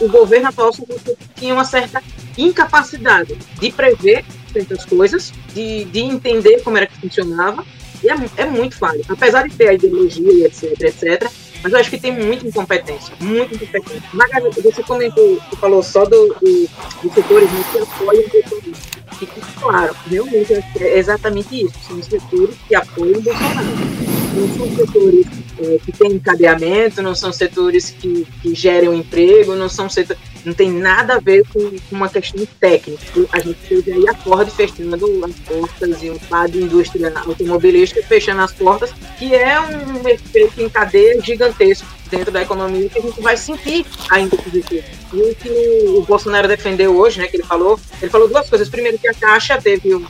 o 0.00 0.08
governo 0.08 0.48
atual 0.48 0.70
tinha 1.36 1.54
uma 1.54 1.64
certa 1.64 2.02
incapacidade 2.36 3.36
de 3.60 3.70
prever 3.70 4.24
certas 4.52 4.84
coisas, 4.84 5.32
de, 5.54 5.84
de 5.84 6.00
entender 6.00 6.60
como 6.62 6.76
era 6.76 6.86
que 6.86 7.00
funcionava, 7.00 7.64
e 8.02 8.08
é, 8.10 8.14
é 8.36 8.46
muito 8.46 8.76
falho. 8.76 9.02
Apesar 9.08 9.46
de 9.48 9.54
ter 9.54 9.68
a 9.68 9.74
ideologia, 9.74 10.46
etc, 10.46 10.80
etc, 10.80 11.30
mas 11.62 11.72
eu 11.72 11.78
acho 11.78 11.90
que 11.90 11.98
tem 11.98 12.12
muita 12.12 12.46
incompetência, 12.46 13.14
muita 13.20 13.54
incompetência. 13.54 14.02
Margarida, 14.12 14.62
você 14.62 14.82
comentou, 14.82 15.34
você 15.36 15.56
falou 15.56 15.82
só 15.82 16.04
do, 16.04 16.28
do, 16.28 16.68
do 17.02 17.14
setores 17.14 17.48
que 17.70 17.78
apoiam 17.78 18.24
o 18.24 18.30
Bolsonaro. 18.30 19.00
E 19.20 19.26
claro, 19.60 19.96
realmente 20.06 20.54
é 20.80 20.98
exatamente 20.98 21.64
isso. 21.64 21.74
São 21.86 21.98
os 21.98 22.06
setores 22.06 22.56
que 22.66 22.74
apoiam 22.74 23.18
o 23.18 23.22
Bolsonaro. 23.22 23.66
Não 24.34 24.56
são 24.56 24.76
setores 24.76 25.26
é, 25.58 25.78
que 25.84 25.92
têm 25.92 26.12
encadeamento, 26.12 27.02
não 27.02 27.14
são 27.14 27.32
setores 27.32 27.90
que, 27.90 28.26
que 28.40 28.54
gerem 28.54 28.94
emprego, 28.94 29.54
não 29.54 29.68
são 29.68 29.88
setores 29.88 30.29
não 30.44 30.52
tem 30.52 30.70
nada 30.70 31.14
a 31.14 31.20
ver 31.20 31.44
com, 31.52 31.76
uma 31.90 32.08
questão 32.08 32.46
técnica. 32.58 33.02
A 33.32 33.40
gente 33.40 33.58
teve 33.68 33.92
aí 33.92 34.08
a 34.08 34.14
Ford 34.14 34.48
fechando 34.50 35.24
as 35.24 35.34
portas 35.40 36.02
e 36.02 36.10
um 36.10 36.18
de 36.50 36.62
indústria 36.62 37.12
automobilística 37.26 38.02
fechando 38.02 38.42
as 38.42 38.52
portas, 38.52 38.92
que 39.18 39.34
é 39.34 39.60
um 39.60 40.08
efeito 40.08 40.62
em 40.62 40.68
cadeia 40.68 41.20
gigantesco 41.20 41.86
dentro 42.10 42.30
da 42.30 42.42
economia 42.42 42.88
que 42.88 42.98
a 42.98 43.02
gente 43.02 43.20
vai 43.20 43.36
sentir 43.36 43.86
ainda 44.10 44.36
positivo. 44.36 44.84
E 45.12 45.22
o 45.22 45.34
que 45.34 45.48
o 45.88 46.02
Bolsonaro 46.02 46.48
defendeu 46.48 46.96
hoje, 46.96 47.18
né, 47.18 47.26
que 47.26 47.36
ele 47.36 47.44
falou, 47.44 47.78
ele 48.00 48.10
falou 48.10 48.28
duas 48.28 48.48
coisas. 48.48 48.68
Primeiro 48.68 48.98
que 48.98 49.08
a 49.08 49.14
Caixa 49.14 49.60
teve 49.60 49.94
um 49.94 50.04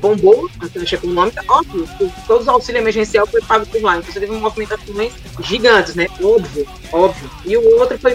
bombou 0.00 0.48
a 0.60 0.68
taxa 0.68 0.94
econômica, 0.94 1.42
óbvio, 1.48 1.88
todos 2.26 2.42
os 2.42 2.48
auxílios 2.48 2.82
emergencial 2.82 3.26
foi 3.26 3.40
pago 3.42 3.66
por 3.66 3.82
lá, 3.82 3.98
então 3.98 4.12
você 4.12 4.20
teve 4.20 4.32
movimentações 4.32 5.12
gigantes, 5.40 5.94
né? 5.94 6.06
Óbvio, 6.22 6.66
óbvio. 6.92 7.30
E 7.44 7.56
o 7.56 7.78
outro 7.78 7.98
foi 7.98 8.14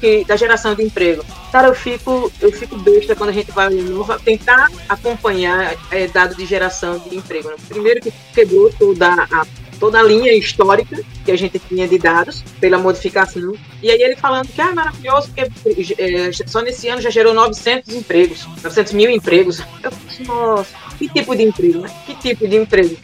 que 0.00 0.24
da 0.24 0.36
geração 0.36 0.74
de 0.74 0.82
emprego. 0.82 1.24
Cara, 1.50 1.68
eu 1.68 1.74
fico, 1.74 2.32
eu 2.40 2.50
fico 2.50 2.76
besta 2.76 3.14
quando 3.14 3.30
a 3.30 3.32
gente 3.32 3.52
vai 3.52 3.70
tentar 4.24 4.68
acompanhar 4.88 5.76
é, 5.90 6.06
dado 6.08 6.34
de 6.34 6.44
geração 6.46 6.98
de 6.98 7.16
emprego. 7.16 7.48
Né? 7.48 7.56
Primeiro 7.68 8.00
que 8.00 8.12
quebrou 8.34 8.70
toda 8.72 9.12
a 9.12 9.46
toda 9.82 9.98
a 9.98 10.02
linha 10.04 10.32
histórica 10.32 11.02
que 11.24 11.32
a 11.32 11.36
gente 11.36 11.58
tinha 11.58 11.88
de 11.88 11.98
dados 11.98 12.44
pela 12.60 12.78
modificação. 12.78 13.52
E 13.82 13.90
aí 13.90 14.00
ele 14.00 14.14
falando 14.14 14.46
que 14.46 14.60
é 14.60 14.72
maravilhoso, 14.72 15.28
porque 15.30 15.50
é, 15.98 16.30
só 16.46 16.60
nesse 16.62 16.86
ano 16.86 17.02
já 17.02 17.10
gerou 17.10 17.34
900 17.34 17.92
empregos, 17.92 18.46
900 18.62 18.92
mil 18.92 19.10
empregos. 19.10 19.58
Eu 19.82 19.90
falei, 19.90 20.26
nossa, 20.28 20.76
que 20.96 21.08
tipo 21.08 21.34
de 21.34 21.42
emprego, 21.42 21.80
né? 21.80 21.90
Que 22.06 22.14
tipo 22.14 22.46
de 22.46 22.58
emprego? 22.58 22.96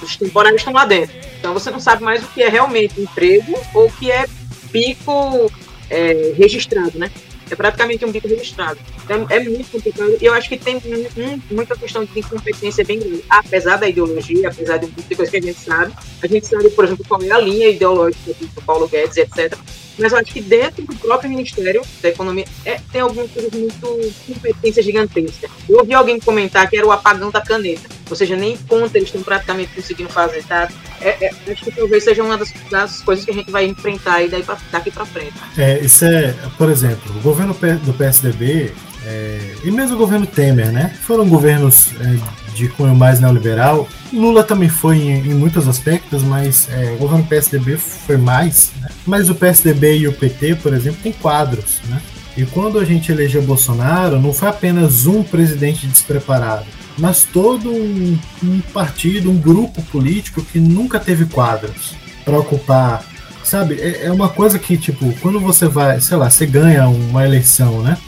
Os 0.00 0.16
temporários 0.16 0.60
estão 0.60 0.72
lá 0.72 0.84
dentro. 0.84 1.12
Então 1.40 1.52
você 1.52 1.72
não 1.72 1.80
sabe 1.80 2.04
mais 2.04 2.22
o 2.22 2.28
que 2.28 2.40
é 2.40 2.48
realmente 2.48 3.00
emprego 3.00 3.58
ou 3.74 3.86
o 3.86 3.92
que 3.92 4.12
é 4.12 4.24
pico 4.70 5.50
é, 5.90 6.34
registrado, 6.36 7.00
né? 7.00 7.10
É 7.52 7.54
praticamente 7.54 8.02
um 8.02 8.10
bico 8.10 8.26
registrado. 8.26 8.80
Então, 9.04 9.26
é 9.28 9.38
muito 9.40 9.70
complicado. 9.70 10.16
E 10.18 10.24
eu 10.24 10.32
acho 10.32 10.48
que 10.48 10.56
tem 10.56 10.76
um, 10.76 11.54
muita 11.54 11.76
questão 11.76 12.02
de 12.02 12.18
incompetência 12.18 12.82
bem 12.82 12.98
grande. 12.98 13.22
Apesar 13.28 13.76
da 13.76 13.86
ideologia, 13.86 14.48
apesar 14.48 14.78
de 14.78 14.86
muitas 14.86 15.16
coisas 15.16 15.28
que 15.28 15.36
a 15.36 15.42
gente 15.42 15.60
sabe. 15.60 15.92
A 16.22 16.26
gente 16.26 16.46
sabe, 16.46 16.70
por 16.70 16.86
exemplo, 16.86 17.04
qual 17.06 17.20
é 17.22 17.30
a 17.30 17.38
linha 17.38 17.68
ideológica 17.68 18.32
do 18.40 18.62
Paulo 18.62 18.88
Guedes, 18.88 19.18
etc. 19.18 19.54
Mas 19.98 20.12
eu 20.12 20.18
acho 20.18 20.32
que 20.32 20.40
dentro 20.40 20.84
do 20.84 20.94
próprio 20.96 21.30
Ministério 21.30 21.82
da 22.00 22.08
Economia 22.08 22.44
é, 22.64 22.80
tem 22.90 23.00
algumas 23.00 23.30
coisas 23.30 23.52
muito 23.52 24.12
competência 24.26 24.82
gigantesca. 24.82 25.48
Eu 25.68 25.78
ouvi 25.78 25.94
alguém 25.94 26.18
comentar 26.18 26.68
que 26.68 26.76
era 26.76 26.86
o 26.86 26.92
apagão 26.92 27.30
da 27.30 27.40
caneta. 27.40 27.88
Ou 28.08 28.16
seja, 28.16 28.36
nem 28.36 28.56
conta 28.56 28.98
eles 28.98 29.08
estão 29.08 29.22
praticamente 29.22 29.74
conseguindo 29.74 30.10
fazer, 30.10 30.42
tá? 30.44 30.68
É, 31.00 31.26
é, 31.26 31.52
acho 31.52 31.64
que 31.64 31.72
talvez 31.72 32.04
seja 32.04 32.22
uma 32.22 32.36
das, 32.36 32.52
das, 32.70 33.00
coisas 33.02 33.24
que 33.24 33.30
a 33.30 33.34
gente 33.34 33.50
vai 33.50 33.66
enfrentar 33.66 34.14
aí 34.14 34.28
daí 34.28 34.42
pra, 34.42 34.56
daqui 34.70 34.90
para 34.90 35.06
frente. 35.06 35.34
É, 35.56 35.80
isso 35.80 36.04
é, 36.04 36.34
por 36.58 36.68
exemplo, 36.68 37.16
o 37.16 37.20
governo 37.20 37.54
do 37.54 37.92
PSDB 37.94 38.72
é, 39.04 39.54
e 39.64 39.70
mesmo 39.70 39.96
o 39.96 39.98
governo 39.98 40.26
Temer, 40.26 40.70
né? 40.70 40.94
Foram 41.02 41.28
governos 41.28 41.90
é, 42.00 42.52
de 42.54 42.68
cunho 42.68 42.94
mais 42.94 43.20
neoliberal. 43.20 43.88
Lula 44.12 44.44
também 44.44 44.68
foi 44.68 44.98
em, 44.98 45.30
em 45.30 45.34
muitos 45.34 45.66
aspectos, 45.66 46.22
mas 46.22 46.68
é, 46.70 46.92
o 46.92 46.96
governo 46.98 47.24
PSDB 47.26 47.76
foi 47.76 48.16
mais. 48.16 48.70
Mas 49.06 49.28
o 49.28 49.34
PSDB 49.34 49.98
e 49.98 50.08
o 50.08 50.12
PT, 50.12 50.56
por 50.56 50.72
exemplo, 50.72 51.00
têm 51.02 51.12
quadros, 51.12 51.80
né? 51.88 52.00
E 52.36 52.44
quando 52.46 52.78
a 52.78 52.84
gente 52.84 53.12
elegeu 53.12 53.42
Bolsonaro, 53.42 54.20
não 54.20 54.32
foi 54.32 54.48
apenas 54.48 55.06
um 55.06 55.22
presidente 55.22 55.86
despreparado, 55.86 56.64
mas 56.96 57.24
todo 57.24 57.70
um, 57.70 58.18
um 58.42 58.60
partido, 58.72 59.30
um 59.30 59.36
grupo 59.36 59.82
político 59.82 60.42
que 60.42 60.58
nunca 60.58 60.98
teve 60.98 61.26
quadros 61.26 61.94
para 62.24 62.38
ocupar. 62.38 63.04
Sabe, 63.44 63.74
é, 63.80 64.06
é 64.06 64.12
uma 64.12 64.28
coisa 64.28 64.58
que, 64.58 64.78
tipo, 64.78 65.12
quando 65.20 65.40
você 65.40 65.66
vai, 65.66 66.00
sei 66.00 66.16
lá, 66.16 66.30
você 66.30 66.46
ganha 66.46 66.88
uma 66.88 67.24
eleição, 67.24 67.82
né? 67.82 67.98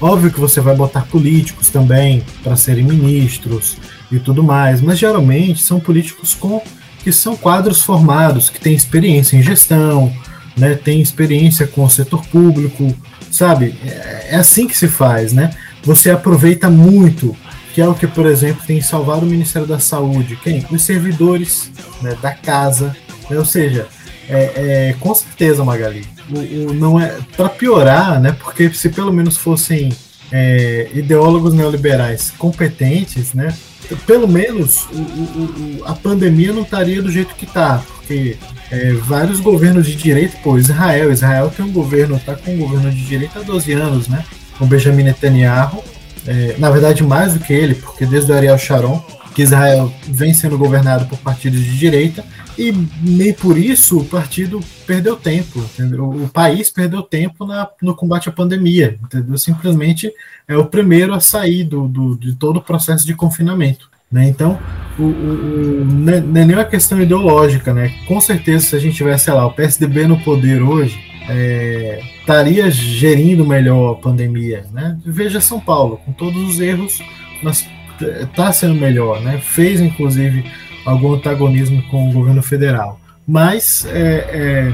Óbvio 0.00 0.30
que 0.30 0.40
você 0.40 0.60
vai 0.60 0.74
botar 0.74 1.02
políticos 1.02 1.70
também 1.70 2.22
para 2.42 2.56
serem 2.56 2.84
ministros 2.84 3.76
e 4.10 4.18
tudo 4.18 4.42
mais, 4.42 4.80
mas 4.80 4.98
geralmente 4.98 5.62
são 5.62 5.80
políticos 5.80 6.34
com 6.34 6.60
que 7.02 7.12
são 7.12 7.36
quadros 7.36 7.82
formados, 7.82 8.48
que 8.48 8.58
têm 8.58 8.74
experiência 8.74 9.36
em 9.36 9.42
gestão, 9.42 10.12
né, 10.56 10.74
têm 10.74 11.00
experiência 11.00 11.66
com 11.66 11.84
o 11.84 11.90
setor 11.90 12.24
público, 12.26 12.94
sabe? 13.30 13.74
É, 13.84 14.28
é 14.30 14.36
assim 14.36 14.66
que 14.66 14.76
se 14.76 14.88
faz, 14.88 15.32
né? 15.32 15.50
Você 15.82 16.10
aproveita 16.10 16.70
muito, 16.70 17.36
que 17.74 17.80
é 17.80 17.88
o 17.88 17.94
que, 17.94 18.06
por 18.06 18.26
exemplo, 18.26 18.62
tem 18.66 18.80
salvado 18.80 19.26
o 19.26 19.28
Ministério 19.28 19.66
da 19.66 19.78
Saúde, 19.78 20.38
quem? 20.42 20.64
Os 20.70 20.82
servidores 20.82 21.70
né, 22.00 22.16
da 22.22 22.32
casa, 22.32 22.96
né? 23.28 23.36
ou 23.36 23.44
seja, 23.44 23.86
é, 24.28 24.90
é, 24.90 24.96
com 24.98 25.14
certeza, 25.14 25.64
Magali, 25.64 26.06
o, 26.30 26.70
o, 26.70 26.74
não 26.74 26.98
é 26.98 27.18
para 27.36 27.48
piorar, 27.48 28.20
né? 28.20 28.32
Porque 28.32 28.72
se 28.72 28.88
pelo 28.88 29.12
menos 29.12 29.36
fossem 29.36 29.92
é, 30.32 30.88
ideólogos 30.94 31.52
neoliberais 31.52 32.32
competentes, 32.38 33.34
né? 33.34 33.54
Pelo 34.06 34.26
menos 34.26 34.86
o, 34.86 34.96
o, 34.96 35.82
a 35.84 35.92
pandemia 35.92 36.52
não 36.52 36.62
estaria 36.62 37.02
do 37.02 37.10
jeito 37.10 37.34
que 37.34 37.44
está, 37.44 37.82
porque 37.96 38.38
é, 38.74 38.92
vários 38.94 39.38
governos 39.38 39.86
de 39.86 39.94
direita, 39.94 40.36
pô, 40.42 40.58
Israel, 40.58 41.12
Israel 41.12 41.52
tem 41.54 41.64
um 41.64 41.72
governo, 41.72 42.18
tá 42.18 42.34
com 42.34 42.54
um 42.54 42.58
governo 42.58 42.90
de 42.90 43.06
direita 43.06 43.38
há 43.38 43.42
12 43.42 43.72
anos, 43.72 44.08
né? 44.08 44.24
Com 44.58 44.66
Benjamin 44.66 45.04
Netanyahu, 45.04 45.82
é, 46.26 46.56
na 46.58 46.70
verdade 46.70 47.02
mais 47.02 47.34
do 47.34 47.40
que 47.40 47.52
ele, 47.52 47.76
porque 47.76 48.04
desde 48.04 48.32
o 48.32 48.34
Ariel 48.34 48.58
Sharon, 48.58 49.04
que 49.34 49.42
Israel 49.42 49.92
vem 50.08 50.34
sendo 50.34 50.58
governado 50.58 51.06
por 51.06 51.18
partidos 51.18 51.60
de 51.60 51.78
direita, 51.78 52.24
e 52.56 52.72
nem 53.02 53.32
por 53.32 53.56
isso 53.58 53.98
o 53.98 54.04
partido 54.04 54.60
perdeu 54.86 55.16
tempo, 55.16 55.58
entendeu? 55.58 56.08
O 56.08 56.28
país 56.28 56.70
perdeu 56.70 57.02
tempo 57.02 57.44
na, 57.44 57.68
no 57.82 57.94
combate 57.94 58.28
à 58.28 58.32
pandemia, 58.32 58.98
entendeu? 59.02 59.36
Simplesmente 59.38 60.12
é 60.46 60.56
o 60.56 60.66
primeiro 60.66 61.14
a 61.14 61.20
sair 61.20 61.64
do, 61.64 61.88
do 61.88 62.16
de 62.16 62.34
todo 62.34 62.58
o 62.58 62.62
processo 62.62 63.06
de 63.06 63.14
confinamento. 63.14 63.88
Né? 64.14 64.28
Então, 64.28 64.56
o, 64.96 65.02
o, 65.02 65.06
o, 65.06 65.84
não 65.84 66.12
é, 66.12 66.18
é 66.18 66.20
nem 66.20 66.54
uma 66.54 66.64
questão 66.64 67.02
ideológica, 67.02 67.74
né? 67.74 67.92
Com 68.06 68.20
certeza, 68.20 68.66
se 68.66 68.76
a 68.76 68.78
gente 68.78 68.94
tivesse, 68.94 69.24
sei 69.24 69.34
lá, 69.34 69.44
o 69.44 69.50
PSDB 69.50 70.06
no 70.06 70.20
poder 70.20 70.62
hoje, 70.62 70.96
é, 71.28 72.00
estaria 72.20 72.70
gerindo 72.70 73.44
melhor 73.44 73.94
a 73.94 73.94
pandemia, 73.96 74.66
né? 74.72 74.96
Veja 75.04 75.40
São 75.40 75.58
Paulo, 75.58 75.96
com 76.04 76.12
todos 76.12 76.40
os 76.48 76.60
erros, 76.60 77.02
mas 77.42 77.68
está 78.00 78.52
sendo 78.52 78.76
melhor, 78.76 79.20
né? 79.20 79.38
Fez, 79.38 79.80
inclusive, 79.80 80.44
algum 80.86 81.14
antagonismo 81.14 81.82
com 81.90 82.08
o 82.08 82.12
governo 82.12 82.40
federal. 82.40 83.00
Mas 83.26 83.84
é, 83.86 84.72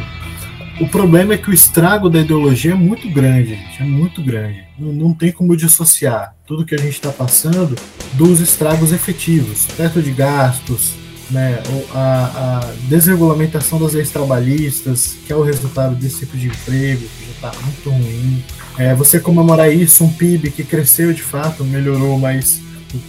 é, 0.78 0.82
o 0.82 0.86
problema 0.86 1.32
é 1.32 1.38
que 1.38 1.48
o 1.48 1.54
estrago 1.54 2.10
da 2.10 2.20
ideologia 2.20 2.72
é 2.72 2.74
muito 2.74 3.08
grande, 3.08 3.54
gente, 3.54 3.80
é 3.80 3.86
muito 3.86 4.22
grande. 4.22 4.69
Não, 4.81 5.12
tem 5.12 5.31
como 5.31 5.57
dissociar 5.57 6.35
tudo 6.47 6.65
que 6.65 6.74
a 6.74 6.78
gente 6.78 6.94
está 6.94 7.11
passando 7.11 7.77
dos 8.15 8.40
estragos 8.40 8.93
efetivos, 8.93 9.66
teto 9.77 10.01
de 10.01 10.11
gastos, 10.11 10.94
né, 11.31 11.62
a, 11.94 12.61
a, 12.61 12.73
desregulamentação 12.89 13.78
das 13.78 13.93
leis 13.93 14.11
trabalhistas, 14.11 15.16
que 15.27 15.32
é 15.32 15.36
o 15.36 15.43
resultado 15.43 15.94
desse 15.94 16.20
tipo 16.20 16.36
de 16.36 16.48
emprego, 16.48 17.02
que 17.02 17.27
já 17.27 17.48
está 17.48 17.52
muito 17.62 17.90
ruim. 17.90 18.43
É, 18.78 18.94
você 18.94 19.20
comemorar 19.20 19.73
isso, 19.73 20.02
um 20.02 20.12
PIB 20.12 20.51
que 20.51 20.65
cresceu 20.65 21.12
de 21.12 21.23
fato, 21.23 21.62
melhorou, 21.62 22.19
mas 22.19 22.61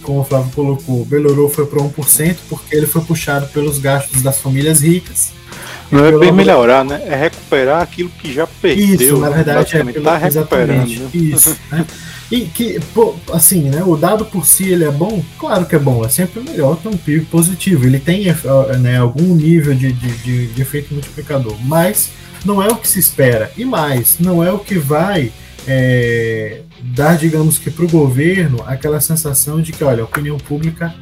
como 0.02 0.20
o 0.20 0.24
Flávio 0.24 0.52
colocou, 0.52 1.06
melhorou 1.10 1.48
foi 1.48 1.66
para 1.66 1.80
1%, 1.80 2.36
porque 2.48 2.76
ele 2.76 2.86
foi 2.86 3.02
puxado 3.02 3.48
pelos 3.48 3.78
gastos 3.78 4.22
das 4.22 4.38
famílias 4.38 4.82
ricas. 4.82 5.32
Não 5.90 6.04
é 6.04 6.18
bem 6.18 6.32
melhorar, 6.32 6.84
né? 6.84 7.02
É 7.06 7.14
recuperar 7.14 7.82
aquilo 7.82 8.08
que 8.08 8.32
já 8.32 8.46
perdeu. 8.46 8.84
Isso, 8.84 9.16
na 9.18 9.28
verdade, 9.28 9.76
é 9.76 9.84
pelo, 9.84 10.04
tá 10.04 10.16
recuperando. 10.16 10.88
Né? 10.88 11.10
Isso, 11.12 11.56
né? 11.70 11.86
E 12.30 12.46
que, 12.46 12.80
pô, 12.94 13.14
assim, 13.30 13.64
né, 13.68 13.84
o 13.84 13.94
dado 13.94 14.24
por 14.24 14.46
si 14.46 14.70
ele 14.70 14.84
é 14.84 14.90
bom? 14.90 15.22
Claro 15.38 15.66
que 15.66 15.76
é 15.76 15.78
bom, 15.78 16.02
é 16.02 16.08
sempre 16.08 16.40
melhor 16.40 16.76
ter 16.76 16.88
um 16.88 16.96
PIB 16.96 17.26
positivo. 17.26 17.84
Ele 17.84 17.98
tem 17.98 18.24
né, 18.80 18.96
algum 18.96 19.34
nível 19.34 19.74
de, 19.74 19.92
de, 19.92 20.12
de, 20.16 20.46
de 20.46 20.62
efeito 20.62 20.94
multiplicador, 20.94 21.54
mas 21.62 22.08
não 22.42 22.62
é 22.62 22.68
o 22.68 22.76
que 22.76 22.88
se 22.88 22.98
espera. 22.98 23.52
E 23.54 23.66
mais, 23.66 24.16
não 24.18 24.42
é 24.42 24.50
o 24.50 24.58
que 24.58 24.78
vai 24.78 25.30
é, 25.68 26.60
dar, 26.80 27.18
digamos 27.18 27.58
que, 27.58 27.70
para 27.70 27.84
o 27.84 27.88
governo 27.88 28.62
aquela 28.66 28.98
sensação 28.98 29.60
de 29.60 29.72
que, 29.72 29.84
olha, 29.84 30.00
a 30.00 30.06
opinião 30.06 30.38
pública 30.38 30.94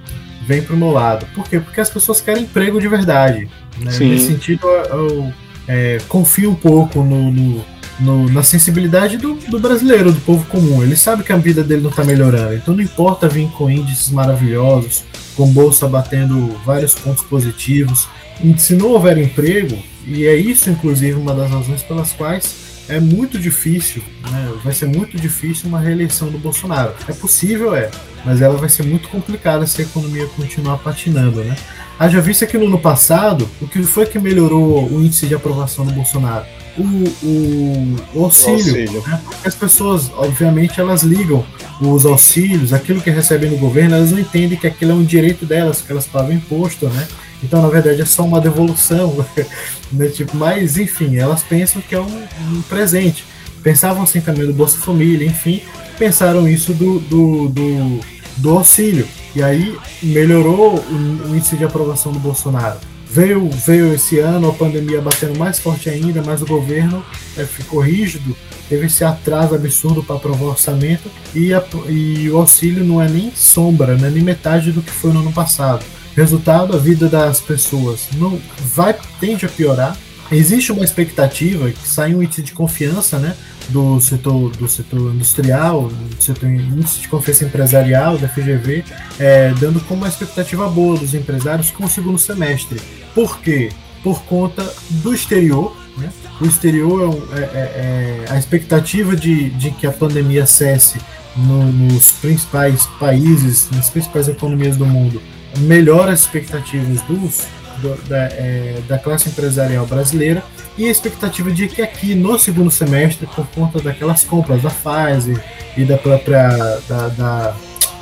vem 0.51 0.62
para 0.62 0.74
o 0.74 0.77
meu 0.77 0.90
lado. 0.90 1.24
Por 1.32 1.48
quê? 1.48 1.60
Porque 1.60 1.81
as 1.81 1.89
pessoas 1.89 2.20
querem 2.20 2.43
emprego 2.43 2.81
de 2.81 2.89
verdade. 2.89 3.48
Né? 3.78 3.97
Nesse 3.98 4.27
sentido, 4.27 4.66
eu, 4.66 4.85
eu 4.90 5.32
é, 5.68 5.98
confio 6.09 6.51
um 6.51 6.56
pouco 6.56 7.05
no, 7.05 7.31
no, 7.31 7.64
no, 8.01 8.28
na 8.28 8.43
sensibilidade 8.43 9.16
do, 9.16 9.35
do, 9.35 9.60
brasileiro, 9.60 10.10
do 10.10 10.20
povo 10.22 10.44
comum. 10.47 10.82
Ele 10.82 10.97
sabe 10.97 11.22
que 11.22 11.32
a 11.32 11.36
vida 11.36 11.62
dele 11.62 11.82
não 11.82 11.90
está 11.90 12.02
melhorando, 12.02 12.55
então 12.55 12.74
não 12.74 12.82
importa 12.82 13.28
vir 13.28 13.48
com 13.51 13.70
índices 13.70 14.10
maravilhosos, 14.10 15.05
com 15.36 15.47
bolsa 15.47 15.86
batendo 15.86 16.56
vários 16.66 16.94
pontos 16.94 17.22
positivos. 17.22 18.09
E 18.43 18.59
se 18.59 18.74
não 18.74 18.89
houver 18.89 19.18
emprego, 19.18 19.78
e 20.05 20.27
é 20.27 20.35
isso, 20.35 20.68
inclusive, 20.68 21.12
uma 21.12 21.32
das 21.32 21.48
razões 21.48 21.82
pelas 21.85 22.10
quais 22.10 22.70
é 22.91 23.01
muito 23.01 23.39
difícil, 23.39 24.03
né? 24.31 24.53
vai 24.62 24.73
ser 24.73 24.87
muito 24.87 25.17
difícil 25.17 25.69
uma 25.69 25.81
reeleição 25.81 26.29
do 26.29 26.39
Bolsonaro. 26.39 26.93
É 27.09 27.12
possível, 27.12 27.75
é, 27.75 27.91
mas 28.25 28.43
ela 28.43 28.57
vai 28.57 28.69
ser 28.69 28.83
muito 28.83 29.09
complicada 29.09 29.67
se 29.67 29.81
a 29.81 29.85
economia 29.85 30.27
continuar 30.37 30.79
patinando, 30.79 31.43
né? 31.43 31.57
Haja 31.99 32.21
visto 32.21 32.47
que 32.47 32.57
no 32.57 32.67
ano 32.67 32.79
passado, 32.79 33.49
o 33.61 33.69
que 33.69 33.83
foi 33.83 34.07
que 34.07 34.19
melhorou 34.19 34.91
o 34.91 35.05
índice 35.05 35.27
de 35.27 35.35
aprovação 35.35 35.85
do 35.85 35.93
Bolsonaro? 35.93 36.47
O, 36.79 36.83
o, 36.83 37.97
o 38.15 38.25
auxílio. 38.25 38.55
O 38.55 38.59
auxílio. 38.59 39.03
Né? 39.07 39.21
As 39.45 39.55
pessoas, 39.55 40.11
obviamente, 40.17 40.81
elas 40.81 41.03
ligam 41.03 41.45
os 41.81 42.07
auxílios, 42.07 42.73
aquilo 42.73 43.01
que 43.01 43.11
recebem 43.11 43.51
no 43.51 43.59
governo, 43.59 43.97
elas 43.97 44.12
não 44.12 44.19
entendem 44.19 44.59
que 44.59 44.67
aquilo 44.67 44.93
é 44.93 44.95
um 44.95 45.05
direito 45.05 45.45
delas, 45.45 45.81
que 45.81 45.93
elas 45.93 46.07
pagam 46.07 46.33
imposto, 46.33 46.89
né? 46.89 47.07
Então, 47.43 47.62
na 47.62 47.69
verdade, 47.69 48.01
é 48.01 48.05
só 48.05 48.25
uma 48.25 48.41
devolução, 48.41 49.25
né? 49.93 50.09
Tipo, 50.09 50.37
mas, 50.37 50.77
enfim, 50.77 51.17
elas 51.17 51.43
pensam 51.43 51.81
que 51.81 51.95
é 51.95 52.01
um, 52.01 52.25
um, 52.53 52.62
presente. 52.69 53.25
Pensavam 53.62 54.03
assim 54.03 54.21
também 54.21 54.47
do 54.47 54.53
Bolsa 54.53 54.79
Família, 54.79 55.27
enfim, 55.27 55.62
pensaram 55.99 56.49
isso 56.49 56.73
do, 56.73 56.99
do, 57.01 57.49
do, 57.49 58.01
do 58.39 58.51
auxílio. 58.51 59.07
E 59.35 59.43
aí 59.43 59.77
melhorou 60.03 60.77
o, 60.77 61.29
o 61.29 61.37
índice 61.37 61.57
de 61.57 61.65
aprovação 61.65 62.12
do 62.12 62.19
Bolsonaro. 62.19 62.79
Veio, 63.12 63.49
veio 63.51 63.93
esse 63.93 64.21
ano 64.21 64.51
a 64.51 64.53
pandemia 64.53 65.01
batendo 65.01 65.37
mais 65.37 65.59
forte 65.59 65.91
ainda, 65.91 66.23
mas 66.25 66.43
o 66.43 66.47
governo 66.47 67.05
é, 67.37 67.45
ficou 67.45 67.81
rígido, 67.81 68.37
teve 68.69 68.87
esse 68.87 69.03
atraso 69.03 69.53
absurdo 69.53 70.01
para 70.01 70.15
aprovar 70.15 70.45
o 70.45 70.51
orçamento 70.51 71.11
e, 71.35 71.53
a, 71.53 71.61
e 71.89 72.31
o 72.31 72.39
auxílio 72.39 72.85
não 72.85 73.03
é 73.03 73.09
nem 73.09 73.33
sombra, 73.35 73.97
não 73.97 74.07
é 74.07 74.11
nem 74.11 74.23
metade 74.23 74.71
do 74.71 74.81
que 74.81 74.93
foi 74.93 75.12
no 75.12 75.21
ano 75.21 75.33
passado. 75.33 75.85
Resultado, 76.16 76.74
a 76.74 76.78
vida 76.78 77.09
das 77.09 77.41
pessoas 77.41 78.09
não 78.16 78.41
vai 78.74 78.95
tende 79.20 79.47
a 79.47 79.49
piorar. 79.49 79.97
Existe 80.31 80.70
uma 80.70 80.85
expectativa 80.85 81.70
que 81.70 81.89
sai 81.89 82.15
um 82.15 82.23
índice 82.23 82.43
de 82.43 82.53
confiança, 82.53 83.19
né, 83.19 83.35
do 83.69 84.01
setor 84.01 84.51
do 84.51 84.69
setor 84.69 85.12
industrial, 85.12 85.89
do 85.89 86.23
setor 86.23 86.49
índice 86.49 87.01
de 87.01 87.09
confiança 87.09 87.45
empresarial 87.45 88.16
da 88.16 88.28
FGV, 88.28 88.85
é, 89.19 89.53
dando 89.59 89.81
como 89.81 90.03
uma 90.03 90.09
expectativa 90.09 90.69
boa 90.69 90.97
dos 90.99 91.15
empresários 91.15 91.70
com 91.70 91.85
o 91.85 91.89
segundo 91.89 92.19
semestre. 92.19 92.81
Por 93.15 93.41
quê? 93.41 93.70
Por 94.05 94.23
conta 94.23 94.73
do 94.91 95.12
exterior, 95.12 95.77
né? 95.97 96.11
O 96.41 96.47
exterior 96.47 97.28
é, 97.32 97.39
é, 97.39 97.43
é, 97.43 98.24
é 98.28 98.32
a 98.32 98.39
expectativa 98.39 99.15
de, 99.16 99.51
de 99.51 99.70
que 99.73 99.87
a 99.87 99.93
pandemia 99.93 100.47
cesse 100.47 100.99
no, 101.37 101.70
nos 101.70 102.12
principais 102.12 102.87
países, 102.99 103.69
nas 103.70 103.91
principais 103.91 104.28
economias 104.28 104.77
do 104.77 104.87
mundo, 104.87 105.20
melhora 105.59 106.12
as 106.12 106.20
expectativas 106.20 107.01
dos, 107.02 107.47
do, 107.78 107.97
da, 108.09 108.24
é, 108.24 108.81
da 108.89 108.98
classe 108.98 109.28
empresarial 109.28 109.86
brasileira 109.86 110.43
e 110.78 110.86
a 110.86 110.90
expectativa 110.90 111.51
de 111.51 111.68
que 111.68 111.82
aqui 111.82 112.14
no 112.14 112.39
segundo 112.39 112.70
semestre, 112.70 113.27
por 113.35 113.47
conta 113.48 113.81
daquelas 113.81 114.24
compras 114.24 114.62
da 114.62 114.70
Pfizer 114.70 115.43
e 115.77 115.85
da 115.85 115.98
própria 115.98 116.48
da, 116.89 117.09
da, 117.09 117.56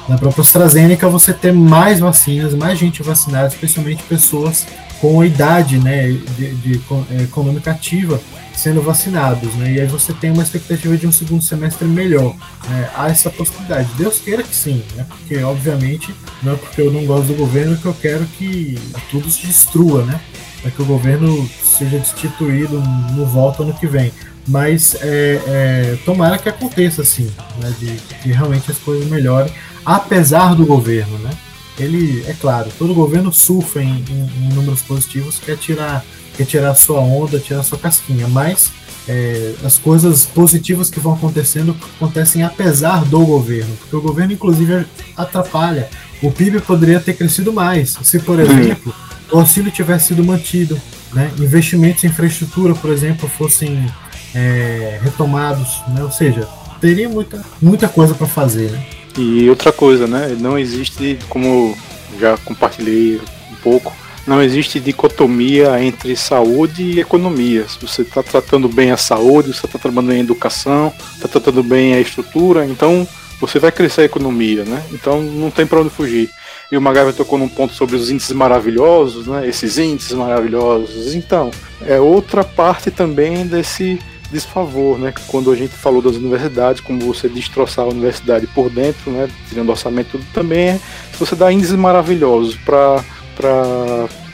da 0.08 0.18
própria 0.18 0.42
AstraZeneca, 0.42 1.08
você 1.08 1.32
ter 1.32 1.52
mais 1.52 2.00
vacinas, 2.00 2.54
mais 2.54 2.78
gente 2.78 3.02
vacinada, 3.02 3.48
especialmente 3.48 4.02
pessoas 4.04 4.66
com 5.00 5.20
a 5.20 5.26
idade 5.26 5.78
né, 5.78 6.08
de, 6.08 6.54
de, 6.54 6.78
de 6.78 6.80
é, 7.10 7.22
econômica 7.22 7.70
ativa 7.70 8.20
sendo 8.58 8.82
vacinados, 8.82 9.54
né? 9.54 9.72
E 9.74 9.80
aí 9.80 9.86
você 9.86 10.12
tem 10.12 10.32
uma 10.32 10.42
expectativa 10.42 10.96
de 10.96 11.06
um 11.06 11.12
segundo 11.12 11.42
semestre 11.42 11.86
melhor. 11.86 12.34
Né? 12.68 12.90
Há 12.92 13.08
essa 13.08 13.30
possibilidade. 13.30 13.88
Deus 13.96 14.18
queira 14.18 14.42
que 14.42 14.54
sim, 14.54 14.82
né? 14.96 15.06
Porque 15.08 15.40
obviamente 15.44 16.12
não 16.42 16.54
é 16.54 16.56
porque 16.56 16.82
eu 16.82 16.92
não 16.92 17.06
gosto 17.06 17.28
do 17.28 17.34
governo 17.34 17.76
que 17.76 17.86
eu 17.86 17.94
quero 17.94 18.26
que 18.36 18.76
tudo 19.12 19.30
se 19.30 19.46
destrua, 19.46 20.04
né? 20.04 20.20
É 20.64 20.70
que 20.70 20.82
o 20.82 20.84
governo 20.84 21.48
seja 21.62 21.98
destituído 22.00 22.80
no 23.12 23.24
voto 23.24 23.62
ano 23.62 23.72
que 23.74 23.86
vem. 23.86 24.12
Mas 24.48 24.96
é, 25.02 25.40
é, 25.46 25.98
tomara 26.04 26.36
que 26.36 26.48
aconteça 26.48 27.02
assim, 27.02 27.30
né? 27.62 27.72
De 27.78 27.96
que 28.16 28.32
realmente 28.32 28.72
as 28.72 28.78
coisas 28.78 29.08
melhorem, 29.08 29.52
apesar 29.86 30.56
do 30.56 30.66
governo, 30.66 31.16
né? 31.18 31.30
Ele, 31.78 32.24
é 32.26 32.32
claro, 32.32 32.70
todo 32.78 32.94
governo 32.94 33.32
surfa 33.32 33.80
em, 33.80 34.04
em, 34.10 34.46
em 34.46 34.52
números 34.52 34.82
positivos, 34.82 35.38
quer 35.38 35.56
tirar 35.56 36.04
quer 36.38 36.44
tirar 36.44 36.74
sua 36.76 37.00
onda, 37.00 37.40
tirar 37.40 37.64
sua 37.64 37.76
casquinha, 37.76 38.28
mas 38.28 38.70
é, 39.08 39.54
as 39.64 39.76
coisas 39.76 40.24
positivas 40.24 40.88
que 40.88 41.00
vão 41.00 41.14
acontecendo 41.14 41.76
acontecem 41.96 42.44
apesar 42.44 43.04
do 43.04 43.26
governo, 43.26 43.74
porque 43.80 43.96
o 43.96 44.00
governo 44.00 44.32
inclusive 44.32 44.86
atrapalha. 45.16 45.88
O 46.22 46.30
PIB 46.30 46.60
poderia 46.60 47.00
ter 47.00 47.14
crescido 47.14 47.52
mais 47.52 47.96
se, 48.02 48.18
por 48.20 48.38
exemplo, 48.38 48.94
o 49.32 49.38
auxílio 49.38 49.70
tivesse 49.70 50.08
sido 50.08 50.24
mantido, 50.24 50.80
né? 51.12 51.30
investimentos 51.38 52.04
em 52.04 52.08
infraestrutura, 52.08 52.74
por 52.74 52.90
exemplo, 52.90 53.28
fossem 53.28 53.86
é, 54.34 55.00
retomados, 55.02 55.80
né? 55.88 56.02
ou 56.02 56.10
seja, 56.10 56.46
teria 56.80 57.08
muita, 57.08 57.44
muita 57.60 57.88
coisa 57.88 58.14
para 58.14 58.26
fazer. 58.26 58.70
Né? 58.70 58.86
E 59.18 59.50
outra 59.50 59.72
coisa, 59.72 60.06
né? 60.06 60.36
não 60.38 60.56
existe, 60.56 61.18
como 61.28 61.76
já 62.20 62.38
compartilhei 62.38 63.20
um 63.50 63.56
pouco, 63.56 63.92
não 64.24 64.40
existe 64.40 64.78
dicotomia 64.78 65.82
entre 65.82 66.14
saúde 66.14 66.84
e 66.84 67.00
economia. 67.00 67.66
Se 67.66 67.84
você 67.84 68.02
está 68.02 68.22
tratando 68.22 68.68
bem 68.68 68.92
a 68.92 68.96
saúde, 68.96 69.52
você 69.52 69.66
está 69.66 69.76
trabalhando 69.76 70.10
bem 70.10 70.18
a 70.18 70.24
educação, 70.24 70.92
está 71.16 71.26
tratando 71.26 71.64
bem 71.64 71.94
a 71.94 72.00
estrutura, 72.00 72.64
então 72.64 73.08
você 73.40 73.58
vai 73.58 73.72
crescer 73.72 74.02
a 74.02 74.04
economia, 74.04 74.64
né? 74.64 74.84
Então 74.92 75.20
não 75.20 75.50
tem 75.50 75.66
para 75.66 75.80
onde 75.80 75.90
fugir. 75.90 76.30
E 76.70 76.76
o 76.76 76.80
Magaiva 76.80 77.12
tocou 77.12 77.38
num 77.38 77.48
ponto 77.48 77.72
sobre 77.74 77.96
os 77.96 78.10
índices 78.10 78.32
maravilhosos, 78.32 79.26
né? 79.26 79.48
Esses 79.48 79.78
índices 79.78 80.12
maravilhosos. 80.12 81.14
Então, 81.14 81.50
é 81.80 81.98
outra 81.98 82.44
parte 82.44 82.90
também 82.90 83.46
desse 83.46 83.98
desfavor, 84.30 84.98
né? 84.98 85.12
Quando 85.26 85.50
a 85.50 85.56
gente 85.56 85.74
falou 85.74 86.02
das 86.02 86.16
universidades, 86.16 86.80
como 86.80 87.00
você 87.00 87.28
destroçar 87.28 87.84
a 87.84 87.88
universidade 87.88 88.46
por 88.48 88.70
dentro, 88.70 89.10
né? 89.10 89.28
Tirando 89.48 89.70
orçamento, 89.70 90.12
tudo 90.12 90.24
também 90.32 90.70
é 90.70 90.80
você 91.18 91.34
dá 91.34 91.52
índices 91.52 91.74
maravilhosos 91.74 92.56
para 92.56 93.02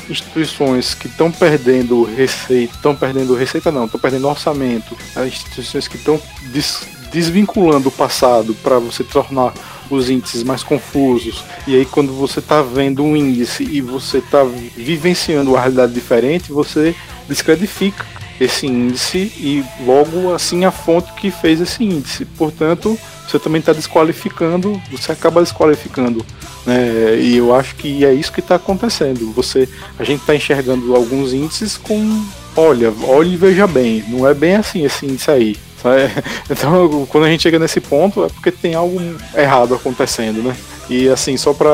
instituições 0.09 0.93
que 0.93 1.07
estão 1.07 1.31
perdendo 1.31 2.05
receita, 2.05 2.75
estão 2.75 2.95
perdendo 2.95 3.35
receita 3.35 3.73
não, 3.73 3.87
estão 3.87 3.99
perdendo 3.99 4.29
orçamento, 4.29 4.97
as 5.17 5.29
instituições 5.29 5.89
que 5.89 5.97
estão 5.97 6.21
des, 6.53 6.87
desvinculando 7.11 7.89
o 7.89 7.93
passado 7.93 8.55
para 8.55 8.79
você 8.79 9.03
tornar 9.03 9.55
os 9.89 10.11
índices 10.11 10.43
mais 10.43 10.63
confusos. 10.63 11.43
E 11.67 11.75
aí 11.75 11.87
quando 11.87 12.13
você 12.13 12.41
está 12.41 12.61
vendo 12.61 13.03
um 13.03 13.17
índice 13.17 13.65
e 13.65 13.81
você 13.81 14.19
está 14.19 14.45
vivenciando 14.45 15.53
uma 15.53 15.61
realidade 15.61 15.93
diferente, 15.95 16.53
você 16.53 16.95
descredifica 17.27 18.05
esse 18.41 18.67
índice 18.67 19.33
e 19.37 19.65
logo 19.85 20.33
assim 20.35 20.65
a 20.65 20.71
fonte 20.71 21.13
que 21.15 21.31
fez 21.31 21.61
esse 21.61 21.85
índice. 21.85 22.25
Portanto, 22.25 22.99
você 23.27 23.39
também 23.39 23.61
está 23.61 23.73
desqualificando, 23.73 24.81
você 24.91 25.13
acaba 25.13 25.41
desqualificando. 25.41 26.25
Né? 26.67 27.19
E 27.21 27.37
eu 27.37 27.55
acho 27.55 27.75
que 27.77 28.05
é 28.05 28.13
isso 28.13 28.33
que 28.33 28.41
está 28.41 28.57
acontecendo. 28.57 29.33
Você, 29.33 29.69
a 29.99 30.05
gente 30.05 30.21
está 30.21 30.35
enxergando 30.35 30.95
alguns 30.95 31.33
índices 31.33 31.77
com, 31.77 32.25
olha, 32.57 32.93
olhe 33.07 33.35
e 33.35 33.37
veja 33.37 33.67
bem, 33.67 34.05
não 34.09 34.27
é 34.27 34.35
bem 34.35 34.57
assim 34.57 34.85
esse 34.85 35.07
índice 35.07 35.31
aí. 35.31 35.57
Então, 36.49 37.07
quando 37.11 37.25
a 37.25 37.29
gente 37.29 37.43
chega 37.43 37.59
nesse 37.59 37.79
ponto, 37.79 38.25
é 38.25 38.29
porque 38.29 38.51
tem 38.51 38.75
algo 38.75 38.99
errado 39.37 39.75
acontecendo, 39.75 40.43
né? 40.43 40.57
E 40.89 41.11
assim, 41.11 41.37
só 41.37 41.53
para 41.53 41.69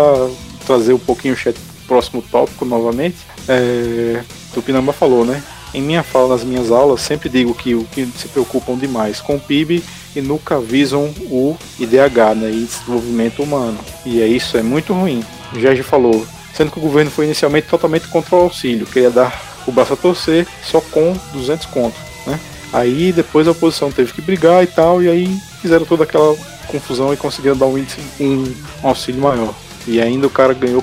trazer 0.66 0.92
um 0.92 0.98
pouquinho 0.98 1.34
o 1.34 1.36
chat 1.36 1.56
próximo 1.86 2.20
tópico 2.20 2.64
novamente, 2.64 3.18
é, 3.48 4.22
Tupinamba 4.52 4.92
falou, 4.92 5.24
né? 5.24 5.40
Em 5.72 5.80
minha 5.80 6.02
fala 6.02 6.30
nas 6.30 6.44
minhas 6.44 6.70
aulas, 6.70 7.00
sempre 7.00 7.28
digo 7.28 7.54
que 7.54 7.74
o 7.74 7.84
que 7.84 8.06
se 8.16 8.28
preocupam 8.28 8.76
demais 8.76 9.20
com 9.20 9.36
o 9.36 9.40
PIB 9.40 9.82
e 10.16 10.20
nunca 10.20 10.60
visam 10.60 11.04
o 11.30 11.56
IDH, 11.78 12.34
né, 12.36 12.50
de 12.50 12.64
Desenvolvimento 12.64 13.42
Humano. 13.42 13.78
E 14.04 14.20
é 14.20 14.26
isso, 14.26 14.56
é 14.56 14.62
muito 14.62 14.92
ruim. 14.92 15.24
O 15.52 15.60
Jorge 15.60 15.82
falou, 15.82 16.26
sendo 16.52 16.72
que 16.72 16.78
o 16.78 16.82
governo 16.82 17.10
foi 17.10 17.26
inicialmente 17.26 17.68
totalmente 17.68 18.08
contra 18.08 18.34
o 18.34 18.40
auxílio, 18.40 18.86
queria 18.86 19.10
dar 19.10 19.50
o 19.66 19.72
braço 19.72 19.92
a 19.92 19.96
torcer 19.96 20.46
só 20.62 20.80
com 20.80 21.16
200 21.32 21.66
contos, 21.66 22.00
né? 22.26 22.38
Aí 22.72 23.12
depois 23.12 23.46
a 23.46 23.52
oposição 23.52 23.90
teve 23.90 24.12
que 24.12 24.22
brigar 24.22 24.62
e 24.62 24.66
tal, 24.66 25.02
e 25.02 25.08
aí 25.08 25.40
fizeram 25.60 25.84
toda 25.84 26.04
aquela 26.04 26.36
confusão 26.66 27.12
e 27.12 27.16
conseguiram 27.16 27.56
dar 27.56 27.66
um, 27.66 27.76
índice, 27.76 28.00
um 28.20 28.54
auxílio 28.82 29.20
maior. 29.20 29.54
E 29.86 30.00
ainda 30.00 30.26
o 30.26 30.30
cara 30.30 30.54
ganhou 30.54 30.82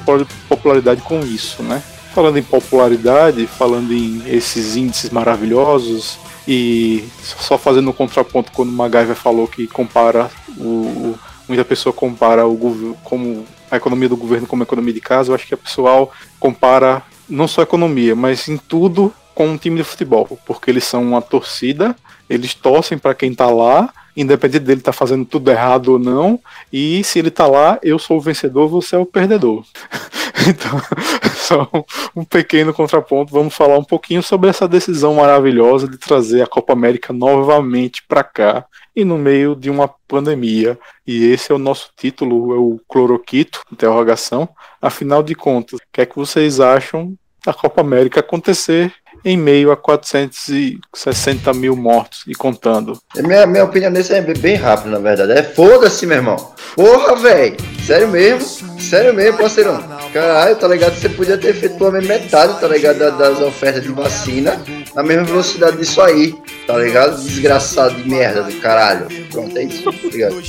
popularidade 0.49 1.01
com 1.01 1.19
isso, 1.21 1.63
né? 1.63 1.81
Falando 2.17 2.39
em 2.39 2.41
popularidade, 2.41 3.45
falando 3.45 3.93
em 3.93 4.23
esses 4.25 4.75
índices 4.75 5.11
maravilhosos, 5.11 6.17
e 6.47 7.07
só 7.21 7.59
fazendo 7.59 7.91
um 7.91 7.93
contraponto 7.93 8.51
quando 8.53 8.69
o 8.69 8.71
MacGyver 8.71 9.15
falou 9.15 9.47
que 9.47 9.67
compara 9.67 10.27
o, 10.57 11.13
muita 11.47 11.63
pessoa 11.63 11.93
compara 11.93 12.47
o 12.47 12.97
como 13.03 13.45
a 13.69 13.77
economia 13.77 14.09
do 14.09 14.17
governo 14.17 14.47
como 14.47 14.63
a 14.63 14.65
economia 14.65 14.95
de 14.95 14.99
casa, 14.99 15.29
eu 15.29 15.35
acho 15.35 15.45
que 15.45 15.53
a 15.53 15.57
pessoal 15.57 16.11
compara 16.39 17.03
não 17.29 17.47
só 17.47 17.61
a 17.61 17.65
economia, 17.65 18.15
mas 18.15 18.47
em 18.47 18.57
tudo 18.57 19.13
com 19.35 19.49
um 19.49 19.55
time 19.55 19.77
de 19.77 19.83
futebol, 19.83 20.39
porque 20.43 20.71
eles 20.71 20.85
são 20.85 21.03
uma 21.03 21.21
torcida, 21.21 21.95
eles 22.27 22.55
torcem 22.55 22.97
para 22.97 23.13
quem 23.13 23.31
está 23.31 23.45
lá, 23.45 23.93
independente 24.17 24.63
dele 24.63 24.81
estar 24.81 24.91
tá 24.91 24.97
fazendo 24.97 25.23
tudo 25.23 25.51
errado 25.51 25.93
ou 25.93 25.99
não, 25.99 26.39
e 26.73 27.03
se 27.03 27.19
ele 27.19 27.29
está 27.29 27.47
lá, 27.47 27.79
eu 27.81 27.99
sou 27.99 28.17
o 28.17 28.21
vencedor, 28.21 28.67
você 28.67 28.95
é 28.95 28.99
o 28.99 29.05
perdedor. 29.05 29.63
Então, 30.47 30.79
só 31.35 31.69
um 32.15 32.23
pequeno 32.23 32.73
contraponto. 32.73 33.33
Vamos 33.33 33.55
falar 33.55 33.77
um 33.77 33.83
pouquinho 33.83 34.21
sobre 34.21 34.49
essa 34.49 34.67
decisão 34.67 35.15
maravilhosa 35.15 35.87
de 35.87 35.97
trazer 35.97 36.41
a 36.41 36.47
Copa 36.47 36.73
América 36.73 37.11
novamente 37.11 38.03
para 38.07 38.23
cá 38.23 38.65
e 38.95 39.03
no 39.03 39.17
meio 39.17 39.55
de 39.55 39.69
uma 39.69 39.87
pandemia. 40.07 40.77
E 41.05 41.25
esse 41.25 41.51
é 41.51 41.55
o 41.55 41.59
nosso 41.59 41.91
título, 41.97 42.53
é 42.53 42.57
o 42.57 42.79
cloroquito, 42.87 43.61
interrogação. 43.71 44.47
Afinal 44.81 45.21
de 45.21 45.35
contas, 45.35 45.79
o 45.79 45.83
que 45.91 46.01
é 46.01 46.05
que 46.05 46.15
vocês 46.15 46.59
acham 46.59 47.13
da 47.45 47.53
Copa 47.53 47.81
América 47.81 48.19
acontecer 48.19 48.93
em 49.27 49.35
meio 49.35 49.71
a 49.73 49.77
460 49.77 51.53
mil 51.53 51.75
mortos 51.75 52.23
e 52.25 52.33
contando. 52.33 52.97
Minha, 53.17 53.45
minha 53.45 53.65
opinião 53.65 53.91
nisso 53.91 54.13
é 54.13 54.21
bem 54.21 54.55
rápida, 54.55 54.91
na 54.91 54.99
verdade. 54.99 55.33
É 55.33 55.43
foda-se, 55.43 56.05
meu 56.05 56.15
irmão. 56.15 56.53
Porra, 56.75 57.13
velho. 57.17 57.57
Sério 57.85 58.07
mesmo? 58.07 58.79
Sério 58.79 59.13
mesmo, 59.13 59.37
parceirão. 59.37 59.83
Caralho, 60.13 60.55
tá 60.55 60.67
ligado? 60.69 60.95
Você 60.95 61.09
podia 61.09 61.37
ter 61.37 61.53
feito 61.53 61.77
pelo 61.77 61.91
menos 61.91 62.07
metade, 62.07 62.57
tá 62.57 62.69
ligado? 62.69 62.99
Das 63.17 63.41
ofertas 63.41 63.83
de 63.83 63.89
vacina 63.89 64.61
na 64.95 65.03
mesma 65.03 65.25
velocidade 65.25 65.75
disso 65.75 66.01
aí, 66.01 66.33
tá 66.65 66.77
ligado? 66.77 67.21
Desgraçado 67.21 67.95
de 67.95 68.09
merda 68.09 68.43
do 68.43 68.53
caralho. 68.61 69.07
Pronto, 69.29 69.57
é 69.57 69.63
isso, 69.63 69.83
tá 69.83 69.91
ligado? 70.09 70.41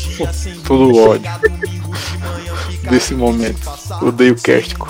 Tudo 0.64 0.96
ódio. 0.96 1.28
Desse 2.90 3.14
momento. 3.14 3.60
Odeio 4.02 4.34
o 4.34 4.36
Késtico. 4.36 4.88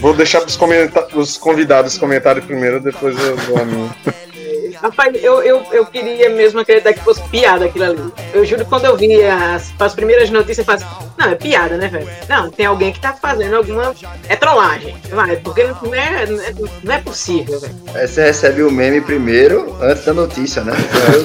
Vou 0.00 0.14
deixar 0.14 0.40
pros, 0.40 0.58
os 1.14 1.36
convidados 1.36 1.96
comentarem 1.98 2.42
primeiro, 2.42 2.80
depois 2.80 3.18
eu 3.18 3.36
dou 3.36 3.58
a 3.58 3.64
minha. 3.64 3.96
Rapaz, 4.82 5.12
eu, 5.22 5.42
eu, 5.42 5.62
eu 5.72 5.86
queria 5.86 6.30
mesmo 6.30 6.60
acreditar 6.60 6.92
que 6.92 7.00
fosse 7.00 7.22
piada 7.28 7.64
aquilo 7.64 7.84
ali. 7.84 8.12
Eu 8.32 8.44
juro 8.44 8.64
que 8.64 8.70
quando 8.70 8.84
eu 8.84 8.96
vi 8.96 9.22
as, 9.24 9.72
as 9.78 9.94
primeiras 9.94 10.30
notícias, 10.30 10.58
eu 10.58 10.64
falei 10.64 10.82
assim, 10.82 11.08
não, 11.18 11.30
é 11.30 11.34
piada, 11.34 11.76
né, 11.76 11.88
velho? 11.88 12.08
Não, 12.28 12.50
tem 12.50 12.66
alguém 12.66 12.92
que 12.92 13.00
tá 13.00 13.12
fazendo 13.12 13.56
alguma. 13.56 13.94
É 14.28 14.36
trollagem. 14.36 14.96
Vai, 15.10 15.36
porque 15.36 15.64
não 15.64 15.94
é, 15.94 16.26
não 16.84 16.94
é 16.94 16.98
possível, 17.00 17.58
velho. 17.60 17.74
Aí 17.94 18.06
você 18.06 18.24
recebe 18.24 18.62
o 18.62 18.70
meme 18.70 19.00
primeiro, 19.00 19.76
antes 19.80 20.04
da 20.04 20.14
notícia, 20.14 20.62
né? 20.62 20.72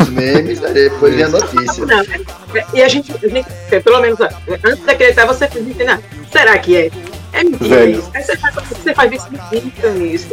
Os 0.02 0.10
memes, 0.10 0.64
aí 0.64 0.74
depois 0.74 1.14
vem 1.14 1.26
a 1.26 1.30
notícia. 1.30 1.86
Não, 1.86 2.00
é, 2.00 2.66
e 2.74 2.82
a 2.82 2.88
gente, 2.88 3.14
a 3.14 3.28
gente, 3.28 3.48
pelo 3.84 4.02
menos, 4.02 4.20
antes 4.20 4.84
de 4.84 4.92
acreditar, 4.92 5.26
você 5.26 5.48
fica, 5.48 5.84
não, 5.84 6.00
será 6.32 6.58
que 6.58 6.76
é? 6.76 6.92
É 7.34 7.44
mentira 7.44 7.86
isso. 7.86 8.12
Aí 8.14 8.24
você 8.24 8.38
faz, 8.38 8.56
você 8.56 8.94
faz 8.94 9.12
isso, 9.12 9.28
isso. 10.04 10.28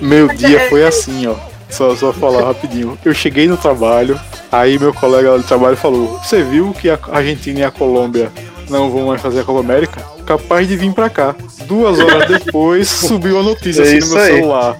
Meu 0.00 0.26
Mas 0.26 0.38
dia 0.38 0.60
é, 0.60 0.68
foi 0.68 0.86
assim, 0.86 1.26
ó. 1.26 1.53
Só, 1.68 1.94
só 1.96 2.12
falar 2.12 2.44
rapidinho. 2.44 2.98
Eu 3.04 3.14
cheguei 3.14 3.48
no 3.48 3.56
trabalho, 3.56 4.20
aí 4.50 4.78
meu 4.78 4.92
colega 4.94 5.36
do 5.36 5.42
trabalho 5.44 5.76
falou: 5.76 6.18
Você 6.18 6.42
viu 6.42 6.72
que 6.72 6.88
a 6.90 6.98
Argentina 7.10 7.60
e 7.60 7.64
a 7.64 7.70
Colômbia 7.70 8.30
não 8.68 8.90
vão 8.90 9.08
mais 9.08 9.20
fazer 9.20 9.40
a 9.40 9.44
Copa 9.44 9.60
América? 9.60 10.02
Capaz 10.24 10.66
de 10.66 10.76
vir 10.76 10.92
pra 10.92 11.10
cá. 11.10 11.34
Duas 11.66 11.98
horas 11.98 12.28
depois 12.28 12.88
subiu 12.88 13.38
a 13.38 13.42
notícia 13.42 13.82
é 13.82 13.84
assim 13.84 14.00
no 14.00 14.06
meu 14.08 14.18
aí. 14.18 14.32
celular. 14.32 14.76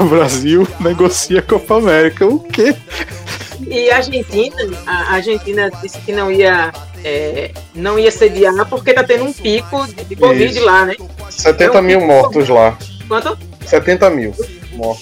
O 0.00 0.04
Brasil 0.04 0.68
negocia 0.80 1.40
a 1.40 1.42
Copa 1.42 1.76
América. 1.76 2.26
O 2.26 2.38
quê? 2.40 2.74
E 3.66 3.90
a 3.90 3.96
Argentina, 3.96 4.56
a 4.86 5.14
Argentina 5.14 5.70
disse 5.82 5.98
que 5.98 6.12
não 6.12 6.30
ia 6.30 6.72
é, 7.04 7.50
não 7.74 7.98
ia 7.98 8.10
sediar 8.10 8.66
porque 8.68 8.94
tá 8.94 9.04
tendo 9.04 9.24
um 9.24 9.32
pico 9.32 9.86
de 9.86 10.16
Covid 10.16 10.56
Isso. 10.56 10.64
lá, 10.64 10.86
né? 10.86 10.94
70 11.28 11.64
é 11.76 11.80
um 11.80 11.82
mil 11.82 12.00
mortos 12.00 12.48
lá. 12.48 12.76
Quanto? 13.06 13.36
70 13.66 14.10
mil 14.10 14.34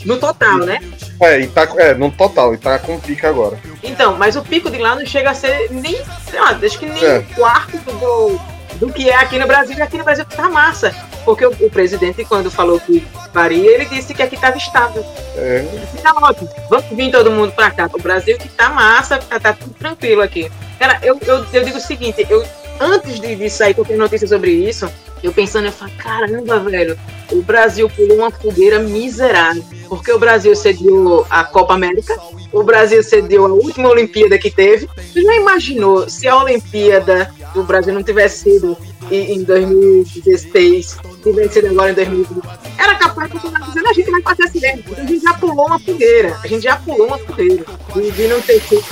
No 0.05 0.19
total, 0.19 0.59
né? 0.59 0.81
É, 1.21 1.41
e 1.41 1.47
tá, 1.47 1.69
é, 1.77 1.95
no 1.95 2.11
total, 2.11 2.55
e 2.55 2.59
tá 2.59 2.79
com 2.79 2.99
pico 2.99 3.27
agora. 3.27 3.59
Então, 3.83 4.17
mas 4.17 4.37
o 4.37 4.43
pico 4.43 4.71
de 4.71 4.79
lá 4.79 4.95
não 4.95 5.07
chega 5.07 5.31
a 5.31 5.35
ser 5.35 5.71
nem, 5.71 5.97
sei 6.29 6.41
lá, 6.41 6.59
acho 6.63 6.79
que 6.79 6.87
nem 6.87 7.05
é. 7.05 7.19
um 7.19 7.35
quarto 7.35 7.79
do, 7.79 8.41
do 8.77 8.93
que 8.93 9.09
é 9.09 9.17
aqui 9.17 9.39
no 9.39 9.47
Brasil, 9.47 9.77
e 9.77 9.83
aqui 9.83 9.99
no 9.99 10.05
Brasil 10.05 10.25
tá 10.25 10.49
massa. 10.49 10.95
Porque 11.25 11.45
o, 11.45 11.51
o, 11.51 11.71
presidente, 11.71 12.25
quando 12.25 12.51
falou 12.51 12.79
que 12.79 13.07
varia, 13.33 13.75
ele 13.75 13.85
disse 13.87 14.15
que 14.15 14.23
aqui 14.23 14.37
estava 14.37 14.57
estável. 14.57 15.05
É. 15.37 15.67
Ele 15.69 15.81
disse, 15.85 16.03
tá 16.03 16.13
ótimo, 16.17 16.49
vamos 16.71 16.87
vir 16.93 17.11
todo 17.11 17.31
mundo 17.31 17.53
para 17.53 17.71
cá, 17.71 17.91
o 17.93 18.01
Brasil 18.01 18.39
que 18.39 18.49
tá 18.49 18.71
massa, 18.71 19.19
tá, 19.19 19.41
tá 19.41 19.53
tudo 19.53 19.75
tranquilo 19.75 20.23
aqui. 20.23 20.51
Cara, 20.79 20.99
eu, 21.03 21.19
eu, 21.27 21.45
eu 21.53 21.65
digo 21.65 21.79
o 21.79 21.81
seguinte, 21.81 22.27
eu 22.29 22.45
antes 22.81 23.21
de, 23.21 23.35
de 23.35 23.51
sair 23.51 23.75
qualquer 23.75 23.97
notícia 23.97 24.27
sobre 24.27 24.51
isso, 24.53 24.91
eu 25.23 25.33
pensando, 25.33 25.67
eu 25.67 25.73
falo, 25.73 25.91
caramba, 25.99 26.59
velho, 26.61 26.99
o 27.33 27.43
Brasil 27.43 27.89
pulou 27.89 28.19
uma 28.19 28.31
fogueira 28.31 28.79
miserável. 28.79 29.65
Porque 29.89 30.13
o 30.13 30.19
Brasil 30.19 30.55
cedeu 30.55 31.27
a 31.31 31.45
Copa 31.45 31.75
América, 31.75 32.17
o 32.53 32.63
Brasil 32.63 33.03
cedeu 33.03 33.45
a 33.47 33.49
última 33.49 33.89
Olimpíada 33.89 34.39
que 34.39 34.51
teve. 34.51 34.89
Você 34.97 35.23
já 35.23 35.35
imaginou 35.37 36.09
se 36.09 36.27
a 36.27 36.37
Olimpíada 36.37 37.33
do 37.55 37.63
Brasil 37.63 37.95
não 37.95 38.03
tivesse 38.03 38.51
sido 38.51 38.77
em 39.11 39.43
2016, 39.45 40.99
tivesse 41.23 41.55
sido 41.55 41.69
agora 41.69 41.91
em 41.91 41.95
2020? 41.95 42.43
Era 42.79 42.95
capaz 42.97 43.31
de 43.31 43.39
continuar 43.39 43.61
dizendo, 43.61 43.89
a 43.89 43.93
gente 43.93 44.11
vai 44.11 44.23
fazer 44.23 44.43
assim 44.45 44.61
mesmo. 44.61 44.85
A 44.97 45.05
gente 45.05 45.23
já 45.23 45.35
pulou 45.35 45.67
uma 45.67 45.79
fogueira, 45.79 46.37
a 46.43 46.47
gente 46.47 46.63
já 46.63 46.77
pulou 46.77 47.07
uma 47.07 47.19
fogueira. 47.19 47.65
De, 47.95 48.11
de 48.11 48.29
não 48.29 48.41
ter 48.41 48.61
sido. 48.61 48.85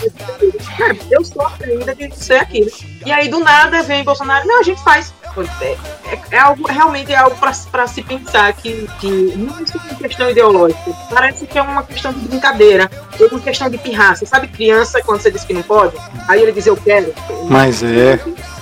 Cara, 0.77 0.97
eu 1.11 1.25
sofro 1.25 1.65
ainda 1.65 1.95
de 1.95 2.15
ser 2.17 2.35
aquilo. 2.35 2.71
E 3.05 3.13
aí, 3.13 3.29
do 3.29 3.41
nada, 3.41 3.83
vem 3.83 4.05
Bolsonaro, 4.05 4.47
não, 4.47 4.61
a 4.61 4.63
gente 4.63 4.83
faz. 4.83 5.13
É, 5.61 5.73
é, 6.13 6.21
é 6.31 6.39
algo, 6.39 6.65
realmente 6.69 7.13
é 7.13 7.17
algo 7.17 7.37
para 7.37 7.87
se 7.89 8.03
pensar 8.05 8.53
que, 8.53 8.89
que 9.01 9.09
não 9.37 9.53
é 9.53 9.59
uma 9.59 9.99
questão 9.99 10.31
ideológica. 10.31 10.93
Parece 11.11 11.45
que 11.45 11.59
é 11.59 11.63
uma 11.63 11.83
questão 11.83 12.13
de 12.13 12.21
brincadeira, 12.29 12.89
ou 13.19 13.27
uma 13.29 13.41
questão 13.41 13.69
de 13.69 13.77
pirraça. 13.77 14.25
Sabe 14.27 14.47
criança 14.47 15.03
quando 15.03 15.21
você 15.21 15.33
diz 15.33 15.43
que 15.43 15.53
não 15.53 15.63
pode? 15.63 15.97
Aí 16.29 16.41
ele 16.41 16.53
diz 16.53 16.69
eu 16.69 16.77
quero. 16.77 17.13
Mas 17.51 17.83
é. 17.83 18.21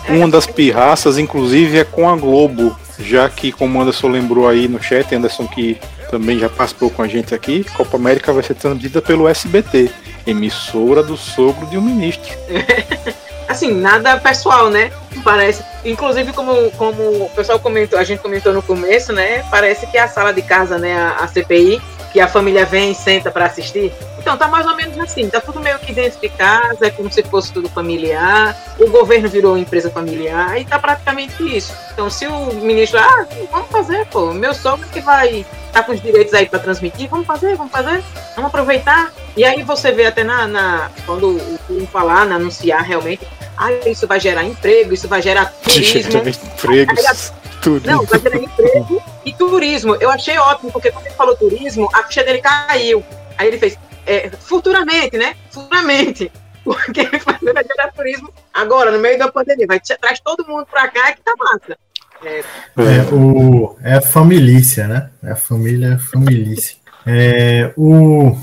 Uma 0.09 0.29
das 0.29 0.47
pirraças, 0.47 1.19
inclusive, 1.19 1.79
é 1.79 1.85
com 1.85 2.09
a 2.09 2.17
Globo. 2.17 2.77
Já 2.99 3.29
que, 3.29 3.51
como 3.51 3.81
Anderson 3.81 4.09
lembrou 4.09 4.49
aí 4.49 4.69
no 4.69 4.83
chat, 4.83 5.15
Anderson 5.15 5.47
que 5.47 5.79
também 6.11 6.39
já 6.39 6.49
participou 6.49 6.91
com 6.91 7.03
a 7.03 7.09
gente 7.09 7.35
aqui, 7.35 7.65
Copa 7.75 7.97
América 7.97 8.33
vai 8.33 8.43
ser 8.43 8.55
transmitida 8.55 9.01
pelo 9.01 9.27
SBT, 9.27 9.91
emissora 10.27 11.03
do 11.03 11.17
sogro 11.17 11.67
de 11.67 11.79
um 11.79 11.81
ministro. 11.81 12.31
assim, 13.49 13.73
nada 13.73 14.19
pessoal, 14.19 14.69
né? 14.69 14.91
Parece, 15.23 15.63
inclusive 15.85 16.33
como, 16.33 16.71
como 16.73 17.25
o 17.25 17.31
pessoal 17.35 17.61
comentou, 17.61 17.99
a 17.99 18.05
gente 18.05 18.21
comentou 18.21 18.53
no 18.53 18.63
começo, 18.63 19.13
né? 19.13 19.45
Parece 19.51 19.87
que 19.87 19.97
é 19.97 20.03
a 20.03 20.09
sala 20.09 20.33
de 20.33 20.43
casa, 20.43 20.79
né, 20.79 20.95
a, 20.95 21.25
a 21.25 21.29
CPI, 21.29 21.81
que 22.13 22.21
a 22.21 22.27
família 22.27 22.67
vem 22.67 22.93
e 22.93 22.95
senta 22.95 23.31
para 23.31 23.47
assistir. 23.47 23.93
Então 24.23 24.37
tá 24.37 24.47
mais 24.47 24.65
ou 24.65 24.77
menos 24.77 24.97
assim, 25.01 25.29
tá 25.29 25.41
tudo 25.41 25.59
meio 25.59 25.77
que 25.81 25.93
dentro 25.93 26.21
de 26.21 26.29
casa, 26.29 26.87
é 26.87 26.91
como 26.91 27.13
se 27.13 27.25
fosse 27.25 27.53
tudo 27.53 27.69
familiar. 27.69 28.57
O 28.79 28.89
governo 28.89 29.29
virou 29.29 29.59
empresa 29.59 29.91
familiar 29.91 30.61
e 30.61 30.65
tá 30.65 30.79
praticamente 30.79 31.43
isso. 31.43 31.75
Então 31.93 32.09
se 32.09 32.29
o 32.29 32.55
ministro, 32.55 33.01
ah, 33.01 33.27
vamos 33.51 33.69
fazer, 33.69 34.07
pô, 34.07 34.33
meu 34.33 34.55
sogro 34.55 34.89
que 34.89 35.01
vai 35.01 35.45
tá 35.73 35.83
com 35.83 35.91
os 35.91 36.01
direitos 36.01 36.33
aí 36.35 36.47
para 36.47 36.61
transmitir, 36.61 37.09
vamos 37.09 37.27
fazer, 37.27 37.57
vamos 37.57 37.73
fazer, 37.73 38.01
vamos 38.37 38.49
aproveitar. 38.49 39.13
E 39.37 39.45
aí 39.45 39.65
você 39.65 39.91
vê 39.91 40.07
até 40.07 40.23
na, 40.23 40.47
na 40.47 40.91
quando 41.05 41.37
o 41.69 41.87
falar, 41.91 42.25
na 42.25 42.37
anunciar 42.37 42.83
realmente, 42.85 43.27
ah, 43.57 43.73
isso 43.89 44.07
vai 44.07 44.21
gerar 44.21 44.45
emprego, 44.45 44.95
isso 44.95 45.09
vai 45.09 45.21
gerar 45.21 45.47
turismo. 45.65 46.19
Empregos, 46.19 47.33
tudo. 47.61 47.91
Não, 47.91 48.05
vai 48.05 48.21
gerar 48.21 48.37
emprego 48.37 49.03
e 49.25 49.33
turismo. 49.33 49.97
Eu 49.97 50.11
achei 50.11 50.39
ótimo, 50.39 50.71
porque 50.71 50.93
quando 50.93 51.07
ele 51.07 51.15
falou 51.17 51.35
turismo, 51.35 51.89
a 51.93 52.05
ficha 52.05 52.23
dele 52.23 52.41
caiu. 52.41 53.03
Aí 53.37 53.49
ele 53.49 53.59
fez, 53.59 53.77
é, 54.07 54.31
futuramente, 54.31 55.17
né? 55.17 55.35
Futuramente. 55.51 56.31
Porque 56.65 57.03
vai 57.25 57.65
gerar 57.65 57.93
turismo 57.95 58.33
agora, 58.53 58.91
no 58.91 58.99
meio 58.99 59.19
da 59.19 59.31
pandemia. 59.31 59.67
Vai 59.67 59.81
traz 59.81 60.21
todo 60.21 60.47
mundo 60.47 60.67
pra 60.67 60.89
cá 60.89 61.13
que 61.13 61.23
tá 61.23 61.33
massa. 61.39 61.77
É, 62.25 62.39
é, 62.39 63.15
o, 63.15 63.77
é 63.83 63.95
a 63.95 64.01
família, 64.01 64.87
né? 64.87 65.11
É 65.23 65.33
a 65.33 65.37
família 65.37 65.99
familícia. 65.99 66.77
É, 67.05 67.73
o, 67.77 68.37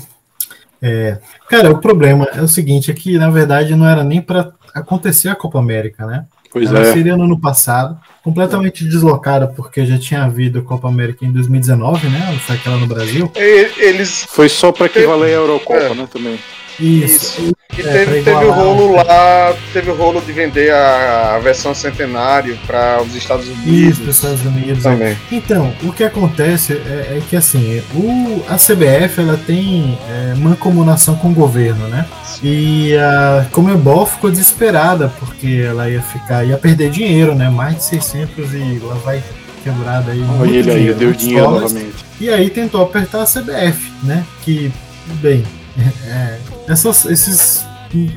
é, 0.82 1.18
cara, 1.48 1.70
o 1.70 1.80
problema 1.80 2.26
é 2.34 2.42
o 2.42 2.48
seguinte: 2.48 2.90
é 2.90 2.94
que 2.94 3.18
na 3.18 3.30
verdade 3.30 3.74
não 3.74 3.88
era 3.88 4.04
nem 4.04 4.20
para 4.20 4.52
acontecer 4.74 5.28
a 5.28 5.34
Copa 5.34 5.58
América, 5.58 6.06
né? 6.06 6.26
Pois 6.52 6.68
Ela 6.68 6.80
é. 6.80 6.92
seria 6.92 7.16
no 7.16 7.24
ano 7.24 7.38
passado, 7.38 7.98
completamente 8.24 8.84
deslocada, 8.84 9.46
porque 9.46 9.86
já 9.86 9.98
tinha 9.98 10.24
havido 10.24 10.62
Copa 10.62 10.88
América 10.88 11.24
em 11.24 11.32
2019, 11.32 12.08
né? 12.08 12.38
Foi 12.44 12.56
aquela 12.56 12.76
no 12.76 12.86
Brasil. 12.86 13.30
Eles. 13.34 14.26
Foi 14.28 14.48
só 14.48 14.72
para 14.72 14.86
equivaler 14.86 15.30
a 15.30 15.40
Eurocopa, 15.40 15.78
é. 15.78 15.94
né? 15.94 16.08
Também. 16.12 16.38
Isso. 16.78 17.40
Isso. 17.40 17.52
E 17.76 17.80
é, 17.82 17.92
teve, 17.92 18.22
teve 18.22 18.44
o 18.44 18.50
rolo 18.50 18.96
lá, 18.96 19.54
teve 19.72 19.90
o 19.90 19.94
rolo 19.94 20.20
de 20.20 20.32
vender 20.32 20.72
a, 20.72 21.36
a 21.36 21.38
versão 21.38 21.74
centenário 21.74 22.58
para 22.66 23.00
os 23.02 23.14
Estados 23.14 23.46
Unidos. 23.46 23.66
Isso, 23.66 24.00
para 24.02 24.10
os 24.10 24.16
Estados 24.16 24.44
Unidos. 24.44 24.84
É. 24.84 24.90
Também. 24.90 25.16
Então, 25.30 25.72
o 25.82 25.92
que 25.92 26.04
acontece 26.04 26.74
é, 26.74 27.16
é 27.16 27.22
que 27.28 27.36
assim, 27.36 27.82
o, 27.94 28.44
a 28.48 28.56
CBF 28.56 29.20
ela 29.20 29.38
tem 29.46 29.98
é, 30.08 30.34
mancomunação 30.34 31.16
com 31.16 31.30
o 31.30 31.34
governo, 31.34 31.86
né? 31.88 32.06
E 32.42 32.96
a 32.96 33.46
Comebol 33.52 34.06
ficou 34.06 34.30
desesperada 34.30 35.12
porque 35.18 35.64
ela 35.66 35.88
ia 35.88 36.02
ficar, 36.02 36.44
ia 36.44 36.58
perder 36.58 36.90
dinheiro, 36.90 37.34
né? 37.34 37.48
Mais 37.48 37.76
de 37.76 37.84
600 37.84 38.54
e 38.54 38.80
lá 38.82 38.94
vai 38.96 39.22
quebrada 39.62 40.12
aí. 40.12 40.24
Olha 40.40 40.50
ele 40.50 40.70
aí, 40.70 40.94
deu 40.94 41.12
dinheiro 41.12 41.50
novamente. 41.50 42.04
E 42.20 42.28
aí 42.28 42.50
tentou 42.50 42.82
apertar 42.82 43.22
a 43.22 43.26
CBF, 43.26 43.92
né? 44.02 44.24
Que, 44.42 44.72
bem, 45.20 45.44
é, 46.06 46.38
essas, 46.68 47.04
esses, 47.04 47.66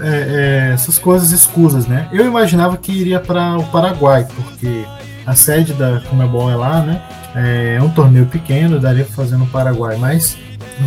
é, 0.02 0.70
é, 0.70 0.74
essas 0.74 0.98
coisas 0.98 1.32
escusas, 1.32 1.88
né? 1.88 2.08
Eu 2.12 2.26
imaginava 2.26 2.78
que 2.78 2.92
iria 2.92 3.20
para 3.20 3.58
o 3.58 3.64
Paraguai, 3.66 4.28
porque 4.36 4.86
a 5.26 5.36
sede 5.36 5.74
da 5.74 6.02
Comebol 6.10 6.52
é 6.52 6.56
lá, 6.56 6.82
né? 6.82 7.02
É 7.36 7.82
um 7.82 7.90
torneio 7.90 8.28
pequeno, 8.28 8.80
daria 8.80 9.04
para 9.04 9.16
fazer 9.16 9.38
no 9.38 9.48
Paraguai, 9.48 9.98
mas 9.98 10.38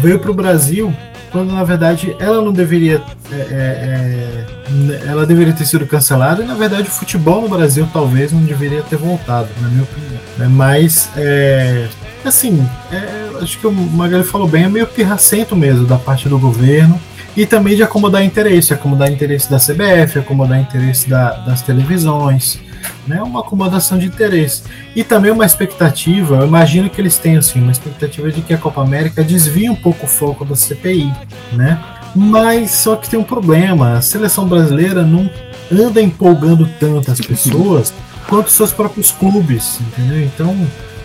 veio 0.00 0.18
para 0.18 0.30
o 0.30 0.34
Brasil 0.34 0.94
quando 1.36 1.52
na 1.52 1.64
verdade 1.64 2.16
ela 2.18 2.40
não 2.40 2.52
deveria 2.52 3.02
é, 3.30 3.34
é, 3.34 4.46
é, 5.02 5.06
ela 5.06 5.26
deveria 5.26 5.52
ter 5.52 5.66
sido 5.66 5.86
cancelada 5.86 6.42
e 6.42 6.46
na 6.46 6.54
verdade 6.54 6.88
o 6.88 6.90
futebol 6.90 7.42
no 7.42 7.48
Brasil 7.48 7.88
talvez 7.92 8.32
não 8.32 8.40
deveria 8.42 8.82
ter 8.82 8.96
voltado 8.96 9.48
na 9.60 9.68
minha 9.68 9.82
opinião 9.82 10.20
né? 10.38 10.48
mas 10.48 11.10
é, 11.16 11.88
assim 12.24 12.66
é, 12.90 13.42
acho 13.42 13.58
que 13.58 13.66
o 13.66 13.72
Magali 13.72 14.24
falou 14.24 14.48
bem 14.48 14.64
é 14.64 14.68
meio 14.68 14.86
pirracento 14.86 15.54
mesmo 15.54 15.86
da 15.86 15.98
parte 15.98 16.28
do 16.28 16.38
governo 16.38 17.00
e 17.36 17.44
também 17.44 17.76
de 17.76 17.82
acomodar 17.82 18.24
interesse, 18.24 18.72
acomodar 18.72 19.12
interesse 19.12 19.50
da 19.50 19.58
CBF, 19.58 20.18
acomodar 20.18 20.58
interesse 20.58 21.08
da, 21.08 21.32
das 21.32 21.60
televisões, 21.60 22.58
né? 23.06 23.22
Uma 23.22 23.40
acomodação 23.40 23.98
de 23.98 24.06
interesse. 24.06 24.62
E 24.94 25.04
também 25.04 25.30
uma 25.30 25.44
expectativa, 25.44 26.36
eu 26.36 26.46
imagino 26.46 26.88
que 26.88 27.00
eles 27.00 27.18
tenham 27.18 27.38
assim, 27.38 27.60
uma 27.60 27.72
expectativa 27.72 28.30
de 28.30 28.40
que 28.40 28.54
a 28.54 28.58
Copa 28.58 28.80
América 28.80 29.22
desvie 29.22 29.68
um 29.68 29.74
pouco 29.74 30.06
o 30.06 30.08
foco 30.08 30.44
da 30.44 30.56
CPI, 30.56 31.12
né? 31.52 31.78
Mas 32.14 32.70
só 32.70 32.96
que 32.96 33.10
tem 33.10 33.18
um 33.18 33.24
problema, 33.24 33.98
a 33.98 34.00
seleção 34.00 34.48
brasileira 34.48 35.02
não 35.02 35.28
anda 35.70 36.00
empolgando 36.00 36.66
tanto 36.80 37.12
as 37.12 37.20
pessoas 37.20 37.92
quanto 38.26 38.50
seus 38.50 38.72
próprios 38.72 39.10
clubes, 39.10 39.78
entendeu? 39.80 40.22
Então, 40.22 40.56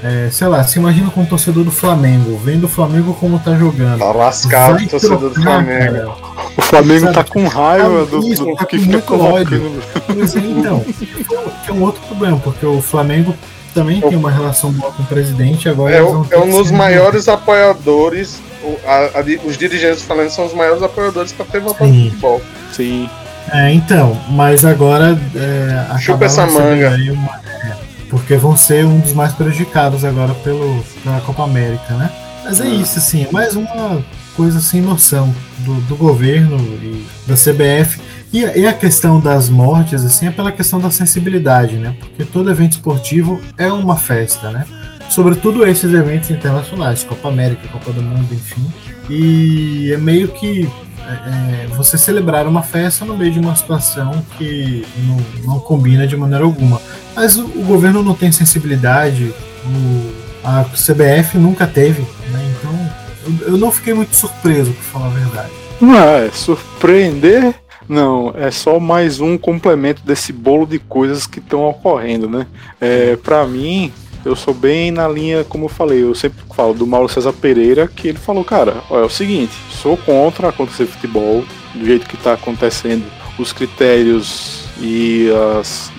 é, 0.04 0.30
sei 0.32 0.48
lá, 0.48 0.64
se 0.64 0.80
imagina 0.80 1.10
com 1.12 1.22
o 1.22 1.26
torcedor 1.26 1.64
do 1.64 1.72
Flamengo, 1.72 2.40
vendo 2.44 2.64
o 2.64 2.68
Flamengo 2.68 3.14
como 3.14 3.38
tá 3.40 3.56
jogando. 3.56 4.00
Tá 4.00 4.12
lascado 4.12 4.84
o 4.84 4.88
torcedor 4.88 5.32
trocar, 5.32 5.40
do 5.40 5.44
Flamengo. 5.44 5.94
Cara. 5.94 6.10
O 6.58 6.62
Flamengo 6.62 7.00
Sabe, 7.02 7.14
tá 7.14 7.24
com 7.24 7.48
raiva 7.48 8.06
do, 8.06 8.28
isso, 8.28 8.46
do, 8.46 8.56
tá 8.56 8.66
que 8.66 8.80
fica 8.80 9.02
colocando. 9.02 9.84
Mas 10.16 10.36
então, 10.36 10.80
que 10.80 11.70
é 11.70 11.74
um 11.74 11.82
outro 11.84 12.02
problema, 12.08 12.38
porque 12.40 12.66
o 12.66 12.82
Flamengo 12.82 13.36
também 13.74 14.02
tem 14.02 14.18
uma 14.18 14.32
relação 14.32 14.72
boa 14.72 14.92
com 14.92 15.04
o 15.04 15.06
presidente. 15.06 15.70
Agora 15.70 15.96
é, 15.96 16.00
é 16.00 16.38
um 16.40 16.52
dos 16.52 16.72
maiores 16.72 17.28
apoiadores. 17.28 18.42
O, 18.64 18.78
a, 18.86 19.20
a, 19.20 19.48
os 19.48 19.58
dirigentes 19.58 20.02
do 20.02 20.08
Flamengo 20.08 20.30
são 20.32 20.46
os 20.46 20.54
maiores 20.54 20.82
apoiadores 20.84 21.32
para 21.32 21.46
ter 21.46 21.60
votado 21.60 21.92
no 21.92 22.04
futebol. 22.06 22.42
Sim. 22.72 23.10
É, 23.52 23.72
então, 23.72 24.18
mas 24.30 24.66
agora. 24.66 25.18
É, 25.36 25.98
Chupa 26.00 26.26
essa 26.26 26.46
manga. 26.46 26.90
Uma, 27.12 27.40
é, 27.46 27.91
porque 28.12 28.36
vão 28.36 28.58
ser 28.58 28.86
um 28.86 29.00
dos 29.00 29.14
mais 29.14 29.32
prejudicados 29.32 30.04
agora 30.04 30.34
pelo, 30.36 30.84
pela 31.02 31.22
Copa 31.22 31.46
América, 31.46 31.94
né? 31.96 32.12
Mas 32.44 32.60
é 32.60 32.68
isso, 32.68 33.00
assim, 33.00 33.24
é 33.24 33.32
mais 33.32 33.56
uma 33.56 34.04
coisa 34.36 34.60
sem 34.60 34.82
noção 34.82 35.34
do, 35.60 35.76
do 35.82 35.96
governo 35.96 36.58
e 36.58 37.06
da 37.26 37.36
CBF 37.36 38.02
e, 38.34 38.40
e, 38.42 38.68
a 38.68 38.74
questão 38.74 39.20
das 39.20 39.50
mortes, 39.50 40.04
assim, 40.04 40.28
é 40.28 40.32
pela 40.32 40.52
questão 40.52 40.80
da 40.80 40.92
sensibilidade, 40.92 41.76
né? 41.78 41.96
Porque 42.00 42.26
todo 42.26 42.52
evento 42.52 42.74
esportivo 42.74 43.40
é 43.58 43.72
uma 43.72 43.96
festa, 43.96 44.50
né? 44.52 44.66
Sobretudo 45.10 45.66
esses 45.66 45.94
eventos 45.94 46.32
internacionais, 46.32 47.04
Copa 47.04 47.30
América, 47.30 47.68
Copa 47.70 47.92
do 47.92 48.02
Mundo, 48.02 48.34
enfim. 48.34 48.66
E 49.10 49.92
é 49.94 49.98
meio 49.98 50.30
que 50.30 50.70
é, 51.12 51.66
é 51.66 51.68
você 51.68 51.98
celebrar 51.98 52.48
uma 52.48 52.64
festa 52.64 53.06
no 53.06 53.18
meio 53.18 53.32
de 53.32 53.40
uma 53.40 53.56
situação 53.56 54.24
que 54.38 54.86
não, 55.06 55.54
não 55.54 55.60
combina 55.60 56.08
de 56.08 56.16
maneira 56.16 56.44
alguma. 56.44 56.82
Mas 57.16 57.38
o, 57.38 57.46
o 57.46 57.64
governo 57.64 58.04
não 58.04 58.14
tem 58.14 58.32
sensibilidade, 58.32 59.34
o, 59.66 60.12
a 60.44 60.64
CBF 60.66 61.38
nunca 61.38 61.68
teve, 61.68 62.02
né? 62.02 62.56
Então 62.58 62.90
eu, 63.26 63.54
eu 63.54 63.58
não 63.58 63.72
fiquei 63.72 63.94
muito 63.94 64.16
surpreso, 64.16 64.72
por 64.74 64.84
falar 64.84 65.08
a 65.08 65.10
verdade. 65.10 65.52
Não, 65.80 65.98
é 65.98 66.30
surpreender 66.32 67.56
não, 67.92 68.34
é 68.38 68.50
só 68.52 68.80
mais 68.80 69.20
um 69.20 69.38
complemento 69.38 70.02
desse 70.06 70.32
bolo 70.32 70.66
de 70.66 70.80
coisas 70.80 71.28
que 71.28 71.40
estão 71.40 71.68
ocorrendo, 71.68 72.30
né? 72.30 72.48
É, 72.80 73.18
para 73.18 73.46
mim, 73.46 73.92
eu 74.24 74.36
sou 74.36 74.54
bem 74.54 74.92
na 74.92 75.08
linha, 75.08 75.44
como 75.44 75.66
eu 75.66 75.70
falei, 75.70 76.04
eu 76.04 76.14
sempre 76.14 76.44
falo 76.56 76.74
do 76.74 76.86
Mauro 76.86 77.10
César 77.10 77.34
Pereira, 77.34 77.88
que 77.88 78.08
ele 78.08 78.18
falou, 78.18 78.44
cara, 78.44 78.76
é 78.90 79.02
o 79.02 79.10
seguinte, 79.10 79.54
sou 79.70 79.98
contra 79.98 80.50
acontecer 80.50 80.86
futebol 80.86 81.44
do 81.74 81.86
jeito 81.86 82.08
que 82.08 82.16
está 82.16 82.34
acontecendo, 82.34 83.06
os 83.40 83.52
critérios 83.52 84.66
e 84.80 85.30
as, 85.60 85.92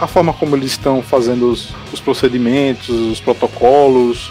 a 0.00 0.06
forma 0.06 0.32
como 0.32 0.56
eles 0.56 0.72
estão 0.72 1.02
fazendo 1.02 1.50
os, 1.50 1.74
os 1.92 2.00
procedimentos, 2.00 2.88
os 2.88 3.20
protocolos, 3.20 4.30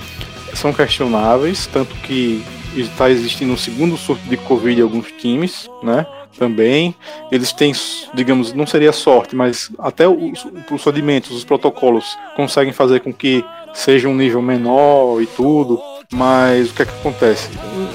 são 0.53 0.71
questionáveis, 0.71 1.67
tanto 1.67 1.93
que 1.95 2.43
está 2.75 3.09
existindo 3.09 3.53
um 3.53 3.57
segundo 3.57 3.97
surto 3.97 4.27
de 4.27 4.37
Covid 4.37 4.79
em 4.79 4.83
alguns 4.83 5.11
times, 5.11 5.69
né? 5.83 6.05
Também. 6.37 6.95
Eles 7.31 7.51
têm, 7.51 7.73
digamos, 8.13 8.53
não 8.53 8.67
seria 8.67 8.91
sorte, 8.91 9.35
mas 9.35 9.71
até 9.79 10.07
os 10.07 10.43
procedimentos, 10.67 11.31
os 11.31 11.43
protocolos 11.43 12.17
conseguem 12.35 12.73
fazer 12.73 12.99
com 13.01 13.13
que 13.13 13.43
seja 13.73 14.07
um 14.07 14.15
nível 14.15 14.41
menor 14.41 15.21
e 15.21 15.25
tudo. 15.25 15.81
Mas 16.11 16.69
o 16.69 16.73
que 16.73 16.83
é 16.83 16.85
que 16.85 16.91
acontece? 16.91 17.49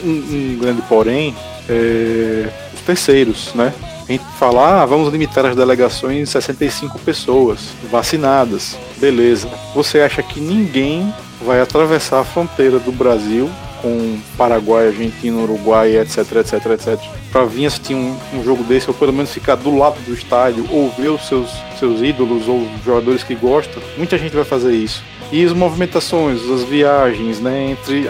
Um, 0.04 0.08
um, 0.08 0.58
grande 0.60 0.82
porém 0.82 1.34
é 1.68 2.48
os 2.74 2.80
terceiros, 2.80 3.54
né? 3.54 3.72
A 4.08 4.12
gente 4.12 4.24
fala, 4.38 4.82
ah, 4.82 4.86
vamos 4.86 5.12
limitar 5.12 5.46
as 5.46 5.54
delegações 5.54 6.18
em 6.18 6.26
65 6.26 6.98
pessoas 6.98 7.68
vacinadas. 7.90 8.76
Beleza. 8.96 9.48
Você 9.72 10.00
acha 10.00 10.20
que 10.20 10.40
ninguém 10.40 11.14
vai 11.40 11.60
atravessar 11.60 12.20
a 12.20 12.24
fronteira 12.24 12.80
do 12.80 12.90
Brasil 12.90 13.48
com 13.82 14.18
Paraguai, 14.36 14.88
Argentina, 14.88 15.38
Uruguai, 15.38 15.96
etc, 15.96 16.18
etc, 16.36 16.66
etc, 16.66 17.00
para 17.30 17.44
vir 17.44 17.66
assistir 17.66 17.94
um, 17.94 18.16
um, 18.34 18.44
jogo 18.44 18.62
desse, 18.64 18.88
ou 18.88 18.94
pelo 18.94 19.12
menos 19.12 19.32
ficar 19.32 19.56
do 19.56 19.76
lado 19.76 19.98
do 20.04 20.14
estádio, 20.14 20.66
ou 20.70 20.90
ver 20.90 21.08
os 21.08 21.26
seus, 21.26 21.50
seus 21.78 22.00
ídolos 22.00 22.48
ou 22.48 22.66
jogadores 22.84 23.22
que 23.22 23.34
gostam, 23.34 23.82
muita 23.96 24.18
gente 24.18 24.34
vai 24.34 24.44
fazer 24.44 24.72
isso. 24.72 25.02
E 25.32 25.44
as 25.44 25.52
movimentações, 25.52 26.40
as 26.50 26.64
viagens, 26.64 27.40
né, 27.40 27.70
entre 27.70 28.06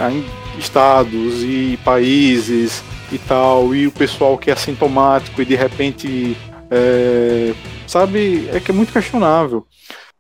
estados 0.59 1.43
e 1.43 1.79
países 1.85 2.83
e 3.13 3.19
tal, 3.19 3.75
e 3.75 3.87
o 3.87 3.93
pessoal 3.93 4.39
que 4.39 4.51
é 4.51 4.53
assintomático 4.53 5.41
e 5.43 5.45
de 5.45 5.55
repente, 5.55 6.37
é, 6.71 7.53
sabe, 7.87 8.49
é 8.53 8.61
que 8.61 8.71
é 8.71 8.75
muito 8.75 8.93
questionável 8.93 9.67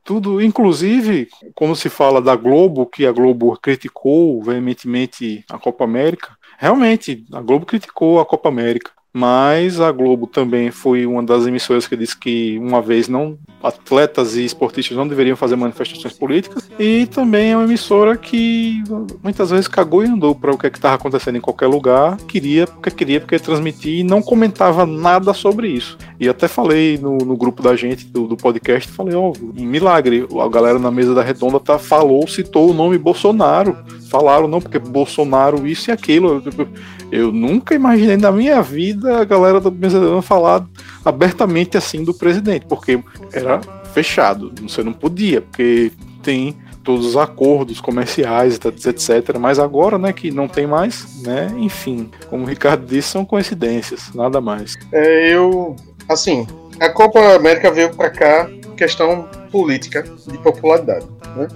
tudo, 0.05 0.41
inclusive, 0.41 1.29
como 1.55 1.77
se 1.77 1.89
fala 1.89 2.21
da 2.21 2.35
Globo, 2.37 2.87
que 2.87 3.07
a 3.07 3.13
Globo 3.13 3.57
criticou 3.61 4.43
veementemente 4.43 5.45
a 5.51 5.59
Copa 5.59 5.85
América, 5.85 6.37
realmente, 6.59 7.25
a 7.33 7.41
Globo 7.41 7.67
criticou 7.67 8.21
a 8.21 8.27
Copa 8.27 8.49
América. 8.49 8.93
Mas 9.13 9.81
a 9.81 9.91
Globo 9.91 10.27
também 10.27 10.71
foi 10.71 11.05
uma 11.05 11.23
das 11.23 11.47
emissoras 11.47 11.89
que 11.89 11.97
disse 11.97 12.17
que 12.17 12.59
uma 12.59 12.81
vez 12.81 13.09
não 13.09 13.37
atletas 13.63 14.37
e 14.37 14.45
esportistas 14.45 14.97
não 14.97 15.07
deveriam 15.07 15.37
fazer 15.37 15.57
manifestações 15.57 16.15
políticas 16.15 16.71
e 16.79 17.07
também 17.07 17.51
é 17.51 17.57
uma 17.57 17.65
emissora 17.65 18.17
que 18.17 18.83
muitas 19.23 19.51
vezes 19.51 19.69
cagou 19.69 20.03
e 20.03 20.09
andou 20.09 20.35
para 20.35 20.53
o 20.53 20.57
que 20.57 20.67
é 20.67 20.71
estava 20.71 20.95
acontecendo 20.95 21.37
em 21.37 21.41
qualquer 21.41 21.67
lugar, 21.67 22.17
queria 22.29 22.67
porque 22.67 22.91
queria 22.91 23.21
porque 23.21 23.39
transmitir 23.39 24.01
e 24.01 24.05
não 24.05 24.23
comentava 24.23 24.87
nada 24.87 25.35
sobre 25.35 25.69
isso. 25.69 25.99
E 26.19 26.29
até 26.29 26.47
falei 26.49 26.97
no, 26.97 27.19
no 27.19 27.37
grupo 27.37 27.63
da 27.63 27.75
gente 27.77 28.07
do, 28.07 28.27
do 28.27 28.37
podcast, 28.37 28.91
falei, 28.91 29.15
ó, 29.15 29.33
oh, 29.33 29.63
milagre, 29.63 30.27
a 30.41 30.49
galera 30.49 30.79
na 30.79 30.91
mesa 30.91 31.15
da 31.15 31.23
redonda 31.23 31.59
tá, 31.59 31.79
falou, 31.79 32.27
citou 32.29 32.71
o 32.71 32.75
nome 32.75 32.97
Bolsonaro, 32.97 33.77
falaram 34.11 34.49
não 34.49 34.61
porque 34.61 34.79
Bolsonaro 34.79 35.67
isso 35.67 35.91
e 35.91 35.93
aquilo. 35.93 36.43
Eu, 36.45 36.69
eu 37.11 37.33
nunca 37.33 37.75
imaginei 37.75 38.17
na 38.17 38.31
minha 38.31 38.61
vida 38.63 39.00
a 39.07 39.25
galera 39.25 39.61
da 39.61 39.71
mesa 39.71 40.01
da 40.01 40.23
falar 40.23 40.67
abertamente 41.05 41.77
assim 41.77 42.05
do 42.05 42.15
presidente, 42.15 42.67
porque 42.67 43.03
era 43.33 43.61
fechado, 43.93 44.53
você 44.63 44.83
não 44.83 44.93
podia, 44.93 45.41
porque 45.41 45.93
tem 46.23 46.57
todos 46.83 47.07
os 47.07 47.17
acordos 47.17 47.81
comerciais, 47.81 48.59
etc. 48.65 49.39
Mas 49.39 49.59
agora, 49.59 49.99
né, 49.99 50.13
que 50.13 50.31
não 50.31 50.49
tem 50.49 50.67
mais, 50.67 51.23
né, 51.23 51.53
enfim, 51.59 52.11
como 52.29 52.45
o 52.45 52.47
Ricardo 52.47 52.87
disse, 52.87 53.09
são 53.09 53.25
coincidências, 53.25 54.13
nada 54.15 54.41
mais. 54.41 54.77
É, 54.93 55.35
eu, 55.35 55.77
assim, 56.09 56.47
a 56.81 56.89
Copa 56.89 57.35
América 57.35 57.71
veio 57.71 57.95
para 57.95 58.11
cá 58.11 58.51
questão 58.77 59.29
política 59.53 60.03
de 60.03 60.39
popularidade, 60.39 61.07
né? 61.37 61.49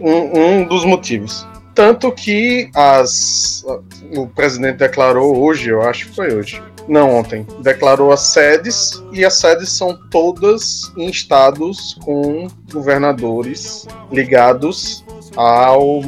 Um, 0.00 0.40
um 0.40 0.64
dos 0.64 0.84
motivos. 0.84 1.46
Tanto 1.74 2.10
que 2.12 2.70
as, 2.74 3.64
o 4.16 4.26
presidente 4.26 4.78
declarou 4.78 5.36
hoje, 5.36 5.70
eu 5.70 5.82
acho 5.82 6.08
que 6.08 6.16
foi 6.16 6.34
hoje, 6.34 6.62
não 6.88 7.14
ontem, 7.14 7.46
declarou 7.60 8.12
as 8.12 8.20
sedes 8.20 9.02
e 9.12 9.24
as 9.24 9.34
sedes 9.34 9.70
são 9.70 9.96
todas 10.10 10.92
em 10.96 11.08
estados 11.08 11.96
com 12.02 12.48
governadores 12.72 13.86
ligados 14.10 15.04
ao 15.36 16.02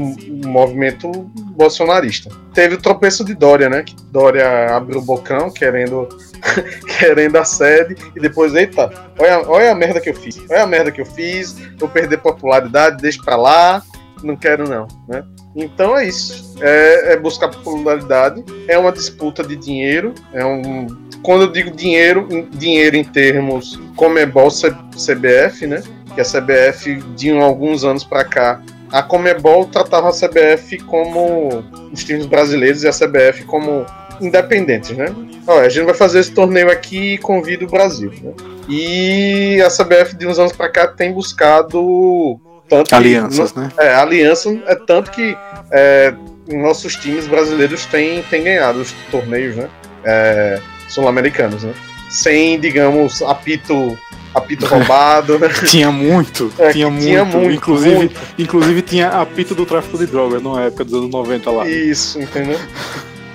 movimento 0.45 1.11
bolsonarista. 1.57 2.31
Teve 2.53 2.75
o 2.75 2.83
tropeço 2.83 3.25
de 3.25 3.35
Dória, 3.35 3.69
né? 3.69 3.85
Dória 4.11 4.77
abriu 4.77 4.99
o 4.99 5.03
bocão 5.03 5.51
querendo 5.51 6.09
querendo 6.99 7.37
a 7.37 7.45
sede 7.45 7.97
e 8.17 8.21
depois, 8.21 8.55
eita, 8.55 8.91
olha, 9.19 9.49
olha 9.49 9.73
a 9.73 9.75
merda 9.75 10.01
que 10.01 10.11
eu 10.11 10.15
fiz. 10.15 10.39
Olha 10.51 10.65
a 10.65 10.67
merda 10.67 10.91
que 10.91 11.01
eu 11.01 11.07
fiz, 11.07 11.55
vou 11.79 11.89
perder 11.89 12.19
popularidade, 12.19 13.01
deixa 13.01 13.23
pra 13.23 13.37
lá, 13.37 13.83
não 14.23 14.37
quero 14.37 14.69
não, 14.69 14.87
né? 15.09 15.25
Então 15.55 15.97
é 15.97 16.07
isso. 16.07 16.57
É, 16.61 17.13
é, 17.13 17.17
buscar 17.17 17.49
popularidade. 17.49 18.45
É 18.69 18.79
uma 18.79 18.93
disputa 18.93 19.43
de 19.43 19.57
dinheiro. 19.57 20.15
É 20.33 20.45
um. 20.45 20.87
Quando 21.23 21.43
eu 21.43 21.53
digo 21.53 21.71
dinheiro, 21.71 22.27
dinheiro 22.53 22.97
em 22.97 23.05
termos 23.05 23.81
Comebol 23.97 24.49
CBF, 24.49 25.67
né? 25.67 25.83
Que 26.15 26.21
a 26.21 26.25
CBF 26.25 26.97
de 27.15 27.31
alguns 27.31 27.85
anos 27.85 28.05
para 28.05 28.25
cá, 28.25 28.61
a 28.91 29.03
Comebol 29.03 29.67
tratava 29.67 30.09
a 30.09 30.13
CBF 30.13 30.79
como 30.81 31.65
os 31.93 32.05
times 32.05 32.27
brasileiros 32.27 32.83
e 32.83 32.89
a 32.89 32.93
CBF 32.93 33.45
como 33.45 33.87
independentes, 34.21 34.91
né? 34.97 35.07
Olha, 35.47 35.67
a 35.67 35.69
gente 35.69 35.85
vai 35.85 35.95
fazer 35.95 36.21
esse 36.21 36.33
torneio 36.33 36.71
aqui 36.71 37.15
e 37.15 37.19
convida 37.19 37.65
o 37.65 37.69
Brasil. 37.69 38.13
Né? 38.23 38.33
E 38.69 39.63
a 39.63 39.69
CBF 39.69 40.17
de 40.17 40.27
uns 40.27 40.39
anos 40.39 40.53
para 40.53 40.69
cá 40.69 40.87
tem 40.87 41.13
buscado 41.13 42.41
tanto 42.73 42.95
alianças, 42.95 43.53
que, 43.53 43.61
né? 43.61 43.69
É, 43.79 43.95
aliança 43.95 44.49
é 44.67 44.75
tanto 44.75 45.11
que 45.11 45.37
é, 45.71 46.15
nossos 46.49 46.97
times 46.97 47.27
brasileiros 47.27 47.85
têm, 47.87 48.23
têm 48.23 48.45
ganhado 48.45 48.81
os 48.81 48.93
torneios, 49.11 49.57
né? 49.57 49.69
É, 50.05 50.59
sul-americanos, 50.89 51.65
né? 51.65 51.75
Sem, 52.09 52.59
digamos, 52.59 53.21
apito 53.23 53.99
apito 54.35 54.65
roubado, 54.67 55.39
né? 55.39 55.49
tinha 55.67 55.93
muito, 55.93 56.51
é, 56.59 56.73
tinha, 56.73 56.89
muito. 56.89 57.05
tinha 57.05 57.25
muito. 57.25 57.53
Inclusive, 57.53 57.97
muito. 57.97 58.21
inclusive 58.39 58.83
tinha 58.83 59.09
apito 59.09 59.55
do 59.55 59.67
tráfico 59.67 59.99
de 59.99 60.07
drogas 60.07 60.43
na 60.43 60.63
época 60.63 60.85
dos 60.85 60.95
anos 60.95 61.11
90 61.11 61.51
lá. 61.51 61.69
Isso, 61.69 62.19
entendeu? 62.19 62.59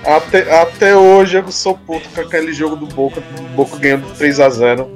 Até, 0.04 0.60
até 0.60 0.96
hoje 0.96 1.36
eu 1.36 1.52
sou 1.52 1.76
puto 1.76 2.08
com 2.08 2.20
aquele 2.20 2.52
jogo 2.52 2.74
do 2.74 2.86
Boca, 2.86 3.22
Boca 3.54 3.76
ganhando 3.76 4.06
3x0, 4.18 4.88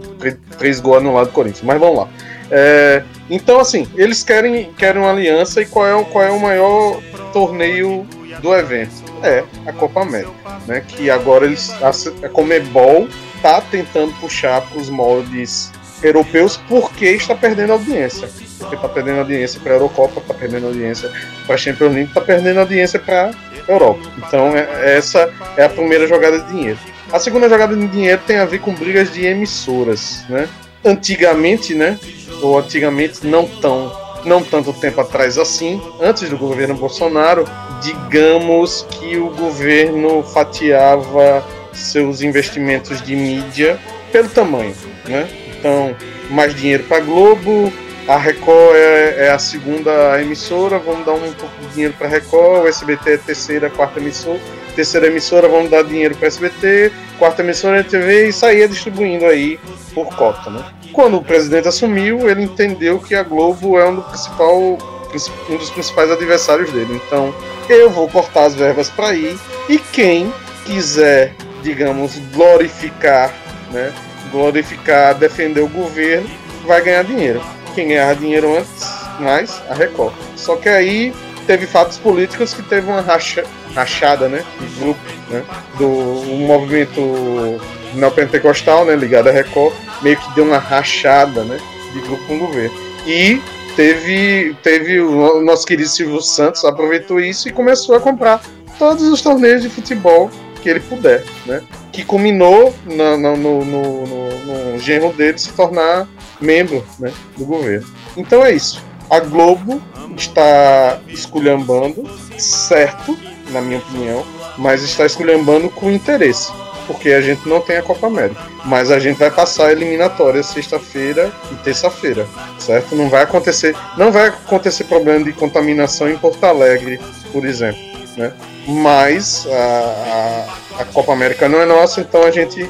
3 0.58 0.80
gols 0.80 1.02
no 1.02 1.14
lado 1.14 1.26
do 1.26 1.32
Corinthians. 1.32 1.62
Mas 1.64 1.78
vamos 1.78 1.98
lá. 1.98 2.08
É, 2.54 3.02
então, 3.30 3.58
assim, 3.58 3.88
eles 3.94 4.22
querem, 4.22 4.70
querem 4.74 5.00
uma 5.00 5.10
aliança 5.10 5.62
e 5.62 5.66
qual 5.66 5.86
é, 5.86 6.04
qual 6.04 6.22
é 6.22 6.30
o 6.30 6.38
maior 6.38 7.00
torneio 7.32 8.06
do 8.42 8.54
evento? 8.54 8.92
É 9.22 9.42
a 9.66 9.72
Copa 9.72 10.02
América, 10.02 10.30
né? 10.66 10.84
Que 10.86 11.08
agora 11.08 11.46
eles, 11.46 11.72
a, 11.82 12.28
Comebol 12.28 13.08
tá 13.40 13.60
tentando 13.62 14.12
puxar 14.20 14.60
para 14.60 14.78
os 14.78 14.90
moldes 14.90 15.72
europeus 16.02 16.60
porque 16.68 17.06
está 17.06 17.34
perdendo 17.34 17.72
audiência. 17.72 18.28
Porque 18.58 18.74
está 18.74 18.88
perdendo 18.88 19.20
audiência 19.20 19.58
para 19.58 19.72
a 19.72 19.76
Eurocopa, 19.76 20.20
está 20.20 20.34
perdendo 20.34 20.66
audiência 20.66 21.10
para 21.46 21.54
a 21.54 21.58
Champions 21.58 21.94
League, 21.94 22.08
está 22.08 22.20
perdendo 22.20 22.60
audiência 22.60 22.98
para 22.98 23.30
a 23.30 23.70
Europa. 23.70 24.02
Então, 24.18 24.54
é, 24.54 24.96
essa 24.96 25.32
é 25.56 25.64
a 25.64 25.68
primeira 25.70 26.06
jogada 26.06 26.38
de 26.40 26.52
dinheiro. 26.52 26.78
A 27.10 27.18
segunda 27.18 27.48
jogada 27.48 27.74
de 27.74 27.86
dinheiro 27.86 28.20
tem 28.26 28.36
a 28.36 28.44
ver 28.44 28.58
com 28.58 28.74
brigas 28.74 29.10
de 29.10 29.24
emissoras, 29.24 30.24
né? 30.28 30.48
Antigamente, 30.84 31.74
né? 31.74 31.98
Ou 32.42 32.58
antigamente 32.58 33.26
não 33.26 33.46
tão 33.46 33.90
não 34.24 34.42
tanto 34.42 34.72
tempo 34.72 35.00
atrás 35.00 35.36
assim, 35.38 35.80
antes 36.00 36.28
do 36.28 36.38
governo 36.38 36.74
Bolsonaro, 36.74 37.44
digamos 37.82 38.86
que 38.90 39.16
o 39.16 39.30
governo 39.30 40.22
fatiava 40.22 41.44
seus 41.72 42.22
investimentos 42.22 43.02
de 43.02 43.16
mídia 43.16 43.78
pelo 44.12 44.28
tamanho, 44.28 44.74
né? 45.08 45.28
Então, 45.58 45.96
mais 46.30 46.54
dinheiro 46.54 46.84
para 46.84 47.00
Globo, 47.00 47.72
a 48.06 48.16
Record 48.16 48.76
é, 48.76 49.26
é, 49.26 49.30
a 49.30 49.38
segunda 49.38 50.20
emissora, 50.20 50.78
vamos 50.78 51.06
dar 51.06 51.12
um 51.12 51.32
pouco 51.32 51.54
de 51.62 51.68
dinheiro 51.68 51.94
para 51.96 52.06
a 52.06 52.10
Record, 52.10 52.64
o 52.64 52.68
SBT 52.68 53.10
é 53.10 53.14
a 53.14 53.18
terceira, 53.18 53.70
quarta 53.70 54.00
emissora, 54.00 54.40
terceira 54.74 55.06
emissora, 55.06 55.48
vamos 55.48 55.70
dar 55.70 55.82
dinheiro 55.82 56.14
para 56.16 56.28
SBT, 56.28 56.92
quarta 57.18 57.42
emissora 57.42 57.80
é 57.80 57.82
TV 57.82 58.28
e 58.28 58.32
saía 58.32 58.68
distribuindo 58.68 59.26
aí 59.26 59.58
por 59.94 60.06
cota, 60.16 60.50
né? 60.50 60.64
Quando 60.92 61.16
o 61.16 61.24
presidente 61.24 61.68
assumiu, 61.68 62.28
ele 62.28 62.42
entendeu 62.42 62.98
que 62.98 63.14
a 63.14 63.22
Globo 63.22 63.78
é 63.78 63.88
um, 63.88 63.96
do 63.96 64.02
principal, 64.02 64.58
um 64.58 65.56
dos 65.56 65.70
principais 65.70 66.10
adversários 66.10 66.70
dele. 66.70 67.00
Então, 67.06 67.34
eu 67.68 67.88
vou 67.88 68.08
cortar 68.08 68.44
as 68.44 68.54
verbas 68.54 68.90
para 68.90 69.14
ir 69.14 69.38
e 69.68 69.78
quem 69.78 70.32
quiser, 70.64 71.34
digamos, 71.62 72.16
glorificar, 72.34 73.32
né? 73.70 73.92
Glorificar, 74.30 75.14
defender 75.14 75.60
o 75.60 75.68
governo, 75.68 76.28
vai 76.66 76.82
ganhar 76.82 77.04
dinheiro. 77.04 77.42
Quem 77.74 77.88
ganhar 77.88 78.14
dinheiro 78.14 78.56
antes, 78.56 78.84
mais 79.18 79.62
a 79.68 79.74
Record. 79.74 80.14
Só 80.36 80.56
que 80.56 80.68
aí 80.68 81.14
teve 81.46 81.66
fatos 81.66 81.98
políticos 81.98 82.54
que 82.54 82.62
teve 82.62 82.88
uma 82.90 83.00
racha, 83.00 83.44
rachada, 83.74 84.28
né? 84.28 84.44
De 84.60 84.66
grupo, 84.80 85.00
né? 85.30 85.42
Do 85.78 85.86
um 85.86 86.46
movimento 86.46 87.60
neopentecostal, 87.94 88.84
né? 88.84 88.94
Ligado 88.94 89.28
à 89.28 89.32
Record, 89.32 89.74
meio 90.02 90.16
que 90.16 90.34
deu 90.34 90.44
uma 90.44 90.58
rachada, 90.58 91.44
né? 91.44 91.58
De 91.92 92.00
grupo 92.00 92.24
com 92.26 92.36
o 92.36 92.38
governo. 92.40 92.76
E 93.06 93.40
teve, 93.76 94.56
teve 94.62 95.00
o 95.00 95.40
nosso 95.42 95.66
querido 95.66 95.88
Silvio 95.88 96.20
Santos 96.20 96.64
aproveitou 96.64 97.20
isso 97.20 97.48
e 97.48 97.52
começou 97.52 97.96
a 97.96 98.00
comprar 98.00 98.42
todos 98.78 99.04
os 99.08 99.22
torneios 99.22 99.62
de 99.62 99.68
futebol 99.68 100.30
que 100.62 100.68
ele 100.68 100.80
puder, 100.80 101.24
né? 101.46 101.62
Que 101.92 102.04
culminou 102.04 102.74
no, 102.84 103.16
no, 103.16 103.36
no, 103.36 103.64
no, 103.64 104.72
no 104.72 104.78
genro 104.78 105.12
dele 105.12 105.38
se 105.38 105.52
tornar 105.52 106.08
membro 106.40 106.84
né, 106.98 107.12
do 107.36 107.44
governo. 107.44 107.86
Então 108.16 108.44
é 108.44 108.52
isso. 108.52 108.82
A 109.10 109.20
Globo 109.20 109.82
está 110.16 111.00
esculhambando, 111.08 112.08
certo, 112.38 113.16
na 113.50 113.60
minha 113.60 113.78
opinião, 113.78 114.24
mas 114.56 114.82
está 114.82 115.04
esculhambando 115.04 115.68
com 115.68 115.90
interesse 115.90 116.50
porque 116.86 117.10
a 117.10 117.20
gente 117.20 117.48
não 117.48 117.60
tem 117.60 117.76
a 117.76 117.82
Copa 117.82 118.06
América. 118.06 118.40
Mas 118.64 118.90
a 118.90 118.98
gente 118.98 119.18
vai 119.18 119.30
passar 119.30 119.66
a 119.66 119.72
eliminatória 119.72 120.42
sexta-feira 120.42 121.32
e 121.50 121.54
terça-feira, 121.56 122.26
certo? 122.58 122.94
Não 122.94 123.08
vai 123.08 123.22
acontecer, 123.22 123.74
não 123.96 124.10
vai 124.12 124.28
acontecer 124.28 124.84
problema 124.84 125.24
de 125.24 125.32
contaminação 125.32 126.08
em 126.08 126.16
Porto 126.16 126.44
Alegre, 126.44 127.00
por 127.32 127.44
exemplo, 127.44 127.80
né? 128.16 128.32
Mas 128.66 129.46
a, 129.50 130.48
a, 130.78 130.82
a 130.82 130.84
Copa 130.86 131.12
América 131.12 131.48
não 131.48 131.60
é 131.60 131.66
nossa, 131.66 132.00
então 132.00 132.22
a 132.22 132.30
gente 132.30 132.68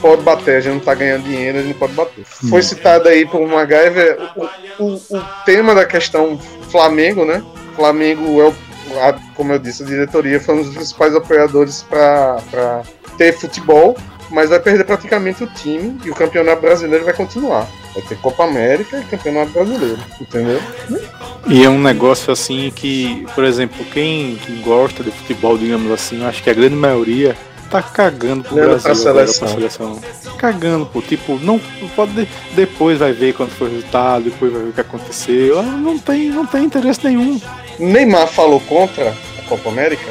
pode 0.00 0.22
bater, 0.22 0.56
a 0.56 0.60
gente 0.60 0.74
não 0.74 0.80
tá 0.80 0.94
ganhando 0.94 1.24
dinheiro, 1.24 1.58
a 1.58 1.62
gente 1.62 1.78
pode 1.78 1.92
bater. 1.92 2.24
Hum. 2.44 2.48
Foi 2.48 2.62
citado 2.62 3.08
aí 3.08 3.26
por 3.26 3.40
MacGyver 3.46 4.18
o, 4.36 4.84
o, 4.84 4.94
o 4.94 5.24
tema 5.44 5.74
da 5.74 5.84
questão 5.84 6.38
Flamengo, 6.70 7.24
né? 7.24 7.42
Flamengo 7.74 8.40
é 8.40 8.48
o 8.48 8.54
como 9.34 9.52
eu 9.52 9.58
disse, 9.58 9.82
a 9.82 9.86
diretoria 9.86 10.40
foi 10.40 10.56
um 10.56 10.62
dos 10.62 10.74
principais 10.74 11.14
apoiadores 11.14 11.82
para 11.82 12.82
ter 13.22 13.38
futebol, 13.38 13.96
mas 14.30 14.50
vai 14.50 14.58
perder 14.58 14.84
praticamente 14.84 15.44
o 15.44 15.46
time 15.46 16.00
e 16.04 16.10
o 16.10 16.14
campeonato 16.14 16.62
brasileiro 16.62 17.04
vai 17.04 17.14
continuar. 17.14 17.68
Vai 17.94 18.02
ter 18.02 18.16
Copa 18.16 18.44
América 18.44 18.98
e 18.98 19.04
Campeonato 19.04 19.52
Brasileiro, 19.52 19.98
entendeu? 20.20 20.60
E 21.46 21.62
é 21.62 21.68
um 21.68 21.80
negócio 21.80 22.32
assim 22.32 22.72
que, 22.74 23.26
por 23.34 23.44
exemplo, 23.44 23.84
quem, 23.92 24.36
quem 24.36 24.60
gosta 24.62 25.04
de 25.04 25.10
futebol, 25.10 25.58
digamos 25.58 25.90
assim, 25.92 26.24
acho 26.24 26.42
que 26.42 26.48
a 26.48 26.54
grande 26.54 26.74
maioria 26.74 27.36
tá 27.70 27.82
cagando 27.82 28.44
pro 28.44 28.54
Brasil 28.54 28.82
pra 28.82 28.94
seleção. 28.94 29.48
Pra 29.48 29.56
seleção. 29.56 30.00
Cagando, 30.38 30.86
pô. 30.86 31.00
Tipo, 31.02 31.38
não 31.38 31.60
pode. 31.94 32.28
Depois 32.54 32.98
vai 32.98 33.12
ver 33.12 33.34
quando 33.34 33.50
foi 33.50 33.68
o 33.68 33.70
resultado, 33.72 34.24
depois 34.24 34.52
vai 34.52 34.62
ver 34.62 34.68
o 34.70 34.72
que 34.72 34.80
aconteceu. 34.80 35.62
Não 35.62 35.98
tem, 35.98 36.30
não 36.30 36.46
tem 36.46 36.64
interesse 36.64 37.04
nenhum. 37.04 37.40
Neymar 37.78 38.28
falou 38.28 38.60
contra 38.60 39.14
a 39.38 39.42
Copa 39.48 39.68
América. 39.68 40.10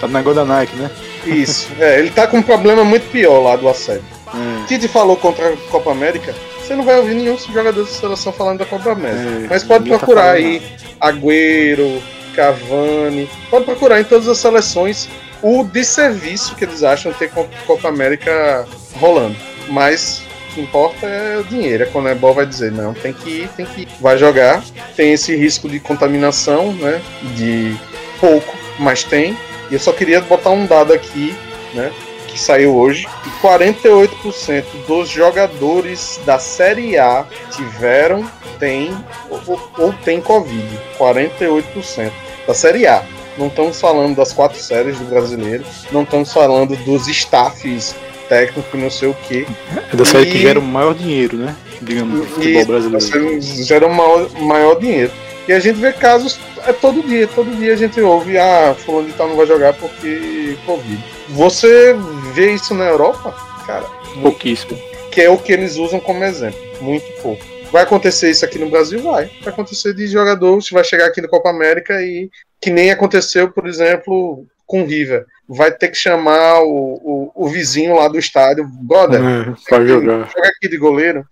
Tá 0.00 0.06
no 0.08 0.14
negócio 0.14 0.36
da 0.36 0.44
Nike, 0.44 0.76
né? 0.76 0.90
Isso, 1.24 1.68
é, 1.78 1.98
ele 1.98 2.10
tá 2.10 2.26
com 2.26 2.38
um 2.38 2.42
problema 2.42 2.84
muito 2.84 3.10
pior 3.10 3.40
lá 3.40 3.56
do 3.56 3.68
assédio. 3.68 4.04
Hum. 4.34 4.64
Tite 4.66 4.88
falou 4.88 5.16
contra 5.16 5.52
a 5.52 5.56
Copa 5.70 5.90
América, 5.90 6.34
você 6.60 6.74
não 6.74 6.84
vai 6.84 6.98
ouvir 6.98 7.14
nenhum 7.14 7.36
jogador 7.38 7.84
da 7.84 7.90
seleção 7.90 8.32
falando 8.32 8.60
da 8.60 8.66
Copa 8.66 8.92
América. 8.92 9.44
É, 9.44 9.46
Mas 9.48 9.62
pode 9.62 9.88
tá 9.88 9.98
procurar 9.98 10.22
tá 10.22 10.32
aí 10.32 10.62
Agüero, 11.00 12.02
Cavani, 12.34 13.28
pode 13.50 13.64
procurar 13.64 14.00
em 14.00 14.04
todas 14.04 14.26
as 14.28 14.38
seleções 14.38 15.08
o 15.42 15.64
desserviço 15.64 16.54
que 16.54 16.64
eles 16.64 16.82
acham 16.82 17.12
ter 17.12 17.30
Copa 17.66 17.88
América 17.88 18.64
rolando. 18.98 19.36
Mas 19.68 20.22
o 20.50 20.54
que 20.54 20.60
importa 20.60 21.06
é 21.06 21.38
o 21.38 21.44
dinheiro. 21.44 21.84
A 21.84 21.86
Conebol 21.88 22.32
vai 22.32 22.46
dizer, 22.46 22.70
não, 22.70 22.94
tem 22.94 23.12
que 23.12 23.28
ir, 23.28 23.48
tem 23.56 23.66
que 23.66 23.82
ir. 23.82 23.88
Vai 24.00 24.16
jogar, 24.16 24.62
tem 24.94 25.12
esse 25.12 25.34
risco 25.34 25.68
de 25.68 25.80
contaminação, 25.80 26.72
né? 26.74 27.02
De 27.36 27.76
pouco, 28.20 28.56
mas 28.78 29.02
tem. 29.02 29.36
E 29.72 29.74
eu 29.74 29.80
só 29.80 29.90
queria 29.90 30.20
botar 30.20 30.50
um 30.50 30.66
dado 30.66 30.92
aqui, 30.92 31.34
né? 31.72 31.90
Que 32.28 32.38
saiu 32.38 32.76
hoje, 32.76 33.08
que 33.24 33.30
48% 33.46 34.64
dos 34.86 35.08
jogadores 35.08 36.20
da 36.26 36.38
Série 36.38 36.98
A 36.98 37.24
tiveram, 37.50 38.22
tem 38.58 38.94
ou, 39.30 39.58
ou 39.78 39.92
tem 40.04 40.20
Covid. 40.20 40.78
48% 40.98 42.12
da 42.46 42.52
Série 42.52 42.86
A. 42.86 43.02
Não 43.38 43.46
estamos 43.46 43.80
falando 43.80 44.14
das 44.14 44.30
quatro 44.30 44.58
séries 44.58 44.98
do 44.98 45.06
brasileiro, 45.06 45.64
não 45.90 46.02
estamos 46.02 46.30
falando 46.30 46.76
dos 46.84 47.08
staffs 47.08 47.94
técnicos, 48.28 48.78
não 48.78 48.90
sei 48.90 49.08
o 49.08 49.14
que. 49.14 49.46
É 49.90 49.96
da 49.96 50.04
série 50.04 50.28
e... 50.28 50.32
que 50.32 50.38
gera 50.38 50.58
o 50.58 50.62
maior 50.62 50.94
dinheiro, 50.94 51.38
né? 51.38 51.56
Digamos, 51.80 52.18
no 52.18 52.26
futebol 52.26 52.66
brasileiro. 52.66 53.40
Gera 53.40 53.86
o 53.86 53.94
maior, 53.94 54.30
maior 54.38 54.78
dinheiro. 54.78 55.12
E 55.48 55.52
a 55.52 55.58
gente 55.58 55.80
vê 55.80 55.92
casos 55.92 56.38
é 56.66 56.72
todo 56.72 57.02
dia, 57.02 57.26
todo 57.26 57.56
dia 57.56 57.72
a 57.72 57.76
gente 57.76 58.00
ouve, 58.00 58.38
ah, 58.38 58.74
fulano 58.74 59.08
de 59.08 59.14
tal 59.14 59.28
não 59.28 59.36
vai 59.36 59.46
jogar 59.46 59.72
porque 59.74 60.56
Covid. 60.64 61.04
Você 61.30 61.94
vê 62.32 62.52
isso 62.52 62.74
na 62.74 62.84
Europa? 62.84 63.34
Cara, 63.66 63.86
pouquíssimo. 64.20 64.78
Que 65.10 65.22
é 65.22 65.30
o 65.30 65.38
que 65.38 65.52
eles 65.52 65.76
usam 65.76 65.98
como 66.00 66.24
exemplo, 66.24 66.58
muito 66.80 67.04
pouco. 67.20 67.44
Vai 67.70 67.82
acontecer 67.82 68.30
isso 68.30 68.44
aqui 68.44 68.58
no 68.58 68.70
Brasil? 68.70 69.02
Vai. 69.02 69.30
Vai 69.42 69.52
acontecer 69.52 69.94
de 69.94 70.06
jogador, 70.06 70.60
você 70.60 70.74
vai 70.74 70.84
chegar 70.84 71.06
aqui 71.06 71.20
na 71.20 71.28
Copa 71.28 71.50
América 71.50 72.00
e 72.02 72.30
que 72.60 72.70
nem 72.70 72.90
aconteceu, 72.90 73.50
por 73.50 73.66
exemplo, 73.66 74.46
com 74.66 74.82
o 74.82 74.86
River. 74.86 75.26
Vai 75.48 75.72
ter 75.72 75.88
que 75.88 75.96
chamar 75.96 76.60
o, 76.62 77.00
o, 77.02 77.32
o 77.34 77.48
vizinho 77.48 77.96
lá 77.96 78.08
do 78.08 78.18
estádio, 78.18 78.66
brother, 78.66 79.20
é, 79.20 79.86
jogar. 79.86 80.28
Joga 80.28 80.48
aqui 80.48 80.68
de 80.68 80.76
goleiro. 80.76 81.26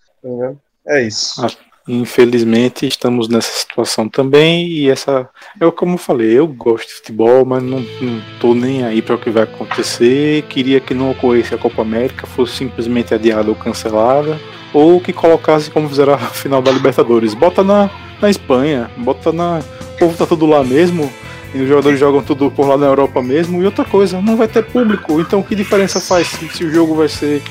É 0.87 1.03
isso. 1.03 1.45
Ah, 1.45 1.51
Infelizmente 1.89 2.87
estamos 2.87 3.29
nessa 3.29 3.51
situação 3.51 4.09
também 4.09 4.69
e 4.69 4.91
essa 4.91 5.29
eu 5.59 5.73
como 5.73 5.97
falei 5.97 6.39
eu 6.39 6.47
gosto 6.47 6.89
de 6.89 6.95
futebol 6.95 7.45
mas 7.45 7.63
não, 7.63 7.81
não 8.01 8.21
tô 8.39 8.55
nem 8.55 8.85
aí 8.85 9.01
para 9.01 9.15
o 9.15 9.19
que 9.19 9.31
vai 9.31 9.45
acontecer. 9.45 10.43
Queria 10.43 10.79
que 10.79 10.93
não 10.93 11.11
ocorresse 11.11 11.55
a 11.55 11.59
Copa 11.59 11.83
América 11.83 12.27
fosse 12.27 12.57
simplesmente 12.57 13.15
adiada 13.15 13.49
ou 13.49 13.55
cancelada 13.55 14.39
ou 14.75 15.01
que 15.01 15.13
colocasse 15.13 15.71
como 15.71 15.89
fizeram 15.89 16.15
a 16.15 16.19
final 16.19 16.61
da 16.61 16.71
Libertadores. 16.71 17.35
Bota 17.35 17.65
na, 17.65 17.91
na 18.21 18.29
Espanha 18.29 18.91
bota 18.99 19.33
na 19.33 19.61
o 19.95 19.99
povo 19.99 20.17
tá 20.17 20.27
tudo 20.27 20.47
lá 20.47 20.63
mesmo 20.63 21.11
e 21.55 21.63
os 21.63 21.69
jogadores 21.69 21.99
jogam 21.99 22.23
tudo 22.23 22.51
por 22.51 22.69
lá 22.69 22.77
na 22.77 22.87
Europa 22.87 23.23
mesmo 23.23 23.61
e 23.61 23.65
outra 23.65 23.85
coisa 23.85 24.21
não 24.21 24.37
vai 24.37 24.49
ter 24.49 24.65
público. 24.65 25.19
Então 25.19 25.43
que 25.43 25.55
diferença 25.55 25.99
faz 25.99 26.27
se, 26.27 26.49
se 26.51 26.65
o 26.65 26.71
jogo 26.71 26.95
vai 26.95 27.09
ser 27.09 27.43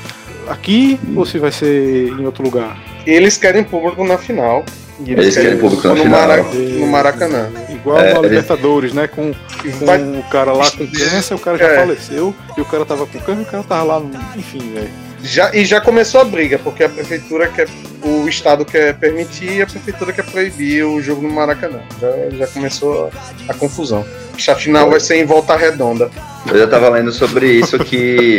aqui 0.48 0.98
ou 1.16 1.26
se 1.26 1.38
vai 1.38 1.50
ser 1.50 2.08
em 2.08 2.24
outro 2.24 2.44
lugar 2.44 2.76
eles 3.06 3.36
querem 3.36 3.64
público 3.64 4.04
na 4.04 4.18
final. 4.18 4.64
E 5.00 5.12
eles, 5.12 5.24
eles 5.24 5.34
querem, 5.34 5.48
querem 5.50 5.60
público 5.60 5.88
no, 5.88 5.96
final. 5.96 6.20
Mara, 6.20 6.42
no 6.42 6.86
Maracanã. 6.86 7.50
Igual 7.70 7.98
é, 7.98 8.14
no 8.14 8.22
Libertadores, 8.22 8.92
né? 8.92 9.06
Com, 9.06 9.32
com 9.32 9.86
Vai... 9.86 10.02
o 10.02 10.22
cara 10.30 10.52
lá 10.52 10.70
com 10.70 10.86
câncer, 10.90 11.34
o 11.34 11.38
cara 11.38 11.56
já 11.56 11.68
é. 11.68 11.76
faleceu, 11.76 12.34
e 12.56 12.60
o 12.60 12.64
cara 12.64 12.84
tava 12.84 13.06
com 13.06 13.18
câncer, 13.20 13.42
o 13.42 13.46
cara 13.46 13.62
tava 13.62 13.82
lá, 13.82 14.02
enfim, 14.36 14.72
velho. 14.74 15.09
Já, 15.22 15.54
e 15.54 15.64
já 15.64 15.80
começou 15.80 16.20
a 16.20 16.24
briga, 16.24 16.58
porque 16.58 16.84
a 16.84 16.88
prefeitura 16.88 17.48
quer. 17.48 17.68
O 18.02 18.26
Estado 18.26 18.64
quer 18.64 18.94
permitir 18.94 19.52
e 19.52 19.62
a 19.62 19.66
prefeitura 19.66 20.12
quer 20.12 20.24
proibir 20.24 20.84
o 20.84 21.02
jogo 21.02 21.20
no 21.20 21.30
Maracanã. 21.30 21.80
Já, 22.00 22.08
já 22.30 22.46
começou 22.46 23.10
a, 23.48 23.52
a 23.52 23.54
confusão. 23.54 24.04
A 24.48 24.54
final 24.54 24.88
vai 24.88 25.00
ser 25.00 25.16
em 25.16 25.26
volta 25.26 25.54
redonda. 25.54 26.10
Eu 26.50 26.58
já 26.58 26.66
tava 26.66 26.88
lendo 26.88 27.12
sobre 27.12 27.46
isso 27.52 27.78
que. 27.84 28.38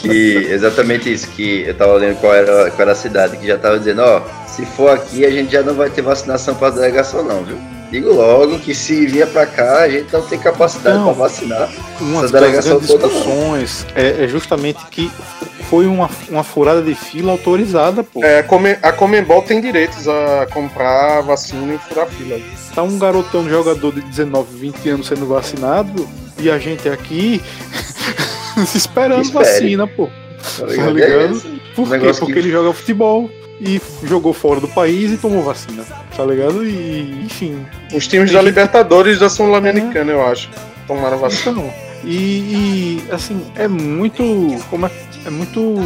que 0.00 0.36
exatamente 0.50 1.12
isso, 1.12 1.28
que 1.28 1.62
eu 1.66 1.74
tava 1.74 1.94
lendo 1.94 2.18
qual 2.18 2.34
era, 2.34 2.70
qual 2.70 2.80
era 2.80 2.92
a 2.92 2.96
cidade, 2.96 3.36
que 3.36 3.46
já 3.46 3.56
tava 3.56 3.78
dizendo, 3.78 4.02
ó, 4.02 4.22
se 4.48 4.66
for 4.66 4.90
aqui 4.90 5.24
a 5.24 5.30
gente 5.30 5.52
já 5.52 5.62
não 5.62 5.74
vai 5.74 5.88
ter 5.88 6.02
vacinação 6.02 6.56
para 6.56 6.70
delegação 6.70 7.22
não, 7.22 7.44
viu? 7.44 7.56
Digo 7.92 8.10
logo 8.10 8.58
que 8.58 8.74
se 8.74 9.04
vier 9.04 9.28
para 9.28 9.44
cá, 9.44 9.80
a 9.80 9.88
gente 9.88 10.10
não 10.10 10.22
tem 10.22 10.38
capacidade 10.38 11.04
para 11.04 11.12
vacinar. 11.12 11.70
Uma 12.00 12.22
das 12.22 12.30
grandes 12.30 12.80
discussões 12.80 13.86
é, 13.94 14.24
é, 14.24 14.28
justamente 14.28 14.78
que 14.86 15.10
foi 15.68 15.86
uma, 15.86 16.08
uma 16.30 16.42
furada 16.42 16.80
de 16.80 16.94
fila 16.94 17.32
autorizada, 17.32 18.02
pô. 18.02 18.24
É, 18.24 18.42
a 18.82 18.92
Comembol 18.92 19.42
tem 19.42 19.60
direitos 19.60 20.08
a 20.08 20.46
comprar 20.50 21.20
vacina 21.20 21.74
e 21.74 21.78
furar 21.78 22.06
fila. 22.06 22.40
Tá 22.74 22.82
um 22.82 22.98
garotão 22.98 23.46
jogador 23.46 23.92
de 23.92 24.00
19, 24.00 24.56
20 24.56 24.88
anos 24.88 25.06
sendo 25.08 25.26
vacinado 25.26 26.08
e 26.38 26.50
a 26.50 26.58
gente 26.58 26.88
aqui 26.88 27.42
esperando 28.74 29.20
Espere. 29.20 29.44
vacina, 29.44 29.86
pô. 29.86 30.08
Tá 30.58 30.64
ligado? 30.64 30.86
Tá 30.86 30.92
ligado? 30.92 31.36
É 31.36 31.74
Por 31.74 31.90
quê? 31.90 32.12
Porque 32.18 32.32
que... 32.32 32.38
ele 32.38 32.50
joga 32.50 32.72
futebol 32.72 33.30
e 33.64 33.80
jogou 34.02 34.32
fora 34.32 34.60
do 34.60 34.66
país 34.66 35.12
e 35.12 35.16
tomou 35.16 35.42
vacina, 35.42 35.84
tá 36.16 36.24
ligado? 36.24 36.66
E, 36.66 37.22
enfim. 37.24 37.64
Os 37.94 38.08
times 38.08 38.32
da 38.32 38.42
Libertadores 38.42 39.20
da 39.20 39.28
Sul-Americana, 39.28 40.10
é. 40.10 40.14
eu 40.14 40.26
acho, 40.26 40.50
tomaram 40.86 41.18
vacina. 41.18 41.52
Então, 41.52 41.72
e, 42.04 42.16
e, 42.16 43.04
assim, 43.12 43.40
é 43.54 43.68
muito. 43.68 44.22
Como 44.68 44.86
é, 44.86 44.90
é 45.24 45.30
muito. 45.30 45.76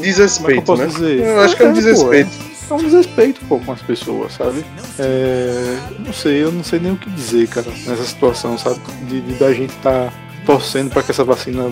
Desrespeito, 0.00 0.62
como 0.64 0.82
é 0.82 0.86
que 0.86 0.92
eu 0.92 0.92
posso 0.92 1.02
né? 1.02 1.08
dizer? 1.16 1.26
Eu 1.26 1.40
acho 1.40 1.56
que 1.56 1.62
é 1.62 1.68
um 1.68 1.72
desrespeito. 1.72 2.30
Pô, 2.30 2.74
é, 2.74 2.78
é 2.78 2.80
um 2.80 2.84
desrespeito 2.84 3.40
pô, 3.46 3.58
com 3.58 3.72
as 3.72 3.82
pessoas, 3.82 4.32
sabe? 4.32 4.64
É, 4.98 5.78
não 5.98 6.12
sei, 6.12 6.42
eu 6.42 6.50
não 6.50 6.64
sei 6.64 6.78
nem 6.80 6.92
o 6.92 6.96
que 6.96 7.10
dizer, 7.10 7.48
cara, 7.48 7.66
nessa 7.86 8.04
situação, 8.04 8.56
sabe? 8.56 8.80
De, 9.08 9.20
de 9.20 9.34
da 9.34 9.52
gente 9.52 9.74
tá 9.76 10.10
torcendo 10.46 10.90
para 10.90 11.02
que 11.02 11.10
essa 11.10 11.24
vacina 11.24 11.70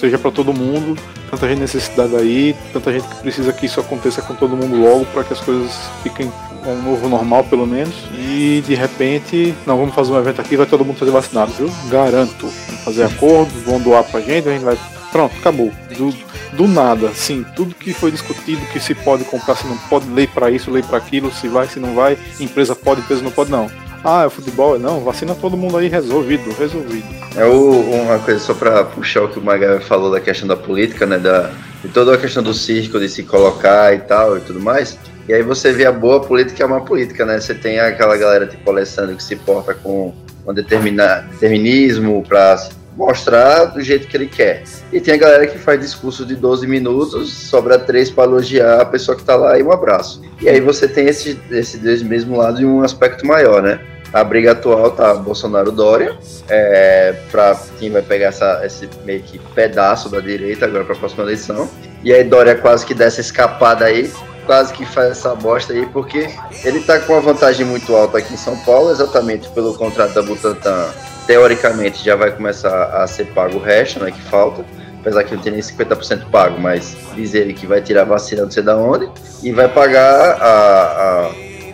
seja 0.00 0.18
para 0.18 0.30
todo 0.30 0.52
mundo, 0.52 0.98
tanta 1.30 1.46
gente 1.46 1.60
necessidade 1.60 2.16
aí, 2.16 2.56
tanta 2.72 2.90
gente 2.90 3.06
que 3.06 3.16
precisa 3.16 3.52
que 3.52 3.66
isso 3.66 3.78
aconteça 3.78 4.22
com 4.22 4.34
todo 4.34 4.56
mundo 4.56 4.76
logo 4.80 5.04
para 5.06 5.22
que 5.22 5.34
as 5.34 5.40
coisas 5.40 5.70
fiquem 6.02 6.32
um 6.66 6.82
novo 6.82 7.08
normal 7.08 7.44
pelo 7.44 7.66
menos. 7.66 7.94
E 8.14 8.62
de 8.66 8.74
repente, 8.74 9.54
não, 9.66 9.76
vamos 9.76 9.94
fazer 9.94 10.12
um 10.12 10.18
evento 10.18 10.40
aqui, 10.40 10.56
vai 10.56 10.66
todo 10.66 10.84
mundo 10.84 10.96
fazer 10.96 11.10
vacinado, 11.10 11.52
viu? 11.52 11.70
Garanto. 11.90 12.48
Vamos 12.66 12.82
fazer 12.82 13.04
acordo, 13.04 13.52
vão 13.64 13.78
doar 13.78 14.02
pra 14.04 14.20
gente, 14.20 14.48
a 14.48 14.52
gente 14.52 14.64
vai. 14.64 14.78
Pronto, 15.12 15.34
acabou. 15.38 15.70
Do, 15.96 16.14
do 16.52 16.66
nada, 16.66 17.12
sim, 17.14 17.44
tudo 17.54 17.74
que 17.74 17.92
foi 17.92 18.10
discutido, 18.10 18.64
que 18.72 18.80
se 18.80 18.94
pode 18.94 19.24
comprar, 19.24 19.56
se 19.56 19.66
não 19.66 19.76
pode, 19.88 20.08
lei 20.10 20.26
para 20.26 20.50
isso, 20.50 20.70
lei 20.70 20.82
para 20.82 20.98
aquilo, 20.98 21.30
se 21.32 21.48
vai, 21.48 21.66
se 21.66 21.78
não 21.78 21.94
vai, 21.94 22.16
empresa 22.40 22.74
pode, 22.74 23.00
empresa 23.00 23.22
não 23.22 23.30
pode, 23.30 23.50
não 23.50 23.70
ah, 24.04 24.24
é 24.24 24.30
futebol. 24.30 24.78
Não, 24.78 25.00
vacina 25.00 25.34
todo 25.34 25.56
mundo 25.56 25.76
aí, 25.76 25.88
resolvido, 25.88 26.50
resolvido. 26.58 27.06
É 27.36 27.44
o, 27.44 27.80
uma 28.04 28.18
coisa 28.18 28.40
só 28.40 28.54
para 28.54 28.84
puxar 28.84 29.24
o 29.24 29.28
que 29.28 29.38
o 29.38 29.42
Maga 29.42 29.80
falou 29.80 30.10
da 30.10 30.20
questão 30.20 30.46
da 30.46 30.56
política, 30.56 31.06
né? 31.06 31.18
Da, 31.18 31.50
de 31.82 31.88
toda 31.88 32.14
a 32.14 32.18
questão 32.18 32.42
do 32.42 32.54
circo, 32.54 32.98
de 32.98 33.08
se 33.08 33.22
colocar 33.22 33.94
e 33.94 33.98
tal 34.00 34.36
e 34.36 34.40
tudo 34.40 34.60
mais. 34.60 34.98
E 35.28 35.32
aí 35.34 35.42
você 35.42 35.72
vê 35.72 35.84
a 35.84 35.92
boa 35.92 36.20
política 36.20 36.62
e 36.62 36.64
a 36.64 36.68
má 36.68 36.80
política, 36.80 37.24
né? 37.26 37.40
Você 37.40 37.54
tem 37.54 37.78
aquela 37.78 38.16
galera 38.16 38.46
tipo 38.46 38.70
Alessandro 38.70 39.16
que 39.16 39.22
se 39.22 39.36
porta 39.36 39.74
com 39.74 40.14
um 40.46 40.54
determinismo 40.54 42.24
para 42.26 42.56
mostrar 42.98 43.66
do 43.66 43.80
jeito 43.80 44.08
que 44.08 44.16
ele 44.16 44.26
quer. 44.26 44.64
E 44.92 45.00
tem 45.00 45.14
a 45.14 45.16
galera 45.16 45.46
que 45.46 45.56
faz 45.56 45.80
discurso 45.80 46.26
de 46.26 46.34
12 46.34 46.66
minutos, 46.66 47.32
sobra 47.32 47.78
três 47.78 48.10
para 48.10 48.24
elogiar 48.24 48.80
a 48.80 48.84
pessoa 48.84 49.14
que 49.14 49.22
está 49.22 49.36
lá 49.36 49.56
e 49.56 49.62
um 49.62 49.70
abraço. 49.70 50.20
E 50.40 50.48
aí 50.48 50.60
você 50.60 50.88
tem 50.88 51.06
esse, 51.06 51.40
esse 51.48 51.78
desse 51.78 52.04
mesmo 52.04 52.36
lado 52.36 52.60
e 52.60 52.66
um 52.66 52.82
aspecto 52.82 53.24
maior, 53.24 53.62
né? 53.62 53.80
A 54.12 54.24
briga 54.24 54.52
atual 54.52 54.90
tá 54.90 55.14
Bolsonaro-Dória, 55.14 56.18
é, 56.48 57.14
para 57.30 57.56
quem 57.78 57.90
vai 57.90 58.02
pegar 58.02 58.28
essa, 58.28 58.62
esse 58.64 58.88
meio 59.04 59.22
que 59.22 59.38
pedaço 59.54 60.08
da 60.08 60.18
direita 60.18 60.64
agora 60.64 60.84
para 60.84 60.94
a 60.94 60.98
próxima 60.98 61.22
eleição. 61.22 61.68
E 62.02 62.12
aí 62.12 62.24
Dória 62.24 62.56
quase 62.56 62.84
que 62.84 62.94
dessa 62.94 63.20
escapada 63.20 63.84
aí, 63.84 64.10
quase 64.44 64.72
que 64.72 64.84
faz 64.84 65.10
essa 65.10 65.34
bosta 65.36 65.72
aí, 65.72 65.86
porque 65.86 66.26
ele 66.64 66.80
tá 66.80 66.98
com 66.98 67.12
uma 67.12 67.20
vantagem 67.20 67.64
muito 67.64 67.94
alta 67.94 68.18
aqui 68.18 68.34
em 68.34 68.38
São 68.38 68.56
Paulo, 68.64 68.90
exatamente 68.90 69.48
pelo 69.50 69.74
contrato 69.74 70.14
da 70.14 70.22
Butantan 70.22 70.88
teoricamente 71.28 72.02
já 72.02 72.16
vai 72.16 72.30
começar 72.30 72.84
a 72.84 73.06
ser 73.06 73.26
pago 73.26 73.58
o 73.58 73.62
resto, 73.62 74.02
né, 74.02 74.10
que 74.10 74.22
falta, 74.22 74.64
apesar 74.98 75.22
que 75.24 75.34
não 75.34 75.42
tem 75.42 75.52
nem 75.52 75.60
50% 75.60 76.30
pago, 76.30 76.58
mas 76.58 76.96
diz 77.14 77.34
ele 77.34 77.52
que 77.52 77.66
vai 77.66 77.82
tirar 77.82 78.00
a 78.00 78.04
vacina 78.06 78.42
não 78.42 78.50
sei 78.50 78.62
da 78.62 78.74
onde 78.74 79.10
e 79.42 79.52
vai 79.52 79.68
pagar 79.68 80.38
a, 80.40 81.26
a, 81.26 81.30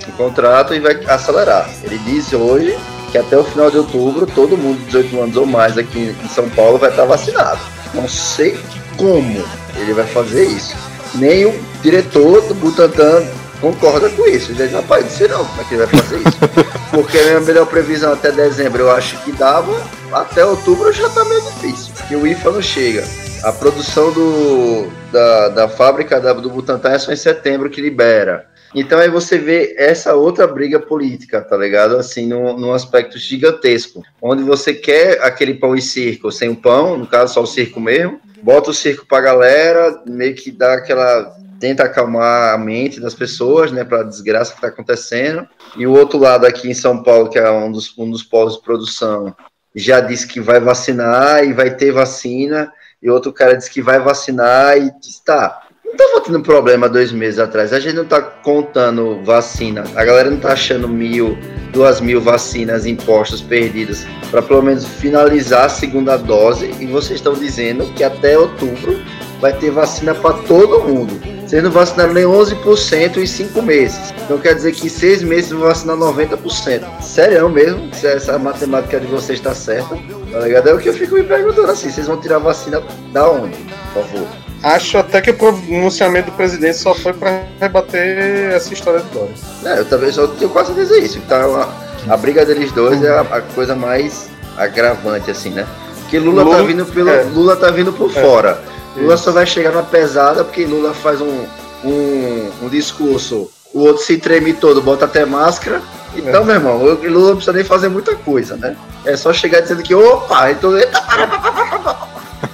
o 0.08 0.12
contrato 0.16 0.74
e 0.74 0.80
vai 0.80 0.98
acelerar. 1.06 1.70
Ele 1.84 1.98
diz 1.98 2.32
hoje 2.32 2.76
que 3.12 3.16
até 3.16 3.38
o 3.38 3.44
final 3.44 3.70
de 3.70 3.78
outubro 3.78 4.26
todo 4.26 4.58
mundo 4.58 4.78
de 4.80 4.86
18 4.86 5.20
anos 5.20 5.36
ou 5.36 5.46
mais 5.46 5.78
aqui 5.78 6.16
em 6.20 6.28
São 6.28 6.50
Paulo 6.50 6.76
vai 6.76 6.90
estar 6.90 7.04
vacinado. 7.04 7.60
Não 7.94 8.08
sei 8.08 8.58
como 8.96 9.44
ele 9.76 9.94
vai 9.94 10.06
fazer 10.08 10.46
isso. 10.46 10.74
Nem 11.14 11.46
o 11.46 11.54
diretor 11.80 12.42
do 12.42 12.54
Butantan 12.54 13.24
concorda 13.60 14.08
com 14.10 14.26
isso. 14.26 14.52
Ele 14.52 14.62
diz, 14.62 14.72
rapaz, 14.72 15.04
não 15.04 15.10
sei 15.10 15.28
não 15.28 15.44
como 15.44 15.60
é 15.60 15.64
que 15.64 15.74
ele 15.74 15.86
vai 15.86 16.00
fazer 16.00 16.16
isso. 16.16 16.38
Porque 16.90 17.18
a 17.18 17.24
minha 17.24 17.40
melhor 17.40 17.66
previsão 17.66 18.12
até 18.12 18.30
dezembro 18.30 18.82
eu 18.82 18.90
acho 18.90 19.16
que 19.24 19.32
dava, 19.32 19.74
até 20.12 20.44
outubro 20.44 20.92
já 20.92 21.08
tá 21.08 21.24
meio 21.24 21.42
difícil, 21.42 21.92
porque 21.96 22.14
o 22.14 22.24
IFA 22.24 22.52
não 22.52 22.62
chega. 22.62 23.04
A 23.42 23.52
produção 23.52 24.12
do, 24.12 24.88
da, 25.10 25.48
da 25.48 25.68
fábrica 25.68 26.20
da, 26.20 26.32
do 26.32 26.48
Butantan 26.48 26.90
é 26.90 26.98
só 26.98 27.12
em 27.12 27.16
setembro 27.16 27.68
que 27.68 27.80
libera. 27.80 28.46
Então 28.74 28.98
aí 28.98 29.08
você 29.08 29.38
vê 29.38 29.74
essa 29.78 30.14
outra 30.14 30.46
briga 30.46 30.80
política, 30.80 31.40
tá 31.40 31.56
ligado? 31.56 31.96
Assim, 31.96 32.26
num, 32.26 32.58
num 32.58 32.72
aspecto 32.72 33.18
gigantesco, 33.18 34.02
onde 34.20 34.42
você 34.42 34.74
quer 34.74 35.20
aquele 35.22 35.54
pão 35.54 35.76
e 35.76 35.82
circo 35.82 36.32
sem 36.32 36.48
o 36.48 36.56
pão, 36.56 36.96
no 36.96 37.06
caso 37.06 37.34
só 37.34 37.42
o 37.42 37.46
circo 37.46 37.80
mesmo, 37.80 38.20
bota 38.42 38.70
o 38.70 38.74
circo 38.74 39.06
pra 39.06 39.20
galera, 39.20 40.02
meio 40.06 40.34
que 40.34 40.50
dá 40.50 40.74
aquela 40.74 41.36
tenta 41.58 41.84
acalmar 41.84 42.54
a 42.54 42.58
mente 42.58 43.00
das 43.00 43.14
pessoas, 43.14 43.72
né, 43.72 43.84
para 43.84 44.00
a 44.00 44.04
desgraça 44.04 44.52
que 44.52 44.58
está 44.58 44.68
acontecendo. 44.68 45.46
E 45.76 45.86
o 45.86 45.92
outro 45.92 46.18
lado 46.18 46.46
aqui 46.46 46.68
em 46.68 46.74
São 46.74 47.02
Paulo, 47.02 47.28
que 47.28 47.38
é 47.38 47.50
um 47.50 47.70
dos, 47.70 47.96
um 47.98 48.10
dos 48.10 48.22
polos 48.22 48.54
de 48.54 48.62
produção, 48.62 49.34
já 49.74 50.00
disse 50.00 50.26
que 50.26 50.40
vai 50.40 50.60
vacinar 50.60 51.44
e 51.44 51.52
vai 51.52 51.74
ter 51.74 51.92
vacina. 51.92 52.72
E 53.02 53.10
outro 53.10 53.32
cara 53.32 53.56
disse 53.56 53.70
que 53.70 53.82
vai 53.82 53.98
vacinar 53.98 54.78
e 54.78 54.90
disse, 55.00 55.22
tá, 55.24 55.64
não 55.84 55.92
estava 55.92 56.20
tendo 56.22 56.40
problema 56.40 56.88
dois 56.88 57.12
meses 57.12 57.38
atrás. 57.38 57.72
A 57.72 57.78
gente 57.78 57.94
não 57.94 58.02
está 58.02 58.20
contando 58.20 59.22
vacina. 59.24 59.84
A 59.94 60.04
galera 60.04 60.30
não 60.30 60.38
está 60.38 60.52
achando 60.52 60.88
mil, 60.88 61.38
duas 61.72 62.00
mil 62.00 62.20
vacinas 62.20 62.86
impostas 62.86 63.40
perdidas 63.40 64.06
para 64.30 64.42
pelo 64.42 64.62
menos 64.62 64.84
finalizar 64.84 65.66
a 65.66 65.68
segunda 65.68 66.16
dose. 66.16 66.70
E 66.80 66.86
vocês 66.86 67.20
estão 67.20 67.34
dizendo 67.34 67.86
que 67.94 68.02
até 68.02 68.38
outubro 68.38 69.00
vai 69.40 69.52
ter 69.52 69.70
vacina 69.70 70.14
para 70.14 70.34
todo 70.42 70.82
mundo. 70.82 71.33
Vocês 71.54 71.62
não 71.62 71.70
vacinaram 71.70 72.12
nem 72.12 72.24
11% 72.24 73.16
em 73.16 73.26
5 73.28 73.62
meses. 73.62 74.12
Então 74.24 74.38
quer 74.38 74.56
dizer 74.56 74.72
que 74.72 74.86
em 74.86 74.88
6 74.88 75.22
meses 75.22 75.52
vão 75.52 75.60
vacinar 75.60 75.96
90%. 75.96 77.00
Sério 77.00 77.48
mesmo? 77.48 77.94
Se 77.94 78.08
essa 78.08 78.36
matemática 78.36 78.98
de 78.98 79.06
vocês 79.06 79.38
está 79.38 79.54
certa, 79.54 79.96
tá 80.32 80.40
ligado? 80.40 80.68
É 80.68 80.74
o 80.74 80.78
que 80.78 80.88
eu 80.88 80.92
fico 80.92 81.14
me 81.14 81.22
perguntando 81.22 81.70
assim: 81.70 81.92
vocês 81.92 82.08
vão 82.08 82.16
tirar 82.16 82.38
vacina 82.38 82.82
da 83.12 83.30
onde, 83.30 83.56
por 83.92 84.02
favor? 84.02 84.26
Acho 84.64 84.98
até 84.98 85.20
que 85.20 85.30
o 85.30 85.34
pronunciamento 85.34 86.32
do 86.32 86.36
presidente 86.36 86.76
só 86.76 86.92
foi 86.92 87.12
para 87.12 87.44
rebater 87.60 88.50
essa 88.52 88.74
história 88.74 88.98
de 88.98 89.10
Dória. 89.10 89.34
É, 89.64 89.78
eu 89.78 89.84
também 89.84 90.10
só 90.10 90.26
tenho 90.26 90.50
quase 90.50 90.74
certeza 90.74 90.98
isso. 90.98 91.20
Tá, 91.28 91.36
a, 91.36 92.14
a 92.14 92.16
briga 92.16 92.44
deles 92.44 92.72
dois 92.72 93.00
é 93.00 93.10
a, 93.10 93.20
a, 93.20 93.40
coisa 93.40 93.76
mais 93.76 94.28
agravante, 94.56 95.30
assim, 95.30 95.50
né? 95.50 95.64
Porque 96.00 96.18
Lula, 96.18 96.42
tá 96.42 96.48
Lula 96.48 96.56
tá 96.56 96.62
vindo 96.64 96.86
pelo. 96.86 97.10
É. 97.10 97.22
Lula 97.22 97.56
tá 97.56 97.70
vindo 97.70 97.92
por 97.92 98.10
é. 98.10 98.20
fora. 98.20 98.73
Lula 98.96 99.16
só 99.16 99.32
vai 99.32 99.46
chegar 99.46 99.72
na 99.72 99.82
pesada 99.82 100.44
porque 100.44 100.64
Lula 100.64 100.94
faz 100.94 101.20
um, 101.20 101.44
um, 101.84 102.50
um 102.62 102.68
discurso, 102.68 103.50
o 103.72 103.80
outro 103.80 104.02
se 104.02 104.18
treme 104.18 104.52
todo, 104.52 104.80
bota 104.80 105.04
até 105.04 105.24
máscara. 105.24 105.82
Então, 106.16 106.42
é. 106.42 106.44
meu 106.44 106.54
irmão, 106.54 106.76
o 106.76 107.08
Lula 107.08 107.28
não 107.28 107.36
precisa 107.36 107.52
nem 107.52 107.64
fazer 107.64 107.88
muita 107.88 108.14
coisa, 108.14 108.56
né? 108.56 108.76
É 109.04 109.16
só 109.16 109.32
chegar 109.32 109.60
dizendo 109.60 109.82
que, 109.82 109.94
opa, 109.94 110.50
então. 110.52 110.76
Eita, 110.76 111.02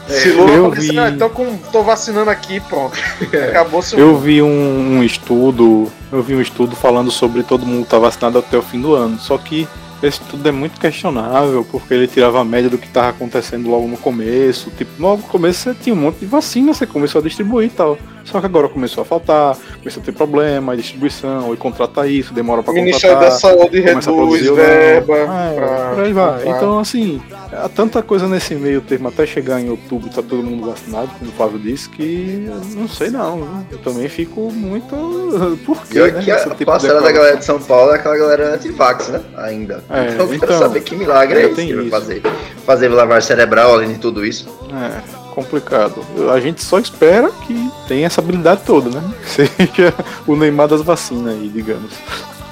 Se 0.09 0.31
Lula 0.31 0.53
eu 0.53 0.71
vi... 0.71 0.99
ah, 0.99 1.11
então 1.11 1.29
com, 1.29 1.57
tô 1.71 1.83
vacinando 1.83 2.31
aqui 2.31 2.59
pronto. 2.61 2.99
É. 3.33 3.51
Acabou 3.51 3.83
seu. 3.83 3.99
Eu 3.99 4.17
vi 4.19 4.43
um, 4.43 4.99
um, 4.99 5.03
estudo. 5.05 5.91
Eu 6.11 6.23
vi 6.23 6.35
um 6.35 6.41
estudo 6.41 6.75
falando 6.75 7.11
sobre 7.11 7.43
todo 7.43 7.67
mundo 7.67 7.87
tá 7.87 7.99
vacinado 7.99 8.39
até 8.39 8.57
o 8.57 8.63
fim 8.63 8.81
do 8.81 8.95
ano. 8.95 9.19
Só 9.19 9.39
que 9.39 9.69
esse 10.03 10.21
tudo 10.23 10.49
é 10.49 10.53
muito 10.53 10.81
questionável, 10.81 11.67
porque 11.71 11.93
ele 11.93 12.07
tirava 12.07 12.41
a 12.41 12.45
média 12.45 12.71
do 12.71 12.79
que 12.79 12.87
estava 12.87 13.11
acontecendo 13.11 13.69
logo 13.69 13.87
no 13.87 13.97
começo. 13.97 14.71
Tipo, 14.71 14.91
logo 15.01 15.23
no 15.23 15.29
começo 15.29 15.61
você 15.61 15.75
tinha 15.75 15.95
um 15.95 15.99
monte 15.99 16.21
de 16.21 16.27
vacina, 16.27 16.73
você 16.73 16.87
começou 16.87 17.21
a 17.21 17.25
distribuir 17.25 17.69
e 17.69 17.71
tal. 17.71 17.99
Só 18.25 18.41
que 18.41 18.47
agora 18.47 18.69
começou 18.69 19.03
a 19.03 19.05
faltar, 19.05 19.57
começou 19.79 20.03
a 20.03 20.07
ter 20.07 20.13
problema, 20.13 20.77
distribuição, 20.77 21.53
e 21.53 21.57
contrata 21.57 22.07
isso, 22.07 22.33
demora 22.33 22.63
para 22.63 22.73
contratar. 22.73 22.83
O 22.83 22.87
Ministério 22.87 23.21
da 23.21 23.31
Saúde 23.31 23.81
reduz 23.81 24.51
verba. 24.51 25.17
É, 25.17 25.55
pra... 25.55 25.91
por 25.95 26.05
aí 26.05 26.13
vai. 26.13 26.49
Então, 26.49 26.79
assim, 26.79 27.21
há 27.53 27.69
tanta 27.69 28.03
coisa 28.03 28.29
nesse 28.29 28.55
meio 28.55 28.81
termo 28.81 29.09
até 29.09 29.27
chegar 29.27 29.61
em 29.61 29.69
outubro 29.71 30.09
tá 30.11 30.23
todo 30.23 30.43
mundo 30.43 30.67
vacinado, 30.67 31.11
como 31.19 31.31
o 31.31 31.35
Flávio 31.35 31.59
disse, 31.59 31.89
que 31.89 32.49
não 32.75 32.89
sei 32.89 33.11
não. 33.11 33.39
Né? 33.39 33.65
Eu 33.71 33.79
também 33.79 34.09
fico 34.09 34.51
muito. 34.53 35.59
Por 35.65 35.87
quê? 35.87 36.01
Né? 36.01 36.23
Que 36.23 36.31
a 36.31 36.39
tipo 36.41 36.65
parcela 36.65 37.01
da 37.01 37.13
galera 37.13 37.37
de 37.37 37.45
São 37.45 37.61
Paulo 37.61 37.93
é 37.93 37.97
aquela 37.97 38.17
galera 38.17 38.55
anti-vax, 38.55 39.09
né? 39.09 39.21
Ainda. 39.37 39.83
É, 39.91 40.11
então 40.13 40.27
eu 40.27 40.39
quero 40.39 40.45
então, 40.45 40.59
saber 40.59 40.81
que 40.83 40.95
milagre 40.95 41.41
é, 41.41 41.43
é 41.43 41.47
esse 41.47 41.67
que 41.67 41.75
vai 41.75 41.91
fazer. 41.91 42.23
Fazer 42.65 42.89
lavar 42.89 43.23
cerebral 43.23 43.75
além 43.75 43.93
de 43.93 43.99
tudo 43.99 44.25
isso. 44.25 44.49
É 44.73 45.20
complicado. 45.31 46.05
A 46.33 46.41
gente 46.41 46.63
só 46.63 46.79
espera 46.79 47.31
que 47.47 47.71
tenha 47.89 48.07
essa 48.07 48.21
habilidade 48.21 48.63
toda, 48.65 48.91
né? 48.91 49.03
Seja 49.27 49.95
o 50.27 50.37
Neymar 50.37 50.69
das 50.69 50.83
vacinas 50.83 51.35
aí, 51.35 51.49
digamos. 51.49 51.93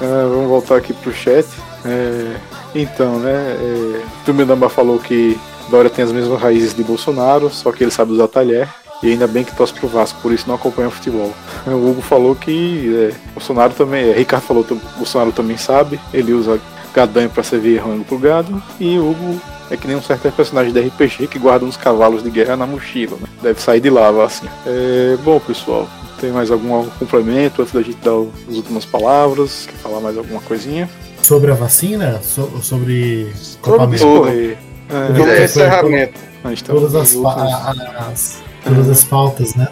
Uh, 0.00 0.28
vamos 0.30 0.48
voltar 0.48 0.76
aqui 0.76 0.92
pro 0.92 1.12
chat. 1.12 1.46
É, 1.84 2.36
então, 2.74 3.18
né? 3.18 3.32
É, 3.32 4.02
Tumidamba 4.24 4.68
falou 4.68 4.98
que 4.98 5.38
Dória 5.70 5.90
tem 5.90 6.04
as 6.04 6.12
mesmas 6.12 6.40
raízes 6.40 6.74
de 6.74 6.82
Bolsonaro, 6.82 7.50
só 7.50 7.72
que 7.72 7.84
ele 7.84 7.90
sabe 7.90 8.12
usar 8.12 8.28
talher. 8.28 8.68
E 9.02 9.12
ainda 9.12 9.26
bem 9.28 9.44
que 9.44 9.54
torce 9.54 9.72
pro 9.72 9.86
Vasco, 9.86 10.20
por 10.20 10.32
isso 10.32 10.48
não 10.48 10.56
acompanha 10.56 10.88
o 10.88 10.92
futebol. 10.92 11.32
O 11.66 11.90
Hugo 11.90 12.00
falou 12.00 12.34
que 12.34 12.94
é, 12.94 13.14
Bolsonaro 13.34 13.74
também. 13.74 14.10
É, 14.10 14.12
Ricardo 14.12 14.44
falou 14.44 14.64
que 14.64 14.74
Bolsonaro 14.96 15.32
também 15.32 15.56
sabe, 15.56 16.00
ele 16.12 16.32
usa 16.32 16.60
gadanha 16.94 17.28
para 17.28 17.42
servir 17.42 17.78
rango 17.78 18.04
pro 18.04 18.18
gado. 18.18 18.62
E 18.80 18.98
o 18.98 19.10
Hugo 19.10 19.40
é 19.70 19.76
que 19.76 19.86
nem 19.86 19.96
um 19.96 20.02
certo 20.02 20.30
personagem 20.32 20.72
de 20.72 20.80
RPG 20.80 21.26
que 21.28 21.38
guarda 21.38 21.64
uns 21.64 21.76
cavalos 21.76 22.22
de 22.22 22.30
guerra 22.30 22.56
na 22.56 22.66
mochila, 22.66 23.16
né? 23.20 23.28
Deve 23.42 23.60
sair 23.60 23.80
de 23.80 23.90
lava 23.90 24.24
assim. 24.24 24.46
É, 24.66 25.16
bom, 25.22 25.38
pessoal, 25.40 25.88
tem 26.20 26.30
mais 26.30 26.50
algum 26.50 26.84
complemento 26.98 27.62
antes 27.62 27.72
da 27.72 27.82
gente 27.82 27.98
dar 27.98 28.12
as 28.48 28.56
últimas 28.56 28.84
palavras? 28.84 29.66
Quer 29.66 29.76
falar 29.78 30.00
mais 30.00 30.16
alguma 30.16 30.40
coisinha? 30.40 30.88
Sobre 31.22 31.50
a 31.50 31.54
vacina? 31.54 32.20
So, 32.22 32.50
sobre 32.62 33.32
Sobre 33.62 33.98
tudo. 33.98 34.28
É, 34.28 35.40
é, 35.40 35.44
encerramento. 35.44 36.28
Todas 36.64 36.94
as, 36.94 37.14
as, 37.14 38.42
todas 38.64 38.88
as 38.88 39.04
faltas, 39.04 39.54
né? 39.54 39.68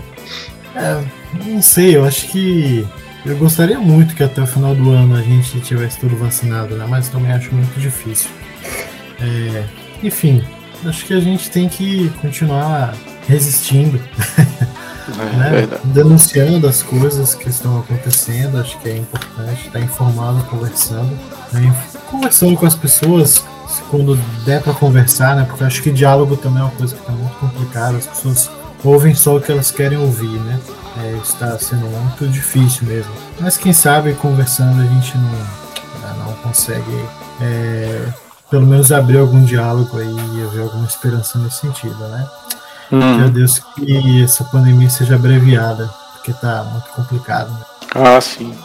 É, 0.75 1.03
não 1.47 1.63
sei, 1.63 1.97
eu 1.97 2.05
acho 2.05 2.29
que 2.29 2.87
eu 3.25 3.37
gostaria 3.39 3.79
muito 3.79 4.15
que 4.15 4.23
até 4.23 4.43
o 4.43 4.47
final 4.47 4.75
do 4.75 4.91
ano 4.91 5.17
a 5.17 5.23
gente 5.23 5.59
tivesse 5.61 5.99
tudo 5.99 6.17
vacinado, 6.17 6.77
né? 6.77 6.87
Mas 6.89 7.09
também 7.09 7.33
acho 7.33 7.55
muito 7.55 7.81
difícil. 7.81 8.31
É, 9.21 9.65
enfim, 10.03 10.45
acho 10.85 11.05
que 11.05 11.15
a 11.15 11.21
gente 11.21 11.51
tem 11.51 11.69
que 11.69 12.11
continuar 12.21 12.95
resistindo. 13.27 14.01
É, 14.29 15.37
né? 15.37 15.69
Denunciando 15.85 16.67
as 16.67 16.83
coisas 16.83 17.35
que 17.35 17.49
estão 17.49 17.81
acontecendo, 17.81 18.59
acho 18.59 18.79
que 18.81 18.89
é 18.89 18.97
importante 18.97 19.67
estar 19.67 19.81
informado, 19.81 20.43
conversando. 20.45 21.11
Né? 21.53 21.75
Conversando 22.11 22.57
com 22.57 22.67
as 22.67 22.75
pessoas 22.75 23.45
quando 23.91 24.17
der 24.45 24.63
para 24.63 24.75
conversar, 24.75 25.37
né? 25.37 25.45
Porque 25.45 25.65
acho 25.65 25.83
que 25.83 25.91
diálogo 25.91 26.37
também 26.37 26.61
é 26.61 26.65
uma 26.65 26.73
coisa 26.73 26.95
que 26.95 27.01
está 27.01 27.13
muito 27.13 27.35
complicada. 27.37 27.97
As 27.99 28.07
pessoas 28.07 28.51
ouvem 28.85 29.15
só 29.15 29.37
o 29.37 29.41
que 29.41 29.51
elas 29.51 29.71
querem 29.71 29.99
ouvir, 29.99 30.39
né? 30.41 30.61
É, 30.99 31.19
está 31.23 31.59
sendo 31.59 31.87
muito 31.87 32.27
difícil 32.29 32.87
mesmo. 32.87 33.13
Mas 33.41 33.57
quem 33.57 33.73
sabe 33.73 34.15
conversando 34.15 34.81
a 34.81 34.87
gente 34.87 35.17
não, 35.19 36.27
não 36.27 36.33
consegue 36.37 37.05
é, 37.41 38.07
pelo 38.51 38.67
menos 38.67 38.93
abrir 38.93 39.19
algum 39.19 39.45
diálogo 39.45 39.99
aí 39.99 40.17
e 40.35 40.43
haver 40.45 40.63
alguma 40.63 40.87
esperança 40.87 41.39
nesse 41.39 41.59
sentido, 41.59 41.97
né? 42.09 42.27
Hum. 42.93 43.25
Que 43.25 43.31
Deus 43.31 43.59
que 43.59 44.23
essa 44.23 44.45
pandemia 44.45 44.89
seja 44.89 45.17
abreviada, 45.17 45.91
porque 46.13 46.33
tá 46.33 46.65
muito 46.65 46.89
complicado. 46.91 47.51
Né? 47.51 47.61
Ah, 47.95 48.21
sim. 48.21 48.57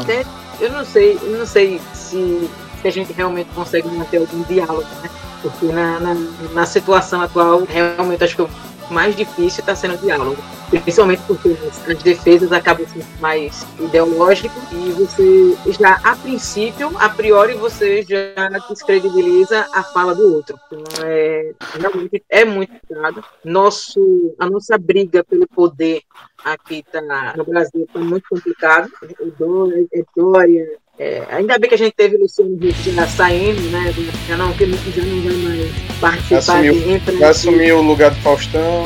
Até, 0.00 0.24
eu 0.60 0.72
não 0.72 0.84
sei, 0.84 1.18
eu 1.22 1.38
não 1.38 1.46
sei 1.46 1.80
se, 1.94 2.50
se 2.80 2.88
a 2.88 2.90
gente 2.90 3.12
realmente 3.12 3.50
consegue 3.54 3.88
manter 3.88 4.18
algum 4.18 4.42
diálogo, 4.42 4.86
né? 5.02 5.10
Porque 5.40 5.66
na, 5.66 6.00
na, 6.00 6.14
na 6.52 6.66
situação 6.66 7.20
atual, 7.20 7.62
realmente 7.68 8.24
acho 8.24 8.36
que 8.36 8.42
o 8.42 8.50
mais 8.90 9.14
difícil 9.14 9.60
está 9.60 9.74
sendo 9.74 9.94
o 9.94 9.98
diálogo 9.98 10.36
principalmente 10.78 11.22
porque 11.26 11.56
as 11.86 12.02
defesas 12.02 12.52
acabam 12.52 12.86
sendo 12.86 13.04
mais 13.20 13.66
ideológicas 13.78 14.62
e 14.72 14.90
você 14.90 15.72
já, 15.72 16.00
a 16.02 16.16
princípio, 16.16 16.90
a 16.98 17.08
priori, 17.08 17.54
você 17.54 18.02
já 18.02 18.48
descredibiliza 18.68 19.66
a 19.72 19.82
fala 19.82 20.14
do 20.14 20.34
outro. 20.34 20.58
Então, 20.66 20.82
é, 21.04 21.52
realmente 21.78 22.22
é 22.28 22.44
muito 22.44 22.72
complicado. 22.72 23.24
Nosso, 23.44 24.34
a 24.38 24.48
nossa 24.48 24.78
briga 24.78 25.22
pelo 25.24 25.46
poder 25.46 26.02
aqui 26.44 26.84
tá, 26.90 27.00
no 27.36 27.44
Brasil 27.44 27.84
está 27.84 27.98
muito 27.98 28.28
complicado. 28.28 28.90
É 29.02 29.24
Dória, 29.38 29.86
é 29.92 30.02
Dória 30.16 30.82
é, 30.98 31.26
ainda 31.30 31.58
bem 31.58 31.68
que 31.68 31.74
a 31.74 31.78
gente 31.78 31.94
teve 31.94 32.16
Luciano 32.16 32.54
Huck 32.54 32.90
já 32.92 33.06
saindo, 33.08 33.60
né? 33.70 33.92
Já 34.28 34.36
não, 34.36 34.52
que 34.52 34.66
já 34.66 35.02
não 35.02 35.22
vai 35.22 35.32
mais 35.32 35.72
participar 36.00 36.38
assumiu, 36.38 36.74
de 36.74 37.18
Vai 37.18 37.30
assumir 37.30 37.72
o 37.72 37.82
lugar 37.82 38.10
do 38.10 38.20
Faustão. 38.20 38.84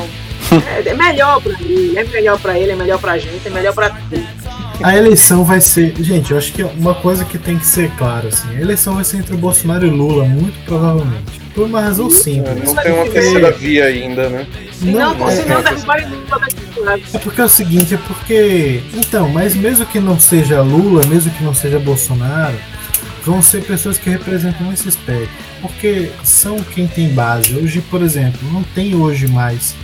É, 0.53 0.89
é 0.89 0.95
melhor 0.95 1.43
pra 1.43 1.53
ele, 1.61 1.99
é 1.99 2.05
melhor 2.05 2.39
pra 2.39 2.59
ele, 2.59 2.73
é 2.73 2.77
melhor 2.77 2.99
pra 3.01 3.19
gente, 3.19 3.47
é 3.47 3.51
melhor 3.51 3.75
pra 3.75 3.91
tudo. 3.91 4.27
A 4.83 4.97
eleição 4.97 5.43
vai 5.43 5.61
ser. 5.61 5.95
Gente, 5.99 6.31
eu 6.31 6.39
acho 6.39 6.53
que 6.53 6.63
uma 6.63 6.95
coisa 6.95 7.25
que 7.25 7.39
tem 7.39 7.59
que 7.59 7.67
ser 7.67 7.91
clara, 7.93 8.29
assim, 8.29 8.49
a 8.57 8.61
eleição 8.61 8.95
vai 8.95 9.05
ser 9.05 9.19
entre 9.19 9.35
o 9.35 9.39
Bolsonaro 9.39 9.87
e 9.87 9.91
Lula, 9.91 10.25
muito 10.25 10.59
provavelmente. 10.65 11.41
Por 11.55 11.65
uma 11.65 11.81
razão 11.81 12.11
simples. 12.11 12.65
Não 12.65 12.83
tem 12.83 12.93
uma 12.93 13.09
terceira 13.09 13.51
via 13.53 13.87
ainda, 13.87 14.29
né? 14.29 14.47
Não, 14.83 15.15
não, 15.15 15.29
é, 15.29 15.37
senão 15.37 15.63
derrubar 15.63 16.07
Lula 16.77 17.01
É 17.15 17.19
porque 17.19 17.41
é 17.41 17.45
o 17.45 17.49
seguinte, 17.49 17.95
é 17.95 17.99
porque. 17.99 18.83
Então, 18.95 19.31
mas 19.31 19.57
mesmo 19.57 19.87
que 19.87 19.99
não 19.99 20.21
seja 20.21 20.61
Lula, 20.61 21.05
mesmo 21.07 21.33
que 21.33 21.43
não 21.43 21.55
seja 21.55 21.79
Bolsonaro, 21.79 22.57
vão 23.25 23.41
ser 23.41 23.65
pessoas 23.65 23.97
que 23.97 24.11
representam 24.11 24.71
esse 24.71 24.87
espectro. 24.87 25.31
Porque 25.63 26.11
são 26.23 26.59
quem 26.59 26.87
tem 26.87 27.09
base. 27.09 27.57
Hoje, 27.57 27.81
por 27.91 28.03
exemplo, 28.03 28.39
não 28.53 28.63
tem 28.63 28.95
hoje 28.95 29.27
mais 29.27 29.75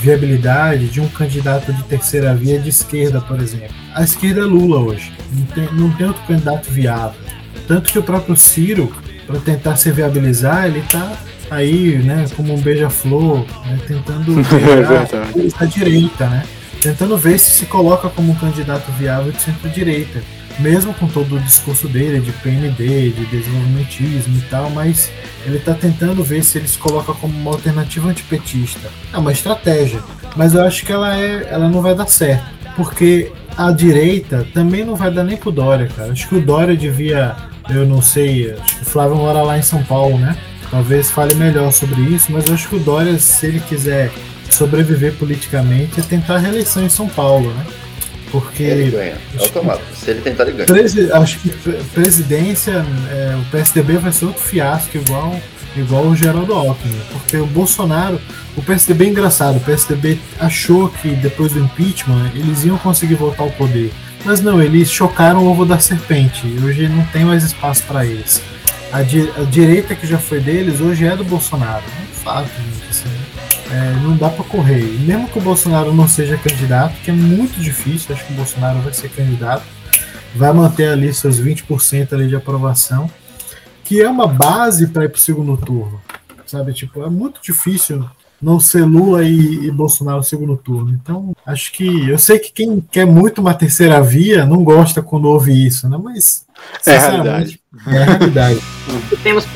viabilidade 0.00 0.88
de 0.88 1.00
um 1.00 1.08
candidato 1.08 1.72
de 1.72 1.82
terceira 1.84 2.34
via 2.34 2.58
de 2.58 2.70
esquerda, 2.70 3.20
por 3.20 3.38
exemplo. 3.38 3.68
A 3.94 4.02
esquerda 4.02 4.40
é 4.40 4.44
Lula 4.44 4.78
hoje. 4.78 5.12
Não 5.32 5.46
tem, 5.46 5.72
não 5.74 5.92
tem 5.92 6.06
outro 6.06 6.22
candidato 6.26 6.70
viável. 6.70 7.20
Tanto 7.68 7.92
que 7.92 7.98
o 7.98 8.02
próprio 8.02 8.34
Ciro, 8.34 8.92
para 9.26 9.38
tentar 9.40 9.76
se 9.76 9.92
viabilizar, 9.92 10.66
ele 10.66 10.80
está 10.80 11.12
aí, 11.50 11.98
né, 11.98 12.26
como 12.34 12.54
um 12.54 12.60
beija-flor, 12.60 13.44
né, 13.66 13.78
tentando 13.86 14.40
é 14.40 15.48
a 15.58 15.64
direita, 15.66 16.26
né? 16.28 16.44
Tentando 16.80 17.16
ver 17.18 17.38
se 17.38 17.50
se 17.50 17.66
coloca 17.66 18.08
como 18.08 18.32
um 18.32 18.34
candidato 18.36 18.90
viável 18.92 19.30
de 19.30 19.42
centro-direita 19.42 20.22
mesmo 20.60 20.94
com 20.94 21.06
todo 21.06 21.36
o 21.36 21.40
discurso 21.40 21.88
dele 21.88 22.20
de 22.20 22.32
PND, 22.32 23.10
de 23.10 23.26
desenvolvimentismo 23.26 24.38
e 24.38 24.42
tal, 24.42 24.70
mas 24.70 25.10
ele 25.44 25.56
está 25.56 25.74
tentando 25.74 26.22
ver 26.22 26.44
se 26.44 26.58
ele 26.58 26.68
se 26.68 26.78
coloca 26.78 27.12
como 27.14 27.36
uma 27.36 27.52
alternativa 27.52 28.08
antipetista. 28.08 28.90
É 29.12 29.18
uma 29.18 29.32
estratégia, 29.32 30.00
mas 30.36 30.54
eu 30.54 30.62
acho 30.62 30.84
que 30.84 30.92
ela, 30.92 31.18
é, 31.18 31.48
ela 31.50 31.68
não 31.68 31.82
vai 31.82 31.94
dar 31.94 32.06
certo, 32.06 32.44
porque 32.76 33.32
a 33.56 33.70
direita 33.72 34.46
também 34.54 34.84
não 34.84 34.96
vai 34.96 35.10
dar 35.10 35.24
nem 35.24 35.36
pro 35.36 35.50
Dória, 35.50 35.88
cara. 35.88 36.12
Acho 36.12 36.28
que 36.28 36.36
o 36.36 36.42
Dória 36.42 36.76
devia, 36.76 37.34
eu 37.68 37.86
não 37.86 38.00
sei, 38.00 38.52
acho 38.52 38.76
que 38.76 38.82
o 38.82 38.86
Flávio 38.86 39.16
mora 39.16 39.42
lá 39.42 39.58
em 39.58 39.62
São 39.62 39.82
Paulo, 39.82 40.18
né? 40.18 40.36
Talvez 40.70 41.10
fale 41.10 41.34
melhor 41.34 41.72
sobre 41.72 42.00
isso, 42.02 42.30
mas 42.30 42.46
eu 42.46 42.54
acho 42.54 42.68
que 42.68 42.76
o 42.76 42.80
Dória, 42.80 43.18
se 43.18 43.46
ele 43.46 43.60
quiser 43.60 44.12
sobreviver 44.50 45.14
politicamente, 45.14 46.00
é 46.00 46.02
tentar 46.02 46.36
a 46.36 46.38
reeleição 46.38 46.84
em 46.84 46.88
São 46.88 47.08
Paulo, 47.08 47.52
né? 47.52 47.66
Porque. 48.30 48.62
Ele 48.62 48.90
ganha, 48.90 49.16
é 49.38 49.42
automático. 49.42 49.86
Se 49.94 50.10
ele 50.10 50.20
tentar, 50.20 50.44
ele 50.44 50.52
ganha. 50.52 50.66
Presi 50.66 51.10
acho 51.12 51.38
que 51.40 51.50
presidência, 51.92 52.84
é, 53.10 53.36
o 53.36 53.50
PSDB 53.50 53.98
vai 53.98 54.12
ser 54.12 54.26
outro 54.26 54.42
fiasco 54.42 54.96
igual, 54.96 55.40
igual 55.76 56.06
o 56.06 56.16
Geraldo 56.16 56.54
Alckmin. 56.54 57.00
Porque 57.12 57.36
o 57.36 57.46
Bolsonaro. 57.46 58.20
O 58.56 58.62
PSDB 58.62 59.06
é 59.06 59.08
engraçado. 59.08 59.56
O 59.56 59.60
PSDB 59.60 60.18
achou 60.38 60.88
que 60.88 61.08
depois 61.10 61.52
do 61.52 61.60
impeachment 61.60 62.32
eles 62.34 62.64
iam 62.64 62.76
conseguir 62.78 63.14
voltar 63.14 63.44
ao 63.44 63.50
poder. 63.50 63.92
Mas 64.24 64.40
não, 64.40 64.62
eles 64.62 64.90
chocaram 64.90 65.44
o 65.44 65.50
ovo 65.50 65.64
da 65.64 65.78
serpente. 65.78 66.46
E 66.46 66.62
hoje 66.62 66.88
não 66.88 67.04
tem 67.06 67.24
mais 67.24 67.44
espaço 67.44 67.82
para 67.84 68.04
eles. 68.04 68.42
A, 68.92 69.02
di 69.02 69.30
a, 69.36 69.42
direita 69.44 69.94
que 69.94 70.06
já 70.06 70.18
foi 70.18 70.40
deles 70.40 70.80
hoje 70.80 71.06
é 71.06 71.16
do 71.16 71.24
Bolsonaro. 71.24 71.82
É 71.84 72.02
um 72.02 72.14
fato, 72.14 72.48
gente. 72.48 72.90
Assim, 72.90 73.08
é, 73.70 73.92
não 74.02 74.16
dá 74.16 74.28
para 74.28 74.44
correr. 74.44 74.80
E 74.80 74.98
mesmo 74.98 75.28
que 75.28 75.38
o 75.38 75.42
Bolsonaro 75.42 75.94
não 75.94 76.08
seja 76.08 76.36
candidato, 76.36 76.94
que 77.02 77.10
é 77.10 77.14
muito 77.14 77.60
difícil, 77.60 78.14
acho 78.14 78.26
que 78.26 78.32
o 78.32 78.36
Bolsonaro 78.36 78.80
vai 78.80 78.92
ser 78.92 79.10
candidato, 79.10 79.64
vai 80.34 80.52
manter 80.52 80.88
ali 80.88 81.12
seus 81.12 81.40
20% 81.40 82.12
ali 82.12 82.28
de 82.28 82.36
aprovação, 82.36 83.10
que 83.84 84.00
é 84.00 84.08
uma 84.08 84.26
base 84.26 84.88
para 84.88 85.04
ir 85.04 85.08
para 85.08 85.18
o 85.18 85.20
segundo 85.20 85.56
turno. 85.56 86.00
Sabe, 86.46 86.72
tipo, 86.72 87.04
é 87.04 87.08
muito 87.08 87.40
difícil 87.40 88.04
não 88.42 88.58
ser 88.58 88.84
Lula 88.84 89.22
e, 89.22 89.66
e 89.66 89.70
Bolsonaro 89.70 90.18
no 90.18 90.24
segundo 90.24 90.56
turno. 90.56 90.90
Então, 90.90 91.32
acho 91.44 91.72
que 91.72 92.08
eu 92.08 92.18
sei 92.18 92.38
que 92.38 92.50
quem 92.50 92.80
quer 92.80 93.06
muito 93.06 93.40
uma 93.40 93.54
terceira 93.54 94.00
via 94.02 94.46
não 94.46 94.64
gosta 94.64 95.02
quando 95.02 95.26
ouve 95.26 95.66
isso, 95.66 95.88
né? 95.88 95.98
Mas 96.02 96.46
é 96.86 96.96
a 96.96 97.10
realidade. 97.10 97.60
É 97.86 97.98
a 97.98 98.04
realidade. 98.04 98.60
Temos 99.22 99.46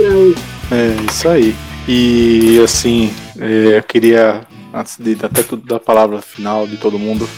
É 0.71 1.11
isso 1.11 1.29
aí. 1.29 1.57
E 1.89 2.61
assim, 2.63 3.13
eu 3.37 3.83
queria, 3.83 4.43
antes 4.73 4.97
de 4.99 5.17
até 5.23 5.43
tudo 5.43 5.67
da 5.67 5.81
palavra 5.81 6.21
final 6.23 6.67
de 6.67 6.77
todo 6.77 6.99
mundo, 6.99 7.29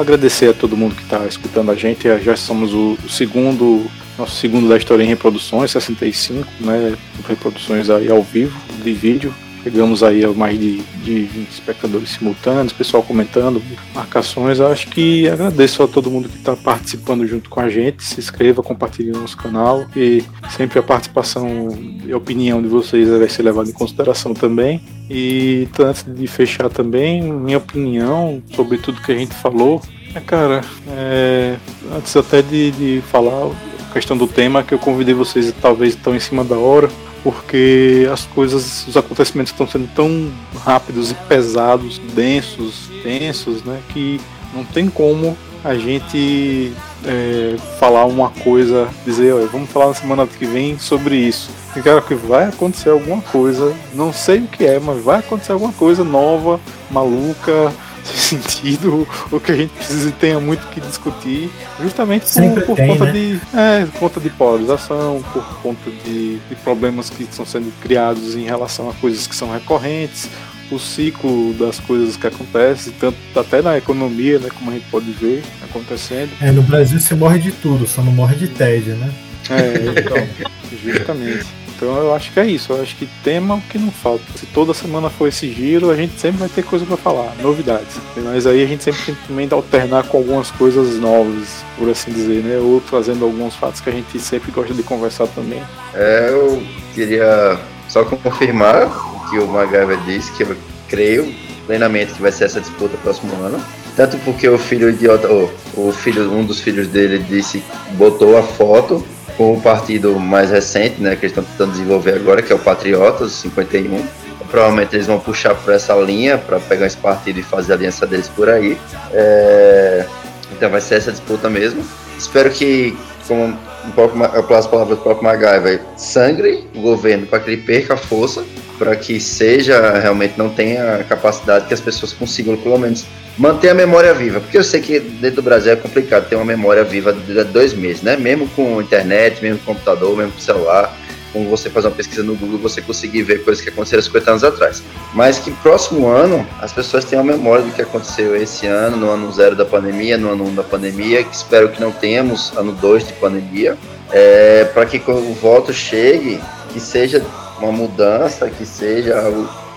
agradecer 0.00 0.50
a 0.50 0.54
todo 0.54 0.76
mundo 0.76 0.94
que 0.94 1.02
está 1.02 1.26
escutando 1.26 1.70
a 1.70 1.74
gente. 1.74 2.06
Já 2.22 2.36
somos 2.36 2.72
o, 2.72 2.96
segundo 3.08 3.90
nosso 4.18 4.36
segundo 4.36 4.68
da 4.68 4.76
história 4.76 5.02
em 5.02 5.06
reproduções, 5.06 5.70
65, 5.70 6.46
né? 6.60 6.94
Reproduções 7.26 7.88
aí 7.88 8.10
ao 8.10 8.22
vivo 8.22 8.58
de 8.82 8.92
vídeo. 8.92 9.34
Chegamos 9.62 10.02
aí 10.02 10.24
a 10.24 10.32
mais 10.32 10.58
de, 10.58 10.78
de 11.04 11.22
20 11.22 11.48
espectadores 11.48 12.10
simultâneos, 12.10 12.72
pessoal 12.72 13.00
comentando, 13.00 13.62
marcações. 13.94 14.60
Acho 14.60 14.88
que 14.88 15.28
agradeço 15.28 15.84
a 15.84 15.88
todo 15.88 16.10
mundo 16.10 16.28
que 16.28 16.36
está 16.36 16.56
participando 16.56 17.24
junto 17.28 17.48
com 17.48 17.60
a 17.60 17.68
gente. 17.68 18.02
Se 18.02 18.18
inscreva, 18.18 18.60
compartilhe 18.60 19.12
nosso 19.12 19.36
canal 19.36 19.86
e 19.94 20.24
sempre 20.50 20.80
a 20.80 20.82
participação 20.82 21.68
e 22.04 22.10
a 22.10 22.16
opinião 22.16 22.60
de 22.60 22.66
vocês 22.66 23.08
vai 23.08 23.28
ser 23.28 23.44
levada 23.44 23.70
em 23.70 23.72
consideração 23.72 24.34
também. 24.34 24.80
E 25.08 25.68
antes 25.78 26.04
de 26.06 26.26
fechar 26.26 26.68
também, 26.68 27.22
minha 27.22 27.58
opinião 27.58 28.42
sobre 28.56 28.78
tudo 28.78 29.00
que 29.00 29.12
a 29.12 29.16
gente 29.16 29.34
falou. 29.34 29.80
É, 30.12 30.18
cara, 30.18 30.62
é, 30.88 31.56
antes 31.96 32.16
até 32.16 32.42
de, 32.42 32.72
de 32.72 33.02
falar 33.12 33.48
questão 33.92 34.16
do 34.16 34.26
tema, 34.26 34.62
que 34.62 34.72
eu 34.72 34.78
convidei 34.78 35.14
vocês, 35.14 35.54
talvez 35.60 35.94
estão 35.94 36.16
em 36.16 36.20
cima 36.20 36.42
da 36.42 36.56
hora 36.56 36.90
porque 37.22 38.08
as 38.12 38.24
coisas, 38.26 38.86
os 38.86 38.96
acontecimentos 38.96 39.52
estão 39.52 39.66
sendo 39.66 39.88
tão 39.94 40.30
rápidos 40.64 41.10
e 41.10 41.14
pesados, 41.14 41.98
densos, 41.98 42.90
tensos, 43.02 43.62
né, 43.62 43.80
que 43.90 44.20
não 44.54 44.64
tem 44.64 44.88
como 44.88 45.36
a 45.64 45.74
gente 45.74 46.72
é, 47.04 47.56
falar 47.78 48.04
uma 48.04 48.30
coisa, 48.30 48.88
dizer, 49.04 49.32
olha, 49.32 49.46
vamos 49.46 49.70
falar 49.70 49.88
na 49.88 49.94
semana 49.94 50.26
que 50.26 50.44
vem 50.44 50.78
sobre 50.78 51.16
isso. 51.16 51.50
E 51.76 51.80
cara, 51.80 52.02
que 52.02 52.14
vai 52.14 52.44
acontecer 52.44 52.90
alguma 52.90 53.22
coisa, 53.22 53.74
não 53.94 54.12
sei 54.12 54.40
o 54.40 54.48
que 54.48 54.64
é, 54.64 54.78
mas 54.78 55.02
vai 55.02 55.20
acontecer 55.20 55.52
alguma 55.52 55.72
coisa 55.72 56.04
nova, 56.04 56.60
maluca, 56.90 57.72
sentido, 58.04 59.06
o 59.30 59.40
que 59.40 59.52
a 59.52 59.56
gente 59.56 59.70
precisa 59.70 60.08
e 60.08 60.12
tenha 60.12 60.40
muito 60.40 60.66
que 60.68 60.80
discutir, 60.80 61.50
justamente 61.80 62.26
por, 62.32 62.62
por 62.66 62.76
tem, 62.76 62.88
conta 62.88 63.04
né? 63.06 63.12
de 63.12 63.40
é, 63.54 63.86
conta 63.98 64.20
de 64.20 64.30
polarização, 64.30 65.22
por 65.32 65.44
conta 65.62 65.90
de, 66.04 66.38
de 66.38 66.54
problemas 66.62 67.10
que 67.10 67.24
estão 67.24 67.46
sendo 67.46 67.72
criados 67.80 68.34
em 68.34 68.44
relação 68.44 68.90
a 68.90 68.94
coisas 68.94 69.26
que 69.26 69.34
são 69.34 69.52
recorrentes, 69.52 70.28
o 70.70 70.78
ciclo 70.78 71.52
das 71.54 71.78
coisas 71.78 72.16
que 72.16 72.26
acontecem, 72.26 72.92
tanto 72.98 73.18
até 73.36 73.60
na 73.60 73.76
economia, 73.76 74.38
né, 74.38 74.48
como 74.54 74.70
a 74.70 74.74
gente 74.74 74.86
pode 74.90 75.10
ver 75.12 75.42
acontecendo. 75.62 76.30
É, 76.40 76.50
no 76.50 76.62
Brasil 76.62 76.98
você 76.98 77.14
morre 77.14 77.38
de 77.38 77.52
tudo, 77.52 77.86
só 77.86 78.02
não 78.02 78.12
morre 78.12 78.36
de 78.36 78.48
tédio, 78.48 78.94
né? 78.96 79.12
É, 79.50 80.00
então, 80.00 80.50
justamente. 80.82 81.61
Então 81.82 81.96
eu 81.96 82.14
acho 82.14 82.32
que 82.32 82.38
é 82.38 82.46
isso, 82.46 82.72
eu 82.72 82.80
acho 82.80 82.94
que 82.94 83.08
tema 83.24 83.56
o 83.56 83.60
que 83.62 83.76
não 83.76 83.90
falta. 83.90 84.22
Se 84.36 84.46
toda 84.46 84.72
semana 84.72 85.10
for 85.10 85.26
esse 85.26 85.52
giro, 85.52 85.90
a 85.90 85.96
gente 85.96 86.16
sempre 86.16 86.38
vai 86.38 86.48
ter 86.48 86.62
coisa 86.62 86.86
para 86.86 86.96
falar, 86.96 87.34
novidades. 87.42 87.96
Mas 88.18 88.46
aí 88.46 88.62
a 88.62 88.66
gente 88.68 88.84
sempre 88.84 89.02
tem 89.04 89.16
também 89.26 89.48
de 89.48 89.54
alternar 89.54 90.04
com 90.04 90.18
algumas 90.18 90.48
coisas 90.52 90.96
novas, 91.00 91.64
por 91.76 91.90
assim 91.90 92.12
dizer, 92.12 92.44
né? 92.44 92.56
Ou 92.58 92.80
trazendo 92.80 93.24
alguns 93.24 93.56
fatos 93.56 93.80
que 93.80 93.90
a 93.90 93.92
gente 93.92 94.16
sempre 94.20 94.52
gosta 94.52 94.72
de 94.72 94.84
conversar 94.84 95.26
também. 95.26 95.60
É, 95.92 96.28
eu 96.30 96.62
queria 96.94 97.58
só 97.88 98.04
confirmar 98.04 98.86
o 98.86 99.28
que 99.28 99.38
o 99.40 99.48
MacGyver 99.48 99.98
disse, 100.04 100.30
que 100.30 100.44
eu 100.44 100.56
creio 100.86 101.34
plenamente 101.66 102.12
que 102.12 102.22
vai 102.22 102.30
ser 102.30 102.44
essa 102.44 102.60
disputa 102.60 102.96
próximo 102.98 103.34
ano. 103.42 103.60
Tanto 103.96 104.16
porque 104.18 104.48
o 104.48 104.56
filho 104.56 104.88
idiota, 104.88 105.26
o 105.74 105.92
filho, 105.92 106.30
um 106.30 106.44
dos 106.44 106.60
filhos 106.60 106.86
dele 106.86 107.18
disse, 107.18 107.60
botou 107.98 108.38
a 108.38 108.42
foto 108.44 109.04
com 109.36 109.54
o 109.54 109.60
partido 109.60 110.18
mais 110.18 110.50
recente, 110.50 111.00
né, 111.00 111.16
que 111.16 111.26
eles 111.26 111.36
estão 111.36 111.44
tentando 111.44 111.72
desenvolver 111.72 112.14
agora, 112.14 112.42
que 112.42 112.52
é 112.52 112.56
o 112.56 112.58
Patriotas, 112.58 113.32
51. 113.32 114.04
Provavelmente 114.50 114.94
eles 114.94 115.06
vão 115.06 115.18
puxar 115.18 115.54
por 115.54 115.72
essa 115.72 115.94
linha 115.94 116.36
para 116.36 116.60
pegar 116.60 116.86
esse 116.86 116.96
partido 116.96 117.40
e 117.40 117.42
fazer 117.42 117.72
a 117.72 117.76
aliança 117.76 118.06
deles 118.06 118.28
por 118.28 118.50
aí. 118.50 118.76
É... 119.12 120.06
Então 120.52 120.68
vai 120.68 120.80
ser 120.80 120.96
essa 120.96 121.10
disputa 121.10 121.48
mesmo. 121.48 121.82
Espero 122.18 122.50
que, 122.50 122.96
como 123.26 123.44
um 123.44 123.90
pouco 123.94 124.54
as 124.54 124.66
palavras 124.66 124.98
do 124.98 125.02
próprio 125.02 125.24
MacGyver, 125.24 125.80
sangre 125.96 126.68
o 126.74 126.82
governo 126.82 127.26
para 127.26 127.40
que 127.40 127.50
ele 127.50 127.62
perca 127.62 127.94
a 127.94 127.96
força, 127.96 128.44
para 128.82 128.96
que 128.96 129.20
seja 129.20 129.92
realmente 130.00 130.34
não 130.36 130.48
tenha 130.48 130.96
a 130.96 131.04
capacidade 131.04 131.66
que 131.66 131.74
as 131.74 131.80
pessoas 131.80 132.12
consigam 132.12 132.56
pelo 132.56 132.76
menos 132.76 133.06
manter 133.38 133.68
a 133.68 133.74
memória 133.74 134.12
viva, 134.12 134.40
porque 134.40 134.58
eu 134.58 134.64
sei 134.64 134.80
que 134.80 134.98
dentro 134.98 135.36
do 135.36 135.42
Brasil 135.42 135.72
é 135.72 135.76
complicado 135.76 136.28
ter 136.28 136.34
uma 136.34 136.44
memória 136.44 136.82
viva 136.82 137.12
de 137.12 137.44
dois 137.44 137.74
meses, 137.74 138.02
né? 138.02 138.16
Mesmo 138.16 138.48
com 138.48 138.82
internet, 138.82 139.40
mesmo 139.40 139.60
com 139.60 139.72
computador, 139.72 140.16
mesmo 140.16 140.32
com 140.32 140.40
celular, 140.40 140.98
com 141.32 141.48
você 141.48 141.70
fazer 141.70 141.86
uma 141.86 141.94
pesquisa 141.94 142.24
no 142.24 142.34
Google, 142.34 142.58
você 142.58 142.82
conseguir 142.82 143.22
ver 143.22 143.44
coisas 143.44 143.62
que 143.62 143.70
aconteceram 143.70 144.02
50 144.02 144.30
anos 144.32 144.44
atrás. 144.44 144.82
Mas 145.14 145.38
que 145.38 145.52
próximo 145.52 146.08
ano 146.08 146.44
as 146.60 146.72
pessoas 146.72 147.04
tenham 147.04 147.22
a 147.22 147.24
memória 147.24 147.64
do 147.64 147.70
que 147.70 147.82
aconteceu 147.82 148.34
esse 148.34 148.66
ano, 148.66 148.96
no 148.96 149.10
ano 149.10 149.30
zero 149.30 149.54
da 149.54 149.64
pandemia, 149.64 150.18
no 150.18 150.32
ano 150.32 150.44
um 150.44 150.54
da 150.56 150.64
pandemia, 150.64 151.22
que 151.22 151.36
espero 151.36 151.68
que 151.68 151.80
não 151.80 151.92
tenhamos 151.92 152.52
ano 152.56 152.72
dois 152.72 153.06
de 153.06 153.12
pandemia, 153.12 153.78
é, 154.10 154.64
para 154.74 154.84
que 154.86 154.98
quando 154.98 155.30
o 155.30 155.34
voto 155.34 155.72
chegue, 155.72 156.40
que 156.72 156.80
seja 156.80 157.24
uma 157.62 157.72
mudança, 157.72 158.48
que 158.50 158.66
seja 158.66 159.22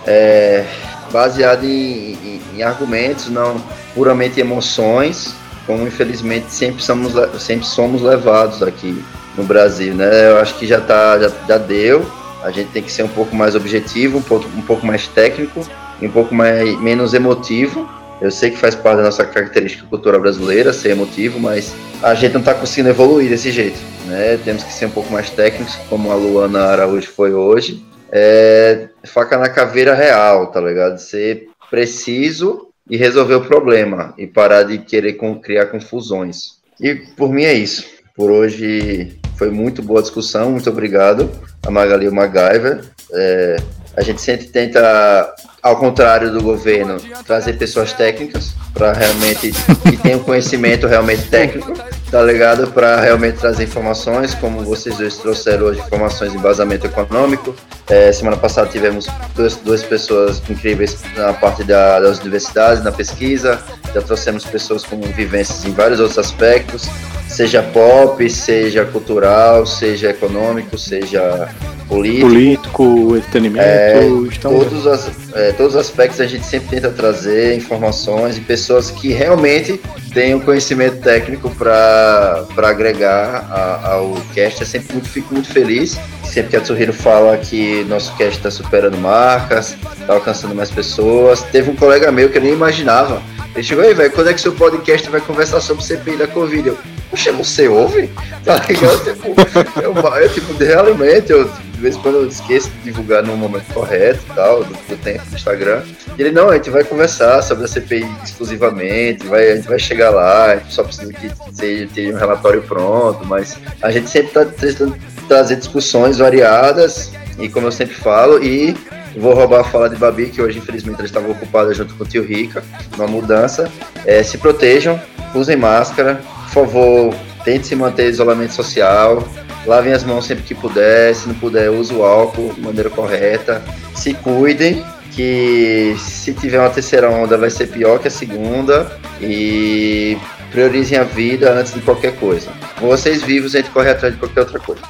é, 0.06 0.66
baseado 1.12 1.64
em, 1.64 2.14
em, 2.14 2.41
em, 2.56 2.64
argumentos, 2.64 3.30
não 3.30 3.62
puramente 3.94 4.40
emoções, 4.40 5.34
como 5.66 5.88
infelizmente 5.88 6.52
sempre 6.52 6.84
somos, 6.84 7.14
sempre 7.41 7.66
somos 7.66 8.02
levados 8.02 8.62
aqui 8.62 9.03
no 9.38 9.44
Brasil, 9.44 9.94
né? 9.94 10.32
Eu 10.32 10.40
acho 10.40 10.56
que 10.56 10.68
já 10.68 10.80
tá, 10.80 11.20
já, 11.20 11.32
já 11.48 11.57
deu. 11.57 12.06
A 12.44 12.52
gente 12.52 12.70
tem 12.70 12.84
que 12.84 12.91
ser 12.91 13.03
um 13.03 13.07
pouco 13.07 13.36
mais 13.36 13.56
objetivo, 13.56 14.20
um 14.20 14.22
pouco, 14.22 14.48
um 14.56 14.62
pouco 14.62 14.86
mais 14.86 15.07
técnico, 15.07 15.66
um 16.02 16.10
pouco 16.10 16.34
mais 16.34 16.80
menos 16.80 17.14
emotivo. 17.14 17.90
Eu 18.22 18.32
sei 18.32 18.52
que 18.52 18.58
faz 18.58 18.76
parte 18.76 18.98
da 18.98 19.04
nossa 19.04 19.26
característica 19.26 19.86
cultural 19.88 20.22
brasileira 20.22 20.72
ser 20.72 20.92
emotivo, 20.92 21.40
mas 21.40 21.76
a 22.02 22.14
gente 22.14 22.34
não 22.34 22.40
está 22.40 22.54
conseguindo 22.54 22.90
evoluir 22.90 23.30
desse 23.30 23.52
jeito, 23.52 23.80
né? 24.06 24.40
Temos 24.44 24.64
que 24.64 24.72
ser 24.72 24.86
um 24.86 24.92
pouco 24.92 25.12
mais 25.12 25.30
técnicos, 25.30 25.76
como 25.90 26.12
a 26.12 26.16
Luana 26.16 26.66
Araújo 26.66 27.10
foi 27.12 27.34
hoje 27.34 27.84
é 28.18 28.88
faca 29.04 29.38
na 29.38 29.50
caveira 29.50 29.94
real, 29.94 30.48
tá 30.48 30.62
ligado? 30.62 30.98
Ser 30.98 31.50
preciso 31.70 32.70
e 32.90 32.96
resolver 32.96 33.36
o 33.36 33.46
problema 33.46 34.14
e 34.18 34.26
parar 34.26 34.64
de 34.64 34.78
querer 34.78 35.18
criar 35.42 35.66
confusões. 35.68 36.60
E 36.80 36.96
por 36.96 37.32
mim 37.32 37.44
é 37.44 37.54
isso. 37.54 37.86
Por 38.16 38.32
hoje 38.32 39.20
foi 39.38 39.50
muito 39.50 39.82
boa 39.82 40.02
discussão, 40.02 40.52
muito 40.52 40.70
obrigado 40.70 41.30
a 41.66 41.70
Magali 41.70 42.10
MacGyver. 42.10 42.86
É, 43.12 43.58
a 43.96 44.02
gente 44.02 44.22
sempre 44.22 44.48
tenta, 44.48 45.34
ao 45.62 45.78
contrário 45.78 46.32
do 46.32 46.42
governo, 46.42 46.98
trazer 47.26 47.54
pessoas 47.54 47.94
técnicas 47.94 48.54
para 48.74 48.94
realmente 48.94 49.52
que 49.90 49.98
tenham 49.98 50.20
conhecimento 50.20 50.86
realmente 50.86 51.24
técnico, 51.28 51.74
tá 52.16 52.24
ligado? 52.24 52.68
Para 52.68 53.02
realmente 53.02 53.40
trazer 53.40 53.66
informações, 53.66 54.34
como 54.36 54.62
vocês 54.62 54.98
dois 54.98 55.18
trouxeram 55.18 55.66
hoje, 55.66 55.82
informações 55.82 56.32
de 56.32 56.38
embasamento 56.38 56.88
econômico. 56.88 57.54
É, 57.90 58.10
semana 58.14 58.38
passada 58.38 58.70
tivemos 58.70 59.06
duas, 59.36 59.58
duas 59.58 59.84
pessoas 59.84 60.42
incríveis 60.50 60.98
na 61.18 61.34
parte 61.34 61.66
da, 61.66 62.00
das 62.00 62.22
universidades, 62.22 62.82
na 62.82 62.92
pesquisa. 62.94 63.62
Já 63.94 64.02
trouxemos 64.02 64.46
pessoas 64.46 64.86
com 64.86 65.02
vivências 65.02 65.66
em 65.66 65.74
vários 65.74 66.00
outros 66.00 66.18
aspectos 66.18 66.90
seja 67.28 67.62
pop, 67.62 68.30
seja 68.30 68.86
cultural, 68.86 69.66
seja 69.66 70.12
econômico, 70.12 70.78
seja 70.78 71.50
político. 71.88 72.28
Político, 72.30 73.18
entretenimento. 73.18 73.68
É, 73.68 74.10
todos, 74.42 74.88
as, 74.88 75.12
é, 75.36 75.52
todos 75.52 75.76
os 75.76 75.82
aspectos 75.82 76.22
a 76.22 76.26
gente 76.26 76.45
sempre 76.45 76.70
tenta 76.70 76.90
trazer 76.90 77.57
informações 77.57 78.38
e 78.38 78.41
pessoas 78.41 78.90
que 78.90 79.10
realmente 79.10 79.82
tenham 80.14 80.40
conhecimento 80.40 81.02
técnico 81.02 81.49
para 81.49 82.48
agregar 82.64 83.45
a, 83.52 83.91
ao 83.91 84.14
cast. 84.34 84.62
Eu 84.62 84.68
sempre 84.68 84.94
muito, 84.94 85.10
fico 85.10 85.34
muito 85.34 85.49
feliz. 85.49 85.99
Sempre 86.24 86.52
que 86.52 86.56
a 86.56 86.62
Tsuhiro 86.62 86.94
fala 86.94 87.38
que 87.38 87.84
nosso 87.84 88.16
cast 88.16 88.38
está 88.38 88.49
superando 88.49 88.98
marcas, 88.98 89.76
está 89.99 90.14
alcançando 90.14 90.56
mais 90.56 90.72
pessoas. 90.72 91.41
Teve 91.44 91.70
um 91.70 91.76
colega 91.76 92.14
meu 92.14 92.30
que 92.30 92.38
eu 92.38 92.41
nem 92.41 92.53
imaginava. 92.53 93.22
Ele 93.53 93.64
chegou 93.64 93.84
aí, 93.84 93.94
velho, 93.94 94.12
quando 94.12 94.30
é 94.30 94.34
que 94.34 94.40
seu 94.40 94.53
podcast 94.53 95.10
vai 95.10 95.20
conversar 95.20 95.60
sobre 95.60 95.84
CPI 95.84 96.16
da 96.16 96.28
Covid? 96.28 96.70
Eu, 96.70 96.78
Poxa, 97.16 97.32
você 97.32 97.66
ouve? 97.70 98.10
Tá 98.44 98.58
ligado? 98.68 99.02
tipo, 99.06 99.34
eu, 99.82 99.94
eu, 99.94 100.30
tipo, 100.34 100.54
realmente, 100.62 101.32
eu, 101.32 101.46
de 101.46 101.80
vez 101.80 101.96
em 101.96 102.02
quando 102.02 102.16
eu 102.16 102.28
esqueço 102.28 102.70
de 102.70 102.84
divulgar 102.84 103.24
no 103.24 103.38
momento 103.38 103.74
correto 103.74 104.20
e 104.30 104.36
tal, 104.36 104.66
do, 104.66 104.74
do, 104.74 104.98
tempo 105.02 105.24
do 105.30 105.34
Instagram. 105.34 105.82
E 106.18 106.22
ele, 106.22 106.32
não, 106.32 106.50
a 106.50 106.56
gente 106.56 106.70
vai 106.70 106.84
conversar 106.84 107.42
sobre 107.42 107.64
a 107.64 107.68
CPI 107.70 108.06
exclusivamente, 108.22 109.26
vai, 109.28 109.50
a 109.50 109.56
gente 109.56 109.68
vai 109.70 109.80
chegar 109.80 110.10
lá, 110.10 110.52
a 110.52 110.56
gente 110.58 110.74
só 110.74 110.84
precisa 110.84 111.14
que 111.14 111.32
seja, 111.54 111.90
tenha 111.96 112.14
um 112.14 112.18
relatório 112.18 112.62
pronto, 112.64 113.26
mas 113.26 113.58
a 113.82 113.90
gente 113.90 114.10
sempre 114.10 114.34
tá 114.34 114.44
tentando 114.44 114.98
trazer 115.26 115.56
discussões 115.56 116.18
variadas, 116.18 117.14
e 117.40 117.48
como 117.48 117.68
eu 117.68 117.72
sempre 117.72 117.96
falo, 117.96 118.44
e 118.44 118.76
vou 119.16 119.34
roubar 119.34 119.62
a 119.62 119.64
fala 119.64 119.90
de 119.90 119.96
Babi, 119.96 120.26
que 120.26 120.42
hoje 120.42 120.60
infelizmente 120.60 120.98
ela 120.98 121.06
estava 121.06 121.32
ocupada 121.32 121.74
junto 121.74 121.96
com 121.96 122.04
o 122.04 122.08
tio 122.08 122.26
Rica, 122.26 122.62
numa 122.98 123.08
mudança. 123.08 123.72
É, 124.06 124.22
se 124.22 124.38
protejam, 124.38 125.02
usem 125.34 125.56
máscara, 125.56 126.22
por 126.56 126.65
favor, 126.65 127.14
tente 127.44 127.68
se 127.68 127.76
manter 127.76 128.07
em 128.07 128.11
isolamento 128.11 128.53
social, 128.53 129.27
lavem 129.65 129.91
as 129.91 130.06
mãos 130.06 130.26
sempre 130.26 130.45
que 130.45 130.56
puder, 130.56 131.14
se 131.14 131.27
não 131.27 131.36
puder, 131.36 131.69
use 131.69 131.94
o 131.94 132.02
álcool 132.02 132.53
de 132.53 132.61
maneira 132.61 132.90
correta, 132.90 133.61
se 133.94 134.14
cuidem, 134.14 134.82
que 135.11 135.95
se 135.99 136.34
tiver 136.34 136.60
uma 136.60 136.69
terceira 136.69 137.10
onda 137.10 137.38
vai 137.38 137.49
ser 137.49 137.68
pior 137.68 137.99
que 137.99 138.07
a 138.07 138.11
segunda, 138.11 138.98
e 139.22 140.18
Priorizem 140.52 140.98
a 140.98 141.03
vida 141.03 141.52
antes 141.52 141.73
de 141.73 141.82
qualquer 141.82 142.15
coisa. 142.15 142.49
Vocês 142.80 143.22
vivos, 143.22 143.53
a 143.53 143.57
gente 143.57 143.72
corre 143.72 143.90
atrás 143.90 144.14
de 144.14 144.19
qualquer 144.22 144.40
outra 144.40 144.57
coisa. 144.57 144.82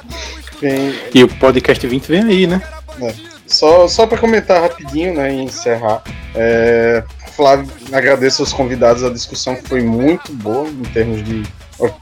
Bem, 0.61 0.93
e 1.11 1.23
o 1.23 1.27
podcast 1.27 1.87
20 1.87 2.07
vem 2.07 2.23
aí, 2.23 2.45
né? 2.45 2.61
É. 3.01 3.11
Só, 3.47 3.87
só 3.87 4.05
para 4.05 4.19
comentar 4.19 4.61
rapidinho, 4.61 5.15
né, 5.15 5.33
e 5.33 5.41
encerrar. 5.41 6.03
É, 6.35 7.03
Flávio, 7.35 7.69
agradeço 7.91 8.41
aos 8.41 8.53
convidados, 8.53 9.03
a 9.03 9.09
discussão 9.09 9.55
foi 9.55 9.81
muito 9.81 10.31
boa 10.33 10.67
em 10.67 10.83
termos 10.83 11.23
de 11.23 11.43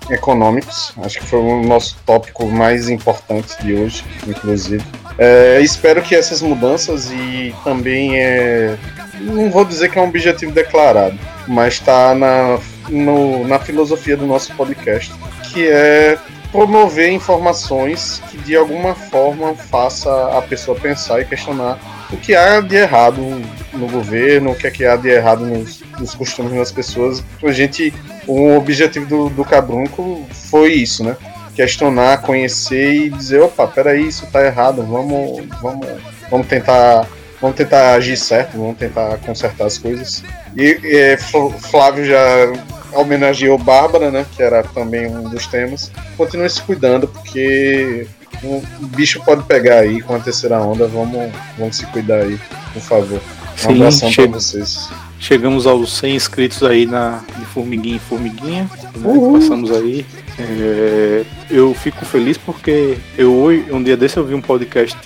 econômicos. 0.10 0.94
Acho 1.04 1.20
que 1.20 1.26
foi 1.26 1.40
o 1.40 1.64
nosso 1.64 1.98
tópico 2.06 2.46
mais 2.48 2.88
importante 2.90 3.56
de 3.64 3.74
hoje, 3.74 4.04
inclusive. 4.28 4.84
É, 5.18 5.60
espero 5.62 6.02
que 6.02 6.16
essas 6.16 6.42
mudanças 6.42 7.12
e 7.12 7.54
também 7.64 8.20
é, 8.20 8.78
não 9.22 9.50
vou 9.50 9.66
dizer 9.66 9.90
que 9.90 9.98
é 9.98 10.02
um 10.02 10.08
objetivo 10.08 10.52
declarado, 10.52 11.18
mas 11.48 11.76
está 11.76 12.14
na, 12.14 12.60
na 13.48 13.60
filosofia 13.60 14.18
do 14.18 14.26
nosso 14.26 14.54
podcast, 14.56 15.14
que 15.52 15.68
é 15.68 16.18
promover 16.52 17.12
informações 17.12 18.22
que 18.30 18.38
de 18.38 18.56
alguma 18.56 18.94
forma 18.94 19.56
faça 19.56 20.38
a 20.38 20.42
pessoa 20.44 20.80
pensar 20.80 21.20
e 21.20 21.26
questionar 21.26 21.80
o 22.14 22.18
que 22.18 22.36
há 22.36 22.62
de 22.62 22.76
errado 22.76 23.22
no 23.74 23.88
governo, 23.88 24.52
o 24.52 24.56
que 24.56 24.68
é 24.68 24.72
que 24.72 24.86
há 24.86 24.96
de 24.96 25.10
errado 25.10 25.46
nos, 25.46 25.82
nos 26.00 26.14
costumes 26.14 26.54
das 26.54 26.72
pessoas. 26.72 27.24
A 27.44 27.52
gente, 27.52 27.94
o 28.28 28.56
objetivo 28.56 29.06
do, 29.06 29.30
do 29.30 29.44
Cabrunco 29.44 30.26
foi 30.32 30.74
isso, 30.74 31.04
né? 31.04 31.18
Questionar, 31.56 32.22
conhecer 32.22 32.94
e 32.94 33.10
dizer, 33.10 33.42
opa, 33.42 33.68
peraí, 33.68 34.08
isso 34.08 34.28
tá 34.28 34.46
errado, 34.46 34.84
vamos, 34.84 35.44
vamos, 35.62 35.88
vamos 36.30 36.48
tentar 36.48 37.08
vamos 37.42 37.58
tentar 37.58 37.96
agir 37.96 38.16
certo, 38.16 38.58
vamos 38.58 38.78
tentar 38.78 39.18
consertar 39.18 39.66
as 39.66 39.78
coisas. 39.78 40.24
E, 40.56 40.80
e 40.82 41.18
Flávio 41.18 42.06
já 42.06 42.24
homenageou 42.94 43.58
Bárbara, 43.58 44.10
né? 44.10 44.26
Que 44.36 44.42
era 44.42 44.64
também 44.64 45.08
um 45.08 45.24
dos 45.24 45.46
temas. 45.48 45.92
Continue 46.16 46.50
se 46.50 46.62
cuidando, 46.62 47.08
porque 47.08 48.08
o 48.44 48.88
bicho 48.88 49.24
pode 49.24 49.44
pegar 49.44 49.80
aí 49.80 50.02
com 50.02 50.16
a 50.16 50.20
terceira 50.20 50.60
onda. 50.62 50.88
Vamos, 50.88 51.32
vamos 51.58 51.76
se 51.76 51.86
cuidar 51.88 52.22
aí, 52.22 52.40
por 52.74 52.82
favor. 52.82 53.20
Um 53.20 53.58
Sim, 53.58 53.76
abração 53.76 54.10
che... 54.12 54.28
pra 54.28 54.40
vocês. 54.40 54.90
Chegamos 55.20 55.66
aos 55.66 55.94
100 55.98 56.16
inscritos 56.16 56.64
aí 56.64 56.86
na 56.86 57.24
de 57.40 57.46
Formiguinha 57.46 57.96
em 57.96 58.00
Formiguinha. 58.00 58.70
Né? 58.96 59.40
Passamos 59.40 59.72
aí. 59.72 60.06
É, 60.38 61.24
eu 61.50 61.74
fico 61.74 62.04
feliz 62.06 62.38
porque 62.38 62.98
eu 63.18 63.46
um 63.72 63.82
dia 63.82 63.96
desse 63.96 64.18
eu 64.18 64.26
vi 64.26 64.34
um 64.34 64.42
podcast 64.42 64.98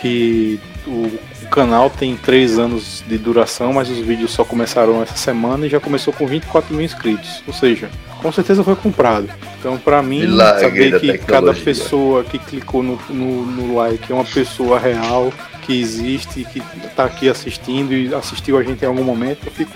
que 0.00 0.60
o 0.86 1.10
o 1.44 1.48
canal 1.48 1.90
tem 1.90 2.16
3 2.16 2.58
anos 2.58 3.04
de 3.06 3.18
duração, 3.18 3.72
mas 3.72 3.88
os 3.88 3.98
vídeos 3.98 4.32
só 4.32 4.44
começaram 4.44 5.02
essa 5.02 5.16
semana 5.16 5.66
e 5.66 5.68
já 5.68 5.78
começou 5.78 6.12
com 6.12 6.26
24 6.26 6.74
mil 6.74 6.84
inscritos. 6.84 7.42
Ou 7.46 7.52
seja, 7.52 7.90
com 8.24 8.32
certeza 8.32 8.64
foi 8.64 8.74
comprado. 8.74 9.28
Então, 9.60 9.76
para 9.76 10.02
mim, 10.02 10.20
Milagre 10.20 10.62
saber 10.62 10.98
que 10.98 11.18
cada 11.18 11.52
pessoa 11.52 12.24
que 12.24 12.38
clicou 12.38 12.82
no, 12.82 12.98
no, 13.10 13.44
no, 13.44 13.76
like 13.76 14.10
é 14.10 14.14
uma 14.14 14.24
pessoa 14.24 14.78
real, 14.78 15.30
que 15.60 15.78
existe, 15.78 16.42
que 16.42 16.62
está 16.86 17.04
aqui 17.04 17.28
assistindo 17.28 17.92
e 17.92 18.14
assistiu 18.14 18.56
a 18.56 18.62
gente 18.62 18.82
em 18.82 18.88
algum 18.88 19.04
momento, 19.04 19.40
eu 19.44 19.52
fico 19.52 19.72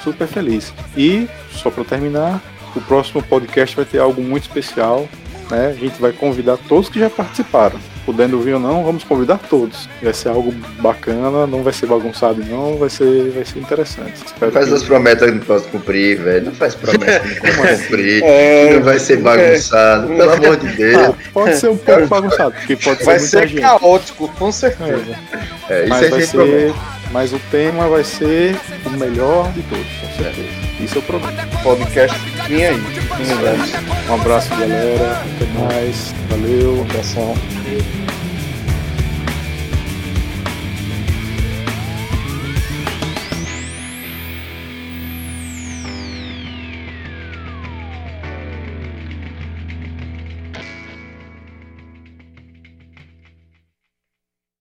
super 0.00 0.28
feliz. 0.28 0.72
E, 0.96 1.28
só 1.50 1.72
para 1.72 1.82
terminar, 1.82 2.40
o 2.76 2.80
próximo 2.82 3.20
podcast 3.20 3.74
vai 3.74 3.84
ter 3.84 3.98
algo 3.98 4.22
muito 4.22 4.44
especial. 4.44 5.08
Né? 5.50 5.66
A 5.66 5.74
gente 5.74 6.00
vai 6.00 6.12
convidar 6.12 6.56
todos 6.68 6.88
que 6.88 7.00
já 7.00 7.10
participaram 7.10 7.80
podendo 8.08 8.40
vir 8.40 8.54
ou 8.54 8.60
não, 8.60 8.82
vamos 8.82 9.04
convidar 9.04 9.38
todos. 9.50 9.86
Vai 10.02 10.14
ser 10.14 10.30
algo 10.30 10.50
bacana, 10.80 11.46
não 11.46 11.62
vai 11.62 11.74
ser 11.74 11.84
bagunçado 11.84 12.42
não, 12.42 12.78
vai 12.78 12.88
ser, 12.88 13.30
vai 13.32 13.44
ser 13.44 13.58
interessante. 13.58 14.14
Espero 14.24 14.50
faz 14.50 14.68
que... 14.68 14.74
as 14.74 14.82
promessas 14.82 15.30
que 15.30 15.36
não 15.36 15.44
posso 15.44 15.68
cumprir, 15.68 16.18
velho. 16.18 16.46
Não 16.46 16.52
faz 16.52 16.74
promessas 16.74 17.38
que 17.38 17.46
não 17.46 17.56
posso 17.60 17.82
cumprir. 17.82 18.22
É, 18.24 18.72
não 18.72 18.82
vai 18.82 18.98
ser 18.98 19.18
bagunçado, 19.18 20.10
é, 20.10 20.16
pelo 20.16 20.32
amor 20.32 20.56
de 20.56 20.68
Deus. 20.68 20.96
Ah, 20.96 21.14
pode 21.34 21.56
ser 21.56 21.68
um 21.68 21.76
pouco 21.76 22.06
bagunçado, 22.06 22.52
porque 22.52 22.76
pode 22.76 23.04
vai 23.04 23.18
ser, 23.18 23.46
ser 23.50 23.60
caótico, 23.60 24.28
com 24.38 24.50
certeza. 24.50 25.14
É, 25.68 25.80
é 25.80 25.82
isso 25.82 25.90
mas 25.90 26.08
vai 26.08 26.22
ser, 26.22 26.74
mas 27.12 27.32
o 27.34 27.38
tema 27.50 27.88
vai 27.88 28.04
ser 28.04 28.56
o 28.86 28.90
melhor 28.90 29.52
de 29.52 29.60
todos, 29.64 29.86
com 29.86 30.22
certeza. 30.22 30.67
Isso 30.80 30.98
é 30.98 31.00
o. 31.00 31.02
Podcast 31.62 32.18
fiquem 32.18 32.66
aí. 32.66 32.82
Um 34.08 34.14
abraço, 34.14 34.50
galera. 34.50 35.22
Até 35.22 35.74
mais. 35.74 36.14
Valeu. 36.30 36.78
Um 36.78 36.82
abração. 36.82 37.34